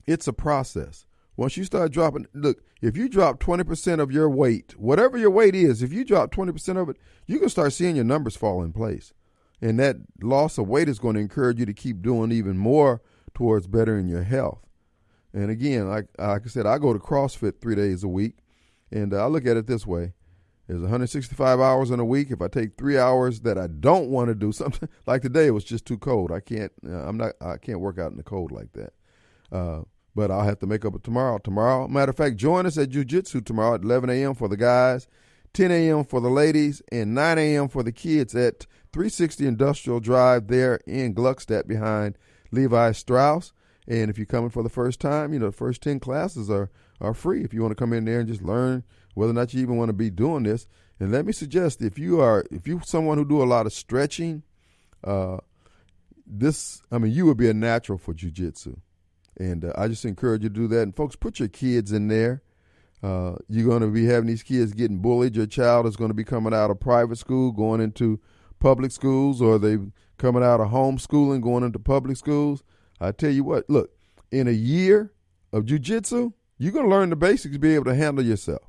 It's 0.07 0.27
a 0.27 0.33
process. 0.33 1.07
Once 1.37 1.57
you 1.57 1.63
start 1.63 1.93
dropping, 1.93 2.27
look, 2.35 2.63
if 2.83 2.97
you 2.97 3.09
drop 3.09 3.39
20% 3.39 4.01
of 4.01 4.11
your 4.11 4.29
weight, 4.29 4.77
whatever 4.77 5.17
your 5.17 5.31
weight 5.31 5.55
is, 5.55 5.83
if 5.83 5.93
you 5.93 6.05
drop 6.05 6.33
20% 6.33 6.81
of 6.81 6.89
it, 6.89 6.97
you 7.27 7.39
can 7.39 7.49
start 7.49 7.73
seeing 7.73 7.95
your 7.95 8.05
numbers 8.05 8.37
fall 8.37 8.65
in 8.65 8.73
place. 8.73 9.13
And 9.61 9.79
that 9.81 9.97
loss 10.23 10.59
of 10.59 10.69
weight 10.69 10.89
is 10.89 10.99
going 10.99 11.15
to 11.15 11.21
encourage 11.21 11.59
you 11.59 11.67
to 11.67 11.75
keep 11.75 12.03
doing 12.03 12.31
even 12.31 12.57
more 12.57 13.03
towards 13.35 13.67
bettering 13.67 14.09
your 14.09 14.23
health. 14.23 14.61
And 15.33 15.51
again, 15.51 15.89
like, 15.89 16.07
like 16.19 16.43
I 16.45 16.49
said, 16.49 16.67
I 16.67 16.79
go 16.79 16.93
to 16.93 16.99
CrossFit 16.99 17.61
three 17.61 17.75
days 17.75 18.03
a 18.03 18.09
week, 18.09 18.39
and 18.91 19.13
I 19.15 19.27
look 19.27 19.47
at 19.47 19.57
it 19.57 19.67
this 19.67 19.87
way. 19.87 20.15
There's 20.69 20.83
165 20.83 21.61
hours 21.61 21.91
in 21.91 21.99
a 21.99 22.05
week. 22.05 22.31
If 22.31 22.43
I 22.43 22.49
take 22.49 22.77
three 22.77 22.99
hours 22.99 23.41
that 23.41 23.57
I 23.57 23.69
don't 23.69 24.11
want 24.11 24.29
to 24.29 24.35
do 24.35 24.53
something 24.53 24.89
like 25.07 25.23
today, 25.23 25.47
it 25.47 25.53
was 25.53 25.65
just 25.65 25.87
too 25.87 25.97
cold. 25.97 26.31
I 26.31 26.41
can't. 26.41 26.73
Uh, 26.87 27.09
I'm 27.09 27.17
not. 27.17 27.33
I 27.41 27.57
can't 27.57 27.81
work 27.81 27.99
out 27.99 28.11
in 28.11 28.19
the 28.19 28.23
cold 28.23 28.53
like 28.53 28.73
that. 28.75 28.93
Uh, 29.51 29.83
but 30.15 30.31
I'll 30.31 30.45
have 30.45 30.59
to 30.59 30.67
make 30.67 30.85
up 30.85 30.95
it 30.95 31.05
tomorrow. 31.05 31.39
Tomorrow, 31.39 31.89
matter 31.89 32.11
of 32.11 32.17
fact, 32.17 32.37
join 32.37 32.67
us 32.67 32.77
at 32.77 32.91
Jiu-Jitsu 32.91 33.43
tomorrow 33.43 33.77
at 33.77 33.83
11 33.83 34.11
a.m. 34.11 34.35
for 34.35 34.49
the 34.49 34.57
guys, 34.57 35.07
10 35.55 35.71
a.m. 35.71 36.05
for 36.05 36.21
the 36.21 36.29
ladies, 36.29 36.83
and 36.91 37.15
9 37.15 37.39
a.m. 37.39 37.69
for 37.69 37.83
the 37.83 37.93
kids 37.93 38.35
at 38.35 38.67
360 38.93 39.47
Industrial 39.47 40.01
Drive 40.01 40.49
there 40.49 40.81
in 40.87 41.15
Gluckstadt 41.15 41.67
behind 41.67 42.17
Levi 42.51 42.93
Strauss. 42.93 43.53
And 43.87 44.11
if 44.11 44.19
you're 44.19 44.27
coming 44.27 44.51
for 44.51 44.63
the 44.63 44.69
first 44.69 45.01
time, 45.01 45.33
you 45.33 45.39
know, 45.39 45.47
the 45.47 45.53
first 45.53 45.83
10 45.83 46.01
classes 46.01 46.51
are, 46.51 46.71
are 47.01 47.15
free 47.15 47.43
if 47.43 47.55
you 47.55 47.63
want 47.63 47.73
to 47.73 47.77
come 47.83 47.93
in 47.93 48.05
there 48.05 48.21
and 48.21 48.29
just 48.29 48.43
learn 48.43 48.85
whether 49.15 49.31
or 49.31 49.35
not 49.35 49.55
you 49.55 49.63
even 49.63 49.77
want 49.77 49.89
to 49.89 49.95
be 49.95 50.11
doing 50.11 50.43
this. 50.43 50.67
And 51.01 51.13
let 51.13 51.27
me 51.27 51.33
suggest 51.33 51.81
if 51.81 51.99
you 51.99 52.21
are 52.21 52.45
if 52.51 52.67
you're 52.67 52.83
someone 52.85 53.19
who 53.19 53.25
do 53.25 53.43
a 53.43 53.45
lot 53.45 53.67
of 53.67 53.73
stretching, 53.73 54.43
uh, 55.05 55.39
this 56.27 56.83
I 56.91 56.99
mean 56.99 57.13
you 57.13 57.27
would 57.27 57.37
be 57.37 57.49
a 57.49 57.55
natural 57.55 57.99
for 57.99 58.15
jujitsu. 58.15 58.79
And 59.39 59.65
uh, 59.65 59.73
I 59.77 59.89
just 59.89 60.05
encourage 60.05 60.43
you 60.43 60.49
to 60.49 60.55
do 60.55 60.69
that. 60.69 60.83
And 60.83 60.97
folks, 60.97 61.15
put 61.15 61.39
your 61.39 61.49
kids 61.49 61.93
in 61.93 62.09
there. 62.09 62.43
Uh, 63.01 63.37
you're 63.49 63.69
going 63.69 63.83
to 63.83 63.89
be 63.89 64.07
having 64.07 64.27
these 64.27 64.43
kids 64.43 64.73
getting 64.73 64.99
bullied. 64.99 65.37
Your 65.37 65.47
child 65.47 65.87
is 65.87 65.95
going 65.95 66.11
to 66.11 66.15
be 66.15 66.25
coming 66.25 66.53
out 66.53 66.71
of 66.71 66.81
private 66.81 67.17
school, 67.17 67.53
going 67.53 67.81
into 67.81 68.21
public 68.59 68.93
schools, 68.93 69.41
or 69.41 69.59
they 69.59 69.79
coming 70.19 70.43
out 70.43 70.61
of 70.61 70.71
homeschooling, 70.71 71.43
going 71.43 71.65
into 71.65 71.79
public 71.79 72.17
schools. 72.17 72.63
I 73.01 73.13
tell 73.13 73.31
you 73.31 73.45
what, 73.45 73.69
look, 73.71 73.91
in 74.31 74.49
a 74.49 74.53
year 74.53 75.13
of 75.53 75.65
jujitsu, 75.65 76.33
you're 76.59 76.73
going 76.73 76.85
to 76.85 76.91
learn 76.91 77.11
the 77.11 77.17
basics 77.17 77.55
to 77.55 77.59
be 77.59 77.75
able 77.75 77.85
to 77.87 77.95
handle 77.95 78.25
yourself. 78.25 78.63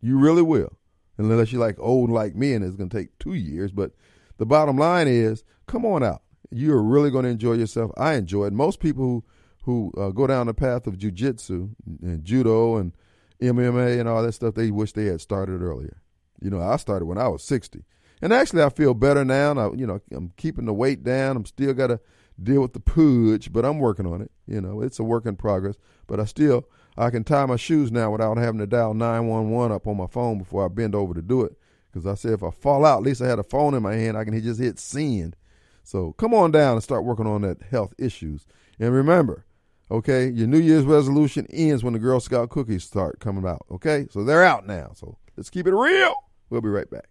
You 0.00 0.18
really 0.18 0.42
will. 0.42 0.78
Unless 1.18 1.52
you're 1.52 1.60
like 1.60 1.78
old 1.78 2.10
like 2.10 2.34
me 2.34 2.54
and 2.54 2.64
it's 2.64 2.76
going 2.76 2.88
to 2.88 2.96
take 2.96 3.18
two 3.18 3.34
years. 3.34 3.72
But 3.72 3.92
the 4.38 4.46
bottom 4.46 4.78
line 4.78 5.08
is 5.08 5.44
come 5.66 5.84
on 5.84 6.02
out. 6.02 6.22
You're 6.50 6.82
really 6.82 7.10
going 7.10 7.24
to 7.24 7.30
enjoy 7.30 7.54
yourself. 7.54 7.90
I 7.96 8.14
enjoy 8.14 8.46
it. 8.46 8.52
Most 8.52 8.80
people 8.80 9.04
who, 9.04 9.24
who 9.64 9.92
uh, 10.00 10.10
go 10.10 10.26
down 10.26 10.46
the 10.46 10.54
path 10.54 10.86
of 10.86 10.96
jujitsu 10.96 11.74
and 12.00 12.24
judo 12.24 12.76
and 12.76 12.92
MMA 13.42 14.00
and 14.00 14.08
all 14.08 14.22
that 14.22 14.32
stuff, 14.32 14.54
they 14.54 14.70
wish 14.70 14.92
they 14.92 15.06
had 15.06 15.20
started 15.20 15.60
earlier. 15.60 16.00
You 16.40 16.50
know, 16.50 16.60
I 16.60 16.76
started 16.76 17.06
when 17.06 17.18
I 17.18 17.28
was 17.28 17.42
60. 17.44 17.84
And 18.20 18.32
actually, 18.32 18.62
I 18.62 18.70
feel 18.70 18.94
better 18.94 19.24
now. 19.24 19.52
I, 19.58 19.74
you 19.74 19.86
know, 19.86 20.00
I'm 20.12 20.32
keeping 20.36 20.64
the 20.64 20.74
weight 20.74 21.04
down. 21.04 21.36
I'm 21.36 21.46
still 21.46 21.74
got 21.74 21.88
to 21.88 22.00
deal 22.42 22.62
with 22.62 22.72
the 22.72 22.80
pooch, 22.80 23.52
but 23.52 23.64
I'm 23.64 23.78
working 23.78 24.06
on 24.06 24.22
it. 24.22 24.30
You 24.46 24.60
know, 24.60 24.80
it's 24.80 24.98
a 24.98 25.04
work 25.04 25.26
in 25.26 25.36
progress. 25.36 25.76
But 26.06 26.20
I 26.20 26.24
still 26.24 26.68
I 26.98 27.10
can 27.10 27.22
tie 27.22 27.46
my 27.46 27.56
shoes 27.56 27.92
now 27.92 28.10
without 28.10 28.38
having 28.38 28.58
to 28.58 28.66
dial 28.66 28.92
911 28.92 29.72
up 29.72 29.86
on 29.86 29.96
my 29.96 30.08
phone 30.08 30.38
before 30.38 30.64
I 30.64 30.68
bend 30.68 30.96
over 30.96 31.14
to 31.14 31.22
do 31.22 31.42
it. 31.42 31.56
Because 31.90 32.06
I 32.06 32.14
said 32.14 32.32
if 32.32 32.42
I 32.42 32.50
fall 32.50 32.84
out, 32.84 32.98
at 32.98 33.04
least 33.04 33.22
I 33.22 33.28
had 33.28 33.38
a 33.38 33.44
phone 33.44 33.74
in 33.74 33.82
my 33.82 33.94
hand. 33.94 34.16
I 34.16 34.24
can 34.24 34.40
just 34.42 34.60
hit 34.60 34.80
send. 34.80 35.36
So 35.84 36.12
come 36.14 36.34
on 36.34 36.50
down 36.50 36.74
and 36.74 36.82
start 36.82 37.04
working 37.04 37.26
on 37.26 37.42
that 37.42 37.62
health 37.62 37.94
issues. 37.98 38.46
And 38.80 38.92
remember, 38.92 39.46
okay, 39.90 40.28
your 40.28 40.48
New 40.48 40.58
Year's 40.58 40.84
resolution 40.84 41.46
ends 41.50 41.84
when 41.84 41.92
the 41.92 41.98
Girl 42.00 42.20
Scout 42.20 42.50
cookies 42.50 42.84
start 42.84 43.20
coming 43.20 43.46
out. 43.46 43.64
Okay, 43.70 44.06
so 44.10 44.24
they're 44.24 44.44
out 44.44 44.66
now. 44.66 44.90
So 44.94 45.18
let's 45.36 45.50
keep 45.50 45.66
it 45.66 45.74
real. 45.74 46.14
We'll 46.50 46.60
be 46.60 46.68
right 46.68 46.90
back. 46.90 47.08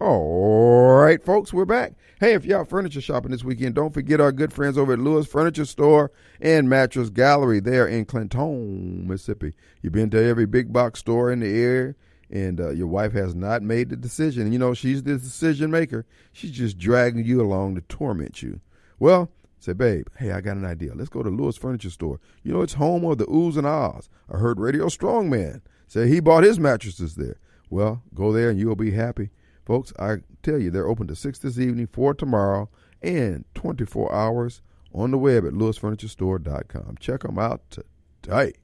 All 0.00 0.94
right, 0.94 1.20
folks, 1.24 1.52
we're 1.52 1.64
back. 1.64 1.94
Hey, 2.20 2.34
if 2.34 2.44
y'all 2.44 2.64
furniture 2.64 3.00
shopping 3.00 3.32
this 3.32 3.42
weekend, 3.42 3.74
don't 3.74 3.92
forget 3.92 4.20
our 4.20 4.30
good 4.30 4.52
friends 4.52 4.78
over 4.78 4.92
at 4.92 5.00
Lewis 5.00 5.26
Furniture 5.26 5.64
Store 5.64 6.12
and 6.40 6.68
Mattress 6.68 7.10
Gallery 7.10 7.58
there 7.58 7.84
in 7.84 8.04
Clinton, 8.04 9.08
Mississippi. 9.08 9.54
You've 9.82 9.92
been 9.92 10.08
to 10.10 10.22
every 10.22 10.46
big 10.46 10.72
box 10.72 11.00
store 11.00 11.32
in 11.32 11.40
the 11.40 11.48
area, 11.48 11.96
and 12.30 12.60
uh, 12.60 12.70
your 12.70 12.86
wife 12.86 13.12
has 13.14 13.34
not 13.34 13.62
made 13.62 13.88
the 13.88 13.96
decision. 13.96 14.42
And 14.42 14.52
You 14.52 14.60
know, 14.60 14.72
she's 14.72 15.02
the 15.02 15.18
decision 15.18 15.72
maker. 15.72 16.06
She's 16.32 16.52
just 16.52 16.78
dragging 16.78 17.24
you 17.24 17.40
along 17.40 17.74
to 17.74 17.80
torment 17.80 18.40
you. 18.40 18.60
Well, 19.00 19.32
say, 19.58 19.72
babe, 19.72 20.06
hey, 20.16 20.30
I 20.30 20.40
got 20.40 20.58
an 20.58 20.64
idea. 20.64 20.94
Let's 20.94 21.10
go 21.10 21.24
to 21.24 21.28
Lewis 21.28 21.56
Furniture 21.56 21.90
Store. 21.90 22.20
You 22.44 22.52
know, 22.52 22.62
it's 22.62 22.74
home 22.74 23.04
of 23.04 23.18
the 23.18 23.26
oohs 23.26 23.56
and 23.56 23.66
ahs. 23.66 24.08
I 24.32 24.36
heard 24.36 24.60
Radio 24.60 24.86
Strongman 24.86 25.60
say 25.88 26.06
he 26.06 26.20
bought 26.20 26.44
his 26.44 26.60
mattresses 26.60 27.16
there. 27.16 27.40
Well, 27.68 28.00
go 28.14 28.32
there 28.32 28.48
and 28.48 28.60
you'll 28.60 28.76
be 28.76 28.92
happy. 28.92 29.30
Folks, 29.68 29.92
I 29.98 30.16
tell 30.42 30.58
you, 30.58 30.70
they're 30.70 30.88
open 30.88 31.08
to 31.08 31.14
6 31.14 31.38
this 31.40 31.58
evening, 31.58 31.88
4 31.88 32.14
tomorrow, 32.14 32.70
and 33.02 33.44
24 33.54 34.10
hours 34.10 34.62
on 34.94 35.10
the 35.10 35.18
web 35.18 35.44
at 35.44 35.52
lewisfurniturestore.com. 35.52 36.96
Check 36.98 37.20
them 37.20 37.38
out 37.38 37.60
today. 37.70 38.54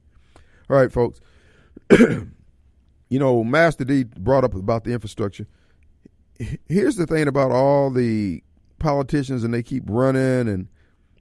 All 0.67 0.75
right, 0.75 0.91
folks. 0.91 1.21
you 1.91 2.29
know, 3.11 3.43
Master 3.43 3.83
D 3.85 4.05
brought 4.05 4.43
up 4.43 4.55
about 4.55 4.83
the 4.83 4.93
infrastructure. 4.93 5.45
Here's 6.67 6.95
the 6.95 7.05
thing 7.05 7.27
about 7.27 7.51
all 7.51 7.91
the 7.91 8.43
politicians, 8.79 9.43
and 9.43 9.53
they 9.53 9.61
keep 9.61 9.83
running, 9.85 10.47
and 10.49 10.67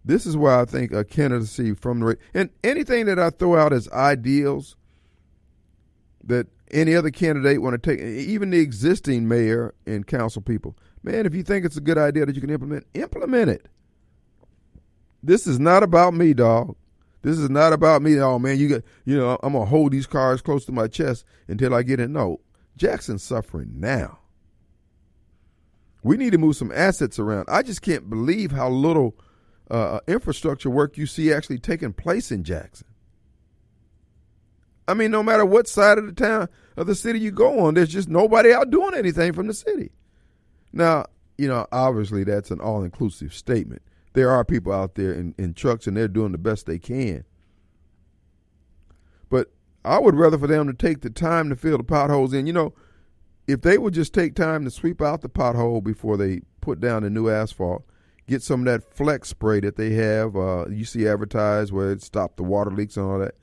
this 0.02 0.24
is 0.24 0.34
why 0.34 0.62
I 0.62 0.64
think 0.64 0.92
a 0.92 1.04
candidacy 1.04 1.74
from 1.74 2.00
the 2.00 2.16
and 2.32 2.48
anything 2.64 3.04
that 3.04 3.18
I 3.18 3.28
throw 3.28 3.54
out 3.58 3.74
as 3.74 3.90
ideals 3.90 4.76
that 6.24 6.46
any 6.74 6.94
other 6.94 7.10
candidate 7.10 7.62
want 7.62 7.80
to 7.80 7.96
take, 7.96 8.04
even 8.04 8.50
the 8.50 8.58
existing 8.58 9.26
mayor 9.28 9.74
and 9.86 10.06
council 10.06 10.42
people. 10.42 10.76
Man, 11.02 11.24
if 11.24 11.34
you 11.34 11.42
think 11.42 11.64
it's 11.64 11.76
a 11.76 11.80
good 11.80 11.98
idea 11.98 12.26
that 12.26 12.34
you 12.34 12.40
can 12.40 12.50
implement, 12.50 12.86
implement 12.94 13.50
it. 13.50 13.68
This 15.22 15.46
is 15.46 15.58
not 15.58 15.82
about 15.82 16.12
me, 16.12 16.34
dog. 16.34 16.76
This 17.22 17.38
is 17.38 17.48
not 17.48 17.72
about 17.72 18.02
me. 18.02 18.20
Oh 18.20 18.38
man, 18.38 18.58
you 18.58 18.68
got 18.68 18.82
you 19.06 19.16
know 19.16 19.38
I'm 19.42 19.54
gonna 19.54 19.64
hold 19.64 19.92
these 19.92 20.06
cards 20.06 20.42
close 20.42 20.66
to 20.66 20.72
my 20.72 20.88
chest 20.88 21.24
until 21.48 21.74
I 21.74 21.82
get 21.82 21.98
it. 21.98 22.10
No, 22.10 22.40
Jackson's 22.76 23.22
suffering 23.22 23.80
now. 23.80 24.18
We 26.02 26.18
need 26.18 26.32
to 26.32 26.38
move 26.38 26.56
some 26.56 26.70
assets 26.74 27.18
around. 27.18 27.46
I 27.48 27.62
just 27.62 27.80
can't 27.80 28.10
believe 28.10 28.50
how 28.50 28.68
little 28.68 29.16
uh, 29.70 30.00
infrastructure 30.06 30.68
work 30.68 30.98
you 30.98 31.06
see 31.06 31.32
actually 31.32 31.58
taking 31.58 31.94
place 31.94 32.30
in 32.30 32.44
Jackson. 32.44 32.86
I 34.86 34.94
mean, 34.94 35.10
no 35.10 35.22
matter 35.22 35.44
what 35.44 35.66
side 35.66 35.98
of 35.98 36.06
the 36.06 36.12
town 36.12 36.48
of 36.76 36.86
the 36.86 36.94
city 36.94 37.18
you 37.18 37.30
go 37.30 37.60
on, 37.60 37.74
there's 37.74 37.88
just 37.88 38.08
nobody 38.08 38.52
out 38.52 38.70
doing 38.70 38.94
anything 38.94 39.32
from 39.32 39.46
the 39.46 39.54
city. 39.54 39.92
Now, 40.72 41.06
you 41.38 41.48
know, 41.48 41.66
obviously 41.72 42.24
that's 42.24 42.50
an 42.50 42.60
all 42.60 42.82
inclusive 42.82 43.32
statement. 43.32 43.82
There 44.12 44.30
are 44.30 44.44
people 44.44 44.72
out 44.72 44.94
there 44.94 45.12
in, 45.12 45.34
in 45.38 45.54
trucks 45.54 45.86
and 45.86 45.96
they're 45.96 46.08
doing 46.08 46.32
the 46.32 46.38
best 46.38 46.66
they 46.66 46.78
can. 46.78 47.24
But 49.30 49.52
I 49.84 49.98
would 49.98 50.14
rather 50.14 50.38
for 50.38 50.46
them 50.46 50.66
to 50.66 50.74
take 50.74 51.00
the 51.00 51.10
time 51.10 51.48
to 51.48 51.56
fill 51.56 51.78
the 51.78 51.84
potholes 51.84 52.32
in. 52.32 52.46
You 52.46 52.52
know, 52.52 52.74
if 53.46 53.62
they 53.62 53.78
would 53.78 53.94
just 53.94 54.14
take 54.14 54.34
time 54.34 54.64
to 54.64 54.70
sweep 54.70 55.02
out 55.02 55.22
the 55.22 55.28
pothole 55.28 55.82
before 55.82 56.16
they 56.16 56.42
put 56.60 56.80
down 56.80 57.02
the 57.02 57.10
new 57.10 57.28
asphalt, 57.28 57.84
get 58.28 58.42
some 58.42 58.60
of 58.60 58.66
that 58.66 58.94
flex 58.94 59.28
spray 59.30 59.60
that 59.60 59.76
they 59.76 59.90
have, 59.94 60.36
uh, 60.36 60.66
you 60.68 60.84
see 60.84 61.08
advertised 61.08 61.72
where 61.72 61.90
it 61.90 62.02
stopped 62.02 62.36
the 62.36 62.42
water 62.42 62.70
leaks 62.70 62.96
and 62.96 63.06
all 63.06 63.18
that 63.18 63.34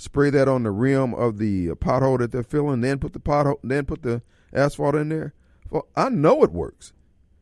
spray 0.00 0.30
that 0.30 0.48
on 0.48 0.62
the 0.62 0.70
rim 0.70 1.14
of 1.14 1.36
the 1.36 1.68
pothole 1.68 2.18
that 2.18 2.32
they're 2.32 2.42
filling, 2.42 2.80
then 2.80 2.98
put 2.98 3.12
the 3.12 3.20
pothole, 3.20 3.58
then 3.62 3.84
put 3.84 4.02
the 4.02 4.22
asphalt 4.52 4.94
in 4.94 5.10
there. 5.10 5.34
Well, 5.68 5.86
I 5.94 6.08
know 6.08 6.42
it 6.42 6.52
works 6.52 6.92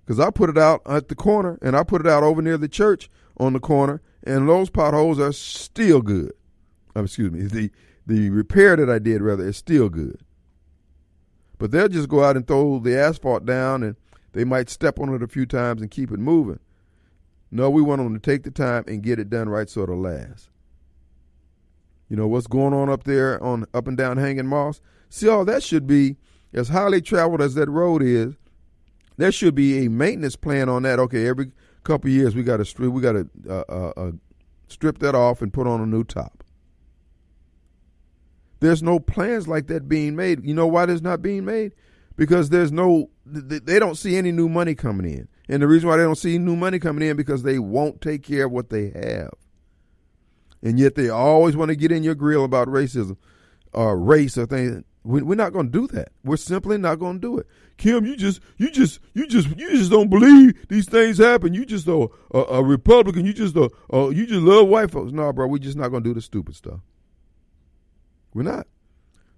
because 0.05 0.19
I 0.19 0.31
put 0.31 0.51
it 0.51 0.59
out 0.59 0.83
at 0.85 1.09
the 1.09 1.15
corner 1.15 1.59
and 1.63 1.77
I 1.77 1.85
put 1.85 2.01
it 2.01 2.07
out 2.07 2.25
over 2.25 2.43
near 2.43 2.59
the 2.59 2.69
church 2.69 3.09
on 3.37 3.53
the 3.53 3.61
corner, 3.61 4.03
and 4.25 4.49
those 4.49 4.71
potholes 4.71 5.21
are 5.21 5.33
still 5.33 6.03
good. 6.03 6.33
Um, 6.97 7.05
excuse 7.05 7.31
me, 7.31 7.43
the 7.43 7.71
the 8.07 8.31
repair 8.31 8.75
that 8.75 8.91
I 8.91 8.99
did 8.99 9.23
rather 9.23 9.47
is 9.47 9.57
still 9.57 9.89
good. 9.89 10.19
But 11.59 11.71
they'll 11.71 11.89
just 11.89 12.09
go 12.09 12.25
out 12.25 12.37
and 12.37 12.47
throw 12.47 12.79
the 12.79 12.99
asphalt 12.99 13.45
down, 13.45 13.83
and 13.83 13.97
they 14.33 14.45
might 14.45 14.71
step 14.71 14.99
on 14.99 15.15
it 15.15 15.23
a 15.23 15.29
few 15.29 15.47
times 15.47 15.81
and 15.81 15.91
keep 15.91 16.11
it 16.11 16.19
moving. 16.19 16.59
No, 17.51 17.71
we 17.71 17.83
want 17.83 18.03
them 18.03 18.15
to 18.15 18.21
take 18.21 18.43
the 18.43 18.51
time 18.51 18.85
and 18.89 19.03
get 19.03 19.19
it 19.19 19.31
done 19.31 19.49
right 19.49 19.69
so 19.69 19.83
it'll 19.83 20.01
last. 20.01 20.51
You 22.09 22.17
know 22.17 22.27
what's 22.27 22.47
going 22.47 22.73
on 22.73 22.89
up 22.89 23.05
there 23.05 23.43
on 23.43 23.67
up 23.75 23.87
and 23.87 23.97
down 23.97 24.17
Hanging 24.17 24.47
Moss. 24.47 24.81
See, 25.11 25.29
all 25.29 25.45
that 25.45 25.63
should 25.63 25.87
be 25.87 26.17
as 26.53 26.69
highly 26.69 27.03
traveled 27.03 27.43
as 27.43 27.55
that 27.55 27.69
road 27.69 28.03
is. 28.03 28.35
There 29.19 29.33
should 29.33 29.55
be 29.55 29.85
a 29.85 29.91
maintenance 29.91 30.37
plan 30.37 30.69
on 30.69 30.85
that. 30.85 30.99
Okay, 30.99 31.27
every 31.27 31.53
couple 31.85 32.11
years 32.11 32.35
we 32.35 32.43
got 32.43 32.59
to 32.59 32.65
strip 32.65 32.93
we 32.93 33.03
got 33.03 33.13
to 33.13 33.29
uh, 33.49 33.65
uh, 33.69 33.93
uh, 33.97 34.13
strip 34.69 34.99
that 34.99 35.15
off 35.15 35.43
and 35.43 35.53
put 35.53 35.67
on 35.67 35.81
a 35.81 35.87
new 35.87 36.05
top. 36.05 36.45
There's 38.61 38.83
no 38.83 38.99
plans 38.99 39.47
like 39.47 39.67
that 39.69 39.89
being 39.89 40.17
made. 40.17 40.45
You 40.45 40.55
know 40.55 40.67
why 40.67 40.87
there's 40.87 41.03
not 41.03 41.23
being 41.23 41.45
made? 41.45 41.75
Because 42.17 42.49
there's 42.49 42.73
no 42.73 43.11
they 43.27 43.79
don't 43.79 43.97
see 43.97 44.17
any 44.17 44.33
new 44.33 44.49
money 44.49 44.75
coming 44.75 45.11
in. 45.11 45.29
And 45.51 45.63
the 45.63 45.69
reason 45.69 45.89
why 45.89 45.99
they 45.99 46.03
don't 46.05 46.17
see 46.17 46.39
new 46.39 46.57
money 46.57 46.79
coming 46.79 47.07
in 47.07 47.17
because 47.17 47.43
they 47.43 47.59
won't 47.59 48.01
take 48.01 48.23
care 48.23 48.47
of 48.47 48.53
what 48.53 48.71
they 48.71 48.91
have 48.91 49.33
and 50.63 50.79
yet 50.79 50.95
they 50.95 51.09
always 51.09 51.57
want 51.57 51.71
to 51.71 51.77
get 51.77 51.93
in 51.93 52.03
your 52.03 52.15
grill 52.15 52.45
about 52.45 52.69
racism 52.69 53.17
or 53.73 53.99
race 53.99 54.37
or 54.37 54.47
things. 54.47 54.85
We, 55.05 55.23
we're 55.23 55.37
not 55.37 55.53
going 55.53 55.71
to 55.71 55.73
do 55.73 55.87
that. 55.89 56.11
We're 56.25 56.37
simply 56.37 56.77
not 56.77 56.99
going 56.99 57.17
to 57.17 57.21
do 57.21 57.39
it. 57.39 57.47
Kim, 57.79 58.05
you 58.05 58.17
just, 58.17 58.41
you 58.57 58.71
just, 58.71 59.01
you 59.15 59.27
just, 59.27 59.49
you 59.57 59.71
just 59.71 59.91
don't 59.91 60.11
believe 60.11 60.69
these 60.69 60.89
things 60.89 61.19
happen. 61.19 61.55
You 61.55 61.65
just 61.65 61.87
a, 61.87 62.09
a, 62.35 62.39
a 62.39 62.65
Republican. 62.65 63.25
You 63.25 63.33
just 63.33 63.57
a, 63.57 63.71
a, 63.91 64.13
you 64.13 64.27
just 64.27 64.43
love 64.43 64.69
white 64.69 64.91
folks. 64.91 65.13
No, 65.13 65.33
bro, 65.33 65.47
we're 65.47 65.59
just 65.59 65.77
not 65.77 65.89
going 65.89 66.03
to 66.03 66.11
do 66.11 66.15
the 66.15 66.21
stupid 66.21 66.57
stuff. 66.57 66.81
We're 68.35 68.43
not. 68.43 68.67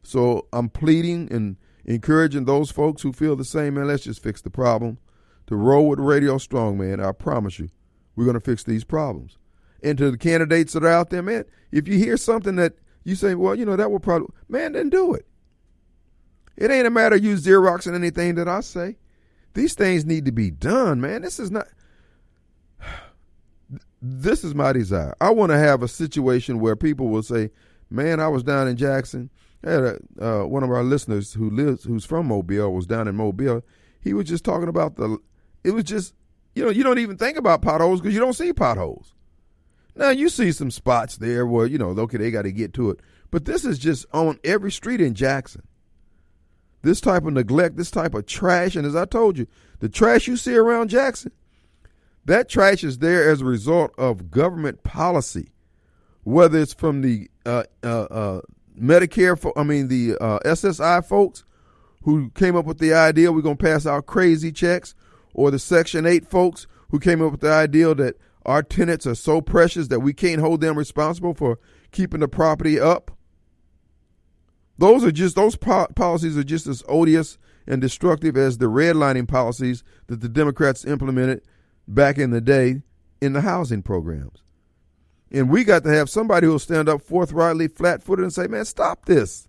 So 0.03 0.47
I'm 0.53 0.71
pleading 0.71 1.31
and 1.31 1.57
encouraging 1.85 2.47
those 2.47 2.71
folks 2.71 3.03
who 3.03 3.13
feel 3.13 3.37
the 3.37 3.45
same, 3.45 3.75
man, 3.75 3.87
let's 3.87 4.05
just 4.05 4.23
fix 4.23 4.41
the 4.41 4.51
problem. 4.51 4.99
To 5.47 5.57
roll 5.57 5.89
with 5.89 5.99
Radio 5.99 6.39
Strong, 6.39 6.79
man, 6.79 7.01
I 7.01 7.13
promise 7.13 7.59
you, 7.59 7.69
we're 8.15 8.25
going 8.25 8.35
to 8.35 8.41
fix 8.41 8.63
these 8.63 8.85
problems. 8.85 9.37
And 9.82 9.97
to 9.98 10.11
the 10.11 10.19
candidates 10.19 10.73
that 10.73 10.85
are 10.85 10.89
out 10.89 11.11
there, 11.11 11.23
man, 11.23 11.44
if 11.73 11.89
you 11.89 11.98
hear 11.98 12.16
something 12.16 12.57
that 12.57 12.74
you 13.05 13.15
say, 13.15 13.35
well, 13.35 13.55
you 13.55 13.65
know, 13.65 13.77
that 13.77 13.90
will 13.90 14.01
probably, 14.01 14.28
man, 14.48 14.73
then 14.73 14.90
do 14.90 15.15
it. 15.15 15.27
It 16.57 16.70
ain't 16.70 16.86
a 16.86 16.90
matter 16.90 17.16
of 17.16 17.24
you 17.24 17.36
Xeroxing 17.36 17.94
anything 17.94 18.35
that 18.35 18.48
I 18.48 18.61
say. 18.61 18.97
These 19.55 19.74
things 19.74 20.05
need 20.05 20.27
to 20.27 20.32
be 20.32 20.51
done, 20.51 21.01
man. 21.01 21.23
This 21.23 21.39
is 21.39 21.51
not, 21.51 21.66
this 24.02 24.44
is 24.44 24.55
my 24.55 24.73
desire. 24.73 25.15
I 25.20 25.31
want 25.31 25.51
to 25.52 25.59
have 25.59 25.82
a 25.82 25.89
situation 25.89 26.61
where 26.61 26.77
people 26.77 27.09
will 27.09 27.23
say, 27.23 27.51
man, 27.89 28.20
I 28.20 28.28
was 28.28 28.43
down 28.43 28.69
in 28.69 28.77
Jackson 28.77 29.31
had 29.62 29.82
a, 29.82 29.98
uh, 30.20 30.47
one 30.47 30.62
of 30.62 30.70
our 30.70 30.82
listeners 30.82 31.32
who 31.32 31.51
lives, 31.51 31.85
who's 31.85 32.05
from 32.05 32.27
Mobile, 32.27 32.73
was 32.73 32.86
down 32.86 33.09
in 33.09 33.16
Mobile. 33.16 33.62
He 34.01 34.15
was 34.15 34.27
just 34.27 34.44
talking 34.44 34.69
about 34.69 34.97
the. 34.97 35.19
It 35.62 35.73
was 35.73 35.85
just, 35.85 36.15
you 36.55 36.65
know, 36.65 36.70
you 36.70 36.82
don't 36.82 36.98
even 36.98 37.19
think 37.19 37.36
about 37.36 37.61
potholes 37.61 38.01
because 38.01 38.15
you 38.15 38.20
don't 38.20 38.32
see 38.32 38.52
potholes. 38.52 39.15
Now 40.01 40.09
you 40.09 40.31
see 40.31 40.51
some 40.51 40.70
spots 40.70 41.18
there 41.18 41.47
where 41.47 41.66
you 41.66 41.77
know, 41.77 41.90
okay, 41.90 42.16
they 42.16 42.31
got 42.31 42.43
to 42.43 42.52
get 42.52 42.72
to 42.74 42.89
it, 42.89 43.01
but 43.31 43.44
this 43.44 43.66
is 43.66 43.78
just 43.78 44.06
on 44.14 44.40
every 44.43 44.72
street 44.72 44.98
in 44.98 45.12
Jackson. 45.12 45.62
This 46.81 47.02
type 47.02 47.27
of 47.27 47.35
neglect, 47.35 47.77
this 47.77 47.90
type 47.90 48.14
of 48.14 48.24
trash, 48.24 48.74
and 48.74 48.86
as 48.86 48.97
I 48.97 49.05
told 49.05 49.36
you, 49.36 49.47
the 49.81 49.90
trash 49.90 50.27
you 50.27 50.39
see 50.39 50.56
around 50.56 50.89
Jackson, 50.89 51.32
that 52.24 52.48
trash 52.48 52.82
is 52.82 52.98
there 52.98 53.31
as 53.31 53.43
a 53.43 53.44
result 53.44 53.93
of 53.98 54.31
government 54.31 54.82
policy, 54.85 55.51
whether 56.24 56.59
it's 56.59 56.72
from 56.72 57.02
the 57.02 57.28
uh, 57.44 57.64
uh, 57.85 58.05
uh, 58.05 58.40
Medicare, 58.81 59.39
for, 59.39 59.56
I 59.59 59.64
mean 59.64 59.89
the 59.89 60.16
uh, 60.18 60.39
SSI 60.47 61.05
folks 61.05 61.44
who 62.05 62.31
came 62.31 62.56
up 62.56 62.64
with 62.64 62.78
the 62.78 62.94
idea 62.94 63.31
we're 63.31 63.43
going 63.43 63.59
to 63.59 63.62
pass 63.62 63.85
out 63.85 64.06
crazy 64.06 64.51
checks, 64.51 64.94
or 65.35 65.51
the 65.51 65.59
Section 65.59 66.06
8 66.06 66.27
folks 66.27 66.66
who 66.89 66.98
came 66.98 67.20
up 67.20 67.32
with 67.32 67.43
the 67.43 67.52
idea 67.52 67.94
that 67.94 68.16
our 68.47 68.62
tenants 68.62 69.07
are 69.07 69.15
so 69.15 69.41
precious 69.41 69.89
that 69.89 70.01
we 70.01 70.12
can't 70.12 70.41
hold 70.41 70.61
them 70.61 70.79
responsible 70.79 71.35
for 71.35 71.59
keeping 71.93 72.21
the 72.21 72.29
property 72.29 72.81
up. 72.81 73.11
Those 74.79 75.05
are 75.05 75.12
just 75.12 75.37
those 75.37 75.57
po- 75.57 75.89
policies 75.95 76.39
are 76.39 76.45
just 76.45 76.67
as 76.67 76.83
odious 76.89 77.37
and 77.67 77.83
destructive 77.83 78.37
as 78.37 78.59
the 78.59 78.67
redlining 78.67 79.29
policies 79.29 79.85
that 80.07 80.21
the 80.21 80.29
Democrats 80.29 80.87
implemented 80.87 81.43
back 81.87 82.17
in 82.17 82.31
the 82.31 82.41
day 82.41 82.83
in 83.21 83.35
the 83.35 83.43
housing 83.43 83.83
programs. 83.83 84.43
And 85.31 85.51
we 85.51 85.65
got 85.65 85.85
to 85.85 85.91
have 85.91 86.09
somebody 86.11 86.47
who'll 86.47 86.59
stand 86.59 86.89
up 86.89 87.03
forthrightly, 87.03 87.69
flat 87.69 88.03
footed, 88.03 88.25
and 88.25 88.33
say, 88.33 88.47
man, 88.47 88.65
stop 88.65 89.05
this. 89.05 89.49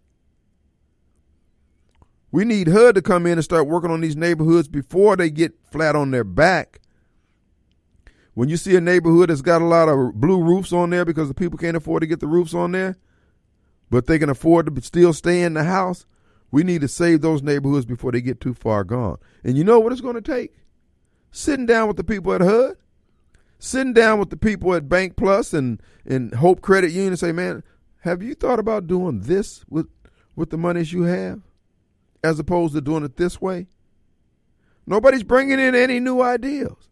We 2.32 2.46
need 2.46 2.68
HUD 2.68 2.96
to 2.96 3.02
come 3.02 3.26
in 3.26 3.34
and 3.34 3.44
start 3.44 3.68
working 3.68 3.92
on 3.92 4.02
these 4.02 4.16
neighborhoods 4.16 4.68
before 4.68 5.16
they 5.16 5.30
get 5.30 5.54
flat 5.72 5.96
on 5.96 6.12
their 6.12 6.24
back. 6.24 6.81
When 8.34 8.50
you 8.50 8.58
see 8.58 8.76
a 8.76 8.82
neighborhood 8.82 9.30
that's 9.30 9.42
got 9.42 9.62
a 9.62 9.66
lot 9.66 9.90
of 9.90 10.14
blue 10.16 10.42
roofs 10.42 10.72
on 10.72 10.90
there 10.90 11.06
because 11.06 11.28
the 11.28 11.34
people 11.34 11.58
can't 11.58 11.78
afford 11.78 12.02
to 12.02 12.08
get 12.08 12.20
the 12.20 12.28
roofs 12.28 12.54
on 12.54 12.72
there, 12.72 12.98
but 13.90 14.08
they 14.08 14.18
can 14.18 14.30
afford 14.30 14.74
to 14.74 14.82
still 14.82 15.14
stay 15.14 15.44
in 15.44 15.54
the 15.54 15.66
house, 15.66 16.06
we 16.50 16.64
need 16.64 16.82
to 16.82 16.88
save 16.88 17.22
those 17.22 17.44
neighborhoods 17.44 17.86
before 17.86 18.12
they 18.12 18.22
get 18.22 18.40
too 18.40 18.54
far 18.54 18.84
gone. 18.84 19.18
And 19.44 19.58
you 19.58 19.64
know 19.64 19.80
what 19.80 19.92
it's 19.92 20.02
going 20.02 20.16
to 20.16 20.22
take? 20.22 20.56
Sitting 21.32 21.66
down 21.66 21.88
with 21.88 21.98
the 21.98 22.04
people 22.04 22.34
at 22.34 22.42
HUD 22.42 22.78
sitting 23.62 23.94
down 23.94 24.20
with 24.20 24.32
the 24.32 24.38
people 24.38 24.74
at 24.74 24.90
BankPlus 24.90 25.54
and, 25.54 25.82
and 26.04 26.34
Hope 26.34 26.62
Credit 26.62 26.90
Union 26.90 27.10
and 27.10 27.20
say, 27.20 27.32
man, 27.32 27.64
have 28.00 28.24
you 28.24 28.34
thought 28.34 28.60
about 28.60 28.88
doing 28.88 29.22
this 29.22 29.64
with 29.70 29.88
with 30.36 30.50
the 30.50 30.58
monies 30.58 30.92
you 30.92 31.04
have 31.04 31.42
as 32.24 32.40
opposed 32.40 32.74
to 32.74 32.82
doing 32.82 33.04
it 33.04 33.18
this 33.18 33.40
way? 33.40 33.68
Nobody's 34.88 35.24
bringing 35.24 35.60
in 35.60 35.76
any 35.76 36.00
new 36.00 36.22
ideas. 36.22 36.90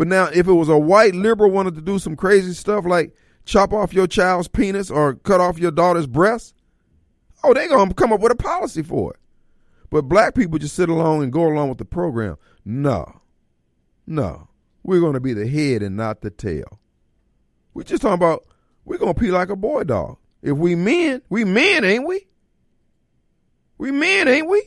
But 0.00 0.08
now, 0.08 0.30
if 0.32 0.48
it 0.48 0.54
was 0.54 0.70
a 0.70 0.78
white 0.78 1.14
liberal 1.14 1.50
wanted 1.50 1.74
to 1.74 1.82
do 1.82 1.98
some 1.98 2.16
crazy 2.16 2.54
stuff 2.54 2.86
like 2.86 3.14
chop 3.44 3.74
off 3.74 3.92
your 3.92 4.06
child's 4.06 4.48
penis 4.48 4.90
or 4.90 5.16
cut 5.16 5.42
off 5.42 5.58
your 5.58 5.72
daughter's 5.72 6.06
breast, 6.06 6.54
oh, 7.44 7.52
they're 7.52 7.68
going 7.68 7.90
to 7.90 7.94
come 7.94 8.10
up 8.10 8.20
with 8.20 8.32
a 8.32 8.34
policy 8.34 8.82
for 8.82 9.12
it. 9.12 9.20
But 9.90 10.08
black 10.08 10.34
people 10.34 10.58
just 10.58 10.74
sit 10.74 10.88
along 10.88 11.22
and 11.22 11.30
go 11.30 11.46
along 11.46 11.68
with 11.68 11.76
the 11.76 11.84
program. 11.84 12.38
No, 12.64 13.20
no. 14.06 14.48
We're 14.82 15.00
going 15.00 15.12
to 15.12 15.20
be 15.20 15.34
the 15.34 15.46
head 15.46 15.82
and 15.82 15.98
not 15.98 16.22
the 16.22 16.30
tail. 16.30 16.80
We're 17.74 17.82
just 17.82 18.00
talking 18.00 18.14
about 18.14 18.46
we're 18.86 18.96
going 18.96 19.12
to 19.12 19.20
pee 19.20 19.30
like 19.30 19.50
a 19.50 19.54
boy 19.54 19.84
dog. 19.84 20.16
If 20.40 20.56
we 20.56 20.76
men, 20.76 21.20
we 21.28 21.44
men, 21.44 21.84
ain't 21.84 22.06
we? 22.06 22.26
We 23.76 23.90
men, 23.90 24.28
ain't 24.28 24.48
we? 24.48 24.62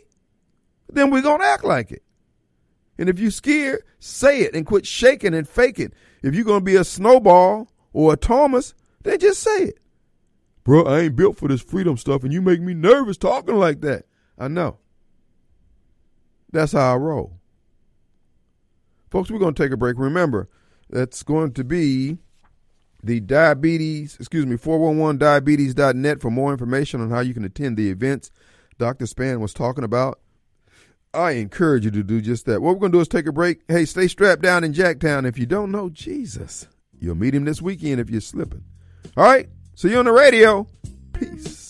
Then 0.90 1.10
we're 1.10 1.24
going 1.24 1.40
to 1.40 1.48
act 1.48 1.64
like 1.64 1.92
it. 1.92 2.03
And 2.98 3.10
if 3.10 3.20
you 3.20 3.32
scared, 3.32 3.84
say 4.00 4.42
it 4.42 4.56
and 4.56 4.66
quit 4.66 4.86
shaking 4.86 5.34
and 5.34 5.48
faking. 5.48 5.94
If 6.22 6.36
you're 6.36 6.46
going 6.46 6.60
to 6.60 6.66
be 6.66 6.76
a 6.76 6.84
snowball 6.84 7.70
or 7.92 8.14
a 8.14 8.18
Thomas, 8.18 8.74
then 9.04 9.20
just 9.20 9.42
say 9.42 9.64
it. 9.64 9.80
Bro, 10.64 10.84
I 10.86 11.02
ain't 11.02 11.16
built 11.16 11.38
for 11.38 11.48
this 11.48 11.62
freedom 11.62 11.98
stuff 11.98 12.24
and 12.24 12.32
you 12.32 12.42
make 12.42 12.62
me 12.62 12.74
nervous 12.74 13.18
talking 13.18 13.56
like 13.56 13.82
that. 13.82 14.06
I 14.38 14.48
know. 14.48 14.78
That's 16.52 16.72
how 16.72 16.94
I 16.94 16.98
roll. 16.98 17.40
Folks, 19.10 19.30
we're 19.30 19.40
going 19.40 19.54
to 19.54 19.64
take 19.64 19.72
a 19.72 19.78
break. 19.78 19.98
Remember, 19.98 20.50
that's 20.90 21.24
going 21.24 21.54
to 21.54 21.64
be 21.64 22.18
the 23.04 23.20
diabetes, 23.20 24.16
excuse 24.18 24.46
me, 24.46 24.56
411diabetes.net 24.56 26.22
for 26.22 26.32
more 26.32 26.52
information 26.52 27.02
on 27.02 27.10
how 27.10 27.20
you 27.20 27.34
can 27.34 27.44
attend 27.44 27.76
the 27.76 27.90
events 27.90 28.32
Dr. 28.78 29.06
Span 29.06 29.40
was 29.40 29.54
talking 29.54 29.84
about. 29.84 30.20
I 31.14 31.32
encourage 31.32 31.86
you 31.86 31.92
to 31.92 32.04
do 32.04 32.22
just 32.22 32.46
that. 32.48 32.62
What 32.62 32.74
we're 32.74 32.80
going 32.80 32.92
to 32.92 32.98
do 32.98 33.02
is 33.02 33.08
take 33.08 33.28
a 33.28 33.32
break. 33.32 33.62
Hey, 33.68 33.86
stay 33.86 34.08
strapped 34.08 34.42
down 34.42 34.64
in 34.64 34.74
Jacktown. 34.74 35.28
If 35.28 35.38
you 35.38 35.46
don't 35.46 35.72
know 35.72 35.90
Jesus, 35.90 36.68
you'll 37.00 37.16
meet 37.16 37.36
him 37.36 37.46
this 37.46 37.62
weekend 37.62 38.00
if 38.00 38.10
you're 38.10 38.22
slipping. 38.22 38.64
All 39.16 39.24
right, 39.24 39.48
see 39.76 39.92
you 39.92 40.00
on 40.00 40.06
the 40.06 40.12
radio. 40.12 40.66
Peace. 41.14 41.63